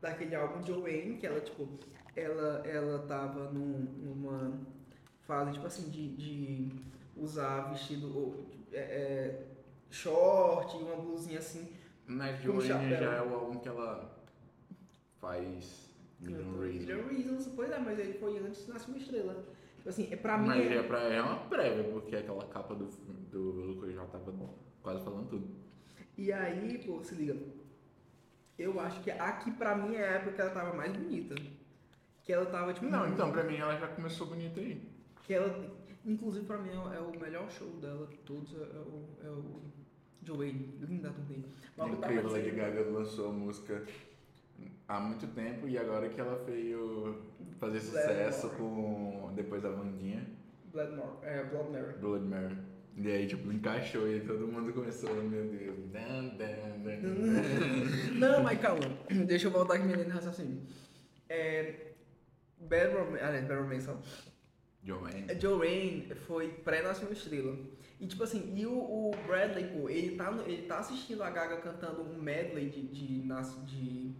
daquele 0.00 0.34
álbum 0.34 0.64
Joanne, 0.64 1.16
que 1.18 1.26
ela, 1.26 1.40
tipo, 1.40 1.68
ela, 2.14 2.62
ela 2.66 2.98
tava 3.06 3.50
num- 3.50 3.86
numa 3.98 4.60
fase, 5.22 5.52
tipo 5.52 5.66
assim, 5.66 5.90
de, 5.90 6.16
de 6.16 6.68
usar 7.16 7.70
vestido, 7.70 8.06
ou, 8.16 8.46
é, 8.72 8.78
é, 8.78 9.46
short, 9.90 10.76
uma 10.76 10.96
blusinha 10.96 11.38
assim. 11.38 11.72
Mas 12.06 12.38
Com 12.40 12.60
Joanne 12.60 12.68
chapéu. 12.90 12.98
já 12.98 13.14
é 13.16 13.22
o 13.22 13.34
álbum 13.34 13.58
que 13.58 13.68
ela 13.68 14.18
faz. 15.20 15.88
Million 16.20 16.58
Reasons. 16.58 16.86
Million 16.86 17.06
Reasons, 17.08 17.46
pois 17.54 17.70
é, 17.70 17.78
mas 17.78 17.98
ele 17.98 18.14
foi 18.14 18.38
antes 18.38 18.66
de 18.66 18.72
Nasce 18.72 18.88
uma 18.88 18.98
Estrela. 18.98 19.34
Tipo 19.76 19.88
assim, 19.88 20.08
é 20.10 20.16
pra 20.16 20.36
mim... 20.36 20.48
Mas 20.48 20.66
é- 20.70 20.76
é, 20.76 20.82
pra, 20.82 21.00
é 21.02 21.22
uma 21.22 21.36
prévia, 21.48 21.84
porque 21.84 22.16
aquela 22.16 22.44
capa 22.46 22.74
do, 22.74 22.86
do 22.86 23.40
Lucas 23.52 23.94
já 23.94 24.04
tava 24.06 24.32
quase 24.82 25.04
falando 25.04 25.28
tudo. 25.28 25.48
E 26.16 26.32
aí, 26.32 26.82
pô, 26.84 27.02
se 27.04 27.14
liga. 27.14 27.36
Eu 28.58 28.78
acho 28.80 29.00
que 29.02 29.10
aqui 29.10 29.50
pra 29.52 29.76
mim 29.76 29.94
é 29.94 30.02
a 30.08 30.12
época 30.14 30.32
que 30.32 30.40
ela 30.40 30.50
tava 30.50 30.74
mais 30.76 30.92
bonita. 30.92 31.34
Que 32.24 32.32
ela 32.32 32.46
tava, 32.46 32.72
tipo. 32.74 32.86
Não, 32.86 33.08
então 33.08 33.30
pra 33.30 33.44
mim 33.44 33.56
ela 33.56 33.76
já 33.78 33.86
começou 33.88 34.26
bonita 34.26 34.60
aí. 34.60 34.82
Que 35.24 35.34
ela. 35.34 35.78
Inclusive 36.04 36.44
pra 36.46 36.58
mim 36.58 36.70
é 36.70 36.78
o- 37.00 37.14
é 37.14 37.18
melhor 37.18 37.48
show 37.50 37.68
dela 37.80 38.06
de 38.06 38.16
todos. 38.18 38.52
É, 38.54 38.56
é 38.62 38.78
o. 38.80 39.04
É 39.24 39.28
o 39.30 39.60
Joanne. 40.22 40.74
Linda 40.80 41.10
também. 41.10 41.44
É 41.78 41.88
incrível, 41.88 42.30
Lady 42.32 42.50
Gaga 42.50 42.80
lançou 42.90 43.30
a 43.30 43.32
música 43.32 43.84
há 44.88 44.98
muito 45.00 45.26
tempo 45.28 45.68
e 45.68 45.78
agora 45.78 46.08
que 46.08 46.20
ela 46.20 46.42
veio 46.44 47.22
fazer 47.58 47.80
sucesso 47.80 48.50
com 48.56 49.30
depois 49.34 49.62
da 49.62 49.70
Vandinha, 49.70 50.26
Blood, 50.72 50.96
Mar 50.96 51.16
é, 51.22 51.44
Blood 51.44 51.70
Mary. 51.70 51.92
Blood 51.98 52.26
Mary. 52.26 52.56
E 53.00 53.10
aí, 53.10 53.26
tipo, 53.26 53.50
encaixou 53.52 54.08
e 54.08 54.20
todo 54.20 54.48
mundo 54.48 54.72
começou, 54.72 55.14
meu 55.22 55.44
Deus. 55.46 55.78
Dan, 55.92 56.28
dan, 56.36 56.78
dan. 56.82 56.98
Não, 58.18 58.42
mas 58.42 58.60
calma. 58.60 58.80
Deixa 59.26 59.46
eu 59.46 59.50
voltar 59.52 59.74
aqui 59.74 59.84
me 59.86 59.94
lendo 59.94 60.10
raciocínio. 60.10 60.62
É. 61.28 61.92
Romance. 62.60 63.22
Aliás, 63.22 63.46
Bad 63.46 63.60
Romance, 63.60 63.88
ó. 63.88 63.96
Joanne. 64.82 65.30
A 65.30 65.34
Joanne 65.34 66.12
foi 66.26 66.48
pré-Nasce 66.48 67.02
uma 67.04 67.12
Estrela. 67.12 67.56
E 68.00 68.06
tipo 68.06 68.22
assim, 68.22 68.52
e 68.56 68.64
o, 68.66 68.72
o 68.72 69.10
Bradley, 69.26 69.66
pô, 69.68 69.88
ele 69.88 70.16
tá, 70.16 70.32
ele 70.46 70.62
tá 70.62 70.78
assistindo 70.78 71.22
a 71.22 71.30
Gaga 71.30 71.56
cantando 71.58 72.02
um 72.02 72.20
medley 72.20 72.68
de, 72.68 72.82
de, 72.86 73.26
Nasce- 73.26 73.58
de 73.66 74.12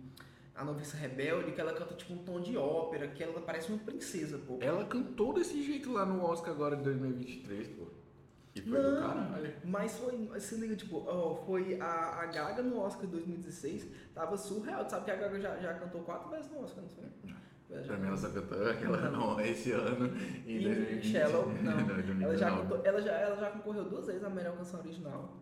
A 0.55 0.65
Noviça 0.65 0.97
Rebelde, 0.97 1.53
que 1.53 1.61
ela 1.61 1.73
canta 1.73 1.95
tipo 1.95 2.13
um 2.13 2.19
tom 2.19 2.41
de 2.41 2.57
ópera, 2.57 3.07
que 3.09 3.23
ela 3.23 3.41
parece 3.41 3.71
uma 3.71 3.79
princesa, 3.79 4.37
pô. 4.39 4.59
Ela 4.61 4.85
cantou 4.85 5.33
desse 5.33 5.63
jeito 5.63 5.93
lá 5.93 6.05
no 6.05 6.23
Oscar 6.25 6.53
agora 6.53 6.77
de 6.77 6.83
2023, 6.83 7.69
pô. 7.69 7.98
Foi 8.63 8.81
do 8.83 8.91
Não, 8.93 9.01
caralho. 9.09 9.53
mas 9.65 9.97
foi, 9.99 10.41
se 10.41 10.55
liga, 10.57 10.77
tipo, 10.77 11.05
ó, 11.07 11.35
foi 11.47 11.81
a, 11.81 12.21
a 12.23 12.27
Gaga 12.27 12.63
no 12.63 12.79
Oscar 12.81 13.07
de 13.07 13.13
2016, 13.13 13.87
tava 14.15 14.37
surreal. 14.37 14.85
Tu 14.85 14.91
sabe 14.91 15.05
que 15.05 15.11
a 15.11 15.17
Gaga 15.17 15.41
já, 15.41 15.57
já 15.59 15.75
cantou 15.75 16.03
quatro 16.03 16.31
vezes 16.31 16.51
no 16.51 16.63
Oscar, 16.63 16.83
não 16.85 16.91
foi? 16.91 17.05
Já 17.71 17.83
Pra 17.87 17.97
mim 17.99 18.07
ela 18.07 18.17
só 18.17 18.31
cantou 18.31 18.71
aquela 18.71 19.11
não, 19.11 19.39
esse 19.41 19.73
ano 19.73 20.07
e 20.47 20.57
E 20.59 20.65
2020. 20.65 21.13
Shallow, 21.13 21.49
não. 21.63 21.73
Ela 21.73 22.37
já, 22.37 22.51
2019. 22.51 22.63
cantou- 22.63 22.81
ela, 22.87 23.03
já, 23.03 23.13
ela 23.13 23.37
já 23.37 23.51
concorreu 23.51 23.85
duas 23.85 24.07
vezes 24.07 24.25
à 24.25 24.31
melhor 24.31 24.57
canção 24.57 24.81
original. 24.81 25.35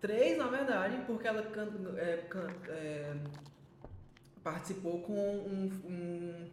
Três, 0.00 0.36
na 0.36 0.48
verdade, 0.48 1.00
porque 1.06 1.26
ela 1.28 1.42
can, 1.44 1.68
é, 1.96 2.16
can- 2.28 2.50
é, 2.68 3.14
participou 4.42 5.00
com 5.02 5.14
um, 5.14 5.70
um- 5.86 6.50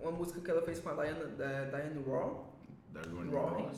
uma 0.00 0.10
música 0.10 0.40
que 0.40 0.50
ela 0.50 0.62
fez 0.62 0.80
com 0.80 0.88
a 0.90 0.94
Diana, 0.94 1.24
da, 1.28 1.64
Diane 1.64 2.04
Raw. 2.04 2.52
Da 2.92 3.02
Joanne 3.02 3.30
Rowan. 3.30 3.70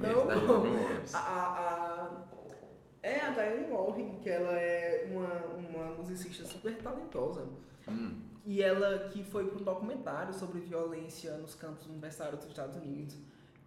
Não, 0.00 0.24
Ross. 0.24 1.14
a, 1.14 1.18
a, 1.18 2.26
é 3.02 3.20
a 3.20 3.30
Diane 3.30 3.70
Warren, 3.70 4.18
que 4.20 4.30
ela 4.30 4.52
é 4.58 5.08
uma, 5.10 5.44
uma 5.56 5.94
musicista 5.94 6.44
super 6.44 6.76
talentosa. 6.78 7.48
Hum. 7.88 8.20
E 8.44 8.62
ela 8.62 9.08
que 9.08 9.24
foi 9.24 9.46
para 9.46 9.60
um 9.60 9.64
documentário 9.64 10.32
sobre 10.32 10.60
violência 10.60 11.36
nos 11.36 11.54
campos 11.54 11.86
universitários 11.86 12.38
dos 12.40 12.48
Estados 12.48 12.76
Unidos, 12.76 13.16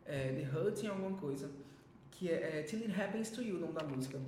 é, 0.06 0.32
The 0.32 0.58
Hurting 0.58 0.88
alguma 0.88 1.18
coisa, 1.18 1.52
que 2.12 2.30
é, 2.30 2.60
é 2.60 2.64
Till 2.64 2.80
It 2.80 3.00
Happens 3.00 3.30
to 3.32 3.42
You, 3.42 3.58
o 3.58 3.60
nome 3.60 3.74
da 3.74 3.84
música. 3.84 4.20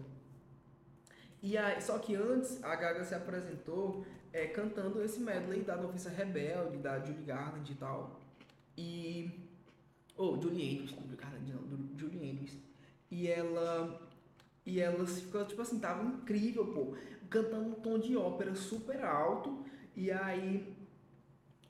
E 1.41 1.57
aí, 1.57 1.82
só 1.82 1.98
que 1.98 2.15
antes 2.15 2.64
a 2.64 2.76
Gaga 2.76 3.03
se 3.03 3.15
apresentou 3.15 4.06
é, 4.32 4.48
cantando 4.48 5.02
esse 5.03 5.19
medley 5.19 5.61
da 5.64 5.76
Noviça 5.76 6.10
Rebelde, 6.10 6.78
da 6.78 6.99
Julie 6.99 7.23
Garland 7.23 7.72
e 7.72 7.76
tal. 7.76 8.19
E. 8.78 9.51
Ou 10.17 10.38
oh, 10.38 10.41
Julie 10.41 10.79
Andrews, 10.79 10.95
Garland 11.15 11.51
não, 11.51 11.61
do- 11.63 11.99
Julie 11.99 12.31
Andrews. 12.31 12.57
E 13.09 13.27
ela. 13.27 14.09
E 14.65 14.79
ela 14.79 15.05
ficou, 15.07 15.45
tipo 15.45 15.61
assim, 15.61 15.79
tava 15.79 16.03
incrível, 16.03 16.67
pô. 16.67 16.95
Cantando 17.29 17.69
um 17.69 17.73
tom 17.73 17.97
de 17.99 18.15
ópera 18.15 18.53
super 18.55 19.03
alto. 19.03 19.65
E 19.95 20.11
aí. 20.11 20.75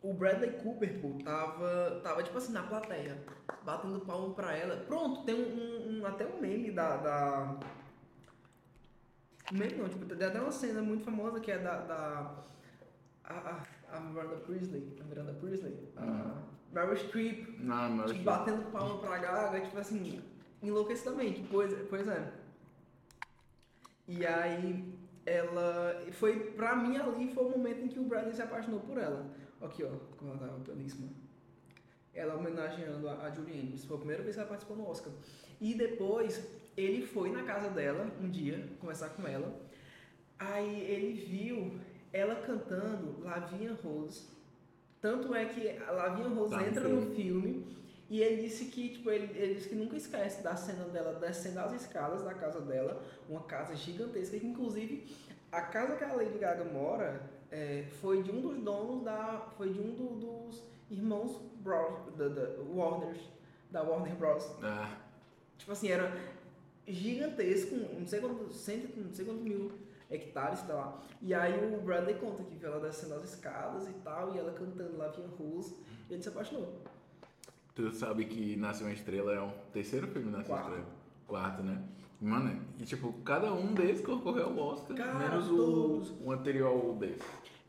O 0.02 0.16
Bradley 0.16 0.52
Cooper, 0.64 1.00
pô, 1.00 1.12
tava, 1.24 2.02
tava 2.04 2.24
tipo 2.24 2.36
assim, 2.36 2.52
na 2.52 2.64
plateia, 2.64 3.24
batendo 3.64 4.00
palmo 4.00 4.34
pra 4.34 4.56
ela. 4.58 4.78
Pronto, 4.78 5.24
tem 5.24 5.36
um, 5.36 6.00
um- 6.00 6.06
até 6.08 6.26
um 6.26 6.42
meme 6.42 6.72
da, 6.72 6.98
da, 6.98 7.60
Meme 9.52 9.76
não, 9.76 9.90
tipo, 9.90 10.06
tem 10.06 10.28
até 10.28 10.40
uma 10.40 10.52
cena 10.52 10.82
muito 10.82 11.04
famosa 11.04 11.40
que 11.40 11.52
é 11.52 11.60
da. 11.60 11.82
da 11.82 12.36
a, 13.24 13.34
a, 13.34 13.64
a 13.98 14.00
Miranda 14.00 14.38
Priestley. 14.38 14.98
A 15.00 15.04
Miranda 15.04 15.34
Priestley. 15.34 15.90
A 15.98 16.51
Meryl 16.72 16.96
Streep. 16.96 17.60
Mas 17.60 18.12
Tipo, 18.12 18.24
batendo 18.24 18.72
palma 18.72 19.00
pra 19.00 19.18
Gaga, 19.18 19.62
tipo 19.62 19.78
assim, 19.78 20.22
enlouquecidamente. 20.62 21.46
Pois, 21.52 21.74
pois 21.90 22.08
é. 22.08 22.32
E 24.08 24.26
aí, 24.26 24.94
ela. 25.26 26.02
Foi, 26.14 26.40
pra 26.52 26.76
mim 26.76 26.98
ali 26.98 27.34
foi 27.34 27.46
o 27.46 27.50
momento 27.50 27.86
em 27.86 27.88
que 27.88 28.00
o 28.00 28.04
Bradley 28.04 28.34
se 28.34 28.42
apaixonou 28.42 28.80
por 28.80 28.98
ela. 28.98 29.26
Aqui, 29.62 29.84
ó, 29.84 29.90
como 30.18 30.32
ela 30.32 30.40
tava 30.40 30.58
belíssima. 30.60 31.10
Ela 32.14 32.36
homenageando 32.36 33.08
a, 33.08 33.26
a 33.26 33.32
Julie 33.32 33.60
Andrews. 33.60 33.86
Foi 33.86 33.96
a 33.96 34.00
primeira 34.00 34.24
vez 34.24 34.36
que 34.36 34.42
ela 34.42 34.50
participou 34.50 34.78
no 34.78 34.90
Oscar. 34.90 35.14
E 35.60 35.74
depois, 35.76 36.46
ele 36.76 37.06
foi 37.06 37.32
na 37.32 37.44
casa 37.44 37.70
dela 37.70 38.12
um 38.20 38.30
dia 38.30 38.68
conversar 38.80 39.10
com 39.10 39.28
ela. 39.28 39.54
Aí 40.40 40.82
ele 40.82 41.14
viu 41.14 41.80
ela 42.12 42.36
cantando 42.36 43.22
Lavinha 43.24 43.78
Rose. 43.84 44.28
Tanto 45.02 45.34
é 45.34 45.46
que 45.46 45.70
a 45.70 45.92
Lavinha 45.92 46.28
Rose 46.30 46.54
Tá 46.54 46.68
entra 46.68 46.88
no 46.88 47.14
filme 47.16 47.66
e 48.10 48.22
ele 48.22 48.44
disse 48.44 48.66
que, 48.66 48.90
tipo, 48.90 49.10
ele, 49.10 49.36
ele 49.38 49.56
disse 49.56 49.70
que 49.70 49.76
nunca 49.76 49.96
esquece 49.98 50.44
da 50.44 50.56
cena 50.56 50.84
dela 50.86 51.14
descendo 51.20 51.60
as 51.60 51.74
escadas 51.74 52.22
da 52.24 52.34
casa 52.34 52.62
dela, 52.62 53.02
uma 53.28 53.42
casa 53.44 53.76
gigantesca, 53.76 54.38
que 54.38 54.46
inclusive 54.46 55.08
a 55.52 55.62
casa 55.62 55.96
que 55.96 56.04
a 56.04 56.14
Lady 56.14 56.38
Gaga 56.38 56.66
mora 56.66 57.22
é, 57.50 57.86
foi 58.02 58.22
de 58.22 58.32
um 58.32 58.42
dos 58.42 58.58
donos 58.60 59.04
da. 59.04 59.48
foi 59.58 59.70
de 59.74 59.80
um 59.80 59.92
do- 59.96 60.20
dos 60.20 60.62
irmãos 60.90 61.42
Bros, 61.62 62.16
da, 62.18 62.28
da 62.28 62.50
Warners, 62.74 63.20
da 63.72 63.82
Warner 63.84 64.16
Bros. 64.16 64.46
Ah, 64.62 64.98
Tipo 65.58 65.72
assim, 65.74 65.90
era 65.90 66.12
gigantesco, 66.88 67.76
não 67.76 68.06
sei 68.08 68.20
quantos, 68.20 68.58
cento, 68.58 68.98
não 68.98 69.14
sei 69.14 69.26
quantos 69.26 69.44
mil 69.44 69.72
hectares, 70.12 70.62
tá 70.64 70.74
lá. 70.74 71.02
E 71.22 71.34
aí 71.34 71.74
o 71.76 71.82
Bradley 71.82 72.16
conta 72.16 72.44
que 72.44 72.56
viu 72.56 72.68
ela 72.72 72.80
descendo 72.86 73.16
as 73.16 73.24
escadas 73.24 73.88
e 73.88 73.94
tal, 74.04 74.36
e 74.36 74.38
ela 74.38 74.52
cantando 74.52 74.98
Lavinha 74.98 75.28
Rose, 75.40 75.76
e 76.10 76.14
ele 76.14 76.22
se 76.22 76.30
apaixonou. 76.30 76.82
tu 77.74 77.92
sabe 77.92 78.26
que 78.26 78.56
Nasce 78.58 78.84
uma 78.84 78.92
Estrela 78.92 79.34
é 79.34 79.40
o 79.42 79.52
terceiro 79.72 80.08
filme 80.08 80.30
Nasce 80.32 80.52
uma. 80.52 80.60
Estrela. 80.60 80.86
Quarto, 81.28 81.64
né? 81.64 81.82
Mano, 82.20 82.62
e 82.80 82.84
tipo, 82.84 83.14
cada 83.24 83.52
um 83.54 83.74
desses 83.74 84.06
concorreu 84.06 84.48
ao 84.48 84.58
Oscar, 84.58 84.96
Cara, 84.96 85.18
menos 85.18 85.48
todos. 85.48 86.10
o, 86.12 86.26
o 86.26 86.32
anterior 86.32 86.68
ao 86.68 86.94
desse. 86.96 87.22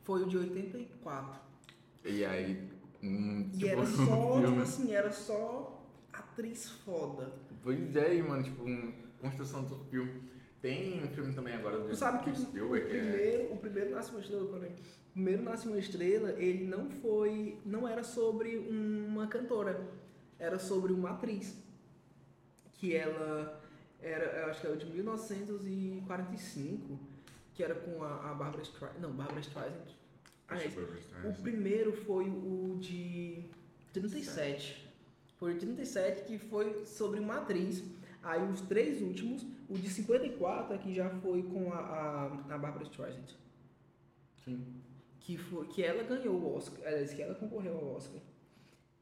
Foi 0.03 0.23
o 0.23 0.27
de 0.29 0.37
84. 0.37 1.41
E 2.05 2.25
aí. 2.25 2.69
Hum, 3.03 3.49
E 3.55 3.59
tipo, 3.59 3.67
era 3.71 3.87
só, 3.87 4.41
tipo 4.45 4.61
assim, 4.61 4.93
era 4.93 5.11
só 5.13 5.83
atriz 6.13 6.69
foda. 6.85 7.33
Pois 7.63 7.97
é, 7.97 8.21
mano, 8.21 8.43
tipo, 8.43 8.65
construção 9.21 9.63
do 9.65 9.77
filme. 9.87 10.21
Tem 10.63 11.03
um 11.03 11.09
filme 11.09 11.35
também 11.35 11.55
agora 11.55 11.81
do 11.81 11.89
Tu 11.89 11.97
sabe 11.97 12.23
que 12.23 12.31
o, 12.31 12.37
Spielberg, 12.37 12.87
o 12.87 12.91
que 12.91 12.97
é- 12.97 13.01
primeiro, 13.01 13.53
o 13.53 13.57
primeiro 13.59 13.91
Nasce 13.91 14.11
uma 14.13 14.21
Estrela, 14.21 14.47
peraí. 14.47 14.71
O 14.71 15.13
primeiro 15.13 15.43
Nasce 15.43 15.67
uma 15.69 15.79
Estrela, 15.79 16.31
ele 16.41 16.65
não 16.65 16.89
foi, 16.89 17.59
não 17.67 17.87
era 17.89 18.05
sobre 18.05 18.57
uma 18.59 19.27
cantora, 19.27 19.85
era 20.39 20.61
sobre 20.61 20.93
uma 20.93 21.11
atriz. 21.11 21.57
Que 22.75 22.95
ela 22.95 23.61
era, 24.01 24.25
eu 24.25 24.47
acho 24.47 24.61
que 24.61 24.67
era 24.69 24.77
de 24.77 24.87
1945, 24.87 26.99
que 27.55 27.63
era 27.63 27.75
com 27.75 28.03
a, 28.03 28.31
a 28.31 28.35
Barbara 28.35 28.63
Streisand, 28.63 28.99
não, 29.01 29.13
Barbara 29.13 29.41
Streisand. 29.41 29.93
Ah, 30.49 30.57
é, 30.63 30.69
o 31.29 31.33
primeiro 31.43 31.93
foi 31.93 32.25
o 32.29 32.77
de 32.81 33.45
37. 33.93 34.91
Foi 35.39 35.53
o 35.53 35.55
de 35.55 35.61
37 35.61 36.23
que 36.25 36.39
foi 36.39 36.85
sobre 36.87 37.21
uma 37.21 37.37
atriz. 37.39 37.83
Aí 38.23 38.43
os 38.49 38.61
três 38.63 39.03
últimos, 39.03 39.45
o 39.69 39.77
de 39.77 39.89
54 39.89 40.75
aqui 40.75 40.95
já 40.95 41.11
foi 41.11 41.43
com 41.43 41.73
a, 41.73 41.79
a, 41.79 42.25
a 42.55 42.59
Barbara 42.59 42.85
Streisand. 42.85 43.37
Sim. 44.45 44.65
Que, 45.21 45.37
foi, 45.37 45.67
que 45.67 45.83
ela 45.83 46.03
ganhou 46.03 46.35
o 46.35 46.57
Oscar. 46.57 46.87
Aliás, 46.87 47.13
que 47.13 47.23
ela 47.23 47.35
concorreu 47.35 47.77
ao 47.77 47.97
Oscar. 47.97 48.21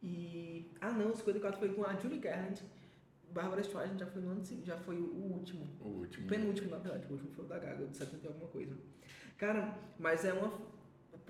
E. 0.02 0.70
Ah 0.80 0.90
não, 0.90 1.10
o 1.10 1.16
54 1.16 1.58
foi 1.58 1.68
com 1.74 1.84
a 1.84 1.94
Julie 1.96 2.18
Garland. 2.18 2.62
Barbara 3.30 3.60
Streisand 3.60 3.98
já 3.98 4.06
foi 4.06 4.22
no 4.22 4.30
ano 4.30 4.42
já 4.64 4.76
foi 4.78 4.96
o 4.96 5.14
último. 5.14 5.66
O 5.80 5.88
último. 5.88 6.26
O 6.26 6.28
penúltimo, 6.28 6.70
na 6.70 6.78
verdade, 6.78 7.06
o 7.08 7.12
último 7.12 7.30
foi 7.32 7.44
o 7.44 7.48
da 7.48 7.58
Gaga, 7.58 7.86
de 7.86 7.96
70 7.96 8.24
e 8.24 8.28
alguma 8.28 8.48
coisa. 8.48 8.76
Cara, 9.36 9.78
mas 9.98 10.24
é 10.24 10.32
uma. 10.32 10.52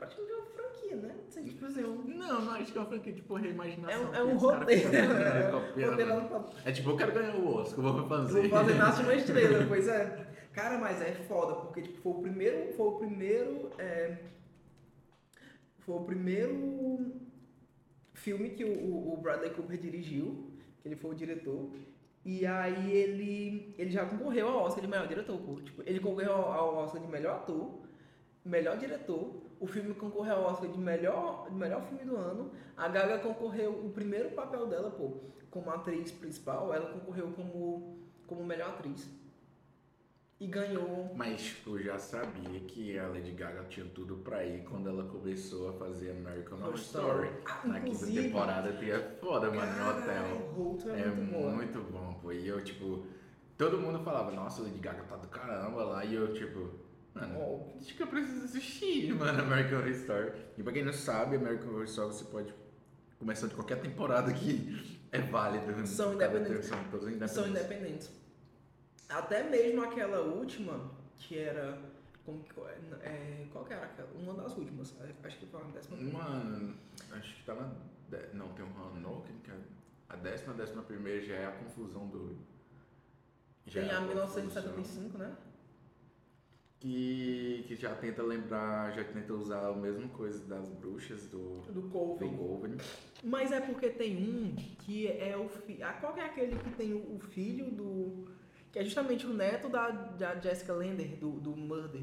Praticamente 0.01 0.33
uma 0.33 0.47
franquia, 0.47 0.97
né? 0.97 1.15
Não 1.25 1.31
sei, 1.31 1.45
tipo 1.45 1.67
assim, 1.67 1.83
é 1.83 1.87
um. 1.87 2.03
Não, 2.05 2.41
não, 2.45 2.53
acho 2.53 2.73
que 2.73 2.79
é 2.79 2.81
uma 2.81 2.89
franquia 2.89 3.13
tipo 3.13 3.37
É 3.39 3.41
reimaginação. 3.43 4.15
é 4.15 4.23
um 4.25 4.39
fizeram, 4.39 5.15
né, 5.15 5.43
É 5.43 5.49
um 5.49 5.59
roteiro 5.59 6.51
É 6.65 6.73
tipo, 6.73 6.91
eu 6.91 6.97
quero 6.97 7.13
ganhar 7.13 7.37
o 7.37 7.55
Oscar, 7.57 7.85
vou 7.85 8.09
fazer. 8.09 8.41
Vou 8.41 8.51
fazer 8.51 8.75
Nasce 8.81 9.03
uma 9.03 9.15
Estrela, 9.15 9.65
pois 9.69 9.87
é. 9.89 10.27
Cara, 10.55 10.79
mas 10.79 11.01
é 11.03 11.13
foda, 11.13 11.55
porque 11.57 11.83
tipo, 11.83 12.01
foi 12.01 12.13
o 12.13 12.23
primeiro. 12.23 12.73
Foi 12.73 12.87
o 12.89 12.93
primeiro. 12.93 13.71
é, 13.79 14.17
foi 15.81 15.95
o 15.97 16.01
primeiro 16.05 17.13
filme 18.15 18.51
que 18.51 18.65
o, 18.65 19.13
o- 19.13 19.17
Bradley 19.17 19.51
Cooper 19.51 19.79
dirigiu, 19.79 20.51
que 20.81 20.89
ele 20.89 20.97
foi 20.97 21.11
o 21.11 21.15
diretor. 21.15 21.71
E 22.25 22.45
aí 22.47 22.93
ele, 22.93 23.75
ele 23.79 23.91
já 23.91 24.05
concorreu 24.05 24.49
ao 24.49 24.65
Oscar 24.65 24.83
de 24.83 24.89
melhor 24.89 25.07
diretor, 25.09 25.39
pô. 25.39 25.55
Tipo, 25.61 25.83
ele 25.87 26.01
concorreu 26.01 26.33
ao 26.33 26.75
Oscar 26.77 27.01
de 27.01 27.09
melhor 27.09 27.37
ator, 27.37 27.81
melhor 28.45 28.77
diretor. 28.77 29.43
O 29.61 29.67
filme 29.67 29.95
concorreu 29.95 30.37
ao 30.37 30.45
Oscar 30.53 30.71
de 30.71 30.79
melhor, 30.79 31.47
de 31.51 31.55
melhor 31.55 31.83
filme 31.83 32.03
do 32.05 32.17
ano. 32.17 32.51
A 32.77 32.89
Gaga 32.89 33.19
concorreu, 33.19 33.71
o 33.85 33.91
primeiro 33.91 34.31
papel 34.31 34.67
dela, 34.67 34.91
pô, 34.91 35.19
como 35.51 35.71
atriz 35.71 36.11
principal, 36.11 36.73
ela 36.73 36.91
concorreu 36.91 37.31
como, 37.33 37.99
como 38.27 38.43
melhor 38.43 38.71
atriz. 38.71 39.07
E 40.41 40.47
ganhou. 40.47 41.13
Mas 41.15 41.43
tipo, 41.43 41.77
eu 41.77 41.83
já 41.85 41.99
sabia 41.99 42.59
que 42.61 42.99
a 42.99 43.07
Lady 43.09 43.33
Gaga 43.33 43.65
tinha 43.65 43.85
tudo 43.85 44.17
pra 44.25 44.43
ir 44.47 44.65
quando 44.65 44.89
ela 44.89 45.05
começou 45.05 45.69
a 45.69 45.73
fazer 45.75 46.13
American 46.13 46.59
Horror 46.61 46.77
Story. 46.77 47.31
Ah, 47.45 47.61
Na 47.67 47.81
quinta 47.81 48.07
temporada 48.07 48.73
tem 48.73 48.91
a 48.91 49.03
foda, 49.21 49.51
mano, 49.51 49.71
em 49.71 49.89
hotel. 50.01 50.95
É, 50.97 51.01
É 51.03 51.07
muito 51.09 51.33
bom. 51.33 51.51
muito 51.51 51.81
bom, 51.93 52.15
pô. 52.23 52.33
E 52.33 52.49
eu, 52.49 52.65
tipo, 52.65 53.05
todo 53.59 53.77
mundo 53.79 53.99
falava, 54.03 54.31
nossa, 54.31 54.63
Lady 54.63 54.79
Gaga 54.79 55.03
tá 55.03 55.17
do 55.17 55.29
caramba 55.29 55.85
lá. 55.85 56.03
E 56.07 56.15
eu, 56.15 56.33
tipo, 56.33 56.71
mano, 57.27 57.73
acho 57.79 57.95
que 57.97 58.03
eu 58.03 58.07
preciso 58.07 58.45
assistir, 58.45 59.13
mano, 59.17 59.43
American 59.43 59.79
Horror 59.79 59.91
Story. 59.91 60.33
E 60.59 60.63
pra 60.63 60.73
quem 60.73 60.85
não 60.85 60.93
sabe, 60.93 61.37
American 61.37 61.71
Horror 61.71 61.85
Story 61.85 62.15
você 62.15 62.25
pode 62.25 62.55
começar 63.19 63.47
de 63.49 63.55
qualquer 63.55 63.81
temporada 63.81 64.33
que 64.33 65.01
é 65.13 65.21
válido. 65.21 65.87
São 65.87 66.15
independentes. 66.15 66.67
São 66.67 66.83
todos 66.85 67.07
independentes. 67.09 67.35
São 67.35 67.49
independentes. 67.49 68.11
Até 69.09 69.43
mesmo 69.43 69.83
aquela 69.83 70.21
última, 70.21 70.91
que 71.17 71.39
era. 71.39 71.79
Como 72.25 72.45
que, 72.45 72.53
é, 73.03 73.47
qual 73.51 73.65
que 73.65 73.73
era 73.73 73.87
aquela? 73.87 74.09
Uma 74.15 74.35
das 74.35 74.57
últimas. 74.57 74.95
Acho 75.25 75.39
que 75.39 75.47
foi 75.47 75.61
a 75.61 75.65
décima. 75.65 75.97
Mano, 75.97 76.75
acho 77.13 77.35
que 77.35 77.43
tá 77.45 77.55
na. 77.55 77.73
Não, 78.35 78.49
tem 78.53 78.65
um 78.65 78.97
Hanoken, 78.97 79.37
que 79.43 79.51
é. 79.51 79.55
A 80.09 80.17
décima, 80.17 80.55
décima 80.55 80.83
primeira 80.83 81.21
já 81.25 81.35
é 81.35 81.47
a 81.47 81.53
confusão 81.53 82.07
do. 82.09 82.37
já 83.67 83.81
Tem 83.81 83.91
é 83.91 83.95
a 83.95 84.01
confusão. 84.01 84.43
1975, 84.43 85.19
né? 85.19 85.33
Que, 86.81 87.63
que 87.69 87.77
já 87.77 87.95
tenta 87.95 88.23
lembrar, 88.23 88.91
já 88.93 89.05
tenta 89.05 89.35
usar 89.35 89.69
a 89.69 89.75
mesma 89.75 90.09
coisa 90.09 90.43
das 90.47 90.67
bruxas 90.71 91.27
do, 91.27 91.61
Do 91.61 91.73
do 91.73 91.91
Colvin. 91.91 92.35
Golden. 92.35 92.77
Mas 93.23 93.53
é 93.53 93.61
porque 93.61 93.91
tem 93.91 94.17
um 94.17 94.57
que 94.79 95.07
é 95.07 95.37
o 95.37 95.47
filho. 95.47 95.87
Qual 96.01 96.15
que 96.15 96.21
é 96.21 96.25
aquele 96.25 96.57
que 96.57 96.71
tem 96.71 96.95
o, 96.95 97.19
filho 97.21 97.71
do. 97.71 98.29
Que 98.73 98.79
é 98.79 98.85
justamente 98.85 99.27
o 99.27 99.35
neto 99.35 99.69
da, 99.69 99.91
da 99.91 100.41
Jessica 100.41 100.73
Lander, 100.73 101.19
do, 101.19 101.33
do 101.33 101.55
Murder. 101.55 102.03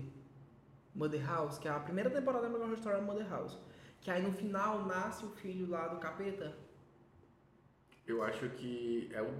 Murder 0.93 1.25
House, 1.25 1.57
que 1.57 1.67
é 1.67 1.71
a 1.71 1.79
primeira 1.79 2.09
temporada 2.09 2.41
da 2.41 2.47
American 2.47 2.67
Horror 2.67 2.79
Story 2.79 2.97
é 2.97 3.01
Murder 3.01 3.29
House. 3.29 3.57
Que 4.01 4.11
aí 4.11 4.21
no 4.21 4.31
final 4.31 4.85
nasce 4.85 5.25
o 5.25 5.29
filho 5.29 5.69
lá 5.69 5.87
do 5.87 5.99
capeta. 5.99 6.55
Eu 8.05 8.23
acho 8.23 8.49
que 8.49 9.09
é 9.11 9.21
o, 9.21 9.31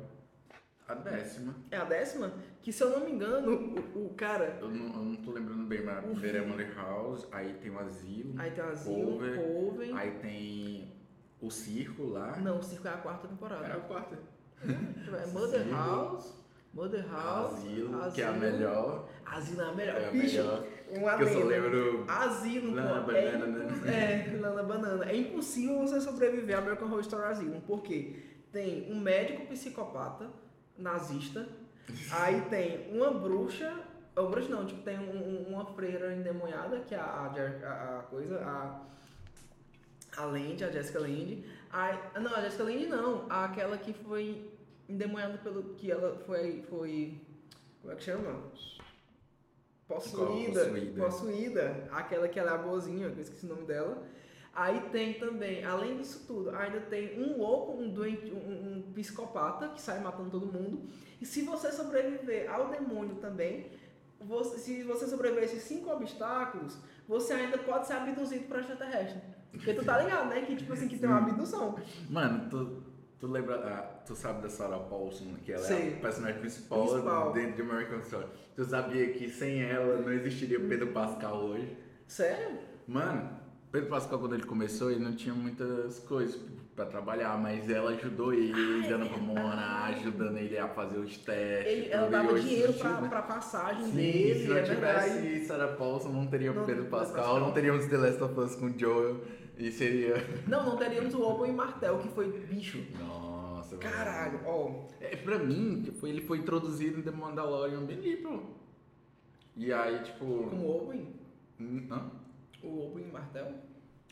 a 0.88 0.94
décima. 0.96 1.56
É 1.72 1.78
a 1.78 1.84
décima? 1.84 2.34
Que 2.62 2.72
se 2.72 2.82
eu 2.84 2.90
não 2.92 3.02
me 3.06 3.12
engano, 3.12 3.52
o, 3.96 4.06
o 4.08 4.14
cara. 4.16 4.58
Eu 4.62 4.70
não, 4.70 4.86
eu 4.94 5.04
não 5.04 5.16
tô 5.18 5.32
lembrando 5.32 5.66
bem, 5.66 5.84
mas 5.84 6.04
O 6.06 6.10
primeira 6.12 6.40
é. 6.40 6.46
Mother 6.46 6.76
House, 6.76 7.28
aí 7.32 7.54
tem 7.62 7.72
o 7.72 7.80
asilo, 7.80 8.34
Aí 8.38 8.52
tem 8.52 8.64
o 8.64 8.68
Asilo, 8.70 9.12
Coven, 9.14 9.36
Coven. 9.36 9.98
aí 9.98 10.12
tem 10.22 10.94
o 11.42 11.50
circo 11.52 12.04
lá. 12.06 12.38
Não, 12.38 12.60
o 12.60 12.64
circo 12.64 12.88
é 12.88 12.92
a 12.94 12.98
quarta 12.98 13.28
temporada. 13.28 13.66
É 13.68 13.72
a 13.74 13.80
quarta. 13.82 14.18
É 14.64 15.28
Mother 15.34 15.60
Circo. 15.62 15.76
House, 15.76 16.34
Mother 16.74 17.06
House. 17.12 17.54
Asilo, 17.54 18.12
que 18.12 18.22
é 18.22 18.26
a 18.26 18.30
Asilo. 18.30 18.40
melhor. 18.52 19.10
Asilo 19.26 19.62
é 19.62 19.66
a 19.70 19.74
melhor. 19.74 19.96
É 20.02 20.08
a 20.08 20.12
Bicho, 20.12 20.38
melhor. 20.38 20.64
um 20.90 20.94
Que 20.94 21.00
eu 21.00 21.06
só 21.06 21.34
adendo. 21.34 21.46
lembro. 21.48 22.06
Asilo, 22.08 22.74
Lana 22.74 23.02
pô, 23.04 23.12
é, 23.12 23.32
Banana, 23.38 23.64
impo- 23.66 23.86
né? 23.86 24.34
é, 24.34 24.38
Lana 24.40 24.64
Banana. 24.64 25.06
É 25.06 25.16
impossível 25.16 25.80
você 25.80 26.00
sobreviver 26.02 26.56
a 26.56 26.60
American 26.60 26.88
Horror 26.88 27.02
Story 27.02 27.26
Asylum, 27.26 27.62
porque 27.62 28.16
tem 28.52 28.92
um 28.92 29.00
médico 29.00 29.46
psicopata, 29.48 30.30
nazista, 30.78 31.48
aí 32.12 32.42
tem 32.50 32.92
uma 32.96 33.12
bruxa, 33.12 33.74
ou 34.16 34.30
bruxa 34.30 34.50
não, 34.50 34.66
tipo, 34.66 34.82
tem 34.84 34.98
um- 35.00 35.48
um- 35.50 35.54
uma 35.54 35.66
freira 35.66 36.14
endemoniada, 36.16 36.80
que 36.82 36.94
é 36.96 37.00
a, 37.00 37.04
a, 37.04 38.00
a 38.00 38.04
coisa, 38.04 38.40
a, 38.40 38.82
a 40.22 40.26
Land, 40.26 40.64
a 40.64 40.72
Jessica 40.72 41.00
Land. 41.00 41.44
Aí, 41.72 42.00
não, 42.22 42.34
a 42.36 42.42
Jessica 42.42 42.64
Land 42.64 42.86
não, 42.88 43.26
aquela 43.30 43.78
que 43.78 43.94
foi 43.94 44.50
endemoniada 44.90 45.38
pelo, 45.40 45.76
que 45.76 45.92
ela 45.92 46.16
foi, 46.26 46.62
foi, 46.70 47.22
como 47.82 47.94
é 47.94 47.96
que 47.96 48.04
chama? 48.04 48.42
Possuída, 49.88 50.66
Possuída. 50.66 51.02
possuída, 51.04 51.88
aquela 51.92 52.28
que 52.28 52.38
ela 52.40 52.52
é 52.52 52.54
a 52.56 52.58
boazinha, 52.58 53.10
que 53.10 53.20
eu 53.20 53.24
esqueci 53.24 53.46
o 53.46 53.50
nome 53.50 53.64
dela. 53.66 54.04
Aí 54.60 54.80
tem 54.92 55.14
também, 55.14 55.64
além 55.64 55.98
disso 55.98 56.24
tudo, 56.26 56.50
ainda 56.56 56.80
tem 56.82 57.22
um 57.22 57.38
louco, 57.38 57.80
um 57.80 57.90
doente, 57.94 58.32
um, 58.32 58.78
um 58.88 58.92
psicopata 58.92 59.68
que 59.70 59.80
sai 59.80 60.00
matando 60.00 60.32
todo 60.32 60.48
mundo. 60.52 60.82
E 61.22 61.26
se 61.28 61.44
você 61.44 61.72
sobreviver 61.72 62.52
ao 62.52 62.68
demônio 62.70 63.16
também, 63.18 63.68
você- 64.20 64.58
se 64.58 64.82
você 64.82 65.06
sobreviver 65.06 65.44
a 65.44 65.46
esses 65.46 65.62
cinco 65.62 65.92
obstáculos, 65.92 66.76
você 67.08 67.34
ainda 67.34 67.60
pode 67.60 67.86
ser 67.86 67.94
abduzido 67.94 68.46
por 68.48 68.58
extraterrestre. 68.58 69.22
Porque 69.52 69.76
tu 69.76 69.86
tá 69.86 69.98
ligado, 70.02 70.30
né? 70.30 70.42
Que 70.42 70.56
tipo 70.56 70.74
assim, 70.74 70.88
que 70.88 70.98
tem 70.98 71.08
uma 71.08 71.20
abdução. 71.20 71.76
Mano, 72.10 72.50
tu, 72.50 72.84
tu 73.20 73.28
lembra. 73.28 73.58
ah, 73.64 73.82
tu 74.08 74.16
sabe 74.16 74.42
da 74.42 74.50
Sarah 74.50 74.80
Paulson, 74.80 75.36
que 75.46 75.52
ela 75.54 75.68
é 75.68 75.94
a 75.94 76.02
personagem 76.02 76.40
principal, 76.40 76.88
Principal. 76.88 77.32
dentro 77.32 77.56
de 77.58 77.62
American 77.62 78.00
Story. 78.00 78.26
Tu 78.56 78.66
sabia 78.66 79.14
que 79.14 79.30
sem 79.30 79.62
ela 79.62 79.98
não 80.02 80.12
existiria 80.12 80.60
Pedro 80.60 80.88
Pascal 80.88 81.38
hoje? 81.44 81.78
Sério? 82.08 82.58
Mano, 82.88 83.37
Pedro 83.72 83.90
Pascal, 83.90 84.20
quando 84.20 84.34
ele 84.34 84.44
começou, 84.46 84.90
ele 84.90 85.04
não 85.04 85.14
tinha 85.14 85.36
muitas 85.36 86.00
coisas 86.00 86.40
pra 86.76 86.86
trabalhar, 86.86 87.38
mas 87.38 87.70
ela 87.70 87.92
ajudou 87.92 88.34
ele, 88.34 88.86
Ah, 88.86 88.90
dando 88.90 89.06
é 89.06 89.10
pra 89.10 89.18
morar, 89.18 89.84
ajudando 89.96 90.38
ele 90.38 90.58
a 90.58 90.68
fazer 90.70 90.98
os 91.00 91.18
testes. 91.18 91.72
Ele, 91.74 91.90
ela 91.92 92.10
dava 92.10 92.32
hoje 92.32 92.48
dinheiro 92.48 92.74
pra, 92.74 93.02
né? 93.02 93.10
pra 93.10 93.22
passagem 93.24 93.86
Sim, 93.88 93.92
dele, 93.96 94.40
se 94.42 94.48
não 94.48 94.58
é 94.58 94.62
tivesse 94.64 95.20
verdade. 95.20 95.46
Sarah 95.46 95.68
Paulson, 95.74 96.10
não 96.10 96.28
teria 96.28 96.54
Não 96.54 96.66
Pedro 96.66 96.86
Pascal, 96.86 97.16
Pascal. 97.24 97.40
não 97.42 97.52
teríamos 97.52 97.86
The 97.88 97.98
Last 97.98 98.24
of 98.24 98.40
Us 98.40 98.56
com 98.56 98.78
Joel, 98.78 99.22
e 99.58 99.72
seria... 99.72 100.16
Não, 100.48 100.66
não 100.66 100.78
teríamos 100.78 101.14
o 101.16 101.22
Open 101.24 101.52
Martel, 101.52 101.98
que 101.98 102.08
foi 102.10 102.32
bicho. 102.32 102.82
Nossa, 103.00 103.76
mano. 103.76 103.80
Caralho, 103.90 104.40
ó. 104.46 104.86
É, 105.02 105.16
pra 105.16 105.40
mim, 105.40 105.82
tipo, 105.84 106.06
ele 106.08 106.22
foi 106.22 106.38
introduzido 106.38 107.00
em 107.00 107.02
The 107.02 107.12
Mandalorian 107.12 107.84
bem 107.84 107.98
pô. 108.18 108.40
E 109.56 109.74
aí, 109.74 110.04
tipo... 110.04 110.48
Como 110.52 110.70
Open? 110.78 111.08
Hum, 111.60 111.88
hã? 111.92 112.27
O 112.64 112.88
Open 112.88 113.06
Martel? 113.12 113.54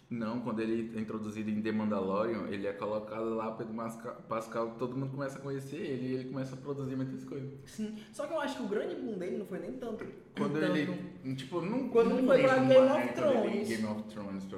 Não, 0.08 0.40
quando 0.42 0.60
ele 0.60 0.96
é 0.96 1.02
introduzido 1.02 1.50
em 1.50 1.62
The 1.64 1.72
Mandalorian, 1.72 2.48
ele 2.50 2.68
é 2.68 2.74
colocado 2.74 3.34
lá, 3.36 3.58
Masca- 3.74 4.12
Pascal, 4.30 4.76
todo 4.78 4.96
mundo 4.96 5.10
começa 5.12 5.40
a 5.40 5.42
conhecer 5.42 5.78
ele 5.78 6.08
e 6.08 6.14
ele 6.14 6.30
começa 6.30 6.54
a 6.54 6.58
produzir 6.60 6.96
muitas 6.96 7.24
coisas. 7.24 7.50
Sim. 7.66 7.96
Só 8.14 8.28
que 8.28 8.34
eu 8.34 8.40
acho 8.40 8.58
que 8.58 8.64
o 8.64 8.68
grande 8.68 8.96
boom 8.96 9.18
dele 9.18 9.38
não 9.40 9.46
foi 9.48 9.58
nem 9.60 9.74
tanto. 9.74 10.06
Quando 10.38 10.60
tanto- 10.60 10.78
ele, 10.78 11.36
tipo, 11.36 11.60
não 11.60 11.90
Quando 11.90 12.10
não 12.10 12.26
foi 12.28 12.44
pra 12.44 12.56
Game 12.60 12.68
mais, 12.88 13.06
of 13.08 13.14
Thrones. 13.16 13.68
Game 13.68 13.86
of 13.88 14.04
Thrones, 14.04 14.44
pô. 14.46 14.58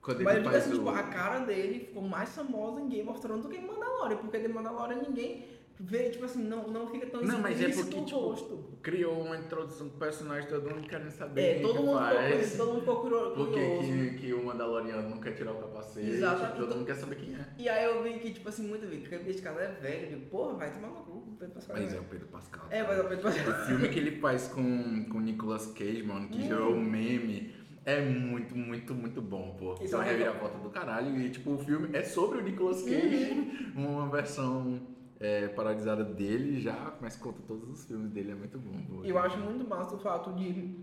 Quando 0.00 0.24
Mas 0.24 0.36
ele 0.36 0.46
eu 0.46 0.50
digo 0.50 0.56
assim, 0.56 0.70
o... 0.70 0.74
tipo, 0.78 0.88
a 0.88 1.02
cara 1.04 1.38
dele 1.44 1.78
ficou 1.86 2.02
mais 2.02 2.28
famosa 2.34 2.80
em 2.80 2.88
Game 2.88 3.08
of 3.08 3.20
Thrones 3.20 3.44
do 3.44 3.48
que 3.48 3.56
em 3.58 3.66
Mandalorian, 3.66 4.16
porque 4.16 4.38
de 4.40 4.48
Mandalorian 4.48 5.00
ninguém 5.00 5.44
vê, 5.80 6.10
tipo 6.10 6.24
assim, 6.24 6.42
não, 6.44 6.68
não 6.68 6.86
fica 6.88 7.06
tão 7.06 7.22
Não, 7.22 7.38
mas 7.40 7.60
é 7.60 7.68
porque, 7.70 7.96
o 7.98 8.04
tipo, 8.04 8.18
rosto. 8.20 8.78
criou 8.82 9.20
uma 9.22 9.36
introdução 9.36 9.88
do 9.88 9.94
personagem, 9.98 10.48
todo 10.48 10.70
mundo 10.70 10.88
querendo 10.88 11.10
saber 11.10 11.40
É, 11.40 11.60
todo 11.60 11.74
que 11.74 11.78
mundo, 11.80 11.98
ficou, 11.98 12.16
faz. 12.16 12.56
todo 12.56 12.68
mundo 12.68 12.80
ficou 12.80 12.96
curioso. 13.00 13.34
Por 13.34 13.52
que, 13.52 14.10
que, 14.20 14.32
o 14.32 14.44
Mandaloriano 14.44 15.10
não 15.10 15.18
quer 15.18 15.32
tirar 15.32 15.52
o 15.52 15.56
capacete? 15.60 16.08
Exatamente. 16.10 16.56
Todo 16.56 16.74
mundo 16.76 16.86
quer 16.86 16.94
saber 16.96 17.16
quem 17.16 17.34
é. 17.34 17.46
E 17.58 17.68
aí 17.68 17.84
eu 17.84 18.02
vi 18.02 18.18
que, 18.18 18.32
tipo 18.32 18.48
assim, 18.48 18.66
muito 18.68 18.86
vi 18.86 18.98
que 18.98 19.14
esse 19.30 19.42
cara 19.42 19.60
é 19.62 19.72
velho, 19.80 20.04
eu 20.04 20.08
digo, 20.10 20.30
porra, 20.30 20.54
vai 20.54 20.72
tomar 20.72 20.88
no 20.88 20.94
cu, 20.96 21.12
o 21.12 21.36
Pedro 21.38 21.54
Pascal. 21.54 21.76
Mas 21.76 21.92
é 21.92 21.96
é 21.96 22.00
o 22.00 22.04
Pedro 22.04 22.26
Pascal. 22.28 22.66
É, 22.70 22.82
mas 22.82 22.98
é 22.98 23.00
o 23.00 23.08
Pedro 23.08 23.22
Pascal. 23.24 23.50
O 23.52 23.66
filme 23.66 23.88
que 23.88 23.98
ele 23.98 24.20
faz 24.20 24.48
com 24.48 25.04
com 25.10 25.18
o 25.18 25.20
Nicolas 25.20 25.66
Cage, 25.68 26.02
mano, 26.02 26.28
que 26.28 26.38
Hum. 26.38 26.42
gerou 26.48 26.72
um 26.74 26.80
meme, 26.82 27.54
é 27.84 28.00
muito, 28.00 28.56
muito, 28.56 28.94
muito 28.94 29.20
bom, 29.20 29.56
pô. 29.58 29.74
Isso 29.82 29.94
é 29.94 29.98
uma 29.98 30.06
é 30.06 30.10
reviravolta 30.10 30.58
do 30.58 30.70
caralho. 30.70 31.18
E, 31.20 31.30
tipo, 31.30 31.54
o 31.54 31.58
filme 31.58 31.88
é 31.96 32.02
sobre 32.04 32.38
o 32.38 32.42
Nicolas 32.42 32.82
Cage, 32.82 33.70
uma 33.74 34.08
versão 34.08 34.80
é, 35.22 35.48
parodizada 35.48 36.04
dele 36.04 36.60
já, 36.60 36.94
mas 37.00 37.16
conta 37.16 37.40
todos 37.46 37.68
os 37.68 37.84
filmes 37.84 38.10
dele, 38.10 38.32
é 38.32 38.34
muito 38.34 38.58
bom, 38.58 38.72
pô. 38.88 39.04
Eu 39.04 39.18
acho 39.18 39.38
muito 39.38 39.66
massa 39.66 39.94
o 39.94 39.98
fato 39.98 40.32
de 40.32 40.82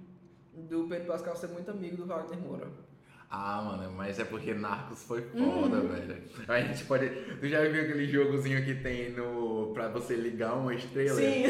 do 0.54 0.88
Pedro 0.88 1.08
Pascal 1.08 1.36
ser 1.36 1.48
muito 1.48 1.70
amigo 1.70 1.98
do 1.98 2.06
Wagner 2.06 2.40
Moura. 2.40 2.68
Ah, 3.32 3.62
mano, 3.62 3.92
mas 3.96 4.18
é 4.20 4.26
porque 4.26 4.56
Narcos 4.56 5.04
foi 5.04 5.22
foda, 5.22 5.78
Uhum. 5.78 5.88
velho. 5.88 6.24
A 6.48 6.60
gente 6.62 6.84
pode. 6.86 7.10
Tu 7.40 7.48
já 7.48 7.62
viu 7.62 7.84
aquele 7.84 8.08
jogozinho 8.08 8.66
que 8.66 8.74
tem 8.74 9.12
no. 9.12 9.72
pra 9.72 9.88
você 9.88 10.16
ligar 10.16 10.56
uma 10.56 10.74
estrela? 10.74 11.14
Sim. 11.16 11.44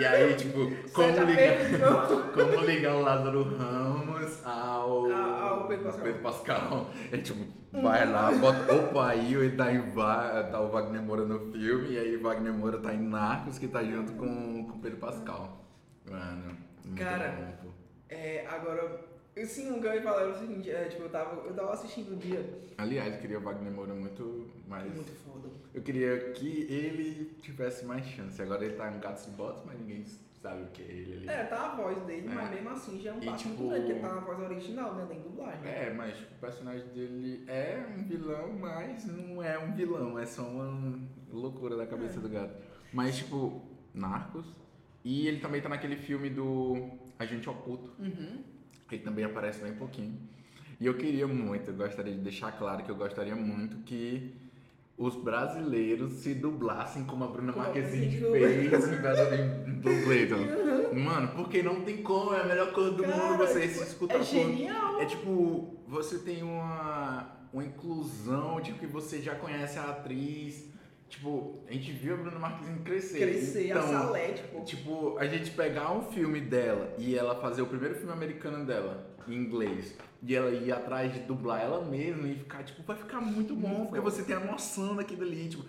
E 0.00 0.04
aí, 0.04 0.34
tipo, 0.34 0.58
como 0.92 1.24
ligar. 1.24 1.56
Como 2.34 2.64
ligar 2.64 2.96
o 2.96 3.02
Lázaro 3.02 3.42
Ramos 3.56 4.44
ao, 4.44 5.12
ao 5.12 5.68
Pedro 5.68 5.84
Pascal. 5.84 6.14
Pascal. 6.22 6.90
É 7.12 7.16
tipo, 7.18 7.44
vai 7.80 8.10
lá, 8.10 8.32
bota 8.32 8.74
opa 8.74 9.08
aí, 9.10 9.34
ele 9.34 9.56
tá, 9.56 9.72
em 9.72 9.82
tá 9.92 10.60
o 10.60 10.68
Wagner 10.70 11.02
Moura 11.02 11.24
no 11.24 11.52
filme, 11.52 11.92
e 11.92 11.98
aí 11.98 12.16
Wagner 12.16 12.52
Moura 12.52 12.78
tá 12.78 12.92
em 12.92 13.00
Narcos, 13.08 13.58
que 13.58 13.68
tá 13.68 13.82
junto 13.84 14.12
com 14.14 14.68
o 14.68 14.78
Pedro 14.80 14.98
Pascal. 14.98 15.64
Mano, 16.10 16.56
muito 16.84 16.98
Cara, 17.02 17.56
bom. 17.62 17.70
É, 18.08 18.46
agora, 18.48 19.09
sim, 19.46 19.70
o 19.70 19.80
que 19.80 19.86
eu 19.86 19.94
ia 19.94 20.02
falar 20.02 20.22
era 20.22 20.30
o 20.32 20.38
seguinte, 20.38 20.70
é, 20.70 20.84
tipo, 20.84 21.02
eu 21.04 21.08
tava, 21.10 21.46
eu 21.46 21.54
tava 21.54 21.72
assistindo 21.72 22.14
um 22.14 22.18
dia, 22.18 22.44
Aliás, 22.78 23.14
eu 23.14 23.20
queria 23.20 23.38
o 23.38 23.42
Wagner 23.42 23.72
Moura 23.72 23.92
muito 23.94 24.48
mais. 24.66 24.92
muito 24.94 25.12
foda. 25.24 25.48
Eu 25.74 25.82
queria 25.82 26.30
que 26.32 26.62
ele 26.72 27.36
tivesse 27.42 27.84
mais 27.84 28.06
chance. 28.06 28.40
Agora 28.40 28.64
ele 28.64 28.74
tá 28.74 28.90
em 28.90 28.98
gatos 28.98 29.26
e 29.26 29.30
botas, 29.32 29.62
mas 29.66 29.78
ninguém 29.78 30.02
sabe 30.40 30.62
o 30.62 30.66
que 30.68 30.80
é 30.82 30.86
ele 30.86 31.12
ali. 31.18 31.28
É, 31.28 31.44
tá 31.44 31.72
a 31.72 31.76
voz 31.76 31.98
dele, 32.04 32.26
É. 32.26 32.34
mas 32.34 32.50
mesmo 32.50 32.70
assim 32.70 32.98
já 33.00 33.10
é 33.10 33.12
um 33.12 33.18
E, 33.22 33.26
passo 33.26 33.44
tipo, 33.48 33.62
muito 33.62 33.70
grande, 33.70 33.86
porque 33.92 34.00
tá 34.00 34.14
na 34.14 34.20
voz 34.22 34.38
original, 34.40 34.94
né, 34.94 35.06
nem 35.10 35.20
dublagem. 35.20 35.68
É, 35.70 35.92
mas 35.92 36.18
o 36.18 36.26
personagem 36.40 36.86
dele 36.88 37.44
é 37.46 37.84
um 37.98 38.02
vilão, 38.04 38.52
mas 38.58 39.04
não 39.04 39.42
é 39.42 39.58
um 39.58 39.72
vilão, 39.74 40.18
é 40.18 40.24
só 40.24 40.42
uma 40.42 40.98
loucura 41.30 41.76
da 41.76 41.86
cabeça 41.86 42.18
É. 42.18 42.22
do 42.22 42.28
gato. 42.30 42.54
Mas, 42.94 43.18
tipo, 43.18 43.60
Narcos. 43.92 44.46
E 45.04 45.28
ele 45.28 45.40
também 45.40 45.60
tá 45.60 45.68
naquele 45.68 45.96
filme 45.96 46.30
do 46.30 46.88
Agente 47.18 47.48
Oculto. 47.50 47.92
Uhum. 47.98 48.42
Ele 48.90 49.02
também 49.02 49.24
aparece 49.24 49.62
bem 49.62 49.72
pouquinho. 49.74 50.18
E 50.80 50.86
eu 50.86 50.94
queria 50.94 51.26
muito, 51.26 51.70
eu 51.70 51.74
gostaria 51.74 52.12
de 52.12 52.20
deixar 52.20 52.52
claro 52.52 52.82
que 52.82 52.90
eu 52.90 52.96
gostaria 52.96 53.36
muito 53.36 53.76
que 53.84 54.34
os 54.96 55.14
brasileiros 55.16 56.12
se 56.14 56.34
dublassem 56.34 57.04
como 57.04 57.24
a 57.24 57.26
Bruna 57.26 57.52
Marquezine 57.52 58.18
Bruna 58.18 58.38
fez 58.38 58.88
em 58.88 59.80
Dumbledore. 59.80 60.94
Mano, 60.94 61.28
porque 61.36 61.62
não 61.62 61.82
tem 61.82 62.02
como, 62.02 62.34
é 62.34 62.40
a 62.40 62.44
melhor 62.44 62.72
coisa 62.72 62.90
do 62.92 63.02
Cara, 63.02 63.16
mundo 63.16 63.38
você 63.38 63.60
tipo, 63.68 63.74
se 63.74 63.82
escutar 63.84 64.16
É 64.16 64.22
genial. 64.22 65.00
é 65.00 65.06
tipo, 65.06 65.76
você 65.86 66.18
tem 66.18 66.42
uma, 66.42 67.30
uma 67.52 67.64
inclusão 67.64 68.60
de 68.60 68.72
que 68.72 68.86
você 68.86 69.20
já 69.22 69.34
conhece 69.34 69.78
a 69.78 69.84
atriz. 69.90 70.68
Tipo, 71.10 71.58
a 71.68 71.72
gente 71.72 71.90
viu 71.90 72.14
a 72.14 72.16
Bruna 72.16 72.38
Marquezine 72.38 72.78
crescer. 72.80 73.18
Crescer, 73.18 73.72
a 73.72 73.78
então, 73.78 73.82
Salete, 73.88 74.42
pô. 74.44 74.60
Tipo, 74.60 75.18
a 75.18 75.26
gente 75.26 75.50
pegar 75.50 75.90
um 75.92 76.02
filme 76.02 76.40
dela 76.40 76.94
e 76.96 77.16
ela 77.18 77.34
fazer 77.34 77.60
o 77.62 77.66
primeiro 77.66 77.96
filme 77.96 78.12
americano 78.12 78.64
dela 78.64 79.06
em 79.28 79.34
inglês 79.34 79.94
e 80.22 80.34
ela 80.34 80.50
ir 80.50 80.70
atrás 80.72 81.12
de 81.12 81.18
dublar 81.20 81.60
ela 81.60 81.84
mesma 81.84 82.28
e 82.28 82.34
ficar, 82.36 82.62
tipo, 82.62 82.82
vai 82.84 82.96
ficar 82.96 83.20
muito 83.20 83.54
bom, 83.56 83.68
Muito 83.68 83.86
porque 83.88 84.00
bom. 84.00 84.08
você 84.10 84.22
tem 84.22 84.36
a 84.36 84.40
noção 84.40 84.94
daquilo 84.96 85.22
ali, 85.22 85.48
tipo. 85.48 85.64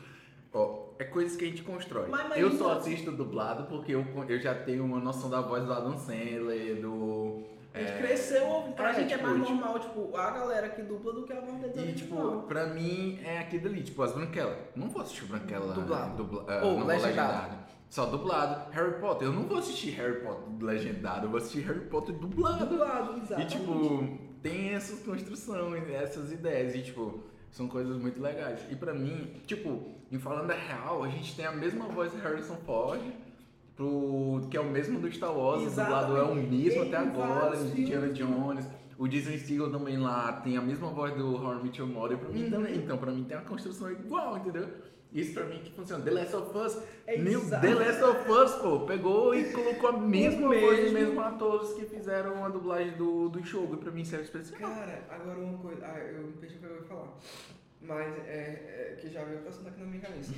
Ó, 0.53 0.89
é 0.99 1.05
coisas 1.05 1.35
que 1.35 1.43
a 1.45 1.47
gente 1.47 1.63
constrói. 1.63 2.07
Mas- 2.09 2.29
mas 2.29 2.37
eu 2.39 2.49
isso- 2.49 2.57
só 2.59 2.73
assisto 2.73 3.11
dublado 3.11 3.63
porque 3.67 3.93
eu, 3.95 4.05
eu 4.29 4.39
já 4.39 4.53
tenho 4.53 4.83
uma 4.85 4.99
noção 4.99 5.29
da 5.29 5.41
voz 5.41 5.65
do 5.65 5.73
Adam 5.73 5.97
Sandler, 5.97 6.79
do. 6.81 7.41
A 7.73 7.79
gente 7.79 7.91
é, 7.91 7.97
cresceu. 7.99 8.45
Pra 8.75 8.89
é, 8.89 8.93
gente 8.93 9.13
é 9.13 9.17
tipo, 9.17 9.29
mais 9.29 9.41
tipo- 9.41 9.53
normal, 9.55 9.79
tipo, 9.79 10.17
a 10.17 10.31
galera 10.31 10.69
que 10.69 10.81
dubla 10.81 11.13
do 11.13 11.23
que 11.23 11.31
a 11.33 11.39
deles 11.39 11.91
E, 11.91 11.93
tipo, 11.93 12.15
original. 12.15 12.43
pra 12.43 12.67
mim 12.67 13.19
é 13.23 13.39
aquilo 13.39 13.67
ali, 13.67 13.81
tipo, 13.83 14.01
as 14.03 14.11
Branquelas. 14.11 14.57
Não 14.75 14.89
vou 14.89 15.01
assistir 15.01 15.25
Branquela 15.25 15.73
Dublado. 15.73 16.17
Dubla, 16.17 16.45
ah, 16.49 16.65
Ou 16.65 16.77
vou 16.79 16.87
legendado. 16.87 17.55
Só 17.89 18.05
dublado. 18.05 18.71
Harry 18.71 18.99
Potter, 19.01 19.27
eu 19.27 19.33
não 19.33 19.43
vou 19.43 19.57
assistir 19.57 19.89
Harry 19.91 20.21
Potter 20.21 20.43
legendado, 20.65 21.25
eu 21.25 21.29
vou 21.29 21.37
assistir 21.39 21.59
Harry 21.61 21.81
Potter 21.81 22.15
dublado. 22.15 22.65
Dublado, 22.65 23.17
E, 23.17 23.21
exatamente. 23.21 23.57
tipo, 23.57 24.17
tem 24.41 24.69
essas 24.73 24.99
construções, 25.03 25.89
essas 25.89 26.31
ideias, 26.31 26.73
e, 26.75 26.81
tipo, 26.83 27.19
são 27.51 27.67
coisas 27.67 27.97
muito 27.97 28.21
legais. 28.21 28.61
E 28.69 28.75
pra 28.75 28.93
mim, 28.93 29.41
tipo, 29.45 29.89
em 30.11 30.17
falando 30.19 30.51
a 30.51 30.55
real, 30.55 31.03
a 31.03 31.09
gente 31.09 31.35
tem 31.35 31.45
a 31.45 31.51
mesma 31.51 31.85
voz 31.87 32.11
do 32.13 32.19
Harrison 32.21 32.55
Ford, 32.65 33.01
pro, 33.85 34.47
que 34.49 34.55
é 34.57 34.61
o 34.61 34.65
mesmo 34.69 34.99
do 34.99 35.11
Star 35.11 35.35
Wars, 35.35 35.63
o 35.63 35.69
dublado 35.69 36.17
é 36.17 36.23
o 36.23 36.35
mesmo 36.35 36.83
até 36.83 36.97
agora, 36.97 37.57
Indiana. 37.57 38.09
Jones. 38.09 38.67
O 38.97 39.07
Disney 39.07 39.39
Siegel 39.39 39.71
também 39.71 39.97
lá 39.97 40.31
tem 40.43 40.57
a 40.57 40.61
mesma 40.61 40.89
voz 40.89 41.15
do 41.15 41.33
Horror 41.33 41.63
Mitchell 41.63 41.87
Mori 41.87 42.15
pra 42.17 42.29
mim 42.29 42.43
Uhum. 42.43 42.51
também. 42.51 42.75
Então, 42.75 42.97
pra 42.99 43.11
mim 43.11 43.23
tem 43.23 43.35
uma 43.35 43.45
construção 43.45 43.89
igual, 43.91 44.37
entendeu? 44.37 44.69
Isso 45.11 45.33
pra 45.33 45.45
mim 45.45 45.59
que 45.63 45.71
funciona. 45.71 46.03
The 46.05 46.11
Last 46.11 46.35
of 46.35 46.57
Us, 46.57 46.83
É 47.07 47.15
exato. 47.19 47.65
The 47.67 47.73
Last 47.73 48.03
of 48.03 48.31
Us, 48.31 48.51
pô, 48.61 48.79
pegou 48.81 49.33
e 49.33 49.51
colocou 49.51 49.89
a 49.89 49.93
mesma 49.97 50.49
mesmo. 50.49 50.93
mesmos 50.93 51.17
atores 51.17 51.73
que 51.73 51.85
fizeram 51.85 52.45
a 52.45 52.49
dublagem 52.49 52.95
do, 52.95 53.27
do 53.29 53.43
jogo. 53.43 53.73
E 53.73 53.77
pra 53.77 53.91
mim 53.91 54.05
serve 54.05 54.25
especial. 54.25 54.59
Cara, 54.59 55.01
agora 55.09 55.39
uma 55.39 55.57
coisa. 55.57 55.83
Ah, 55.85 55.97
eu 55.99 56.27
me 56.27 56.33
perdi 56.33 56.55
o 56.57 56.59
que 56.59 56.65
eu 56.65 56.75
ia 56.75 56.83
falar. 56.83 57.17
Mas 57.81 58.07
é, 58.27 58.91
é 58.93 58.97
que 59.01 59.09
já 59.09 59.23
veio 59.23 59.39
passando 59.39 59.67
aqui 59.67 59.79
na 59.81 59.87
minha 59.87 60.01
cabeça. 60.01 60.31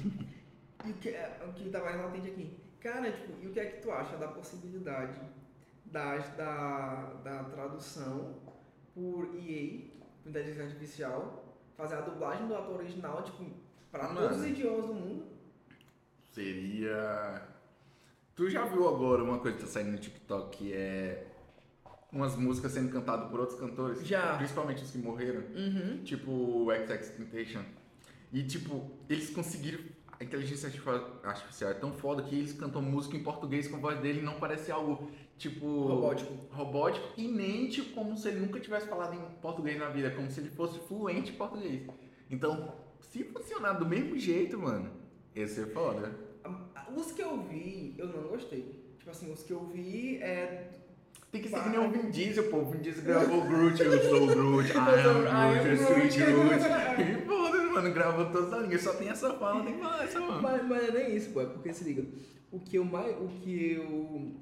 e 0.85 0.89
o 0.89 0.93
que, 0.93 1.09
é, 1.09 1.37
o 1.45 1.51
que 1.53 1.69
tá 1.69 1.81
mais 1.83 1.97
latente 1.97 2.27
aqui? 2.29 2.57
Cara, 2.83 3.09
tipo, 3.09 3.41
e 3.41 3.47
o 3.47 3.51
que 3.53 3.59
é 3.61 3.65
que 3.65 3.81
tu 3.81 3.89
acha 3.89 4.17
da 4.17 4.27
possibilidade 4.27 5.17
das, 5.85 6.27
da, 6.35 7.13
da 7.23 7.45
tradução 7.45 8.35
por 8.93 9.33
EA, 9.35 9.85
por 10.21 10.29
inteligência 10.29 10.65
artificial, 10.65 11.57
fazer 11.77 11.95
a 11.95 12.01
dublagem 12.01 12.45
do 12.45 12.55
ator 12.55 12.79
original, 12.79 13.23
tipo, 13.23 13.45
pra 13.89 14.03
Mano. 14.03 14.19
todos 14.19 14.39
os 14.39 14.45
idiomas 14.45 14.85
do 14.87 14.93
mundo? 14.93 15.25
Seria. 16.33 17.47
Tu 18.35 18.49
já 18.49 18.65
viu 18.65 18.89
agora 18.89 19.23
uma 19.23 19.39
coisa 19.39 19.55
que 19.55 19.63
tá 19.63 19.69
saindo 19.69 19.91
no 19.91 19.97
TikTok 19.97 20.57
que 20.57 20.73
é 20.73 21.27
umas 22.11 22.35
músicas 22.35 22.73
sendo 22.73 22.91
cantadas 22.91 23.29
por 23.29 23.39
outros 23.39 23.57
cantores? 23.57 24.05
Já. 24.05 24.35
Principalmente 24.37 24.83
os 24.83 24.91
que 24.91 24.97
morreram. 24.97 25.41
Uhum. 25.55 26.03
Tipo 26.03 26.31
o 26.31 26.67
XXXTentacion. 26.73 27.63
E 28.33 28.43
tipo, 28.43 28.91
eles 29.07 29.29
conseguiram. 29.29 29.79
A 30.23 30.25
inteligência 30.25 30.67
artificial- 30.67 31.69
é 31.71 31.73
tão 31.73 31.91
foda 31.91 32.23
que 32.23 32.33
eles 32.33 32.53
cantam 32.53 32.81
música 32.81 33.17
em 33.17 33.21
português 33.23 33.67
com 33.67 33.75
a 33.75 33.79
voz 33.79 33.99
dele 33.99 34.19
e 34.19 34.23
não 34.23 34.35
parece 34.39 34.71
algo 34.71 35.11
tipo. 35.37 35.65
Robótico. 35.85 36.33
Robótico 36.49 37.05
e 37.17 37.27
nem 37.27 37.67
tipo 37.67 37.93
como 37.93 38.17
se 38.17 38.29
ele 38.29 38.39
nunca 38.39 38.57
tivesse 38.57 38.87
falado 38.87 39.13
em 39.15 39.19
português 39.41 39.77
na 39.77 39.89
vida, 39.89 40.11
como 40.11 40.31
se 40.31 40.39
ele 40.39 40.49
fosse 40.49 40.79
fluente 40.87 41.33
em 41.33 41.35
português. 41.35 41.81
Então, 42.31 42.73
se 43.01 43.25
funcionar 43.25 43.73
do 43.73 43.85
mesmo 43.85 44.17
jeito, 44.17 44.57
mano, 44.57 44.89
ia 45.35 45.45
ser 45.45 45.67
foda. 45.73 46.11
Os 46.95 47.11
que 47.11 47.21
eu 47.21 47.41
vi, 47.43 47.93
eu 47.97 48.07
não 48.07 48.23
gostei. 48.29 48.81
Tipo 48.99 49.11
assim, 49.11 49.29
os 49.31 49.43
que 49.43 49.51
eu 49.51 49.65
vi 49.65 50.19
é. 50.23 50.69
Tem 51.33 51.41
que 51.41 51.49
ser 51.49 51.63
que 51.63 51.69
nem 51.69 51.79
o 51.79 51.89
Vin 51.89 52.11
Diesel, 52.11 52.43
pô. 52.49 52.57
O 52.57 52.65
Vin 52.69 52.77
Diesel 52.79 53.03
gravou 53.05 53.39
o 53.39 53.45
Groot, 53.47 53.81
eu 53.81 54.03
sou 54.03 54.23
o 54.23 54.27
Groot, 54.27 54.69
I 54.71 54.77
am 54.77 55.63
Groot, 55.63 55.81
Sweet 55.81 56.17
Groot. 56.31 57.22
Mano, 57.83 57.93
gravou 57.93 58.25
todas 58.31 58.53
as 58.53 58.63
linhas. 58.63 58.81
Só 58.81 58.93
tem 58.93 59.09
essa 59.09 59.33
fala, 59.33 59.63
tem 59.63 59.75
que 59.75 59.81
falar 59.81 60.03
essa, 60.03 60.19
mano. 60.19 60.41
Mas, 60.41 60.67
mas 60.67 60.89
é 60.89 60.91
nem 60.91 61.15
isso, 61.15 61.31
pô. 61.31 61.41
É 61.41 61.45
porque 61.45 61.73
se 61.73 61.83
liga. 61.83 62.05
O 62.51 62.59
que 62.59 62.77
eu 62.77 62.85
mais. 62.85 63.15
O 63.19 63.27
que 63.27 63.73
eu. 63.73 64.37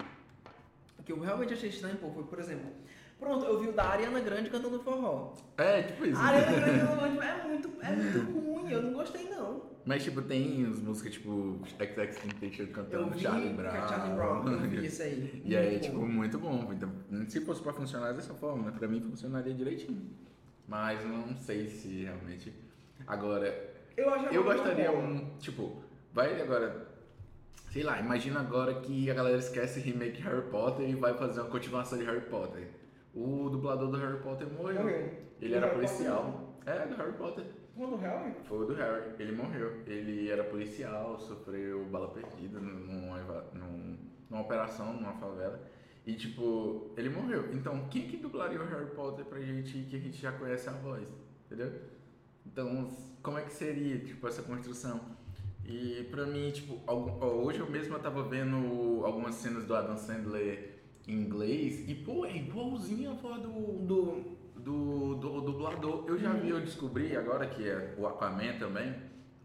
O 0.99 1.03
que 1.03 1.11
eu 1.11 1.19
realmente 1.19 1.53
achei 1.53 1.69
estranho, 1.69 1.97
pô, 1.97 2.11
foi, 2.11 2.23
por 2.23 2.39
exemplo. 2.39 2.69
Pronto, 3.19 3.45
eu 3.45 3.59
vi 3.59 3.69
o 3.69 3.71
da 3.71 3.83
Ariana 3.83 4.19
Grande 4.19 4.49
cantando 4.49 4.79
forró. 4.79 5.33
É, 5.57 5.83
tipo 5.83 6.05
isso. 6.05 6.19
A 6.19 6.23
Ariana 6.23 6.51
Grande 6.59 6.79
cantando 6.79 7.21
é 7.21 7.47
muito, 7.47 7.71
é 7.81 7.95
muito 7.95 8.31
ruim, 8.31 8.71
eu 8.71 8.81
não 8.81 8.93
gostei 8.93 9.29
não. 9.29 9.69
Mas, 9.85 10.03
tipo, 10.03 10.21
tem 10.21 10.65
as 10.65 10.79
músicas, 10.79 11.13
tipo, 11.13 11.59
XX 11.65 12.15
Temptation 12.17 12.67
cantando 12.67 13.19
Charlie 13.19 13.53
Brown. 13.53 13.71
com 13.71 13.77
a 13.77 13.87
Charlie 13.87 14.15
Brown, 14.15 14.47
eu 14.47 14.59
vi 14.59 14.85
isso 14.85 15.01
aí. 15.01 15.41
E 15.43 15.55
aí, 15.55 15.79
tipo, 15.79 15.99
bom. 15.99 16.07
muito 16.07 16.37
bom. 16.37 16.71
Então, 16.71 16.91
se 17.27 17.41
fosse 17.41 17.61
pra 17.61 17.73
funcionar 17.73 18.11
dessa 18.13 18.33
forma, 18.33 18.69
né, 18.69 18.77
pra 18.77 18.87
mim 18.87 19.01
funcionaria 19.01 19.53
direitinho. 19.53 20.01
Mas 20.67 21.03
não 21.05 21.35
sei 21.35 21.67
se 21.67 22.03
realmente. 22.03 22.53
Agora, 23.07 23.47
eu, 23.97 24.09
eu 24.31 24.43
gostaria 24.43 24.91
um. 24.91 25.37
Tipo, 25.39 25.81
vai 26.13 26.41
agora. 26.41 26.87
Sei 27.69 27.83
lá, 27.83 27.99
imagina 27.99 28.41
agora 28.41 28.73
que 28.81 29.09
a 29.09 29.13
galera 29.13 29.37
esquece 29.37 29.79
remake 29.79 30.21
Harry 30.21 30.41
Potter 30.49 30.89
e 30.89 30.93
vai 30.95 31.13
fazer 31.13 31.39
uma 31.41 31.49
continuação 31.49 31.97
de 31.97 32.03
Harry 32.03 32.21
Potter. 32.21 32.67
O 33.15 33.49
dublador 33.49 33.89
do 33.89 33.97
Harry 33.97 34.19
Potter 34.19 34.47
morreu. 34.49 34.81
Morreu. 34.81 35.13
Ele 35.39 35.49
Do 35.51 35.55
era 35.55 35.65
Harry 35.67 35.75
policial. 35.77 36.57
É, 36.65 36.85
do 36.85 36.95
Harry 36.95 37.13
Potter. 37.13 37.45
Quando 37.75 37.95
real? 37.95 38.25
Foi 38.43 38.59
o 38.59 38.65
do 38.65 38.73
Harry, 38.75 39.03
ele 39.17 39.31
morreu. 39.31 39.81
Ele 39.87 40.29
era 40.29 40.43
policial, 40.43 41.17
sofreu 41.17 41.85
bala 41.85 42.09
perdida 42.09 42.59
numa, 42.59 43.17
eva- 43.19 43.45
num- 43.53 43.97
numa 44.29 44.41
operação 44.41 44.93
numa 44.93 45.13
favela. 45.13 45.59
E 46.05 46.13
tipo, 46.13 46.91
ele 46.97 47.09
morreu. 47.09 47.53
Então, 47.53 47.87
quem 47.89 48.07
que 48.07 48.17
dublaria 48.17 48.59
o 48.61 48.65
Harry 48.67 48.87
Potter 48.87 49.23
pra 49.25 49.39
gente 49.39 49.83
que 49.89 49.95
a 49.95 49.99
gente 49.99 50.21
já 50.21 50.31
conhece 50.33 50.67
a 50.67 50.73
voz? 50.73 51.07
Entendeu? 51.45 51.71
Então, 52.45 52.89
como 53.21 53.37
é 53.37 53.41
que 53.43 53.53
seria, 53.53 53.99
tipo, 53.99 54.27
essa 54.27 54.41
construção? 54.41 54.99
E 55.65 56.07
pra 56.09 56.25
mim, 56.25 56.51
tipo, 56.51 56.79
algum- 56.87 57.23
hoje 57.23 57.59
eu 57.59 57.69
mesmo 57.69 57.95
eu 57.95 57.99
tava 57.99 58.23
vendo 58.23 59.05
algumas 59.05 59.35
cenas 59.35 59.63
do 59.65 59.75
Adam 59.75 59.97
Sandler 59.97 60.79
em 61.07 61.13
inglês 61.13 61.87
e, 61.87 61.95
pô, 61.95 62.25
é 62.25 62.35
igualzinho 62.35 63.11
a 63.11 63.13
voz 63.13 63.41
do, 63.41 63.49
do, 63.49 64.37
do, 64.59 65.15
do 65.15 65.41
dublador. 65.41 66.05
Eu 66.07 66.17
já 66.17 66.33
vi, 66.33 66.49
eu 66.49 66.59
descobri 66.59 67.15
agora 67.15 67.47
que 67.47 67.67
é 67.67 67.95
o 67.97 68.05
Aquaman 68.07 68.57
também. 68.59 68.93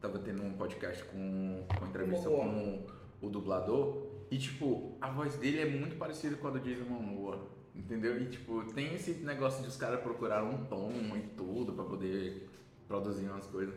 Tava 0.00 0.18
tendo 0.18 0.42
um 0.42 0.52
podcast 0.54 1.02
com, 1.04 1.64
com 1.78 1.86
entrevista 1.86 2.28
Momoa. 2.28 2.86
com 3.20 3.26
o 3.26 3.30
dublador. 3.30 4.06
E, 4.30 4.38
tipo, 4.38 4.96
a 5.00 5.10
voz 5.10 5.36
dele 5.36 5.60
é 5.60 5.66
muito 5.66 5.96
parecida 5.96 6.34
com 6.36 6.48
a 6.48 6.50
do 6.50 6.60
Jason 6.60 6.84
Momoa. 6.84 7.46
Entendeu? 7.74 8.20
E, 8.20 8.26
tipo, 8.26 8.64
tem 8.72 8.94
esse 8.94 9.12
negócio 9.24 9.62
de 9.62 9.68
os 9.68 9.76
caras 9.76 10.00
procuraram 10.00 10.50
um 10.50 10.64
tom 10.64 10.90
e 11.16 11.20
tudo 11.36 11.72
pra 11.74 11.84
poder 11.84 12.48
produzir 12.86 13.26
umas 13.28 13.46
coisas. 13.46 13.74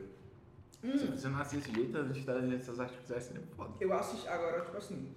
Hum. 0.83 0.97
Se 0.97 1.05
você 1.07 1.27
não 1.27 1.39
assiste 1.41 1.73
jeito, 1.73 1.97
a 1.97 2.03
gente 2.03 2.25
tá 2.25 2.33
essas 2.55 2.79
artificiais 2.79 3.23
seria 3.23 3.43
foda. 3.55 3.73
Eu 3.81 3.91
assisti, 3.93 4.27
agora, 4.27 4.61
tipo 4.61 4.77
assim, 4.77 5.13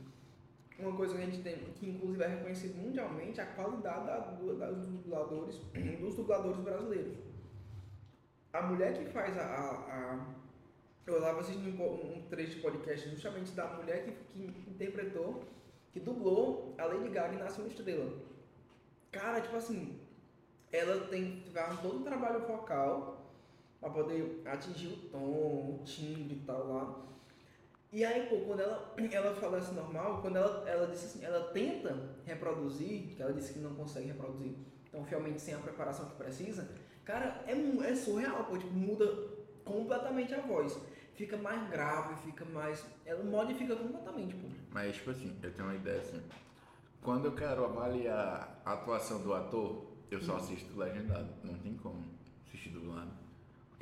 uma 0.79 0.97
coisa 0.97 1.15
que 1.15 1.23
a 1.23 1.27
gente 1.27 1.43
tem, 1.43 1.57
que 1.75 1.89
inclusive 1.91 2.23
é 2.25 2.27
reconhecido 2.27 2.77
mundialmente, 2.77 3.39
é 3.39 3.45
a 3.45 3.47
qualidade 3.55 4.07
da, 4.07 4.19
da- 4.19 4.71
dos 4.73 4.87
dubladores, 4.89 5.57
dos 6.01 6.17
dubladores 6.17 6.59
brasileiros. 6.61 7.17
A 8.53 8.63
mulher 8.63 8.93
que 8.99 9.11
faz 9.13 9.37
a. 9.39 9.43
a, 9.43 9.71
a- 10.15 10.43
eu 11.05 11.17
estava 11.17 11.41
assistindo 11.41 11.81
um, 11.83 12.19
um 12.19 12.23
trecho 12.29 12.57
de 12.57 12.61
podcast 12.63 13.09
justamente 13.09 13.51
da 13.53 13.67
mulher 13.75 14.05
que, 14.05 14.13
que 14.13 14.71
interpretou, 14.71 15.43
que 15.93 15.99
dublou 15.99 16.75
a 16.79 16.85
Lady 16.85 17.09
Gaga 17.09 17.35
em 17.35 17.39
Nasce 17.39 17.61
uma 17.61 17.67
Estrela. 17.69 18.13
Cara, 19.11 19.41
tipo 19.41 19.57
assim, 19.57 19.99
ela 20.71 21.07
tem 21.09 21.43
faz 21.53 21.81
todo 21.83 21.99
um 21.99 22.03
trabalho 22.05 22.47
vocal 22.47 23.22
pra 23.83 23.91
poder 23.91 24.43
atingir 24.47 24.87
o 24.87 24.97
tom, 25.09 25.19
o 25.19 25.83
timbre 25.85 26.37
e 26.37 26.43
tal 26.47 26.73
lá. 26.73 27.05
E 27.91 28.05
aí, 28.05 28.27
pô, 28.29 28.37
quando 28.47 28.61
ela, 28.61 28.95
ela 29.13 29.35
fala 29.35 29.59
assim 29.59 29.75
normal, 29.75 30.23
quando 30.23 30.37
ela, 30.37 30.69
ela 30.69 30.87
disse 30.87 31.07
assim, 31.07 31.25
ela 31.25 31.53
tenta 31.53 32.17
reproduzir, 32.25 33.09
que 33.09 33.21
ela 33.21 33.33
disse 33.33 33.53
que 33.53 33.59
não 33.59 33.75
consegue 33.75 34.07
reproduzir 34.07 34.55
tão 34.93 35.05
fielmente 35.05 35.43
sem 35.43 35.55
a 35.55 35.59
preparação 35.59 36.07
que 36.07 36.15
precisa, 36.15 36.71
cara, 37.05 37.43
é, 37.47 37.53
é 37.53 37.95
surreal, 37.97 38.45
pô, 38.45 38.57
tipo, 38.57 38.73
muda 38.73 39.05
completamente 39.65 40.33
a 40.33 40.41
voz. 40.41 40.79
Fica 41.15 41.37
mais 41.37 41.69
grave, 41.69 42.15
fica 42.23 42.45
mais. 42.45 42.87
Ela 43.05 43.23
modifica 43.25 43.75
completamente, 43.75 44.35
pô. 44.37 44.49
Mas, 44.71 44.95
tipo 44.95 45.11
assim, 45.11 45.37
eu 45.43 45.53
tenho 45.53 45.69
uma 45.69 45.77
ideia 45.77 46.01
assim. 46.01 46.23
Quando 47.03 47.27
eu 47.27 47.35
quero 47.35 47.65
avaliar 47.65 48.63
a 48.65 48.73
atuação 48.75 49.21
do 49.23 49.35
ator, 49.35 49.87
eu 50.11 50.21
só 50.23 50.37
assisto 50.37 50.79
legendado. 50.79 51.29
Não 51.43 51.55
tem 51.59 51.75
como 51.75 52.03
assistir 52.47 52.71
dublado. 52.71 53.22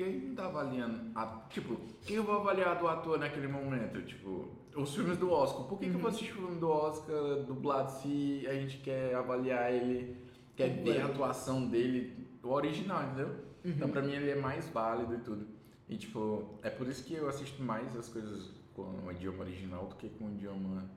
Aí 0.03 0.27
não 0.27 0.35
tá 0.35 0.45
avaliando. 0.45 1.11
A, 1.15 1.45
tipo, 1.49 1.75
quem 2.01 2.17
eu 2.17 2.23
vou 2.23 2.35
avaliar 2.35 2.77
do 2.77 2.87
ator 2.87 3.19
naquele 3.19 3.47
momento? 3.47 4.01
Tipo, 4.03 4.49
os 4.75 4.93
filmes 4.93 5.17
do 5.17 5.31
Oscar. 5.31 5.65
Por 5.65 5.79
que, 5.79 5.89
que 5.89 5.95
eu 5.95 5.99
vou 5.99 6.09
assistir 6.09 6.31
o 6.31 6.35
filme 6.35 6.59
do 6.59 6.69
Oscar 6.69 7.43
dublado 7.45 7.91
se 7.91 8.45
a 8.47 8.53
gente 8.53 8.77
quer 8.77 9.15
avaliar 9.15 9.71
ele, 9.71 10.17
quer 10.55 10.69
ver 10.83 11.01
a 11.01 11.05
atuação 11.05 11.67
dele, 11.67 12.27
o 12.43 12.49
original, 12.49 13.03
entendeu? 13.03 13.35
Então, 13.63 13.89
pra 13.89 14.01
mim, 14.01 14.13
ele 14.13 14.31
é 14.31 14.35
mais 14.35 14.67
válido 14.69 15.13
e 15.15 15.19
tudo. 15.19 15.47
E, 15.87 15.97
tipo, 15.97 16.59
é 16.63 16.69
por 16.69 16.87
isso 16.87 17.03
que 17.03 17.13
eu 17.13 17.27
assisto 17.27 17.61
mais 17.61 17.95
as 17.95 18.07
coisas 18.07 18.49
com 18.73 18.83
o 19.05 19.11
idioma 19.11 19.39
original 19.39 19.87
do 19.87 19.95
que 19.95 20.09
com 20.09 20.25
o 20.25 20.31
idioma 20.31 20.89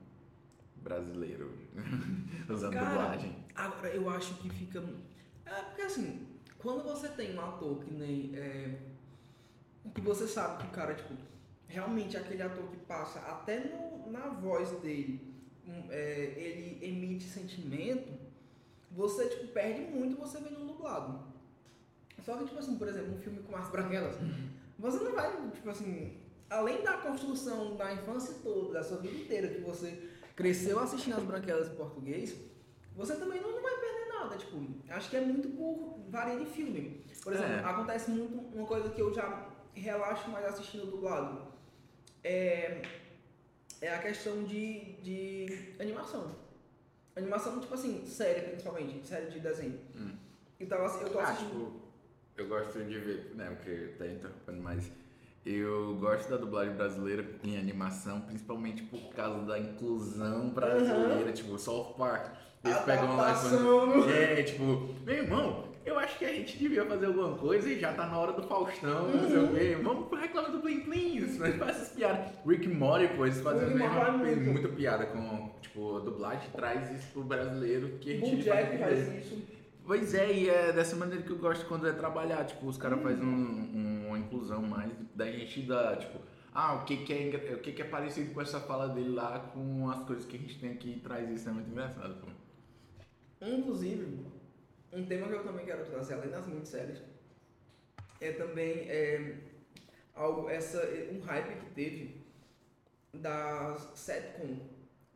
brasileiro, 0.77 1.51
usando 2.49 2.73
Cara, 2.73 2.85
dublagem. 2.85 3.35
Agora, 3.55 3.89
eu 3.89 4.09
acho 4.09 4.35
que 4.35 4.49
fica. 4.49 4.83
É, 5.45 5.61
porque 5.63 5.81
assim, 5.81 6.27
quando 6.59 6.83
você 6.83 7.09
tem 7.09 7.35
um 7.35 7.41
ator 7.41 7.83
que 7.83 7.93
nem. 7.93 8.35
É, 8.35 8.79
que 9.93 10.01
você 10.01 10.27
sabe 10.27 10.63
que 10.63 10.69
o 10.69 10.71
cara, 10.71 10.93
tipo, 10.95 11.13
realmente 11.67 12.15
é 12.15 12.19
aquele 12.19 12.41
ator 12.41 12.65
que 12.69 12.77
passa 12.77 13.19
até 13.19 13.59
no- 13.59 14.11
na 14.11 14.27
voz 14.29 14.71
dele, 14.81 15.33
um, 15.67 15.91
é, 15.91 16.33
ele 16.37 16.79
emite 16.85 17.25
sentimento, 17.25 18.11
você, 18.91 19.27
tipo, 19.27 19.47
perde 19.47 19.81
muito 19.81 20.15
você 20.17 20.39
vendo 20.39 20.65
dublado. 20.67 21.19
Só 22.23 22.37
que, 22.37 22.45
tipo 22.45 22.57
assim, 22.59 22.77
por 22.77 22.87
exemplo, 22.87 23.13
um 23.13 23.17
filme 23.19 23.39
com 23.43 23.55
as 23.55 23.69
branquelas, 23.69 24.15
você 24.79 25.03
não 25.03 25.13
vai, 25.13 25.31
tipo 25.51 25.69
assim, 25.69 26.17
além 26.49 26.81
da 26.83 26.93
construção 26.97 27.75
da 27.75 27.93
infância 27.93 28.35
toda, 28.43 28.73
da 28.73 28.83
sua 28.83 28.97
vida 28.97 29.15
inteira, 29.17 29.47
que 29.49 29.61
você 29.61 30.09
cresceu 30.35 30.79
assistindo 30.79 31.15
as 31.17 31.23
branquelas 31.23 31.67
em 31.71 31.75
português, 31.75 32.35
você 32.95 33.15
também 33.15 33.41
não, 33.41 33.51
não 33.51 33.61
vai 33.61 33.75
perder 33.79 34.07
nada, 34.07 34.37
tipo, 34.37 34.57
acho 34.89 35.09
que 35.09 35.17
é 35.17 35.21
muito 35.21 35.49
por 35.49 35.99
varia 36.09 36.39
de 36.39 36.45
filme. 36.45 37.03
Por 37.23 37.33
exemplo, 37.33 37.51
É. 37.53 37.59
acontece 37.63 38.11
muito 38.11 38.33
uma 38.55 38.65
coisa 38.65 38.89
que 38.89 39.01
eu 39.01 39.13
já 39.13 39.49
relaxo 39.79 40.29
mais 40.29 40.45
assistindo 40.45 40.85
dublado. 40.89 41.41
É, 42.23 42.81
é 43.81 43.89
a 43.93 43.99
questão 43.99 44.43
de, 44.43 44.93
de 45.01 45.73
animação. 45.79 46.35
Animação, 47.15 47.59
tipo 47.59 47.73
assim, 47.73 48.05
série 48.05 48.41
principalmente, 48.49 49.05
série 49.05 49.27
de 49.31 49.39
desenho. 49.39 49.79
Hum. 49.95 50.15
Então, 50.59 50.83
assim, 50.83 51.01
eu 51.03 51.09
tô 51.09 51.19
Ah, 51.19 51.23
assistindo. 51.23 51.49
tipo, 51.51 51.81
eu 52.37 52.47
gosto 52.47 52.83
de 52.83 52.99
ver, 52.99 53.31
né, 53.35 53.49
porque 53.55 53.93
tá 53.97 54.05
interrompendo, 54.07 54.61
mas 54.61 54.91
eu 55.45 55.95
gosto 55.95 56.29
da 56.29 56.37
dublagem 56.37 56.75
brasileira 56.75 57.25
em 57.43 57.57
animação, 57.57 58.21
principalmente 58.21 58.83
por 58.83 59.13
causa 59.13 59.45
da 59.45 59.59
inclusão 59.59 60.49
brasileira, 60.49 61.31
tipo, 61.31 61.57
South 61.57 61.93
Park. 61.97 62.33
Eles 62.63 62.79
pegam 62.79 63.15
lá 63.15 63.31
e 63.31 64.11
é, 64.11 64.43
tipo, 64.43 64.63
meu 65.05 65.15
irmão, 65.15 65.64
eu 65.85 65.97
acho 65.99 66.17
que 66.17 66.25
a 66.25 66.33
gente 66.33 66.57
devia 66.57 66.85
fazer 66.85 67.05
alguma 67.05 67.37
coisa 67.37 67.69
e 67.69 67.79
já 67.79 67.93
tá 67.93 68.07
na 68.07 68.17
hora 68.17 68.33
do 68.33 68.43
Faustão, 68.43 69.07
não 69.09 69.27
sei 69.29 69.37
o 69.37 69.53
quê. 69.53 69.77
Vamos 69.81 70.19
reclamar 70.19 70.51
do 70.51 70.59
Plim, 70.59 71.17
isso, 71.17 71.39
mas 71.39 71.55
faz 71.57 71.75
essas 71.77 71.89
piadas. 71.89 72.31
Rick 72.45 72.67
Morty, 72.67 73.07
pô, 73.15 73.25
eles 73.25 73.39
fazem 73.41 73.69
mesmo, 73.69 73.83
é 73.83 74.11
muito. 74.11 74.41
muita 74.51 74.67
piada 74.69 75.05
com, 75.05 75.51
tipo, 75.61 75.97
a 75.97 75.99
dublagem 75.99 76.49
traz 76.51 76.91
isso 76.91 77.07
pro 77.13 77.23
brasileiro 77.23 77.97
que 77.99 78.13
a 78.13 78.17
gente 78.17 78.35
Bojack 78.37 78.77
faz 78.77 78.79
faz 79.07 79.25
isso. 79.25 79.55
Pois 79.85 80.15
é, 80.15 80.33
e 80.33 80.49
é 80.49 80.71
dessa 80.73 80.95
maneira 80.95 81.21
que 81.21 81.29
eu 81.29 81.37
gosto 81.37 81.63
quando 81.67 81.87
é 81.87 81.91
trabalhar, 81.93 82.43
tipo, 82.45 82.65
os 82.67 82.75
caras 82.77 82.99
fazem 83.03 83.23
um, 83.23 83.29
um- 83.29 84.07
uma 84.07 84.17
inclusão 84.17 84.61
mais 84.63 84.91
da 85.13 85.29
gente 85.31 85.61
dar, 85.61 85.97
tipo, 85.97 86.17
ah, 86.53 86.73
o 86.75 86.85
que 86.85 86.97
que, 86.97 87.13
é, 87.13 87.53
o 87.53 87.59
que 87.59 87.71
que 87.71 87.81
é 87.83 87.85
parecido 87.85 88.33
com 88.33 88.41
essa 88.41 88.59
fala 88.61 88.87
dele 88.87 89.09
lá 89.13 89.39
com 89.53 89.87
as 89.91 90.03
coisas 90.05 90.25
que 90.25 90.37
a 90.37 90.39
gente 90.39 90.57
tem 90.57 90.71
aqui 90.71 90.89
e 90.97 90.99
traz 91.01 91.29
isso, 91.29 91.47
é 91.47 91.51
muito 91.51 91.69
engraçado, 91.69 92.15
pô. 92.19 92.27
Inclusive, 93.45 94.07
um 94.95 95.05
tema 95.05 95.27
que 95.27 95.33
eu 95.33 95.43
também 95.43 95.65
quero 95.65 95.85
trazer, 95.85 96.13
além 96.15 96.29
das 96.29 96.45
minisséries, 96.47 97.01
é 98.21 98.31
também 98.31 98.89
é, 98.89 99.35
algo, 100.15 100.49
essa, 100.49 100.81
um 101.11 101.19
hype 101.19 101.59
que 101.59 101.69
teve 101.71 102.21
das 103.13 103.91
setcom. 103.95 104.57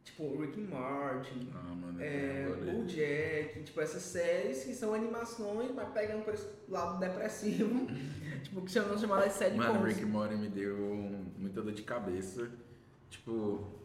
Tipo, 0.03 0.41
Rick 0.41 0.60
and 0.60 0.65
Morty, 0.65 1.49
Ah, 1.53 1.76
mano, 1.76 2.01
é. 2.01 2.45
Bojack, 2.65 3.64
tipo, 3.64 3.80
essas 3.80 4.01
séries 4.01 4.64
que 4.64 4.73
são 4.73 4.93
animações, 4.93 5.72
mas 5.72 5.89
pegando 5.89 6.23
por 6.26 6.34
esse 6.34 6.47
lado 6.68 6.99
depressivo, 6.99 7.85
tipo, 8.43 8.61
que 8.64 8.72
chamam 8.72 8.97
chamadas 8.97 9.38
de 9.38 9.56
Mano, 9.56 9.73
setcoms. 9.73 9.93
Rick 9.93 10.03
and 10.03 10.07
Morty 10.07 10.35
me 10.35 10.49
deu 10.49 10.76
muita 11.38 11.61
dor 11.61 11.73
de 11.73 11.84
cabeça. 11.84 12.49
Tipo, 13.10 13.78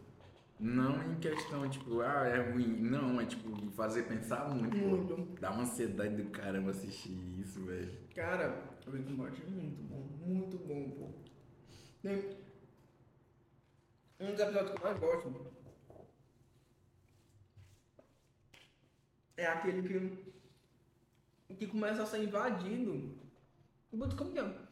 Não 0.59 1.11
em 1.11 1.15
questão, 1.19 1.69
tipo, 1.69 1.99
ah, 2.01 2.27
é 2.27 2.51
ruim. 2.51 2.77
Não, 2.79 3.19
é 3.19 3.25
tipo, 3.25 3.71
fazer 3.71 4.03
pensar 4.03 4.49
muito. 4.49 4.75
Muito. 4.75 5.39
Dá 5.39 5.51
uma 5.51 5.63
ansiedade 5.63 6.15
do 6.15 6.29
caramba 6.29 6.71
assistir 6.71 7.11
isso, 7.39 7.65
velho. 7.65 7.91
Cara, 8.15 8.63
o 8.87 8.91
Rick 8.91 9.11
Morty 9.11 9.43
é 9.43 9.49
muito 9.49 9.83
bom, 9.83 10.07
muito 10.25 10.57
bom, 10.59 10.89
pô. 10.91 11.09
Tem 12.01 12.37
um 14.19 14.31
dos 14.31 14.39
episódios 14.39 14.71
que 14.71 14.77
eu 14.77 14.83
mais 14.83 14.99
gosto 14.99 15.55
é 19.37 19.45
aquele 19.47 19.87
que, 21.47 21.55
que 21.55 21.67
começa 21.67 22.03
a 22.03 22.05
ser 22.05 22.23
invadido. 22.23 23.15
Como 23.91 24.31
que 24.31 24.39
é? 24.39 24.65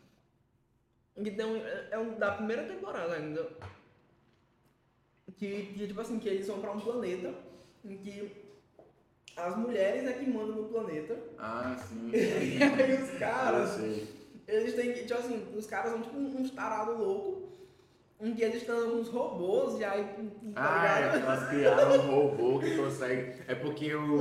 Que 1.23 1.31
tem 1.31 1.45
um, 1.45 1.57
é 1.57 1.89
é 1.91 1.99
um 1.99 2.17
da 2.17 2.33
primeira 2.33 2.63
temporada 2.67 3.13
ainda. 3.13 3.49
Que, 5.37 5.73
que, 5.77 5.87
tipo 5.87 5.99
assim, 6.01 6.19
que 6.19 6.29
eles 6.29 6.47
vão 6.47 6.59
pra 6.59 6.71
um 6.71 6.79
planeta 6.79 7.33
em 7.83 7.97
que 7.97 8.31
as 9.35 9.57
mulheres 9.57 10.07
é 10.07 10.13
que 10.13 10.29
mandam 10.29 10.55
no 10.57 10.65
planeta. 10.69 11.17
Ah, 11.37 11.75
sim. 11.77 12.11
E 12.13 12.61
aí 12.63 13.01
os 13.01 13.09
caras, 13.17 13.79
eles 14.47 14.73
têm 14.75 14.93
que, 14.93 15.01
tipo 15.05 15.19
assim, 15.19 15.47
os 15.55 15.65
caras 15.65 15.91
são 15.91 16.01
tipo 16.01 16.17
uns 16.17 16.51
tarados 16.51 16.97
loucos, 16.99 17.43
em 18.21 18.33
que 18.35 18.41
eles 18.43 18.57
estão 18.61 18.95
uns 18.95 19.09
robôs, 19.09 19.79
e 19.79 19.83
aí, 19.83 20.03
tá 20.53 20.55
Ah, 20.55 20.99
é, 21.17 21.19
elas 21.19 21.49
criaram 21.49 21.93
um 21.95 22.11
robô 22.15 22.59
que 22.59 22.77
consegue. 22.77 23.33
É 23.47 23.55
porque 23.55 23.93
o, 23.93 24.19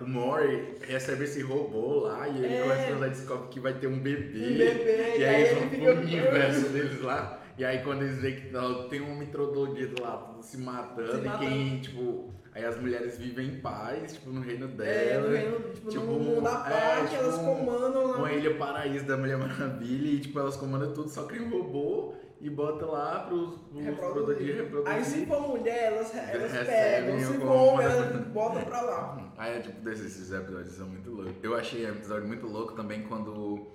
o 0.00 0.08
Mori 0.08 0.78
recebe 0.80 1.24
esse 1.24 1.42
robô 1.42 2.00
lá 2.00 2.26
e 2.26 2.38
ele 2.44 2.54
É. 2.54 2.62
começa 2.62 3.04
a 3.04 3.08
descobre 3.08 3.48
que 3.50 3.60
vai 3.60 3.74
ter 3.74 3.86
um 3.86 4.00
bebê. 4.00 4.52
Um 4.54 4.56
bebê, 4.58 5.18
E 5.18 5.24
aí 5.24 5.42
eles 5.42 5.54
vão 5.54 5.62
ele 5.68 5.76
pro 5.76 6.00
universo 6.00 6.68
deles 6.70 7.00
lá. 7.02 7.45
E 7.58 7.64
aí 7.64 7.82
quando 7.82 8.02
eles 8.02 8.18
veem 8.18 8.36
que 8.40 8.56
ó, 8.56 8.84
tem 8.88 9.00
um 9.00 9.16
mitrodolito 9.16 10.02
lá, 10.02 10.16
tudo 10.18 10.42
se 10.42 10.58
matando, 10.58 11.12
Se 11.12 11.18
e 11.18 11.20
matando. 11.24 11.38
quem, 11.46 11.80
tipo. 11.80 12.34
Aí 12.54 12.64
as 12.64 12.80
mulheres 12.80 13.18
vivem 13.18 13.48
em 13.48 13.60
paz, 13.60 14.14
tipo, 14.14 14.30
no 14.30 14.40
reino 14.40 14.64
É, 14.64 14.68
dela. 14.68 15.28
no 15.28 15.34
reino, 15.36 15.60
tipo, 15.74 15.90
tipo, 15.90 16.04
no 16.06 16.12
mundo 16.18 16.40
da 16.40 16.50
é, 16.66 16.70
parte, 16.70 17.10
tipo, 17.10 17.22
elas 17.22 17.36
comandam 17.36 18.06
lá. 18.06 18.16
Uma 18.16 18.32
ilha 18.32 18.54
paraíso 18.56 19.04
da 19.04 19.16
Mulher 19.18 19.36
Maravilha 19.36 20.08
e 20.08 20.20
tipo, 20.20 20.38
elas 20.38 20.56
comandam 20.56 20.92
tudo, 20.94 21.08
só 21.10 21.24
cria 21.24 21.42
um 21.42 21.50
robô 21.50 22.14
e 22.40 22.48
bota 22.48 22.86
lá 22.86 23.20
pros, 23.28 23.58
pros 23.60 23.84
Reproduzir. 23.84 24.56
reproduzir. 24.56 24.90
Aí 24.94 25.04
se 25.04 25.26
for 25.26 25.48
mulher, 25.48 25.92
elas, 25.92 26.14
elas 26.14 26.52
pegam, 26.66 27.18
se 27.20 27.38
for 27.38 27.46
homem, 27.46 27.86
elas 27.86 28.26
botam 28.28 28.62
pra 28.64 28.80
lá. 28.80 29.32
Aí 29.36 29.56
é 29.56 29.60
tipo, 29.60 29.78
desses 29.82 30.06
esses 30.06 30.32
episódios 30.32 30.72
são 30.74 30.86
muito 30.88 31.10
loucos. 31.10 31.34
Eu 31.42 31.54
achei 31.54 31.84
um 31.84 31.90
episódio 31.90 32.26
muito 32.26 32.46
louco 32.46 32.72
também 32.72 33.02
quando 33.02 33.66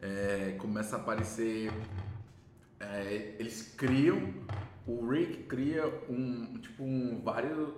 é, 0.00 0.54
começa 0.58 0.94
a 0.94 1.00
aparecer. 1.00 1.72
É, 2.80 3.34
eles 3.38 3.74
criam. 3.76 4.32
O 4.86 5.06
Rick 5.08 5.44
cria 5.44 5.86
um. 6.08 6.58
Tipo, 6.60 6.82
um 6.84 7.20
vários. 7.22 7.68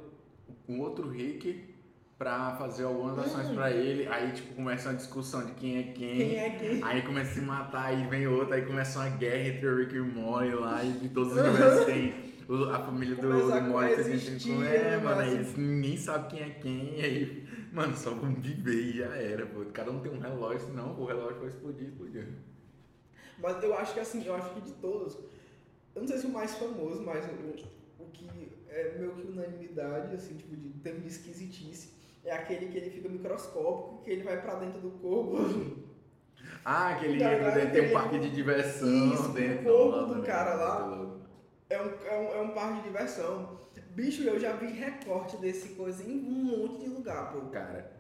Um 0.69 0.81
outro 0.81 1.09
Rick 1.09 1.69
pra 2.17 2.55
fazer 2.57 2.85
algumas 2.85 3.19
ações 3.19 3.49
Hum. 3.49 3.55
pra 3.55 3.71
ele. 3.73 4.07
Aí, 4.07 4.31
tipo, 4.33 4.55
começa 4.55 4.91
uma 4.91 4.95
discussão 4.97 5.45
de 5.47 5.53
quem 5.53 5.79
é 5.79 5.83
quem. 5.85 6.17
Quem 6.17 6.37
é 6.39 6.51
quem? 6.51 6.83
Aí 6.85 7.03
começa 7.03 7.31
a 7.31 7.35
se 7.35 7.41
matar, 7.41 7.87
aí 7.87 8.07
vem 8.09 8.27
outro, 8.27 8.55
aí 8.55 8.63
começa 8.63 8.99
uma 9.01 9.09
guerra 9.09 9.49
entre 9.49 9.67
o 9.67 9.77
Rick 9.79 9.95
e 9.97 10.01
o 10.01 10.05
Morty 10.07 10.55
lá, 10.55 10.85
e 10.85 11.09
todos 11.09 11.33
os 11.33 11.39
universos 11.41 11.87
tem 11.87 12.15
o- 12.49 12.65
a 12.65 12.79
família 12.81 13.17
do, 13.17 13.23
do 13.47 13.53
a 13.55 13.61
Morty 13.63 13.95
coexistir, 13.95 14.53
tentando- 14.55 14.65
É, 14.67 14.91
né, 14.91 14.97
mano, 14.99 15.21
aí 15.21 15.29
assim. 15.29 15.37
eles- 15.39 15.57
ninguém 15.57 15.97
sabe 15.97 16.29
quem 16.29 16.43
é 16.43 16.51
quem, 16.51 16.99
e 17.01 17.05
aí, 17.05 17.45
mano, 17.73 17.97
só 17.97 18.11
vão 18.11 18.35
viver 18.35 18.81
e 18.83 18.99
já 18.99 19.07
era, 19.17 19.47
pô. 19.47 19.65
Cada 19.73 19.91
um 19.91 20.01
tem 20.01 20.13
um 20.13 20.21
relógio, 20.21 20.61
senão 20.69 21.01
o 21.01 21.07
relógio 21.07 21.39
vai 21.41 21.49
explodir, 21.49 21.89
explodir. 21.89 22.27
Mas 23.41 23.63
eu 23.63 23.75
acho 23.75 23.95
que 23.95 24.01
assim, 24.01 24.25
eu 24.25 24.35
acho 24.35 24.55
que 24.55 24.61
de 24.61 24.73
todos, 24.73 25.15
eu 25.95 26.03
não 26.03 26.09
sei 26.09 26.19
se 26.19 26.27
o 26.27 26.31
mais 26.31 26.55
famoso, 26.55 27.03
mas 27.03 27.25
o, 27.27 28.03
o 28.03 28.07
que 28.11 28.29
é 28.69 28.97
meio 28.99 29.13
que 29.13 29.27
unanimidade, 29.27 30.15
assim, 30.15 30.37
tipo, 30.37 30.57
de 30.57 30.71
termo 30.81 31.01
de 31.01 31.09
esquisitice, 31.09 31.95
é 32.25 32.33
aquele 32.33 32.67
que 32.67 32.77
ele 32.77 32.91
fica 32.91 33.09
microscópico, 33.09 34.03
que 34.05 34.11
ele 34.11 34.23
vai 34.23 34.41
pra 34.41 34.55
dentro 34.57 34.81
do 34.81 34.91
corpo. 34.93 35.81
Ah, 36.65 36.91
aquele 36.91 37.15
livro 37.15 37.29
ligado? 37.29 37.55
dentro 37.55 37.73
tem 37.73 37.89
um 37.89 37.93
parque 37.93 38.19
de 38.19 38.31
diversão 38.31 39.15
Isso, 39.15 39.29
dentro. 39.33 39.73
o 39.73 39.93
corpo 39.93 40.15
do 40.15 40.23
cara 40.23 40.55
lá. 40.55 41.17
É 41.71 41.81
um, 41.81 41.87
é, 42.05 42.19
um, 42.19 42.35
é 42.35 42.43
um 42.43 42.51
parque 42.51 42.77
de 42.79 42.83
diversão. 42.83 43.59
Bicho, 43.91 44.23
eu 44.25 44.39
já 44.39 44.53
vi 44.53 44.67
recorte 44.67 45.37
desse 45.39 45.71
coisa 45.71 46.03
em 46.03 46.19
um 46.19 46.45
monte 46.45 46.85
de 46.85 46.91
lugar, 46.91 47.33
pô. 47.33 47.49
Cara, 47.49 47.91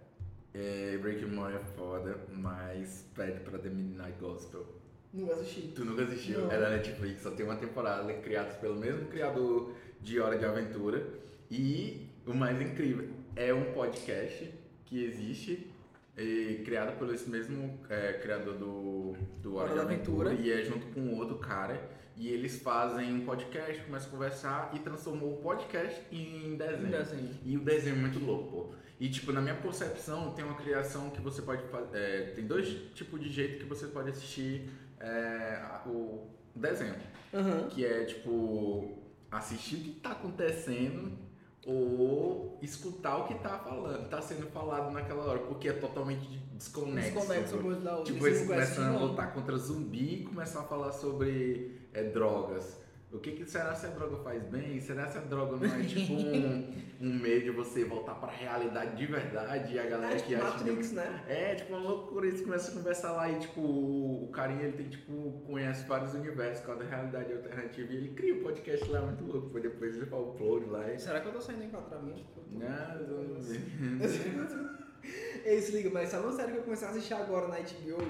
é, 0.52 0.98
Breaking 0.98 1.26
Morty 1.26 1.56
é 1.56 1.60
foda, 1.76 2.18
mas 2.28 3.06
pede 3.14 3.40
pra 3.40 3.58
The 3.58 3.70
Midnight 3.70 4.18
Gospel. 4.18 4.66
Não 5.12 5.30
assisti. 5.32 5.72
Tu 5.74 5.84
nunca 5.84 6.04
assistiu? 6.04 6.40
Não. 6.42 6.52
É 6.52 6.60
da 6.60 6.70
Netflix, 6.70 7.22
só 7.22 7.30
tem 7.30 7.44
uma 7.44 7.56
temporada, 7.56 8.12
criados 8.14 8.56
pelo 8.56 8.76
mesmo 8.76 9.06
criador 9.06 9.74
de 10.00 10.20
Hora 10.20 10.38
de 10.38 10.44
Aventura. 10.44 11.04
E 11.50 12.08
o 12.26 12.32
mais 12.32 12.60
incrível, 12.60 13.08
é 13.34 13.52
um 13.52 13.72
podcast 13.72 14.52
que 14.84 15.04
existe, 15.04 15.72
e 16.16 16.62
criado 16.64 16.96
pelo 16.98 17.12
esse 17.14 17.28
mesmo 17.28 17.80
é, 17.88 18.14
criador 18.14 18.54
do, 18.54 19.14
do 19.42 19.56
Hora, 19.56 19.72
de 19.72 19.80
Aventura, 19.80 20.32
e 20.32 20.50
é 20.50 20.62
junto 20.62 20.86
com 20.88 21.14
outro 21.14 21.38
cara. 21.38 21.98
E 22.16 22.28
eles 22.28 22.60
fazem 22.60 23.14
um 23.14 23.24
podcast, 23.24 23.82
começam 23.82 24.08
a 24.08 24.10
conversar 24.12 24.70
e 24.74 24.78
transformou 24.78 25.34
o 25.34 25.36
podcast 25.38 26.02
em 26.12 26.56
desenho. 26.56 26.86
Um 26.86 26.90
desenho. 26.90 27.38
E 27.44 27.56
o 27.56 27.60
desenho 27.60 27.96
é 27.96 27.98
muito 27.98 28.18
louco, 28.18 28.50
pô. 28.50 28.74
E, 29.00 29.08
tipo, 29.08 29.32
na 29.32 29.40
minha 29.40 29.54
percepção, 29.54 30.32
tem 30.34 30.44
uma 30.44 30.54
criação 30.54 31.08
que 31.08 31.22
você 31.22 31.40
pode 31.40 31.62
fazer. 31.68 32.34
tem 32.34 32.46
dois 32.46 32.68
tipos 32.94 33.18
de 33.18 33.30
jeito 33.30 33.60
que 33.60 33.64
você 33.64 33.86
pode 33.86 34.10
assistir 34.10 34.68
é, 35.00 35.60
o 35.86 36.28
desenho. 36.54 36.94
Aham. 37.32 37.68
Que 37.68 37.84
é, 37.84 38.04
tipo, 38.04 38.98
assistir 39.30 39.76
o 39.76 39.78
que 39.80 39.90
tá 40.00 40.12
acontecendo 40.12 41.18
ou 41.66 42.58
escutar 42.62 43.18
o 43.18 43.26
que 43.26 43.34
tá 43.34 43.58
falando, 43.58 44.08
tá 44.08 44.20
sendo 44.20 44.46
falado 44.48 44.90
naquela 44.92 45.24
hora, 45.24 45.40
porque 45.40 45.68
é 45.68 45.72
totalmente 45.72 46.26
desconexo. 46.54 47.12
Desconexo 47.12 47.58
coisa 47.58 47.80
da 47.80 47.96
outra. 47.98 48.12
Tipo, 48.12 48.26
eles 48.26 48.46
começam 48.46 48.96
a 48.96 48.98
lutar 48.98 49.34
contra 49.34 49.56
zumbi 49.58 50.22
e 50.22 50.24
começam 50.24 50.62
a 50.62 50.64
falar 50.64 50.92
sobre 50.92 51.88
é, 51.92 52.04
drogas. 52.04 52.79
O 53.12 53.18
que, 53.18 53.32
que 53.32 53.44
será 53.44 53.74
se 53.74 53.86
a 53.86 53.88
droga 53.90 54.16
faz 54.18 54.44
bem? 54.44 54.78
Será 54.78 55.08
se 55.08 55.18
a 55.18 55.20
droga 55.22 55.56
não 55.56 55.74
é 55.74 55.82
tipo 55.82 56.12
um, 56.12 56.74
um 57.02 57.12
meio 57.14 57.42
de 57.42 57.50
você 57.50 57.84
voltar 57.84 58.14
pra 58.14 58.30
realidade 58.30 58.96
de 58.96 59.06
verdade 59.06 59.74
e 59.74 59.78
a 59.80 59.86
galera 59.86 60.14
É 60.14 60.16
que 60.16 60.28
tipo 60.28 60.44
acha 60.44 60.58
que 60.58 60.70
Matrix, 60.70 60.92
né? 60.92 61.24
é, 61.28 61.54
tipo, 61.56 61.72
uma 61.74 61.82
loucura. 61.82 62.28
Eles 62.28 62.40
começam 62.40 62.72
a 62.72 62.76
conversar 62.78 63.12
lá 63.12 63.28
e, 63.28 63.40
tipo, 63.40 63.60
o, 63.60 64.30
carinha, 64.32 64.62
ele 64.62 64.76
tem, 64.76 64.88
tipo, 64.88 65.42
conhece 65.44 65.84
vários 65.88 66.14
universos, 66.14 66.64
cada 66.64 66.84
realidade 66.84 67.32
alternativa. 67.32 67.92
E 67.92 67.96
ele 67.96 68.08
cria 68.14 68.34
um 68.34 68.42
podcast 68.44 68.88
lá 68.88 69.00
muito 69.02 69.24
louco. 69.24 69.50
Foi 69.50 69.60
depois 69.60 69.96
ele 69.96 70.08
o 70.08 70.30
upload 70.30 70.66
lá 70.66 70.92
e... 70.92 70.98
Será 71.00 71.20
que 71.20 71.26
eu 71.26 71.32
tô 71.32 71.40
saindo 71.40 71.64
em 71.64 71.66
enquadramento? 71.66 72.24
Não, 72.52 73.28
não 73.28 73.40
sei. 73.40 73.60
Ei, 75.44 75.60
se 75.60 75.72
liga, 75.72 75.90
mas 75.90 76.10
sabe 76.10 76.26
uma 76.26 76.32
série 76.32 76.52
que 76.52 76.58
eu 76.58 76.62
comecei 76.62 76.86
a 76.86 76.90
assistir 76.90 77.14
agora 77.14 77.48
na 77.48 77.56
HBO? 77.56 78.06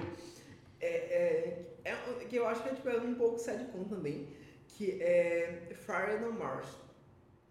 É, 0.79 0.87
é, 0.87 1.75
é 1.85 1.95
que 2.25 2.35
eu 2.35 2.47
acho 2.47 2.63
que 2.63 2.69
é, 2.69 2.73
tipo, 2.73 2.89
é 2.89 2.97
um 2.97 3.15
pouco 3.15 3.37
sitcom 3.37 3.83
também, 3.85 4.27
que 4.81 4.99
é 4.99 5.69
Fire 5.75 6.25
on 6.25 6.31
Mars. 6.31 6.67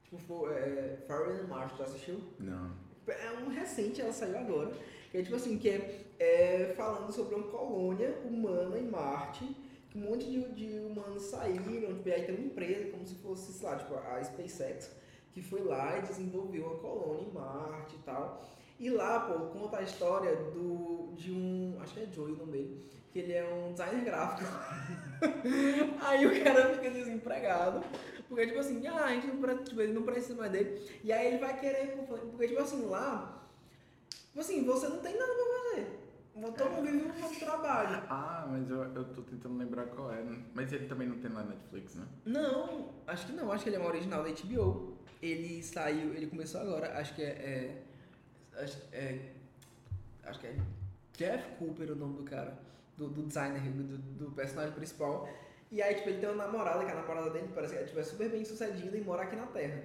Tipo, 0.02 0.50
é, 0.50 0.98
Fire 1.06 1.44
on 1.44 1.46
Mars, 1.46 1.72
tu 1.76 1.82
assistiu? 1.84 2.20
Não. 2.40 2.72
É 3.06 3.30
um 3.38 3.48
recente, 3.48 4.00
ela 4.00 4.12
saiu 4.12 4.36
agora. 4.36 4.72
Que 5.12 5.18
é 5.18 5.22
tipo 5.22 5.36
assim, 5.36 5.56
que 5.56 5.68
é, 5.68 6.06
é 6.18 6.74
falando 6.76 7.12
sobre 7.12 7.36
uma 7.36 7.46
colônia 7.46 8.18
humana 8.24 8.76
em 8.76 8.90
Marte, 8.90 9.44
que 9.88 9.98
um 9.98 10.10
monte 10.10 10.28
de, 10.28 10.40
de 10.54 10.80
humanos 10.80 11.22
saíram, 11.22 11.94
tipo, 11.94 12.08
aí 12.08 12.24
tem 12.24 12.34
uma 12.34 12.46
empresa, 12.46 12.90
como 12.90 13.06
se 13.06 13.14
fosse, 13.16 13.52
sei 13.52 13.68
lá, 13.68 13.76
tipo, 13.76 13.94
a 13.94 14.22
SpaceX, 14.24 14.90
que 15.32 15.40
foi 15.40 15.62
lá 15.62 15.98
e 15.98 16.02
desenvolveu 16.02 16.66
uma 16.66 16.78
colônia 16.78 17.28
em 17.28 17.32
Marte 17.32 17.94
e 17.94 17.98
tal. 18.00 18.44
E 18.78 18.90
lá, 18.90 19.20
pô, 19.20 19.46
conta 19.56 19.78
a 19.78 19.82
história 19.82 20.34
do, 20.34 21.12
de 21.14 21.30
um, 21.30 21.78
acho 21.80 21.94
que 21.94 22.00
é 22.00 22.06
Joey 22.06 22.32
o 22.32 22.38
nome 22.38 22.52
dele, 22.52 22.90
que 23.12 23.18
ele 23.18 23.32
é 23.32 23.44
um 23.44 23.72
designer 23.72 24.04
gráfico. 24.04 24.50
aí 26.02 26.26
o 26.26 26.44
cara 26.44 26.74
fica 26.74 26.90
desempregado, 26.90 27.84
porque 28.28 28.46
tipo 28.46 28.58
assim, 28.58 28.86
ah, 28.86 29.04
a 29.04 29.14
gente 29.14 29.26
não, 29.26 29.64
tipo, 29.64 29.80
ele 29.80 29.92
não 29.92 30.02
precisa 30.02 30.34
mais 30.34 30.52
dele. 30.52 30.88
E 31.02 31.12
aí 31.12 31.28
ele 31.28 31.38
vai 31.38 31.58
querer, 31.58 31.96
porque 32.06 32.48
tipo 32.48 32.60
assim, 32.60 32.84
lá, 32.86 33.46
tipo 34.08 34.40
assim, 34.40 34.64
você 34.64 34.88
não 34.88 34.98
tem 34.98 35.18
nada 35.18 35.32
pra 35.32 35.44
fazer. 35.44 36.00
Todo 36.56 36.70
mundo 36.70 36.86
vive 36.86 37.10
um 37.10 37.38
trabalho. 37.38 38.02
Ah, 38.08 38.46
mas 38.48 38.70
eu, 38.70 38.82
eu 38.94 39.04
tô 39.12 39.22
tentando 39.22 39.58
lembrar 39.58 39.86
qual 39.86 40.12
é. 40.12 40.24
Mas 40.54 40.72
ele 40.72 40.86
também 40.86 41.06
não 41.06 41.18
tem 41.18 41.30
na 41.30 41.42
Netflix, 41.42 41.96
né? 41.96 42.06
Não, 42.24 42.94
acho 43.06 43.26
que 43.26 43.32
não, 43.32 43.52
acho 43.52 43.64
que 43.64 43.68
ele 43.68 43.76
é 43.76 43.80
um 43.80 43.86
original 43.86 44.22
da 44.22 44.30
HBO. 44.30 44.96
Ele 45.20 45.62
saiu, 45.62 46.14
ele 46.14 46.28
começou 46.28 46.60
agora, 46.60 46.98
acho 46.98 47.14
que 47.14 47.22
é. 47.22 47.82
é 48.54 48.62
acho, 48.62 48.78
é 48.92 49.32
acho 50.24 50.40
que 50.40 50.46
é 50.46 50.56
Jeff 51.16 51.56
Cooper 51.58 51.92
o 51.92 51.96
nome 51.96 52.16
do 52.16 52.22
cara, 52.22 52.56
do, 53.00 53.08
do 53.08 53.22
designer, 53.26 53.60
do, 53.62 53.98
do 53.98 54.30
personagem 54.32 54.74
principal. 54.74 55.28
E 55.70 55.80
aí, 55.82 55.94
tipo, 55.94 56.08
ele 56.10 56.18
tem 56.20 56.28
uma 56.28 56.44
namorada, 56.44 56.84
que 56.84 56.90
a 56.90 56.94
namorada 56.94 57.30
dele 57.30 57.48
parece 57.54 57.74
que 57.74 57.80
é, 57.80 57.84
tipo, 57.84 57.98
é 57.98 58.02
super 58.02 58.28
bem 58.28 58.44
sucedida 58.44 58.96
e 58.96 59.00
mora 59.00 59.22
aqui 59.22 59.36
na 59.36 59.46
Terra. 59.46 59.82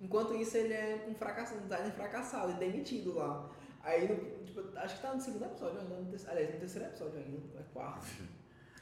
Enquanto 0.00 0.34
isso, 0.34 0.56
ele 0.56 0.74
é 0.74 1.06
um 1.08 1.14
fracassado, 1.14 1.60
um 1.60 1.62
designer 1.68 1.92
fracassado 1.92 2.52
e 2.52 2.54
demitido 2.54 3.14
lá. 3.14 3.48
Aí, 3.82 4.06
no- 4.08 4.44
tipo, 4.44 4.60
acho 4.76 4.96
que 4.96 5.02
tá 5.02 5.14
no 5.14 5.20
segundo 5.20 5.44
episódio 5.44 5.80
no 5.82 6.04
terceiro, 6.10 6.32
aliás, 6.32 6.54
no 6.54 6.60
terceiro 6.60 6.88
episódio 6.88 7.18
ainda, 7.18 7.58
é 7.58 7.62
quarto. 7.72 8.06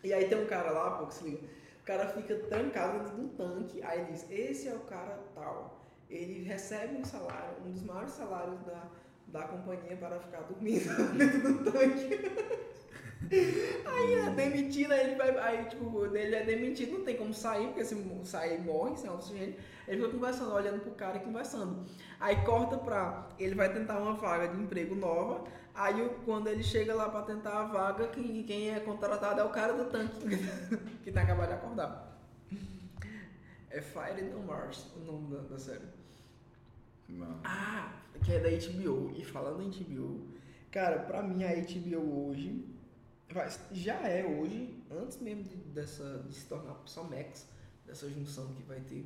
E 0.03 0.13
aí 0.13 0.29
tem 0.29 0.43
um 0.43 0.47
cara 0.47 0.71
lá, 0.71 0.91
pô, 0.99 1.07
que 1.07 1.15
se 1.15 1.25
liga. 1.25 1.47
O 1.81 1.85
cara 1.85 2.09
fica 2.09 2.35
trancado 2.49 2.99
dentro 2.99 3.15
de 3.17 3.21
um 3.21 3.29
tanque, 3.29 3.83
aí 3.83 4.01
ele 4.01 4.13
diz, 4.13 4.27
esse 4.31 4.69
é 4.69 4.75
o 4.75 4.81
cara 4.81 5.19
tal. 5.35 5.81
ele 6.11 6.43
recebe 6.43 6.97
um 6.97 7.05
salário, 7.05 7.57
um 7.65 7.71
dos 7.71 7.83
maiores 7.83 8.11
salários 8.13 8.61
da, 8.63 8.89
da 9.29 9.43
companhia 9.49 9.97
para 9.97 10.19
ficar 10.21 10.41
dormindo 10.43 10.89
dentro 11.17 11.53
do 11.55 11.71
tanque. 11.71 12.57
Aí 13.85 14.15
é 14.15 14.31
demitido, 14.31 14.93
aí 14.93 15.01
ele 15.07 15.17
vai. 15.17 15.39
Aí, 15.39 15.65
tipo, 15.67 16.05
ele 16.15 16.35
é 16.35 16.45
demitido, 16.45 16.99
não 16.99 17.05
tem 17.05 17.17
como 17.17 17.33
sair, 17.33 17.67
porque 17.69 17.85
se 17.85 17.97
sair 18.25 18.61
morre 18.61 18.97
sem 18.97 19.11
oxigênio. 19.11 19.57
Ele 19.87 20.03
fica 20.03 20.13
conversando, 20.13 20.53
olhando 20.53 20.81
pro 20.81 20.91
cara 20.93 21.19
e 21.19 21.21
conversando. 21.21 21.85
Aí 22.21 22.37
corta 22.45 22.77
pra. 22.77 23.29
Ele 23.39 23.55
vai 23.55 23.73
tentar 23.73 23.99
uma 23.99 24.15
vaga 24.15 24.49
de 24.49 24.61
emprego 24.61 24.95
nova. 24.95 25.45
Aí 25.75 26.09
quando 26.25 26.49
ele 26.49 26.63
chega 26.63 26.95
lá 26.95 27.09
pra 27.09 27.23
tentar 27.23 27.61
a 27.61 27.65
vaga, 27.65 28.09
quem, 28.09 28.43
quem 28.45 28.71
é 28.71 28.81
contratado 28.81 29.41
é 29.41 29.45
o 29.45 29.51
cara 29.51 29.75
do 29.75 29.91
tanque 29.91 30.27
que 31.05 31.13
tá 31.13 31.23
acabado 31.23 31.49
de 31.49 31.55
acordar. 31.55 32.19
É 33.71 33.81
Fire 33.81 34.23
No 34.23 34.43
Mars 34.43 34.91
o 34.97 35.01
nome 35.01 35.35
da, 35.35 35.43
da 35.43 35.59
série. 35.59 35.85
Não. 37.09 37.41
Ah, 37.45 37.93
que 38.25 38.33
é 38.33 38.41
da 38.41 38.49
HBO. 38.49 39.13
E 39.15 39.25
falando 39.25 39.63
em 39.63 39.71
HBO, 39.71 40.27
cara, 40.71 41.01
pra 41.01 41.23
mim 41.23 41.45
a 41.45 41.55
HBO 41.55 42.29
hoje 42.29 42.76
já 43.73 43.95
é 44.09 44.25
hoje, 44.25 44.83
antes 44.91 45.21
mesmo 45.21 45.43
de, 45.45 45.57
dessa, 45.57 46.23
de 46.27 46.35
se 46.35 46.47
tornar 46.47 46.77
só 46.87 47.03
Max, 47.05 47.49
dessa 47.85 48.09
junção 48.11 48.53
que 48.55 48.63
vai 48.63 48.81
ter 48.81 49.05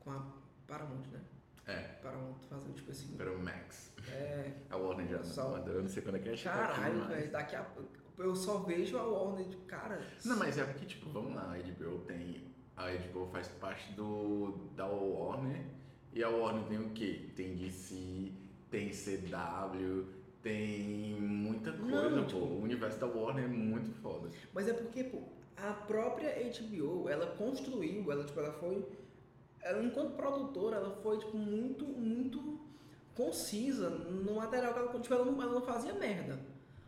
com 0.00 0.10
a 0.10 0.24
Paramount, 0.66 1.06
né? 1.12 1.20
É, 1.66 1.76
Paramount 2.02 2.38
fazendo 2.48 2.74
tipo 2.74 2.90
assim. 2.90 3.16
Max. 3.42 3.92
É, 4.08 4.52
A 4.70 4.76
Warner 4.76 5.06
já 5.06 5.22
Só- 5.22 5.58
não. 5.58 5.66
Eu 5.66 5.82
não 5.82 5.88
sei 5.88 6.02
quando 6.02 6.16
é 6.16 6.18
que 6.20 6.28
é 6.30 6.36
caralho, 6.36 6.98
mas- 7.00 7.08
velho, 7.08 7.30
daqui 7.30 7.56
a 7.56 7.62
pouco. 7.62 7.90
Eu 8.16 8.34
só 8.34 8.58
vejo 8.60 8.96
a 8.98 9.02
Warner, 9.04 9.46
tipo, 9.46 9.64
cara. 9.66 10.00
Não, 10.24 10.36
mas 10.36 10.58
é 10.58 10.64
porque, 10.64 10.86
tipo, 10.86 11.08
vamos 11.10 11.34
lá, 11.34 11.52
a 11.54 11.58
HBO 11.58 12.00
tem. 12.00 12.48
A 12.76 12.90
HBO 12.90 13.26
faz 13.26 13.48
parte 13.48 13.92
do 13.92 14.70
da 14.74 14.86
Warner. 14.86 15.64
E 16.12 16.24
a 16.24 16.28
Warner 16.28 16.64
tem 16.64 16.78
o 16.78 16.90
quê? 16.90 17.30
Tem 17.36 17.54
DC, 17.56 18.32
tem 18.70 18.90
CW, 18.90 20.06
tem 20.42 21.14
muita 21.20 21.72
coisa, 21.72 22.10
Não, 22.10 22.22
pô. 22.22 22.26
tipo- 22.26 22.38
O 22.38 22.62
universo 22.62 22.98
da 23.00 23.06
Warner 23.06 23.44
é 23.44 23.48
muito 23.48 23.90
foda. 24.00 24.28
Mas 24.52 24.68
é 24.68 24.72
porque, 24.72 25.04
pô, 25.04 25.18
a 25.56 25.72
própria 25.72 26.30
HBO, 26.30 27.08
ela 27.08 27.26
construiu, 27.36 28.10
ela, 28.10 28.24
tipo, 28.24 28.38
ela 28.40 28.52
foi. 28.52 28.86
Ela, 29.60 29.82
enquanto 29.82 30.14
produtora, 30.14 30.76
ela 30.76 30.90
foi, 31.02 31.18
tipo, 31.18 31.36
muito, 31.36 31.84
muito 31.84 32.58
concisa 33.16 33.90
no 33.90 34.36
material 34.36 34.72
que 34.72 34.78
ela, 34.78 35.00
tipo, 35.00 35.12
ela 35.14 35.24
não, 35.24 35.42
ela 35.42 35.52
não 35.54 35.62
fazia 35.62 35.92
merda. 35.94 36.38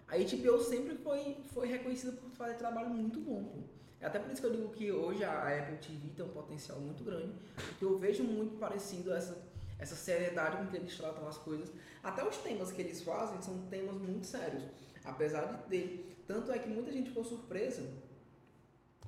A 0.06 0.16
HBO 0.16 0.59
sempre 0.60 0.94
foi, 0.97 1.36
foi 1.52 1.66
reconhecida 1.66 2.12
por 2.12 2.31
fazer 2.31 2.55
trabalho 2.55 2.90
muito 2.90 3.18
bom, 3.20 3.43
pô. 3.44 3.59
É 4.01 4.06
até 4.06 4.18
por 4.18 4.31
isso 4.32 4.40
que 4.40 4.47
eu 4.47 4.52
digo 4.52 4.68
que 4.70 4.90
hoje 4.90 5.22
a 5.24 5.59
Apple 5.59 5.77
TV 5.77 6.09
tem 6.16 6.24
um 6.24 6.28
potencial 6.31 6.78
muito 6.81 7.05
grande, 7.05 7.32
porque 7.55 7.85
eu 7.85 7.98
vejo 7.98 8.22
muito 8.24 8.56
parecido 8.56 9.12
essa, 9.12 9.36
essa 9.81 9.97
seriedade 9.97 10.59
com 10.59 10.66
que 10.66 10.77
eles 10.77 10.97
tratam 10.97 11.27
as 11.27 11.39
coisas. 11.39 11.70
Até 12.02 12.27
os 12.27 12.36
temas 12.39 12.70
que 12.70 12.81
eles 12.82 13.02
fazem 13.02 13.40
são 13.43 13.59
temas 13.69 13.97
muito 13.97 14.27
sérios, 14.27 14.62
apesar 15.05 15.44
de 15.47 15.69
ter. 15.69 16.23
Tanto 16.27 16.52
é 16.52 16.59
que 16.59 16.69
muita 16.69 16.93
gente 16.93 17.09
ficou 17.09 17.24
surpresa 17.24 17.82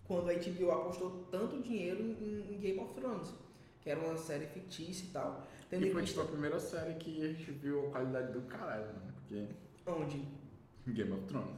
quando 0.07 0.31
a 0.31 0.35
HBO 0.35 0.70
apostou 0.73 1.27
tanto 1.31 1.61
dinheiro 1.62 2.01
em, 2.03 2.55
em 2.55 2.59
Game 2.59 2.78
of 2.81 2.94
Thrones, 2.94 3.28
que 3.81 3.89
era 3.90 4.01
uma 4.01 4.16
série 4.16 4.47
fictícia 4.47 5.05
e 5.05 5.09
tal. 5.09 5.47
Tendo 5.70 5.86
E 5.86 5.93
foi 5.93 6.03
vista- 6.03 6.16
tipo 6.20 6.28
a 6.28 6.32
primeira 6.32 6.59
série 6.61 6.94
que 6.94 7.23
a 7.23 7.28
gente 7.28 7.51
viu 7.53 7.86
a 7.86 7.90
qualidade 7.90 8.32
do 8.32 8.43
caralho, 8.43 8.86
né? 8.86 9.12
Porque 9.16 9.47
Onde? 9.86 10.27
Game 10.89 11.12
of 11.12 11.23
Thrones. 11.27 11.57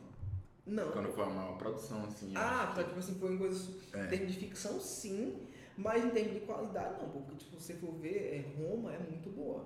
Não. 0.67 0.91
Quando 0.93 1.13
foi 1.13 1.25
uma 1.25 1.57
produção, 1.59 2.05
assim. 2.05 2.33
Ah, 2.35 2.73
tá, 2.75 2.85
tipo 2.85 2.99
assim, 2.99 3.15
foi 3.17 3.35
em 3.35 3.39
coisas. 3.39 3.67
que- 3.67 3.97
é. 3.97 4.05
Em 4.05 4.09
termos 4.09 4.33
de 4.33 4.39
ficção, 4.39 4.81
sim, 4.81 5.47
mas 5.77 6.05
em 6.05 6.11
termos 6.11 6.35
de 6.35 6.41
qualidade, 6.41 7.01
não, 7.03 7.09
porque, 7.11 7.35
tipo, 7.37 7.61
se 7.61 7.73
você 7.73 7.75
for 7.75 7.93
ver, 7.95 8.35
é, 8.35 8.63
Roma 8.63 8.93
é 8.93 8.99
muito 8.99 9.31
boa. 9.31 9.65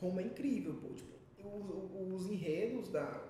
Roma 0.00 0.20
é 0.20 0.24
incrível, 0.24 0.74
pô. 0.74 0.88
Tipo, 0.88 1.12
os, 1.44 2.22
os 2.24 2.30
enredos 2.30 2.88
da. 2.88 3.22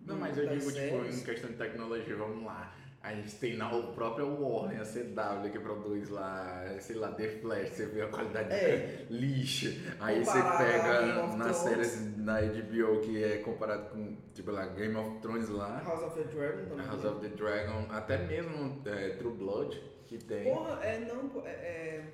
Não, 0.00 0.16
mas 0.18 0.36
eu 0.38 0.46
digo, 0.48 0.70
tipo, 0.72 1.04
em 1.04 1.20
questão 1.24 1.50
de 1.50 1.56
tecnologia, 1.56 2.16
vamos 2.16 2.44
lá. 2.44 2.74
A 3.02 3.14
gente 3.14 3.36
tem 3.36 3.56
na 3.56 3.72
o 3.72 3.92
própria 3.92 4.24
Warner, 4.26 4.80
a 4.80 4.84
CW, 4.84 5.50
que 5.52 5.60
produz 5.60 6.08
lá, 6.08 6.64
sei 6.80 6.96
lá, 6.96 7.12
The 7.12 7.28
Flash, 7.28 7.68
você 7.70 7.86
vê 7.86 8.02
a 8.02 8.08
qualidade 8.08 8.52
É. 8.52 9.06
lixo. 9.08 9.68
Aí 10.00 10.24
você 10.24 10.32
Comparado 10.32 10.64
pega 10.64 11.36
nas 11.36 11.56
séries 11.56 12.16
na 12.16 12.40
HBO, 12.40 13.00
que 13.02 13.22
é 13.22 13.38
comparado 13.38 13.90
com, 13.90 14.16
tipo 14.34 14.50
lá, 14.50 14.66
Game 14.66 14.96
of 14.96 15.20
Thrones 15.20 15.48
lá, 15.50 15.80
House 15.84 16.02
of 16.02 16.20
the 16.20 16.24
Dragon 16.34 16.68
também. 16.68 16.86
House 16.86 17.04
of 17.04 17.20
the 17.20 17.28
Dragon, 17.28 17.86
até 17.90 18.18
mesmo 18.26 18.82
é, 18.86 19.10
True 19.10 19.34
Blood, 19.34 19.80
que 20.06 20.18
tem. 20.18 20.44
Porra, 20.44 20.80
é 20.82 21.00
não, 21.00 21.44
é, 21.44 21.50
é, 21.50 22.04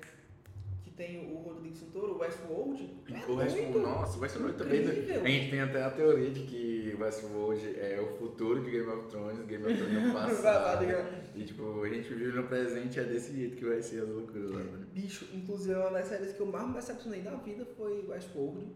que 0.83 0.91
tem 0.91 1.31
o 1.31 1.37
Rodrigo 1.37 1.75
Santoro, 1.75 2.13
o 2.13 2.17
Westworld. 2.19 2.89
é 3.09 3.31
O 3.31 3.35
Westworld, 3.35 3.79
nossa, 3.79 4.17
o 4.17 4.21
Westworld 4.21 4.57
também. 4.57 4.79
A 4.81 5.27
gente 5.27 5.49
tem 5.49 5.61
até 5.61 5.83
a 5.83 5.91
teoria 5.91 6.29
de 6.29 6.41
que 6.41 6.95
Westworld 6.99 7.79
é 7.79 7.99
o 8.01 8.17
futuro 8.17 8.63
de 8.63 8.71
Game 8.71 8.89
of 8.89 9.07
Thrones, 9.09 9.39
Game 9.45 9.65
of 9.65 9.77
Thrones 9.77 9.95
é 9.95 10.07
o 10.09 10.13
passado. 10.13 10.85
Cara. 10.85 11.23
E 11.35 11.43
tipo, 11.43 11.83
a 11.83 11.89
gente 11.89 12.13
vive 12.13 12.31
no 12.35 12.47
presente 12.47 12.99
é 12.99 13.03
desse 13.03 13.33
jeito 13.35 13.55
que 13.57 13.65
vai 13.65 13.81
ser 13.81 14.03
as 14.03 14.09
loucuras 14.09 14.51
lá, 14.51 14.59
né? 14.59 14.85
Bicho, 14.91 15.27
inclusive 15.33 15.75
uma 15.75 15.91
das 15.91 16.07
séries 16.07 16.33
que 16.33 16.39
eu 16.39 16.45
mais 16.47 16.67
me 16.67 16.73
decepcionei 16.73 17.21
da 17.21 17.35
vida 17.35 17.65
foi 17.77 18.05
Westworld. 18.07 18.67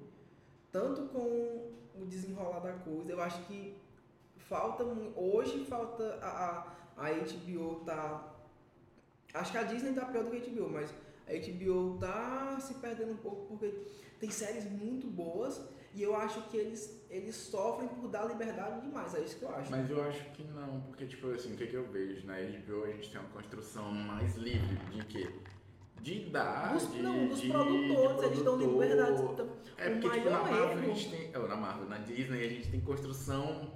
Tanto 0.72 1.03
com 1.07 1.72
o 1.95 2.06
desenrolar 2.06 2.60
da 2.60 2.73
coisa, 2.73 3.11
eu 3.11 3.22
acho 3.22 3.41
que 3.45 3.76
falta 4.38 4.84
hoje 5.15 5.65
falta 5.65 6.19
a, 6.22 6.68
a, 6.98 7.07
a 7.07 7.11
HBO 7.11 7.81
tá 7.85 8.36
acho 9.38 9.51
que 9.51 9.57
a 9.57 9.64
Disney 9.64 9.93
tá 9.93 10.05
pior 10.05 10.23
do 10.23 10.31
que 10.31 10.38
a 10.38 10.39
HBO, 10.39 10.69
mas 10.69 10.93
a 11.27 11.34
HBO 11.34 11.97
tá 11.99 12.57
se 12.59 12.73
perdendo 12.76 13.11
um 13.14 13.18
pouco 13.18 13.45
porque 13.47 13.73
tem 14.19 14.30
séries 14.30 14.65
muito 14.69 15.07
boas 15.07 15.61
e 15.93 16.01
eu 16.03 16.15
acho 16.15 16.41
que 16.49 16.57
eles 16.57 16.95
eles 17.09 17.35
sofrem 17.35 17.88
por 17.88 18.09
dar 18.09 18.26
liberdade 18.26 18.81
demais, 18.81 19.15
é 19.15 19.22
isso 19.22 19.38
que 19.38 19.43
eu 19.43 19.49
acho. 19.55 19.72
Mas 19.72 19.89
eu 19.89 20.01
acho 20.03 20.23
que 20.31 20.43
não, 20.43 20.81
porque 20.81 21.05
tipo 21.05 21.30
assim, 21.31 21.53
o 21.53 21.57
que, 21.57 21.68
que 21.68 21.73
eu 21.76 21.85
vejo? 21.89 22.27
Na 22.27 22.34
HBO 22.35 22.84
a 22.84 22.91
gente 22.91 23.09
tem 23.11 23.19
uma 23.22 23.30
construção 23.30 23.89
mais 23.91 24.35
livre 24.35 24.76
de 24.91 25.05
quê? 25.05 25.30
De 26.01 26.30
dar, 26.30 26.73
Dos, 26.73 26.91
de, 26.93 27.01
não, 27.01 27.27
dos 27.27 27.41
de- 27.41 27.49
produtores, 27.49 28.19
de 28.19 28.26
eles 28.27 28.41
dão 28.43 28.57
liberdade. 28.57 29.22
Então, 29.23 29.49
É 29.77 29.89
porque 29.89 30.09
tipo, 30.09 30.30
na 30.30 30.39
Marvel 30.41 30.68
a 30.68 30.72
erro- 30.73 30.93
gente 30.93 31.09
tem. 31.09 31.31
oh, 31.35 31.47
na 31.47 31.55
Marvel, 31.55 31.89
na 31.89 31.97
Disney 31.97 32.45
a 32.45 32.49
gente 32.49 32.69
tem 32.69 32.80
construção 32.81 33.73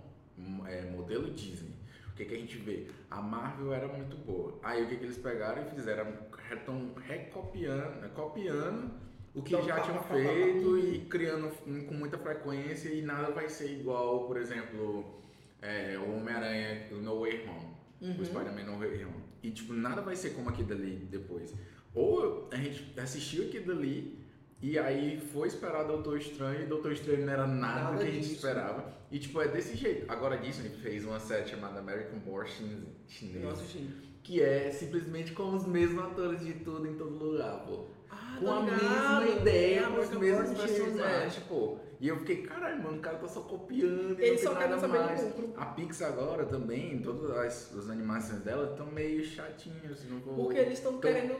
é, 0.67 0.81
modelo 0.91 1.31
Disney. 1.31 1.73
O 2.22 2.23
que, 2.23 2.30
que 2.30 2.35
a 2.35 2.39
gente 2.39 2.57
vê? 2.57 2.88
A 3.10 3.22
Marvel 3.22 3.73
era 3.73 3.88
muito 3.88 4.15
boa. 4.18 4.60
Aí 4.61 4.84
o 4.84 4.88
que, 4.88 4.98
que 4.98 5.03
eles 5.06 5.18
pegaram 5.18 5.64
e 5.64 5.69
fizeram? 5.72 6.14
Estão 6.52 6.93
recopiando, 7.07 8.02
né, 8.02 8.11
copiando 8.14 8.91
o 9.34 9.41
que 9.41 9.56
Então, 9.56 9.65
já 9.65 9.76
pá, 9.76 9.81
tinham 9.81 9.98
pá, 9.98 10.03
pá, 10.03 10.14
feito 10.15 10.77
e 10.77 10.99
criando 11.06 11.49
com 11.88 11.93
muita 11.93 12.18
frequência 12.18 12.89
e 12.89 13.02
nada 13.02 13.31
vai 13.31 13.48
ser 13.49 13.72
igual, 13.72 14.27
por 14.27 14.38
exemplo, 14.38 15.19
é, 15.61 15.98
o 15.98 16.18
Homem-Aranha 16.18 16.88
No 16.91 17.22
Way 17.22 17.48
Home 17.48 17.72
Uhum. 18.02 18.19
o 18.19 18.26
Spider-Man 18.26 18.64
No 18.64 18.80
Way 18.80 19.06
Home. 19.06 19.23
E, 19.43 19.52
tipo, 19.52 19.73
nada 19.73 20.02
vai 20.02 20.15
ser 20.15 20.31
como 20.31 20.49
aquilo 20.49 20.69
dali 20.69 21.07
depois. 21.10 21.53
Ou 21.93 22.49
a 22.52 22.56
gente 22.56 22.99
assistiu 22.99 23.45
aquilo 23.45 23.76
dali 23.76 24.20
e 24.61 24.77
aí 24.77 25.19
foi 25.19 25.47
esperar 25.47 25.83
Doutor 25.83 26.17
Estranho 26.17 26.63
e 26.63 26.65
Doutor 26.65 26.91
Estranho 26.91 27.25
não 27.25 27.33
era 27.33 27.47
nada, 27.47 27.81
Nada 27.83 27.97
que 27.97 28.03
a 28.03 28.11
gente 28.11 28.19
disso. 28.21 28.35
esperava. 28.35 28.93
E, 29.11 29.19
tipo, 29.19 29.41
é 29.41 29.47
desse 29.47 29.75
jeito. 29.75 30.09
Agora 30.11 30.35
a 30.35 30.38
Disney 30.38 30.69
fez 30.69 31.03
uma 31.05 31.19
série 31.19 31.47
chamada 31.47 31.79
American 31.79 32.19
Horror 32.27 32.47
Chin- 32.47 32.85
Chinês, 33.07 33.43
eu 33.43 33.49
assisti. 33.49 33.88
que 34.23 34.41
é 34.41 34.69
simplesmente 34.71 35.31
com 35.33 35.53
os 35.53 35.65
mesmos 35.65 36.03
atores 36.03 36.41
de 36.45 36.53
tudo 36.53 36.88
em 36.88 36.93
todo 36.95 37.15
lugar, 37.23 37.65
pô. 37.65 37.85
Ah, 38.11 38.38
Com 38.39 38.51
a 38.51 38.61
mesma 38.61 39.25
ideia, 39.39 39.79
É, 39.79 39.83
com 39.83 39.99
os 39.99 40.09
mesmos 40.11 40.49
Stories, 40.51 40.71
personagens, 40.79 41.43
pô. 41.47 41.77
E 41.99 42.07
eu 42.07 42.17
fiquei, 42.17 42.41
caralho, 42.41 42.81
mano, 42.83 42.97
o 42.97 42.99
cara 42.99 43.17
tá 43.19 43.27
só 43.27 43.41
copiando 43.41 44.19
e 44.19 44.23
Eles 44.23 44.43
não 44.43 44.55
tem 44.55 44.67
nada 44.69 44.79
saber 44.81 44.99
mais. 44.99 45.33
A 45.55 45.65
Pixar 45.67 46.09
agora 46.13 46.45
também, 46.45 46.99
todas 46.99 47.29
as, 47.38 47.75
as 47.77 47.89
animações 47.89 48.41
dela 48.41 48.71
estão 48.71 48.88
meio 48.88 49.23
chatinhas, 49.23 50.03
não 50.09 50.19
for... 50.21 50.33
Porque 50.35 50.57
eles 50.57 50.79
estão 50.79 50.99
querendo 50.99 51.35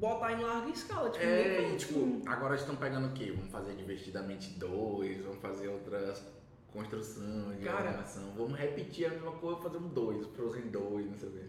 botar 0.00 0.32
em 0.32 0.42
larga 0.42 0.68
escala. 0.70 1.10
Tipo, 1.10 1.24
É, 1.24 1.48
ninguém 1.60 1.74
e 1.74 1.76
tipo, 1.78 2.00
isso. 2.00 2.22
agora 2.26 2.56
estão 2.56 2.74
pegando 2.74 3.06
o 3.06 3.12
quê? 3.12 3.32
Vamos 3.36 3.50
fazer 3.52 3.74
Divertidamente 3.76 4.58
2, 4.58 5.20
vamos 5.22 5.38
fazer 5.38 5.68
outras 5.68 6.24
construções 6.72 7.58
de 7.60 7.64
Cara. 7.64 7.88
animação. 7.90 8.32
Vamos 8.36 8.58
repetir 8.58 9.06
a 9.06 9.10
mesma 9.10 9.30
coisa, 9.32 9.60
fazer 9.60 9.76
um 9.76 9.88
2, 9.88 10.26
Frozen 10.34 10.68
2, 10.70 11.06
não 11.10 11.18
sei 11.18 11.28
o 11.28 11.32
quê. 11.32 11.44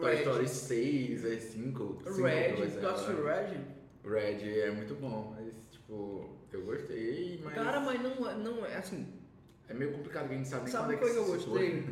Toy 0.00 0.14
Story 0.16 0.48
6, 0.48 1.24
é 1.26 1.38
5, 1.38 1.98
5 2.06 2.22
Red, 2.26 2.52
dois, 2.56 2.76
tu 2.76 2.86
assistiu 2.88 3.18
agora. 3.18 3.42
Red? 3.42 3.81
Red 4.04 4.58
é 4.60 4.70
muito 4.72 4.94
bom, 4.96 5.34
mas 5.36 5.52
tipo, 5.70 6.36
eu 6.52 6.64
gostei, 6.64 7.40
mas 7.44 7.54
Cara, 7.54 7.80
mas 7.80 8.00
não, 8.02 8.28
é- 8.30 8.34
não 8.36 8.66
é 8.66 8.76
assim. 8.76 9.06
é 9.68 9.74
meio 9.74 9.92
complicado 9.92 10.28
que 10.28 10.34
a 10.34 10.36
gente 10.38 10.48
sabe 10.48 10.64
nem 10.64 10.72
Sabe 10.72 10.84
uma 10.88 10.94
é 10.94 10.96
coisa 10.96 11.14
que 11.14 11.20
eu 11.20 11.24
se 11.26 11.38
situa. 11.40 11.52
gostei? 11.58 11.84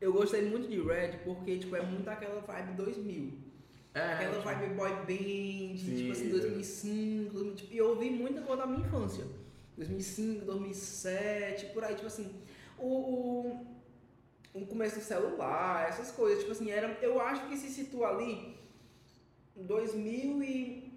Eu 0.00 0.12
gostei 0.14 0.42
muito 0.48 0.66
de 0.68 0.80
Red 0.80 1.18
porque, 1.24 1.58
tipo, 1.58 1.76
é 1.76 1.82
muito 1.82 2.08
aquela 2.08 2.40
vibe 2.40 2.72
2000. 2.74 3.32
É, 3.92 4.00
Aquela 4.14 4.32
tipo, 4.36 4.44
vibe 4.44 4.74
boy 4.74 4.90
band, 4.90 5.76
Sim, 5.78 5.96
tipo 5.96 6.12
assim, 6.12 6.26
é. 6.28 6.30
2005, 6.30 7.32
2000, 7.34 7.54
tipo, 7.56 7.74
e 7.74 7.76
eu 7.76 7.88
ouvi 7.90 8.08
muita 8.10 8.40
coisa 8.40 8.62
da 8.62 8.66
minha 8.68 8.86
infância. 8.86 9.24
2005, 9.76 10.44
2007, 10.46 11.66
por 11.66 11.84
aí, 11.84 11.94
tipo 11.94 12.06
assim, 12.06 12.30
o, 12.78 12.86
o, 12.86 13.66
o 14.54 14.66
começo 14.66 14.96
do 15.00 15.02
celular, 15.02 15.88
essas 15.88 16.10
coisas, 16.12 16.40
tipo 16.40 16.52
assim, 16.52 16.70
era, 16.70 16.98
eu 17.02 17.20
acho 17.20 17.46
que 17.48 17.56
se 17.56 17.68
situa 17.68 18.08
ali 18.08 18.56
em 19.56 19.64
2004, 19.66 20.89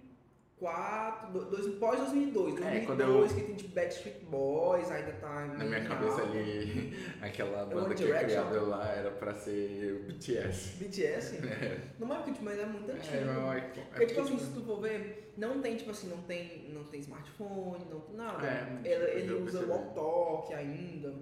2004, 0.64 1.30
do- 1.32 1.44
dois, 1.50 1.66
pós 1.78 1.98
2002, 2.00 2.56
É, 2.56 2.60
2002 2.60 2.86
quando 2.86 3.00
eu- 3.00 3.28
que 3.28 3.42
tem 3.42 3.54
tipo 3.54 3.74
Backstreet 3.74 4.16
Boys, 4.24 4.90
ainda 4.90 5.12
tá 5.12 5.46
Na 5.46 5.64
minha 5.64 5.84
cabeça 5.84 6.22
ali, 6.22 6.96
aquela 7.20 7.64
banda 7.66 7.86
One 7.86 7.94
que 7.94 8.04
é 8.10 8.24
criada 8.24 8.60
lá 8.62 8.88
era 8.88 9.10
pra 9.10 9.34
ser 9.34 10.04
BTS. 10.06 10.76
BTS. 10.78 11.38
Não 11.98 12.12
é 12.12 12.16
porque 12.16 12.32
tipo, 12.32 12.44
mas 12.44 12.58
é 12.58 12.66
muito 12.66 12.90
antigo. 12.90 13.14
É, 13.16 13.20
não, 13.24 13.52
é, 13.52 13.58
é 13.58 13.60
Porque, 13.60 14.06
tipo 14.06 14.20
assim, 14.22 14.36
tipo- 14.36 14.46
se 14.48 14.52
tu 14.54 14.62
for 14.64 14.80
ver, 14.80 15.32
não 15.36 15.60
tem, 15.60 15.76
tipo 15.76 15.90
assim, 15.90 16.08
não 16.08 16.18
tem, 16.22 16.70
não 16.72 16.84
tem 16.84 17.00
smartphone, 17.00 17.84
não 17.90 18.00
tem 18.00 18.16
nada. 18.16 18.46
É, 18.46 18.80
ele 18.84 19.04
ele 19.20 19.32
usa 19.34 19.58
percebi. 19.58 19.70
walk-talk 19.70 20.54
ainda. 20.54 21.14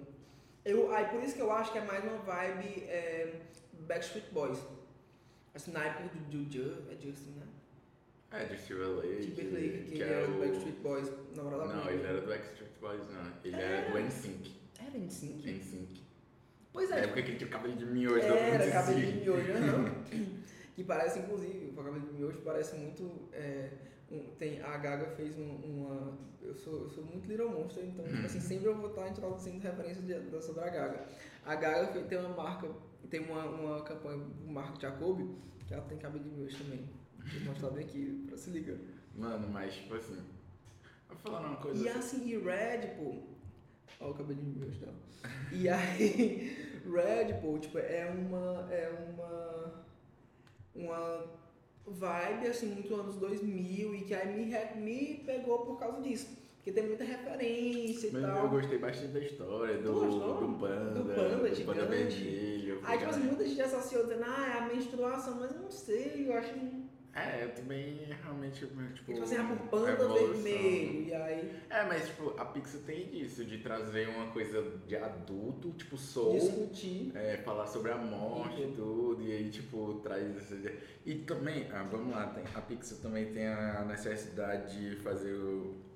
Eu, 0.65 0.93
aí 0.93 1.05
por 1.07 1.21
isso 1.21 1.35
que 1.35 1.41
eu 1.41 1.51
acho 1.51 1.71
que 1.73 1.77
é 1.77 1.81
mais 1.83 2.03
uma 2.03 2.17
vibe 2.19 2.83
é, 2.87 3.41
Backstreet 3.81 4.25
Boys. 4.31 4.59
Assim, 5.53 5.71
na 5.71 5.83
época 5.85 6.09
do, 6.29 6.43
do 6.45 6.91
é 6.91 6.95
Justin, 7.05 7.31
né? 7.31 7.45
É, 8.33 8.45
de 8.45 8.57
Timberlake. 8.65 9.31
Timberlake, 9.31 9.83
que, 9.83 9.91
que 9.91 10.01
ele 10.01 10.03
é 10.03 10.13
era 10.13 10.27
do 10.27 10.33
o... 10.35 10.39
Backstreet 10.39 10.75
Boys, 10.81 11.11
namorado 11.35 11.67
da 11.69 11.75
Não, 11.75 11.89
ele 11.89 12.03
era 12.03 12.21
do 12.21 12.27
Backstreet 12.27 12.71
Boys, 12.81 13.01
não. 13.09 13.31
Ele 13.43 13.55
era 13.55 13.63
Era. 13.77 13.91
do 13.91 13.99
NSYNC. 13.99 14.51
Era 14.79 14.97
em 14.97 15.09
sync? 15.09 15.49
NSYNC. 15.49 16.03
Pois 16.73 16.89
Na 16.89 16.97
é, 16.97 17.03
época 17.03 17.21
que 17.21 17.29
ele 17.29 17.37
tinha 17.37 17.49
cabelo 17.49 17.75
de 17.75 17.85
miojo. 17.85 18.17
Era, 18.25 18.71
cabelo 18.71 18.99
de 18.99 19.13
miojo, 19.21 19.53
não. 19.53 20.03
que 20.75 20.83
parece, 20.83 21.19
inclusive, 21.19 21.69
o 21.69 21.73
cabelo 21.73 21.99
de 21.99 22.11
miojo 22.13 22.41
parece 22.41 22.75
muito. 22.75 23.29
é, 23.31 23.69
um- 24.11 24.33
tem, 24.39 24.59
a 24.61 24.77
Gaga 24.77 25.05
fez 25.15 25.37
um- 25.37 25.55
uma. 25.63 26.17
Eu 26.41 26.55
sou, 26.55 26.81
eu 26.83 26.89
sou 26.89 27.03
muito 27.05 27.27
Little 27.29 27.49
Monster, 27.49 27.85
então, 27.85 28.03
tipo 28.05 28.25
assim, 28.25 28.39
sempre 28.41 28.65
eu 28.65 28.75
vou 28.75 28.89
estar 28.89 29.07
introduzindo 29.07 29.61
referências 29.61 30.05
de, 30.05 30.19
da- 30.19 30.41
sobre 30.41 30.63
a 30.63 30.69
Gaga. 30.69 31.05
A 31.45 31.55
Gaga 31.55 31.93
fez- 31.93 32.07
tem 32.07 32.17
uma 32.17 32.29
marca, 32.29 32.67
tem 33.09 33.19
uma, 33.21 33.45
uma 33.45 33.81
campanha 33.83 34.17
do 34.17 34.51
Marco 34.51 34.81
Jacobi, 34.81 35.29
que 35.67 35.73
ela 35.73 35.83
tem 35.83 35.97
cabelo 35.99 36.23
de 36.23 36.29
miojo 36.31 36.57
também. 36.57 36.89
Vou 37.25 37.41
mostrar 37.53 37.69
bem 37.71 37.85
aqui, 37.85 38.25
pra 38.27 38.37
se 38.37 38.49
ligar. 38.49 38.77
Mano, 39.15 39.47
mas 39.49 39.73
tipo 39.73 39.95
assim. 39.95 40.17
Vou 41.07 41.17
falar 41.17 41.47
uma 41.47 41.57
coisa. 41.57 41.83
E 41.83 41.89
assim, 41.89 42.27
e 42.27 42.37
Red, 42.37 42.95
pô. 42.97 43.15
Olha 43.99 44.11
o 44.11 44.13
cabelinho 44.13 44.57
meu 44.57 44.69
dela. 44.69 44.93
E 45.51 45.69
aí, 45.69 46.81
Red, 46.85 47.33
pô, 47.41 47.57
tipo, 47.59 47.77
é 47.77 48.05
uma. 48.09 48.67
É 48.71 48.89
uma. 48.89 49.83
Uma 50.75 51.43
vibe, 51.85 52.47
assim, 52.47 52.67
muito 52.67 52.95
anos 52.95 53.15
2000 53.17 53.93
e 53.95 54.01
que 54.05 54.13
aí 54.13 54.33
me, 54.33 54.81
me 54.81 55.23
pegou 55.25 55.65
por 55.65 55.77
causa 55.77 56.01
disso. 56.01 56.27
Porque 56.55 56.71
tem 56.71 56.87
muita 56.87 57.03
referência 57.03 58.07
e 58.07 58.11
Mas 58.11 58.21
tal. 58.21 58.45
eu 58.45 58.49
gostei 58.49 58.77
bastante 58.77 59.09
da 59.09 59.19
história, 59.19 59.77
do, 59.79 59.93
do 59.93 60.59
panda, 60.59 60.91
Do 60.91 61.13
panda 61.13 61.49
do 61.49 61.65
panda 61.65 61.85
vermelho. 61.85 62.79
Aí, 62.85 62.97
tipo 62.97 63.09
assim, 63.09 63.23
muita 63.23 63.45
gente 63.45 63.61
associou 63.61 64.03
dizendo, 64.03 64.23
ah, 64.25 64.47
é 64.47 64.59
a 64.59 64.73
menstruação, 64.73 65.35
mas 65.41 65.51
eu 65.53 65.61
não 65.61 65.71
sei, 65.71 66.25
eu 66.25 66.33
acho. 66.37 66.53
É, 67.15 67.43
eu 67.43 67.49
também 67.53 68.07
realmente, 68.23 68.65
tipo. 68.95 69.21
Assim, 69.21 69.35
ah, 69.37 69.43
por 69.43 69.67
panda 69.69 70.07
vermelho. 70.07 71.07
E 71.07 71.13
aí, 71.13 71.55
É, 71.69 71.83
mas 71.83 72.07
tipo, 72.07 72.33
a 72.39 72.45
Pixar 72.45 72.81
tem 72.81 73.05
disso, 73.07 73.45
de 73.45 73.59
trazer 73.59 74.09
uma 74.09 74.31
coisa 74.31 74.63
de 74.87 74.95
adulto, 74.95 75.71
tipo 75.73 75.95
soul, 75.95 76.39
discutir. 76.39 77.11
é, 77.15 77.37
falar 77.37 77.67
sobre 77.67 77.91
a 77.91 77.97
morte 77.97 78.63
e 78.63 78.73
tudo, 78.75 79.21
e 79.21 79.31
aí 79.31 79.49
tipo, 79.51 79.99
traz 80.01 80.35
essa 80.37 80.55
ideia. 80.55 80.75
E 81.05 81.15
também, 81.15 81.67
ah, 81.71 81.83
vamos 81.83 82.15
lá, 82.15 82.27
tem, 82.27 82.43
a 82.55 82.61
Pixar 82.61 82.97
também 82.97 83.31
tem 83.31 83.47
a 83.47 83.85
necessidade 83.85 84.75
de 84.79 84.95
fazer 84.97 85.35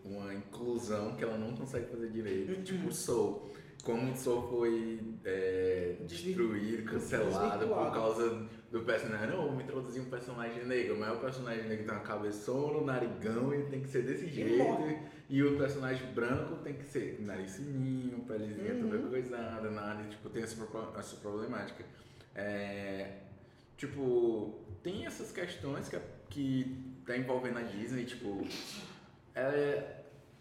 uma 0.05 0.33
inclusão 0.35 1.15
que 1.15 1.23
ela 1.23 1.37
não 1.37 1.55
consegue 1.55 1.87
fazer 1.87 2.09
direito, 2.11 2.61
tipo 2.63 2.93
soul. 2.93 3.51
Como 3.83 4.11
o 4.11 4.15
Soul 4.17 4.49
foi 4.49 4.99
é, 5.23 5.95
destruído, 6.05 6.83
cancelado 6.91 7.67
por 7.67 7.91
causa 7.93 8.45
do 8.69 8.81
personagem. 8.81 9.27
Não, 9.29 9.45
vamos 9.47 9.63
introduzir 9.63 10.01
um 10.01 10.09
personagem 10.09 10.65
negro, 10.65 10.97
mas 10.99 11.15
o 11.15 11.21
personagem 11.21 11.63
negro 11.69 11.85
tem 11.85 11.93
uma 11.95 12.03
cabeçona, 12.03 12.79
um 12.79 12.83
narigão 12.85 13.53
e 13.53 13.63
tem 13.63 13.81
que 13.81 13.87
ser 13.87 14.01
desse 14.01 14.27
jeito. 14.27 14.57
morre. 14.57 14.97
E 15.29 15.41
o 15.43 15.57
personagem 15.57 16.05
branco 16.13 16.55
tem 16.63 16.73
que 16.73 16.83
ser 16.85 17.17
nariz 17.21 17.55
fininho, 17.55 18.19
pelezinha 18.27 18.73
Uhum. 18.73 18.89
toda 18.89 19.07
coisada, 19.09 19.69
nada, 19.71 20.03
tipo, 20.09 20.29
tem 20.29 20.43
essa, 20.43 20.67
essa 20.97 21.15
problemática. 21.17 21.85
É, 22.35 23.11
tipo, 23.77 24.59
tem 24.83 25.05
essas 25.05 25.31
questões 25.31 25.87
que, 25.87 25.97
que 26.29 26.83
tá 27.05 27.17
envolvendo 27.17 27.59
a 27.59 27.61
Disney, 27.61 28.05
tipo, 28.05 28.45
é, 29.35 29.96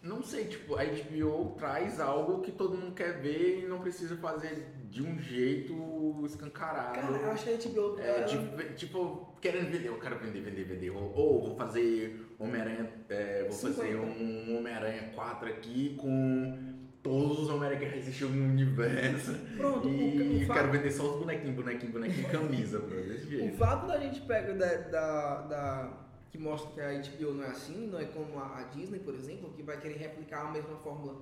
não 0.07 0.23
sei, 0.23 0.45
tipo, 0.45 0.75
a 0.75 0.83
HBO 0.83 1.55
traz 1.57 1.99
algo 1.99 2.41
que 2.41 2.51
todo 2.51 2.77
mundo 2.77 2.93
quer 2.93 3.19
ver 3.21 3.63
e 3.63 3.67
não 3.67 3.79
precisa 3.79 4.15
fazer 4.17 4.67
de 4.89 5.03
um 5.03 5.19
jeito 5.19 6.23
escancarado. 6.25 6.93
Cara, 6.99 7.17
eu 7.17 7.31
acho 7.31 7.43
que 7.43 7.49
a 7.49 7.69
HBO. 7.71 7.99
É, 7.99 8.23
tipo, 8.23 8.73
tipo, 8.75 9.35
querendo 9.41 9.69
vender, 9.71 9.87
eu 9.89 9.99
quero 9.99 10.17
vender, 10.19 10.41
vender, 10.41 10.63
vender. 10.63 10.89
Ou, 10.91 11.13
ou 11.15 11.41
vou 11.47 11.55
fazer 11.57 12.35
Homem-Aranha, 12.39 12.89
é, 13.09 13.43
vou 13.43 13.51
fazer 13.57 13.91
50. 13.93 13.97
um 14.23 14.57
Homem-Aranha 14.57 15.11
4 15.13 15.49
aqui 15.49 15.95
com 15.99 16.77
todos 17.03 17.39
os 17.39 17.49
Homem-Aranha 17.49 17.89
que 17.89 17.97
existiam 17.97 18.29
no 18.29 18.45
universo. 18.45 19.33
Pronto, 19.55 19.87
o- 19.87 19.91
e 19.93 20.43
o 20.43 20.47
quero 20.47 20.47
fato- 20.47 20.71
vender 20.71 20.91
só 20.91 21.03
os 21.13 21.19
bonequinhos, 21.19 21.55
bonequinho, 21.55 21.91
bonequinho, 21.91 22.29
camisa, 22.29 22.79
bro, 22.79 23.01
desse 23.03 23.25
O 23.25 23.29
jeito. 23.29 23.57
fato 23.57 23.87
da 23.87 23.99
gente 23.99 24.21
pegar 24.21 24.53
da, 24.53 24.75
da, 24.77 25.41
da- 25.43 26.06
que 26.31 26.37
mostra 26.37 26.71
que 26.71 26.81
a 26.81 26.93
HBO 26.93 27.33
não 27.33 27.43
é 27.43 27.47
assim, 27.47 27.87
não 27.87 27.99
é 27.99 28.05
como 28.05 28.39
a, 28.39 28.63
Disney, 28.73 28.99
por 28.99 29.13
exemplo, 29.13 29.51
que 29.53 29.63
vai 29.63 29.79
querer 29.79 29.97
replicar 29.97 30.47
a 30.47 30.51
mesma 30.51 30.77
fórmula 30.77 31.21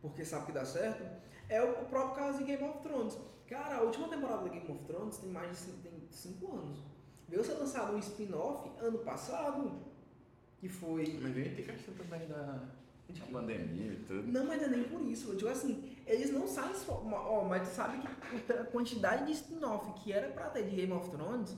porque 0.00 0.24
sabe 0.24 0.46
que 0.46 0.52
dá 0.52 0.64
certo, 0.64 1.02
é 1.48 1.62
o, 1.62 1.84
próprio 1.86 2.14
caso 2.14 2.38
de 2.38 2.44
Game 2.44 2.62
of 2.62 2.80
Thrones. 2.80 3.18
Cara, 3.48 3.76
a 3.76 3.82
última 3.82 4.08
temporada 4.08 4.44
da 4.44 4.48
Game 4.48 4.70
of 4.70 4.84
Thrones 4.84 5.18
tem 5.18 5.30
mais 5.30 5.50
de 5.50 5.56
cinco, 5.56 5.78
tem 5.82 5.92
cinco 6.10 6.56
anos. 6.56 6.78
Veio 7.28 7.44
ser 7.44 7.54
lançado 7.54 7.94
um 7.94 7.98
spin-off 7.98 8.70
ano 8.80 8.98
passado, 8.98 9.80
que 10.58 10.68
foi. 10.68 11.18
Mas 11.20 11.36
aí 11.36 11.54
tem 11.54 11.64
questão 11.64 11.94
também 11.94 12.26
da, 12.28 12.62
da 13.08 13.26
pandemia 13.32 13.92
e 13.92 13.96
tudo. 14.06 14.30
Não, 14.30 14.44
mas 14.46 14.60
não 14.60 14.68
é 14.68 14.70
nem 14.70 14.84
por 14.84 15.02
isso. 15.02 15.30
Eu 15.30 15.36
digo 15.36 15.50
assim, 15.50 15.96
eles 16.06 16.30
não 16.30 16.46
saem 16.46 16.74
só. 16.74 17.02
Ó, 17.04 17.44
mas 17.44 17.68
tu 17.68 17.74
sabe 17.74 17.98
que 17.98 18.52
a 18.52 18.64
quantidade 18.64 19.26
de 19.26 19.32
spin-off 19.32 19.92
que 20.00 20.12
era 20.12 20.28
pra 20.28 20.50
ter 20.50 20.64
de 20.64 20.76
Game 20.76 20.92
of 20.92 21.10
Thrones, 21.10 21.56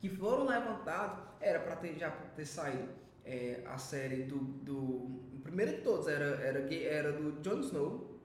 que 0.00 0.08
foram 0.08 0.46
levantados, 0.46 1.22
era 1.40 1.60
pra 1.60 1.76
ter, 1.76 1.96
já 1.98 2.10
ter 2.10 2.44
saído 2.46 2.88
é, 3.24 3.62
a 3.66 3.76
série 3.78 4.24
do, 4.24 4.36
do. 4.38 4.76
O 4.78 5.40
primeiro 5.42 5.76
de 5.76 5.82
todos 5.82 6.08
era, 6.08 6.24
era, 6.42 6.74
era 6.74 7.12
do 7.12 7.40
Jon 7.42 7.60
Snow, 7.60 8.18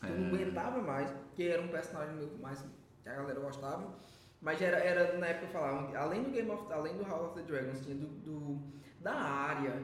que 0.00 0.06
eu 0.06 0.16
não 0.18 0.26
É. 0.26 0.28
aguentava 0.42 0.80
mais, 0.82 1.12
que 1.34 1.48
era 1.48 1.62
um 1.62 1.68
personagem 1.68 2.16
meio 2.16 2.38
mais 2.38 2.60
que 3.02 3.08
a 3.08 3.14
galera 3.14 3.38
gostava. 3.40 3.94
Mas 4.40 4.60
era, 4.60 4.78
era 4.78 5.16
na 5.18 5.26
época 5.28 5.46
falavam, 5.52 5.96
além 5.96 6.24
do 6.24 6.30
Game 6.30 6.50
of 6.50 6.72
além 6.72 6.96
do 6.96 7.04
House 7.04 7.28
of 7.30 7.34
the 7.40 7.42
Dragons, 7.42 7.80
tinha 7.84 7.94
do, 7.94 8.06
do- 8.08 8.60
da 9.00 9.14
área, 9.14 9.80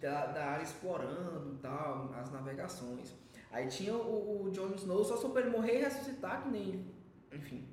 da, 0.00 0.26
da 0.26 0.44
área 0.52 0.62
explorando 0.62 1.54
e 1.54 1.58
tal, 1.58 2.12
as 2.14 2.30
navegações. 2.30 3.14
Aí 3.50 3.66
tinha 3.68 3.94
o, 3.94 4.44
o 4.44 4.50
Jon 4.50 4.74
Snow 4.74 5.02
só 5.04 5.16
pra 5.30 5.40
ele 5.40 5.50
morrer 5.50 5.78
e 5.78 5.82
ressuscitar, 5.84 6.42
que 6.42 6.48
nem. 6.50 6.86
Enfim. 7.32 7.66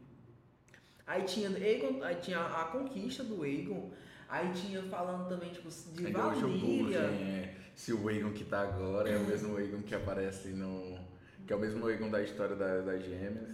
Aí 1.08 1.24
tinha 1.24 1.50
Aegon, 1.50 2.02
aí 2.04 2.16
tinha 2.16 2.40
a, 2.40 2.62
a 2.64 2.66
conquista 2.66 3.24
do 3.24 3.44
Aegon. 3.44 3.92
Aí 4.28 4.52
tinha 4.54 4.82
falando 4.84 5.30
também, 5.30 5.52
tipo, 5.52 5.70
de 5.70 6.04
eu 6.06 6.12
google 6.12 6.34
Valíria. 6.34 6.98
é, 7.00 7.54
se 7.76 7.94
o 7.94 8.10
Egon 8.10 8.32
que 8.32 8.44
tá 8.44 8.62
agora 8.62 9.08
é 9.10 9.18
o 9.18 9.24
mesmo 9.26 9.60
Egon 9.60 9.82
que 9.84 9.94
aparece 9.94 10.48
no. 10.50 10.98
Que 11.46 11.54
é 11.54 11.56
o 11.56 11.60
mesmo 11.60 11.88
Egon 11.90 12.10
da 12.10 12.24
história 12.24 12.56
da- 12.56 12.82
das 12.82 13.04
gêmeas. 13.04 13.50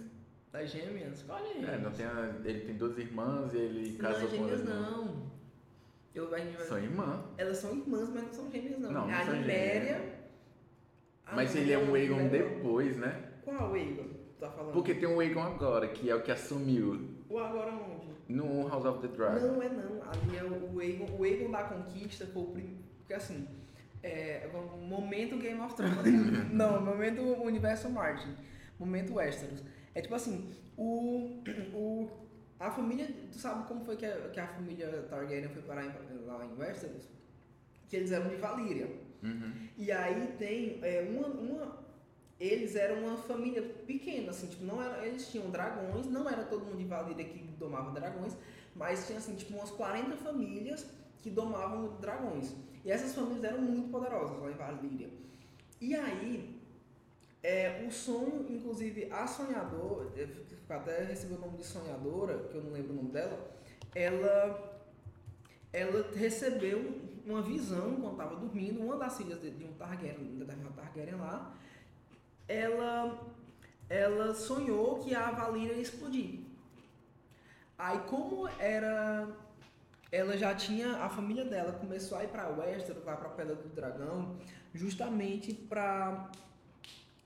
Das 0.50 0.70
gêmeas? 0.70 1.22
Qual 1.22 1.38
é? 1.44 1.74
É, 1.74 1.78
não 1.78 1.92
tem 1.92 2.06
a- 2.06 2.34
ele 2.44 2.60
tem 2.60 2.74
duas 2.76 2.96
irmãs 2.96 3.52
e 3.52 3.58
ele 3.58 3.92
não, 3.92 3.98
casou 3.98 4.28
com 4.28 4.48
elas. 4.48 4.64
não. 4.64 5.30
Eu, 6.14 6.34
a 6.34 6.38
gente 6.38 6.56
vai- 6.56 6.66
São 6.66 6.78
irmãs. 6.78 7.20
Elas 7.36 7.56
são 7.58 7.74
irmãs, 7.76 8.08
mas 8.10 8.22
não 8.24 8.32
são 8.32 8.50
gêmeas, 8.50 8.78
não. 8.80 8.90
Não, 8.92 9.06
não 9.08 9.14
a 9.14 9.24
são 9.24 9.34
Niméria. 9.34 10.18
a 11.26 11.36
Mas 11.36 11.54
ele 11.54 11.72
é 11.72 11.78
um 11.78 11.86
Niméria- 11.86 12.04
Egon 12.06 12.28
depois, 12.28 12.96
né? 12.96 13.30
Qual 13.44 13.76
Egon? 13.76 14.04
Tu 14.04 14.40
tá 14.40 14.50
falando? 14.50 14.72
Porque 14.72 14.94
tem 14.94 15.08
um 15.08 15.20
Egon 15.20 15.42
agora, 15.42 15.86
que 15.88 16.08
é 16.08 16.14
o 16.14 16.22
que 16.22 16.30
assumiu 16.30 17.11
O 17.32 17.38
agora 17.38 17.72
onde? 17.72 18.12
no 18.28 18.68
House 18.68 18.84
of 18.84 19.00
the 19.00 19.08
Dragon. 19.08 19.46
Não 19.46 19.62
é 19.62 19.68
não. 19.68 20.02
Ali 20.02 20.36
é 20.36 20.44
o 20.44 20.74
o 20.74 20.82
Egon. 20.82 21.06
O 21.18 21.26
Egon 21.26 21.50
da 21.50 21.64
Conquista 21.64 22.26
foi 22.26 22.42
o 22.42 22.46
primeiro. 22.46 22.82
Porque 22.98 23.14
assim. 23.14 23.48
É, 24.02 24.48
momento 24.80 25.38
Game 25.38 25.60
of 25.60 25.74
Thrones. 25.76 25.96
não, 26.52 26.80
momento 26.80 27.22
Universo 27.22 27.88
Martin. 27.88 28.34
Momento 28.78 29.14
Westeros. 29.14 29.62
É 29.94 30.00
tipo 30.00 30.14
assim, 30.14 30.52
o. 30.76 31.42
o 31.72 32.10
a 32.58 32.70
família. 32.70 33.08
Tu 33.30 33.38
sabe 33.38 33.66
como 33.66 33.84
foi 33.84 33.96
que 33.96 34.06
a, 34.06 34.28
que 34.30 34.40
a 34.40 34.46
família 34.46 34.88
Targaryen 35.08 35.48
foi 35.48 35.62
parar 35.62 35.84
em- 35.84 36.24
lá 36.26 36.44
em 36.44 36.54
Westeros? 36.58 37.08
Que 37.88 37.96
eles 37.96 38.12
eram 38.12 38.28
de 38.28 38.36
Valíria. 38.36 38.88
Uhum. 39.22 39.52
E 39.76 39.90
aí 39.92 40.34
tem 40.38 40.78
é, 40.82 41.08
uma, 41.08 41.28
uma. 41.28 41.81
Eles 42.42 42.74
eram 42.74 43.04
uma 43.04 43.16
família 43.16 43.62
pequena, 43.86 44.30
assim, 44.30 44.48
tipo, 44.48 44.64
não 44.64 44.82
era, 44.82 45.06
eles 45.06 45.28
tinham 45.28 45.48
dragões, 45.48 46.06
não 46.06 46.28
era 46.28 46.42
todo 46.42 46.64
mundo 46.64 46.78
de 46.78 46.84
Valíria 46.84 47.24
que 47.24 47.38
domava 47.56 47.92
dragões, 47.92 48.36
mas 48.74 49.06
tinha 49.06 49.18
assim, 49.18 49.36
tipo, 49.36 49.54
umas 49.54 49.70
40 49.70 50.16
famílias 50.16 50.84
que 51.22 51.30
domavam 51.30 52.00
dragões. 52.00 52.52
E 52.84 52.90
essas 52.90 53.14
famílias 53.14 53.44
eram 53.44 53.60
muito 53.60 53.90
poderosas 53.90 54.40
lá 54.40 54.50
em 54.50 54.54
Valíria. 54.54 55.08
E 55.80 55.94
aí, 55.94 56.60
é, 57.44 57.84
o 57.86 57.92
sonho, 57.92 58.44
inclusive, 58.50 59.08
a 59.12 59.24
sonhadora, 59.24 60.10
até 60.68 61.04
recebeu 61.04 61.36
o 61.36 61.40
nome 61.42 61.58
de 61.58 61.64
sonhadora, 61.64 62.38
que 62.48 62.56
eu 62.56 62.64
não 62.64 62.72
lembro 62.72 62.92
o 62.92 62.96
nome 62.96 63.12
dela, 63.12 63.38
ela 63.94 64.72
ela 65.72 66.10
recebeu 66.14 67.00
uma 67.24 67.40
visão 67.40 67.94
quando 67.94 68.12
estava 68.12 68.36
dormindo, 68.36 68.82
uma 68.82 68.96
das 68.96 69.16
filhas 69.16 69.40
de, 69.40 69.50
de 69.50 69.64
um 69.64 69.72
Targaryen, 69.74 70.38
da 70.38 70.44
Targaryen 70.70 71.16
lá, 71.16 71.56
ela, 72.48 73.18
ela 73.88 74.34
sonhou 74.34 74.98
que 74.98 75.14
a 75.14 75.30
Valíria 75.30 75.74
ia 75.74 75.82
explodir. 75.82 76.40
Aí 77.78 77.98
como 78.00 78.48
era 78.58 79.28
ela 80.10 80.36
já 80.36 80.54
tinha 80.54 80.96
a 80.98 81.08
família 81.08 81.44
dela 81.44 81.72
começou 81.72 82.18
a 82.18 82.24
ir 82.24 82.28
para 82.28 82.48
Westeros, 82.50 83.02
lá 83.02 83.16
para 83.16 83.30
Pedra 83.30 83.54
do 83.54 83.68
Dragão, 83.70 84.36
justamente 84.74 85.54
para 85.54 86.30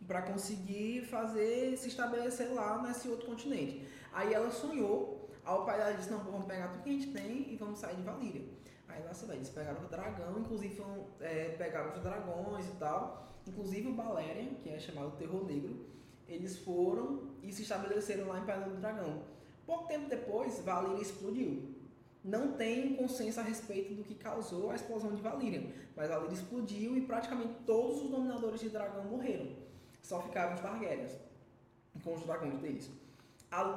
para 0.06 0.22
conseguir 0.22 1.04
fazer 1.06 1.76
se 1.76 1.88
estabelecer 1.88 2.52
lá 2.52 2.80
nesse 2.80 3.08
outro 3.08 3.26
continente. 3.26 3.88
Aí 4.12 4.32
ela 4.32 4.52
sonhou, 4.52 5.28
aí 5.44 5.54
o 5.54 5.64
pai 5.64 5.78
dela 5.78 5.94
disse: 5.94 6.10
"Não, 6.10 6.20
vamos 6.20 6.46
pegar 6.46 6.68
tudo 6.68 6.84
que 6.84 6.90
a 6.90 6.92
gente 6.92 7.10
tem 7.12 7.52
e 7.52 7.56
vamos 7.56 7.80
sair 7.80 7.96
de 7.96 8.02
Valíria". 8.02 8.55
Aí 8.96 9.02
você 9.14 9.26
vai, 9.26 9.36
eles 9.36 9.50
pegaram 9.50 9.84
o 9.84 9.88
dragão, 9.88 10.38
inclusive 10.38 10.74
foram, 10.74 11.06
é, 11.20 11.50
pegaram 11.50 11.92
os 11.92 12.02
dragões 12.02 12.66
e 12.66 12.72
tal, 12.72 13.32
inclusive 13.46 13.88
o 13.88 13.94
Balerion, 13.94 14.54
que 14.54 14.70
é 14.70 14.78
chamado 14.78 15.16
Terror 15.16 15.44
Negro, 15.44 15.86
eles 16.26 16.58
foram 16.58 17.30
e 17.42 17.52
se 17.52 17.62
estabeleceram 17.62 18.26
lá 18.26 18.40
em 18.40 18.44
Pedra 18.44 18.68
do 18.68 18.80
Dragão. 18.80 19.22
Pouco 19.66 19.86
tempo 19.86 20.08
depois, 20.08 20.60
Valíria 20.60 21.02
explodiu 21.02 21.76
não 22.26 22.54
tem 22.54 22.96
consenso 22.96 23.38
a 23.38 23.42
respeito 23.44 23.94
do 23.94 24.02
que 24.02 24.12
causou 24.16 24.72
a 24.72 24.74
explosão 24.74 25.14
de 25.14 25.22
Valyrian, 25.22 25.62
mas 25.94 26.08
Valyrian 26.08 26.32
explodiu 26.32 26.96
e 26.96 27.02
praticamente 27.02 27.54
todos 27.64 28.02
os 28.02 28.10
dominadores 28.10 28.60
de 28.60 28.68
dragão 28.68 29.04
morreram. 29.04 29.46
Só 30.02 30.20
ficaram 30.20 30.56
os 30.56 30.60
Targaryens 30.60 31.12
com 32.02 32.14
os 32.14 32.24
dragões 32.24 32.58
deles. 32.58 32.90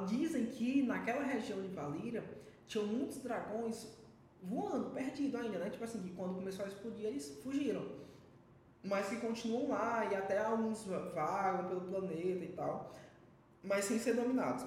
Dizem 0.08 0.46
que 0.46 0.82
naquela 0.82 1.22
região 1.22 1.62
de 1.62 1.68
Valyria 1.68 2.24
tinham 2.66 2.88
muitos 2.88 3.18
dragões 3.18 3.86
voando, 4.42 4.90
perdidos 4.90 5.40
ainda, 5.40 5.58
né? 5.58 5.70
Tipo 5.70 5.84
assim, 5.84 6.02
que 6.02 6.10
quando 6.10 6.34
começou 6.34 6.64
a 6.64 6.68
explodir 6.68 7.06
eles 7.06 7.40
fugiram. 7.42 7.84
Mas 8.82 9.08
que 9.08 9.16
continuam 9.16 9.68
lá 9.68 10.08
e 10.10 10.14
até 10.14 10.38
alguns 10.38 10.84
vagam 10.84 11.68
pelo 11.68 11.82
planeta 11.82 12.44
e 12.44 12.52
tal, 12.56 12.94
mas 13.62 13.84
sem 13.84 13.98
ser 13.98 14.14
dominados. 14.14 14.64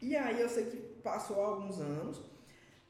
E 0.00 0.16
aí 0.16 0.40
eu 0.40 0.48
sei 0.48 0.64
que 0.66 0.76
passou 1.02 1.40
alguns 1.40 1.78
anos, 1.78 2.22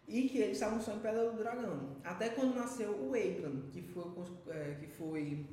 e 0.08 0.28
que 0.28 0.38
eles 0.38 0.52
estavam 0.52 0.80
só 0.80 0.92
em 0.92 1.00
Pedra 1.00 1.30
do 1.30 1.36
Dragão. 1.36 1.96
Até 2.04 2.28
quando 2.28 2.54
nasceu 2.54 2.90
o 2.92 3.14
Aegon, 3.14 3.62
que 3.72 3.82
foi, 3.82 4.04
é, 4.48 4.76
que 4.78 4.86
foi, 4.86 5.46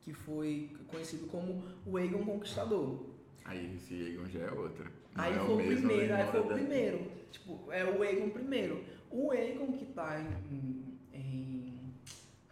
que 0.00 0.12
foi 0.12 0.70
conhecido 0.86 1.26
como 1.26 1.62
o 1.86 1.96
Aegon 1.96 2.24
Conquistador. 2.24 3.06
Aí 3.44 3.74
esse 3.76 3.94
Aegon 3.94 4.28
já 4.28 4.40
é 4.40 4.50
outra. 4.50 4.92
aí 5.14 5.34
é 5.34 5.38
foi 5.38 5.54
o, 5.54 5.66
primeiro, 5.66 6.14
aí 6.14 6.30
foi 6.30 6.40
o 6.40 6.46
primeiro. 6.46 7.10
Tipo, 7.30 7.72
é 7.72 7.84
o 7.84 8.02
Aegon 8.02 8.30
primeiro. 8.30 8.84
O 9.10 9.30
Aegon 9.30 9.72
que 9.72 9.86
tá 9.86 10.20
em, 10.20 10.98
em 11.12 11.94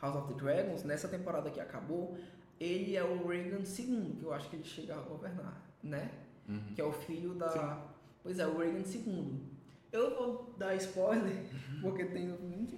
House 0.00 0.16
of 0.16 0.32
the 0.32 0.40
Dragons, 0.40 0.84
nessa 0.84 1.08
temporada 1.08 1.50
que 1.50 1.60
acabou, 1.60 2.16
ele 2.58 2.96
é 2.96 3.04
o 3.04 3.30
Aegon 3.30 3.62
II, 3.62 4.16
que 4.18 4.22
eu 4.24 4.32
acho 4.32 4.48
que 4.48 4.56
ele 4.56 4.64
chega 4.64 4.94
a 4.94 5.00
governar, 5.00 5.62
né? 5.82 6.10
Uhum. 6.48 6.74
Que 6.74 6.80
é 6.80 6.84
o 6.84 6.92
filho 6.92 7.34
da... 7.34 7.50
Sim. 7.50 7.96
Pois 8.22 8.38
é, 8.38 8.46
o 8.46 8.60
Aegon 8.60 8.82
II. 8.82 9.56
Eu 9.92 10.14
vou 10.14 10.54
dar 10.58 10.74
spoiler, 10.76 11.46
porque 11.80 12.04
tem. 12.04 12.26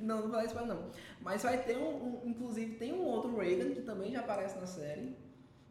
Não, 0.00 0.20
não 0.20 0.22
vou 0.22 0.32
dar 0.32 0.44
spoiler 0.44 0.74
não. 0.74 0.90
Mas 1.20 1.42
vai 1.42 1.62
ter 1.62 1.76
um, 1.76 2.22
um, 2.22 2.28
Inclusive 2.28 2.74
tem 2.74 2.92
um 2.92 3.02
outro 3.02 3.36
Reagan 3.36 3.70
que 3.70 3.82
também 3.82 4.12
já 4.12 4.20
aparece 4.20 4.58
na 4.58 4.66
série, 4.66 5.16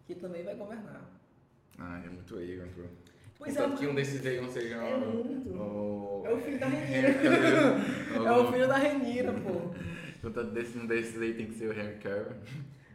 que 0.05 0.15
também 0.15 0.43
vai 0.43 0.55
governar. 0.55 1.09
Ah, 1.77 2.01
é 2.03 2.09
muito 2.09 2.35
Reagan, 2.35 2.67
bro. 2.73 2.89
Pois 3.37 3.55
é. 3.55 3.69
que 3.69 3.87
um 3.87 3.95
desses 3.95 4.21
Reagan 4.21 4.49
seja 4.49 4.75
é 4.75 4.97
muito. 4.97 5.49
O... 5.49 6.23
É 6.25 6.33
o 6.33 6.37
filho 6.39 6.59
da 6.59 6.67
Renira. 6.67 7.07
é 7.09 8.31
o 8.31 8.51
filho 8.51 8.67
da 8.67 8.77
Renira, 8.77 9.33
pô. 9.33 9.71
Então 10.23 10.45
desse, 10.51 10.77
um 10.77 10.85
desses 10.85 11.21
aí 11.21 11.33
tem 11.33 11.47
que 11.47 11.53
ser 11.53 11.69
o 11.69 11.71
Henry 11.73 11.97
Cavill. 11.97 12.35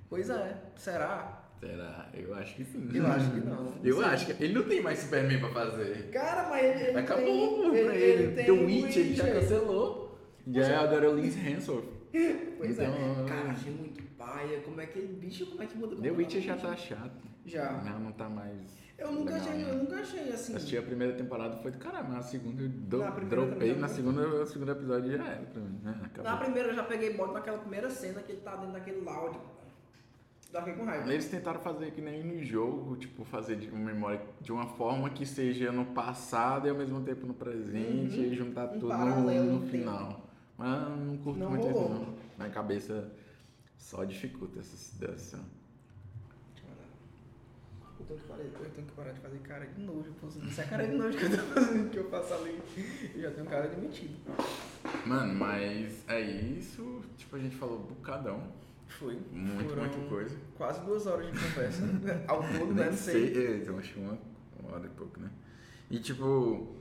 Pois 0.08 0.28
é, 0.28 0.56
será? 0.76 1.42
Será? 1.60 2.10
Eu 2.12 2.34
acho 2.34 2.56
que 2.56 2.64
sim. 2.64 2.88
Eu 2.92 3.06
acho 3.06 3.30
que 3.30 3.40
não. 3.40 3.64
não 3.64 3.84
eu 3.84 4.04
acho 4.04 4.26
que 4.26 4.42
ele 4.42 4.52
não 4.52 4.64
tem 4.64 4.82
mais 4.82 4.98
Superman 4.98 5.38
pra 5.38 5.50
fazer. 5.50 6.10
Cara, 6.10 6.50
mas 6.50 6.64
ele. 6.64 6.88
ele 6.88 6.98
Acabou 6.98 7.72
tem, 7.72 7.84
pra 7.84 7.94
ele. 7.94 8.04
ele. 8.04 8.22
ele 8.22 8.42
The 8.42 8.50
Witch, 8.50 8.96
ele 8.96 9.14
já 9.14 9.32
cancelou. 9.32 10.18
Já 10.48 10.66
é 10.66 10.76
agora 10.76 11.08
o 11.10 11.14
Liz 11.14 11.36
Hemsworth. 11.36 12.02
Pois 12.58 12.78
é. 12.78 12.84
então, 12.84 13.24
é. 13.24 13.28
Cara, 13.28 13.50
achei 13.50 13.72
muito 13.72 14.02
paia. 14.18 14.60
Como 14.60 14.80
é 14.80 14.86
que 14.86 14.98
ele. 14.98 15.14
Bicho, 15.14 15.46
como 15.46 15.62
é 15.62 15.66
que 15.66 15.78
muda? 15.78 15.96
The 15.96 16.10
Witch 16.10 16.34
já 16.40 16.56
tá 16.56 16.76
chato. 16.76 17.22
Já. 17.46 17.72
Não, 17.84 18.00
não 18.00 18.12
tá 18.12 18.28
mais. 18.28 18.81
Eu 19.02 19.12
nunca, 19.12 19.34
legal, 19.34 19.48
achei, 19.48 19.64
né? 19.64 19.70
eu 19.70 19.76
nunca 19.76 19.96
achei 19.96 20.32
assim. 20.32 20.56
Assisti 20.56 20.76
a 20.76 20.82
primeira 20.82 21.12
temporada 21.14 21.56
foi 21.56 21.70
do 21.70 21.78
caramba, 21.78 22.18
a 22.18 22.22
segunda 22.22 22.62
eu 22.62 22.68
do, 22.68 22.98
na 22.98 23.10
dropei, 23.10 23.74
na 23.74 23.88
segunda, 23.88 24.26
o 24.26 24.46
segundo 24.46 24.72
episódio 24.72 25.16
já 25.16 25.26
era 25.26 25.46
pra 25.46 25.60
mim. 25.60 25.80
Né? 25.82 26.10
Na 26.22 26.36
primeira 26.36 26.68
eu 26.68 26.74
já 26.74 26.84
peguei 26.84 27.14
bode 27.14 27.32
naquela 27.32 27.58
primeira 27.58 27.90
cena 27.90 28.22
que 28.22 28.32
ele 28.32 28.40
tá 28.40 28.56
dentro 28.56 28.72
daquele 28.72 29.00
loud 29.00 29.38
com 30.60 30.84
raiva. 30.84 31.10
Eles 31.10 31.28
tentaram 31.28 31.60
fazer 31.60 31.90
que 31.92 32.00
nem 32.00 32.22
no 32.22 32.42
jogo, 32.44 32.96
tipo, 32.96 33.24
fazer 33.24 33.56
de 33.56 33.68
uma 33.70 33.78
memória 33.78 34.20
de 34.40 34.52
uma 34.52 34.66
forma 34.66 35.08
que 35.08 35.24
seja 35.24 35.72
no 35.72 35.86
passado 35.86 36.66
e 36.66 36.70
ao 36.70 36.76
mesmo 36.76 37.00
tempo 37.00 37.26
no 37.26 37.32
presente 37.32 38.18
uhum. 38.18 38.24
e 38.24 38.34
juntar 38.34 38.66
um 38.66 38.78
tudo 38.78 38.94
no, 38.94 39.44
no 39.58 39.66
final. 39.68 40.28
Mas 40.58 40.88
não 40.90 41.16
curto 41.18 41.38
não 41.38 41.50
muito 41.50 41.66
rolou. 41.66 41.92
isso 41.92 42.00
não. 42.00 42.14
Na 42.36 42.50
cabeça 42.50 43.10
só 43.78 44.04
dificulta 44.04 44.60
essa 44.60 44.98
dessa. 44.98 45.40
Eu 48.02 48.16
tenho, 48.16 48.20
que 48.20 48.26
parar, 48.26 48.42
eu 48.42 48.70
tenho 48.70 48.86
que 48.86 48.92
parar 48.92 49.12
de 49.12 49.20
fazer 49.20 49.38
cara 49.38 49.66
de 49.66 49.80
nojo. 49.80 50.12
Isso 50.46 50.60
é 50.60 50.64
cara 50.64 50.86
de 50.86 50.94
nojo 50.94 51.18
que 51.18 51.24
eu 51.24 51.30
tô 51.30 51.36
fazendo, 51.36 51.90
que 51.90 51.96
eu 51.98 52.10
faço 52.10 52.34
ali. 52.34 52.60
Eu 53.14 53.22
já 53.22 53.30
tenho 53.30 53.46
cara 53.46 53.68
de 53.68 53.80
mentido. 53.80 54.16
Mano, 55.06 55.34
mas 55.34 56.04
é 56.08 56.20
isso. 56.20 57.02
Tipo, 57.16 57.36
a 57.36 57.38
gente 57.38 57.56
falou 57.56 57.78
bocadão. 57.78 58.42
Foi. 58.88 59.18
Muito, 59.32 59.68
Foram 59.70 59.82
muita 59.82 60.08
coisa. 60.08 60.36
Quase 60.56 60.84
duas 60.84 61.06
horas 61.06 61.26
de 61.26 61.32
conversa. 61.32 61.82
Ao 62.28 62.42
todo, 62.42 62.74
né? 62.74 62.86
Não 62.86 62.92
sei. 62.92 63.34
sei. 63.34 63.46
É, 63.46 63.56
então, 63.58 63.78
acho 63.78 63.92
que 63.92 64.00
uma, 64.00 64.18
uma 64.60 64.74
hora 64.74 64.86
e 64.86 64.90
pouco, 64.90 65.18
né? 65.18 65.30
E 65.90 65.98
tipo, 65.98 66.74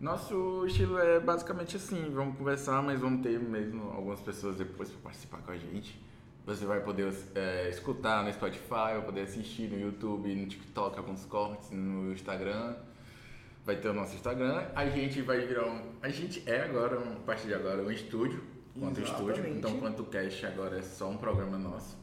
nosso 0.00 0.66
estilo 0.66 0.98
é 0.98 1.18
basicamente 1.18 1.76
assim, 1.76 2.10
vamos 2.10 2.36
conversar, 2.36 2.82
mas 2.82 3.00
vamos 3.00 3.22
ter 3.22 3.38
mesmo 3.38 3.90
algumas 3.90 4.20
pessoas 4.20 4.56
depois 4.56 4.90
para 4.90 5.00
participar 5.00 5.38
com 5.38 5.50
a 5.50 5.56
gente. 5.56 6.00
Você 6.46 6.64
vai 6.64 6.80
poder 6.80 7.12
é, 7.34 7.68
escutar 7.68 8.22
no 8.22 8.32
Spotify, 8.32 8.94
vai 8.94 9.02
poder 9.02 9.22
assistir 9.22 9.68
no 9.68 9.80
YouTube, 9.80 10.32
no 10.32 10.46
TikTok, 10.46 10.96
alguns 10.96 11.24
cortes, 11.24 11.72
no 11.72 12.12
Instagram. 12.12 12.76
Vai 13.64 13.74
ter 13.74 13.88
o 13.88 13.92
nosso 13.92 14.14
Instagram. 14.14 14.64
A 14.76 14.86
gente 14.86 15.22
vai 15.22 15.40
virar 15.40 15.66
um. 15.66 15.82
A 16.00 16.08
gente 16.08 16.48
é 16.48 16.62
agora, 16.62 17.00
a 17.00 17.16
partir 17.26 17.48
de 17.48 17.54
agora, 17.54 17.82
um 17.82 17.90
estúdio 17.90 18.44
quanto 18.78 19.00
Exatamente. 19.00 19.40
estúdio. 19.40 19.58
Então, 19.58 19.76
quanto 19.80 20.04
cast 20.04 20.46
agora 20.46 20.78
é 20.78 20.82
só 20.82 21.10
um 21.10 21.16
programa 21.16 21.58
nosso. 21.58 21.96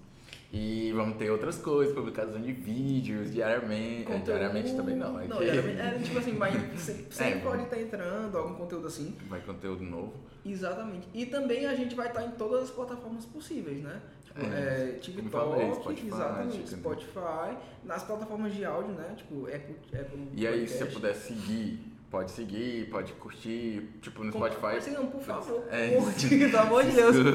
E 0.55 0.91
vamos 0.91 1.17
ter 1.17 1.31
outras 1.31 1.57
coisas, 1.57 1.95
publicação 1.95 2.39
de 2.39 2.53
vídeos 2.53 3.33
diariamente. 3.33 4.03
Conteúdo... 4.03 4.25
Diariamente 4.25 4.75
também 4.75 4.95
não. 4.95 5.19
É, 5.19 5.27
não, 5.27 5.39
diariamente, 5.39 5.81
é 5.81 5.99
tipo 6.03 6.19
assim, 6.19 6.35
vai, 6.35 6.51
sempre 7.09 7.39
é, 7.39 7.41
pode 7.41 7.63
estar 7.63 7.81
entrando 7.81 8.37
algum 8.37 8.53
conteúdo 8.53 8.85
assim. 8.85 9.15
Vai 9.27 9.41
conteúdo 9.41 9.83
novo. 9.83 10.13
Exatamente. 10.45 11.07
E 11.11 11.25
também 11.25 11.65
a 11.65 11.73
gente 11.73 11.95
vai 11.95 12.07
estar 12.07 12.23
em 12.23 12.31
todas 12.31 12.65
as 12.65 12.69
plataformas 12.69 13.25
possíveis, 13.25 13.81
né? 13.81 13.99
Tipo, 14.25 14.41
é, 14.45 14.89
é, 14.89 14.91
TikTok, 15.01 15.29
falei, 15.29 15.73
Spotify, 15.73 16.07
exatamente, 16.07 16.69
Spotify, 16.69 17.57
nas 17.83 18.03
plataformas 18.03 18.53
de 18.53 18.63
áudio, 18.63 18.93
né? 18.93 19.15
Tipo, 19.17 19.47
Apple, 19.47 19.75
Apple 19.99 20.27
E 20.35 20.45
aí, 20.45 20.67
se 20.67 20.77
você 20.77 20.85
puder 20.85 21.15
seguir 21.15 21.92
Pode 22.13 22.29
seguir, 22.29 22.91
pode 22.91 23.11
curtir, 23.13 23.89
tipo 23.99 24.23
no 24.23 24.31
Spotify. 24.31 24.79
Sigam, 24.79 25.07
por 25.07 25.23
favor. 25.23 25.63
É, 25.73 25.95
curte, 25.97 26.29
pelo 26.29 26.59
amor 26.59 26.83
de 26.83 26.91
Deus. 26.91 27.15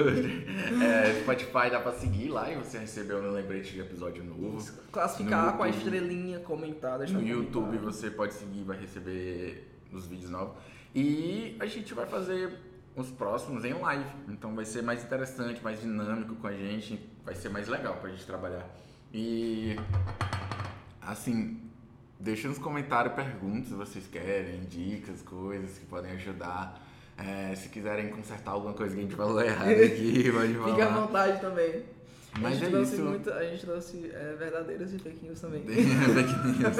É, 0.81 1.21
Spotify 1.23 1.69
dá 1.69 1.81
pra 1.81 1.91
seguir 1.95 2.29
lá 2.29 2.49
e 2.49 2.55
você 2.55 2.79
recebeu 2.79 3.19
um 3.19 3.33
lembrete 3.33 3.73
de 3.73 3.81
episódio 3.81 4.23
novo. 4.23 4.57
Isso. 4.57 4.81
Classificar 4.93 5.57
com 5.57 5.65
a 5.65 5.69
estrelinha 5.69 6.39
comentada. 6.39 7.05
No 7.07 7.21
YouTube 7.21 7.77
você 7.79 8.09
pode 8.09 8.35
seguir, 8.35 8.63
vai 8.63 8.79
receber 8.79 9.69
os 9.93 10.07
vídeos 10.07 10.31
novos. 10.31 10.55
E 10.95 11.57
a 11.59 11.67
gente 11.67 11.93
vai 11.93 12.07
fazer 12.07 12.57
os 12.95 13.11
próximos 13.11 13.65
em 13.65 13.73
live. 13.73 14.09
Então 14.29 14.55
vai 14.55 14.65
ser 14.65 14.83
mais 14.83 15.03
interessante, 15.03 15.61
mais 15.61 15.81
dinâmico 15.81 16.37
com 16.37 16.47
a 16.47 16.53
gente. 16.53 17.05
Vai 17.25 17.35
ser 17.35 17.49
mais 17.49 17.67
legal 17.67 17.97
pra 17.97 18.11
gente 18.11 18.25
trabalhar. 18.25 18.65
E 19.13 19.75
assim, 21.03 21.68
Deixa 22.20 22.49
nos 22.49 22.59
comentários 22.59 23.15
perguntas 23.15 23.69
se 23.69 23.74
vocês 23.74 24.07
querem, 24.09 24.61
dicas, 24.65 25.23
coisas 25.23 25.78
que 25.78 25.86
podem 25.86 26.11
ajudar. 26.12 26.85
É, 27.16 27.55
se 27.55 27.69
quiserem 27.69 28.11
consertar 28.11 28.53
alguma 28.53 28.74
coisa 28.74 28.95
que 28.95 29.01
a 29.01 29.03
gente 29.05 29.15
falou 29.15 29.40
errado 29.40 29.70
aqui, 29.70 30.31
pode 30.31 30.55
falar. 30.55 30.69
Fique 30.69 30.82
à 30.82 30.89
vontade 30.89 31.40
também. 31.40 31.82
Mas 32.40 32.45
a 32.45 32.55
gente 32.57 32.66
é 32.66 32.70
trouxe 32.70 32.95
isso. 32.95 33.05
Muito, 33.05 33.31
a 33.31 33.45
gente 33.45 33.61
trouxe 33.66 34.11
é, 34.12 34.36
verdadeiras 34.39 34.93
e 34.93 34.99
fake 34.99 35.24
news 35.24 35.40
também. 35.40 35.62
fake 35.62 36.49
news. 36.59 36.77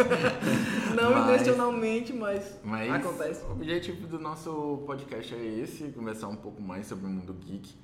Não 0.95 1.11
mas, 1.13 1.41
intencionalmente, 1.41 2.13
mas, 2.13 2.59
mas 2.63 2.93
acontece. 2.93 3.45
O 3.45 3.53
objetivo 3.53 4.07
do 4.07 4.19
nosso 4.19 4.83
podcast 4.87 5.35
é 5.35 5.45
esse, 5.61 5.85
conversar 5.93 6.29
um 6.29 6.37
pouco 6.37 6.61
mais 6.61 6.87
sobre 6.87 7.07
o 7.07 7.09
mundo 7.09 7.33
geek. 7.33 7.75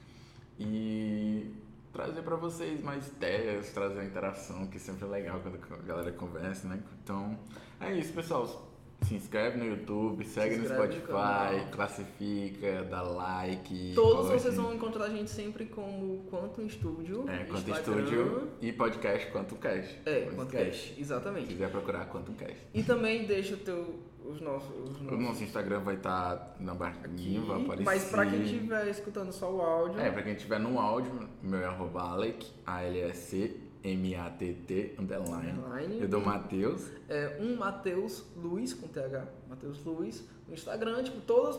E 0.58 1.50
trazer 1.94 2.22
para 2.22 2.34
vocês 2.34 2.82
mais 2.82 3.06
ideias, 3.06 3.70
trazer 3.70 4.04
interação, 4.04 4.66
que 4.66 4.80
sempre 4.80 5.04
é 5.04 5.08
legal 5.08 5.40
quando 5.40 5.56
a 5.56 5.82
galera 5.86 6.12
conversa, 6.12 6.66
né? 6.66 6.82
Então, 7.02 7.38
é 7.80 7.92
isso, 7.94 8.12
pessoal. 8.12 8.73
Se 9.04 9.08
se 9.10 9.14
inscreve 9.16 9.58
no 9.58 9.66
YouTube, 9.66 10.24
segue 10.24 10.54
Se 10.56 10.60
no 10.62 10.68
no 10.68 10.74
Spotify, 10.74 11.06
canal. 11.06 11.66
classifica, 11.70 12.82
dá 12.90 13.02
like. 13.02 13.92
Todos 13.94 14.30
vocês 14.30 14.56
vão 14.56 14.74
encontrar 14.74 15.04
a 15.04 15.10
gente 15.10 15.30
sempre 15.30 15.66
como 15.66 16.24
Quantum 16.30 16.68
Studio. 16.68 17.24
É, 17.28 17.44
Quanto 17.44 17.70
Instagram. 17.70 18.02
Estúdio 18.02 18.48
e 18.60 18.72
podcast 18.72 19.30
Quanto 19.30 19.54
Cash. 19.56 19.96
É, 20.06 20.22
Quantum 20.22 20.46
Cash, 20.46 20.92
Se 20.94 21.00
exatamente. 21.00 21.46
quiser 21.48 21.70
procurar 21.70 22.06
Quanto 22.06 22.32
Cash. 22.32 22.56
E 22.72 22.82
também 22.82 23.26
deixa 23.26 23.54
o 23.54 23.58
teu, 23.58 23.94
os 24.24 24.40
nossos... 24.40 24.70
Os 24.90 25.00
O 25.00 25.04
nossos 25.04 25.18
nosso 25.20 25.44
Instagram 25.44 25.80
vai 25.80 25.96
estar 25.96 26.56
na 26.58 26.74
barquinha, 26.74 27.40
vai 27.42 27.60
aparecer. 27.62 27.84
Mas 27.84 28.04
pra 28.10 28.24
quem 28.26 28.42
estiver 28.42 28.88
escutando 28.88 29.32
só 29.32 29.52
o 29.52 29.60
áudio, 29.60 30.00
É, 30.00 30.10
pra 30.10 30.22
quem 30.22 30.32
estiver 30.34 30.58
no 30.58 30.78
áudio, 30.80 31.12
meu 31.42 31.60
é 31.60 31.66
arroba 31.66 32.00
Alec, 32.02 32.46
A-L-S-C, 32.66 33.56
M-A-T-T, 33.84 34.94
underline. 34.98 35.50
Underline. 35.52 36.00
Eu 36.00 36.08
dou 36.08 36.20
Matheus. 36.22 36.86
é 37.08 37.36
um 37.40 37.56
Matheus 37.56 38.24
Luiz 38.36 38.72
com 38.72 38.88
TH, 38.88 39.26
Matheus 39.48 39.84
Luiz, 39.84 40.24
no 40.48 40.54
Instagram, 40.54 41.02
tipo, 41.02 41.20
todas 41.20 41.56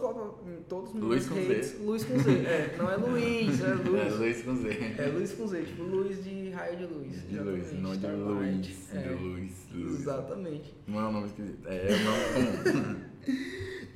todos 0.67 0.93
os 0.93 0.99
Luiz 0.99 1.27
com 1.27 1.35
redes, 1.35 1.79
Luiz 1.79 2.03
com 2.03 2.17
Z. 2.19 2.31
É, 2.31 2.75
não 2.77 2.89
é 2.89 2.95
Luiz, 2.95 3.61
é 3.61 3.67
É, 3.69 3.73
Luiz. 3.73 4.15
Luiz 4.17 4.41
com 4.43 4.55
Z. 4.55 4.69
É 4.97 5.07
Luiz 5.07 5.33
com 5.33 5.47
Z, 5.47 5.61
tipo 5.63 5.83
Luiz 5.83 6.23
de 6.23 6.49
raio 6.49 6.77
de 6.77 6.85
luz. 6.85 7.27
De 7.29 7.37
exatamente, 7.37 7.73
não 7.73 7.95
de. 7.95 8.07
Luiz. 8.07 8.95
É, 8.95 9.01
De 9.01 9.09
Luiz, 9.23 9.53
Luiz. 9.73 9.99
Exatamente. 9.99 10.73
Não 10.87 10.99
é 10.99 11.03
um 11.07 11.11
nome 11.11 11.27
esquisito. 11.27 11.67
É, 11.67 11.91
é 11.91 11.95
um 11.95 12.03
nome 12.03 12.63
comum. 12.83 13.05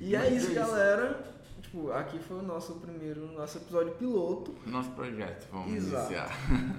E 0.01 0.15
é 0.15 0.19
é 0.27 0.33
isso. 0.33 0.53
galera. 0.53 1.38
Tipo, 1.69 1.91
aqui 1.91 2.17
foi 2.17 2.39
o 2.39 2.41
nosso 2.41 2.73
primeiro, 2.75 3.31
nosso 3.31 3.59
episódio 3.59 3.93
piloto. 3.93 4.55
Nosso 4.65 4.89
projeto, 4.89 5.47
vamos 5.51 5.71
Exato. 5.71 6.11
iniciar. 6.11 6.31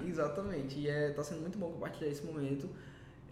Exatamente. 0.05 0.79
E 0.79 0.89
é, 0.89 1.11
tá 1.11 1.23
sendo 1.23 1.39
muito 1.39 1.57
bom 1.57 1.71
compartilhar 1.71 2.11
esse 2.11 2.25
momento. 2.25 2.69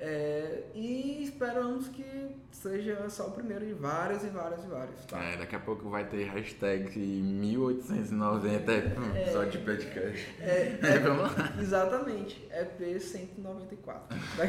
É, 0.01 0.63
e 0.73 1.23
esperamos 1.23 1.87
que 1.89 2.05
seja 2.51 3.09
só 3.09 3.27
o 3.27 3.31
primeiro 3.31 3.65
de 3.65 3.73
vários 3.73 4.23
e 4.23 4.27
vários 4.27 4.63
e 4.63 4.67
vários, 4.67 5.05
tá? 5.05 5.21
É, 5.21 5.37
daqui 5.37 5.55
a 5.55 5.59
pouco 5.59 5.89
vai 5.89 6.05
ter 6.05 6.23
hashtag 6.25 6.97
1890 6.99 8.71
episódio 8.71 9.51
de 9.51 9.57
podcast. 9.59 10.35
É, 10.39 10.77
É, 10.89 10.99
vamos 10.99 11.23
lá. 11.23 11.53
Exatamente. 11.59 12.47
EP 12.51 12.99
194. 12.99 14.17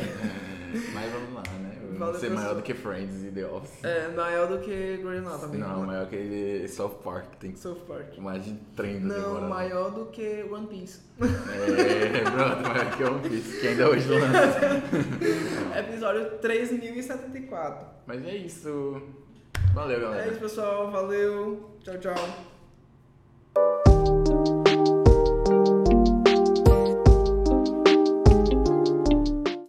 Mas 0.94 1.12
vamos 1.12 1.34
lá, 1.34 1.42
né? 1.60 1.76
Vamos 1.98 2.18
ser 2.18 2.30
maior 2.30 2.54
do 2.54 2.62
que 2.62 2.72
Friends 2.74 3.24
e 3.24 3.30
The 3.30 3.46
Office. 3.46 3.84
É 3.84 4.08
maior 4.08 4.46
do 4.48 4.58
que 4.58 4.96
Grey's 4.98 5.26
Anatomy. 5.26 5.58
Não, 5.58 5.84
maior 5.84 6.06
que 6.08 6.66
South 6.68 7.00
Park, 7.02 7.26
tem 7.40 7.54
South 7.56 7.80
Park. 7.86 8.16
mais 8.18 8.44
de 8.44 8.54
30 8.76 9.00
Não, 9.06 9.48
maior 9.48 9.90
do 9.90 10.06
que 10.06 10.44
One 10.50 10.66
Piece. 10.68 11.00
É, 11.20 12.20
pronto, 12.30 12.62
maior 12.68 12.96
que 12.96 13.04
One 13.04 13.28
Piece, 13.28 13.60
que 13.60 13.68
ainda 13.68 13.90
hoje 13.90 14.08
lança. 14.08 14.60
Episódio 15.78 16.38
3074. 16.38 17.86
Mas 18.06 18.24
é 18.24 18.36
isso. 18.36 19.02
Valeu, 19.74 20.00
galera. 20.00 20.24
É 20.24 20.30
isso, 20.30 20.40
pessoal. 20.40 20.90
Valeu. 20.90 21.78
Tchau, 21.82 21.98
tchau. 21.98 22.49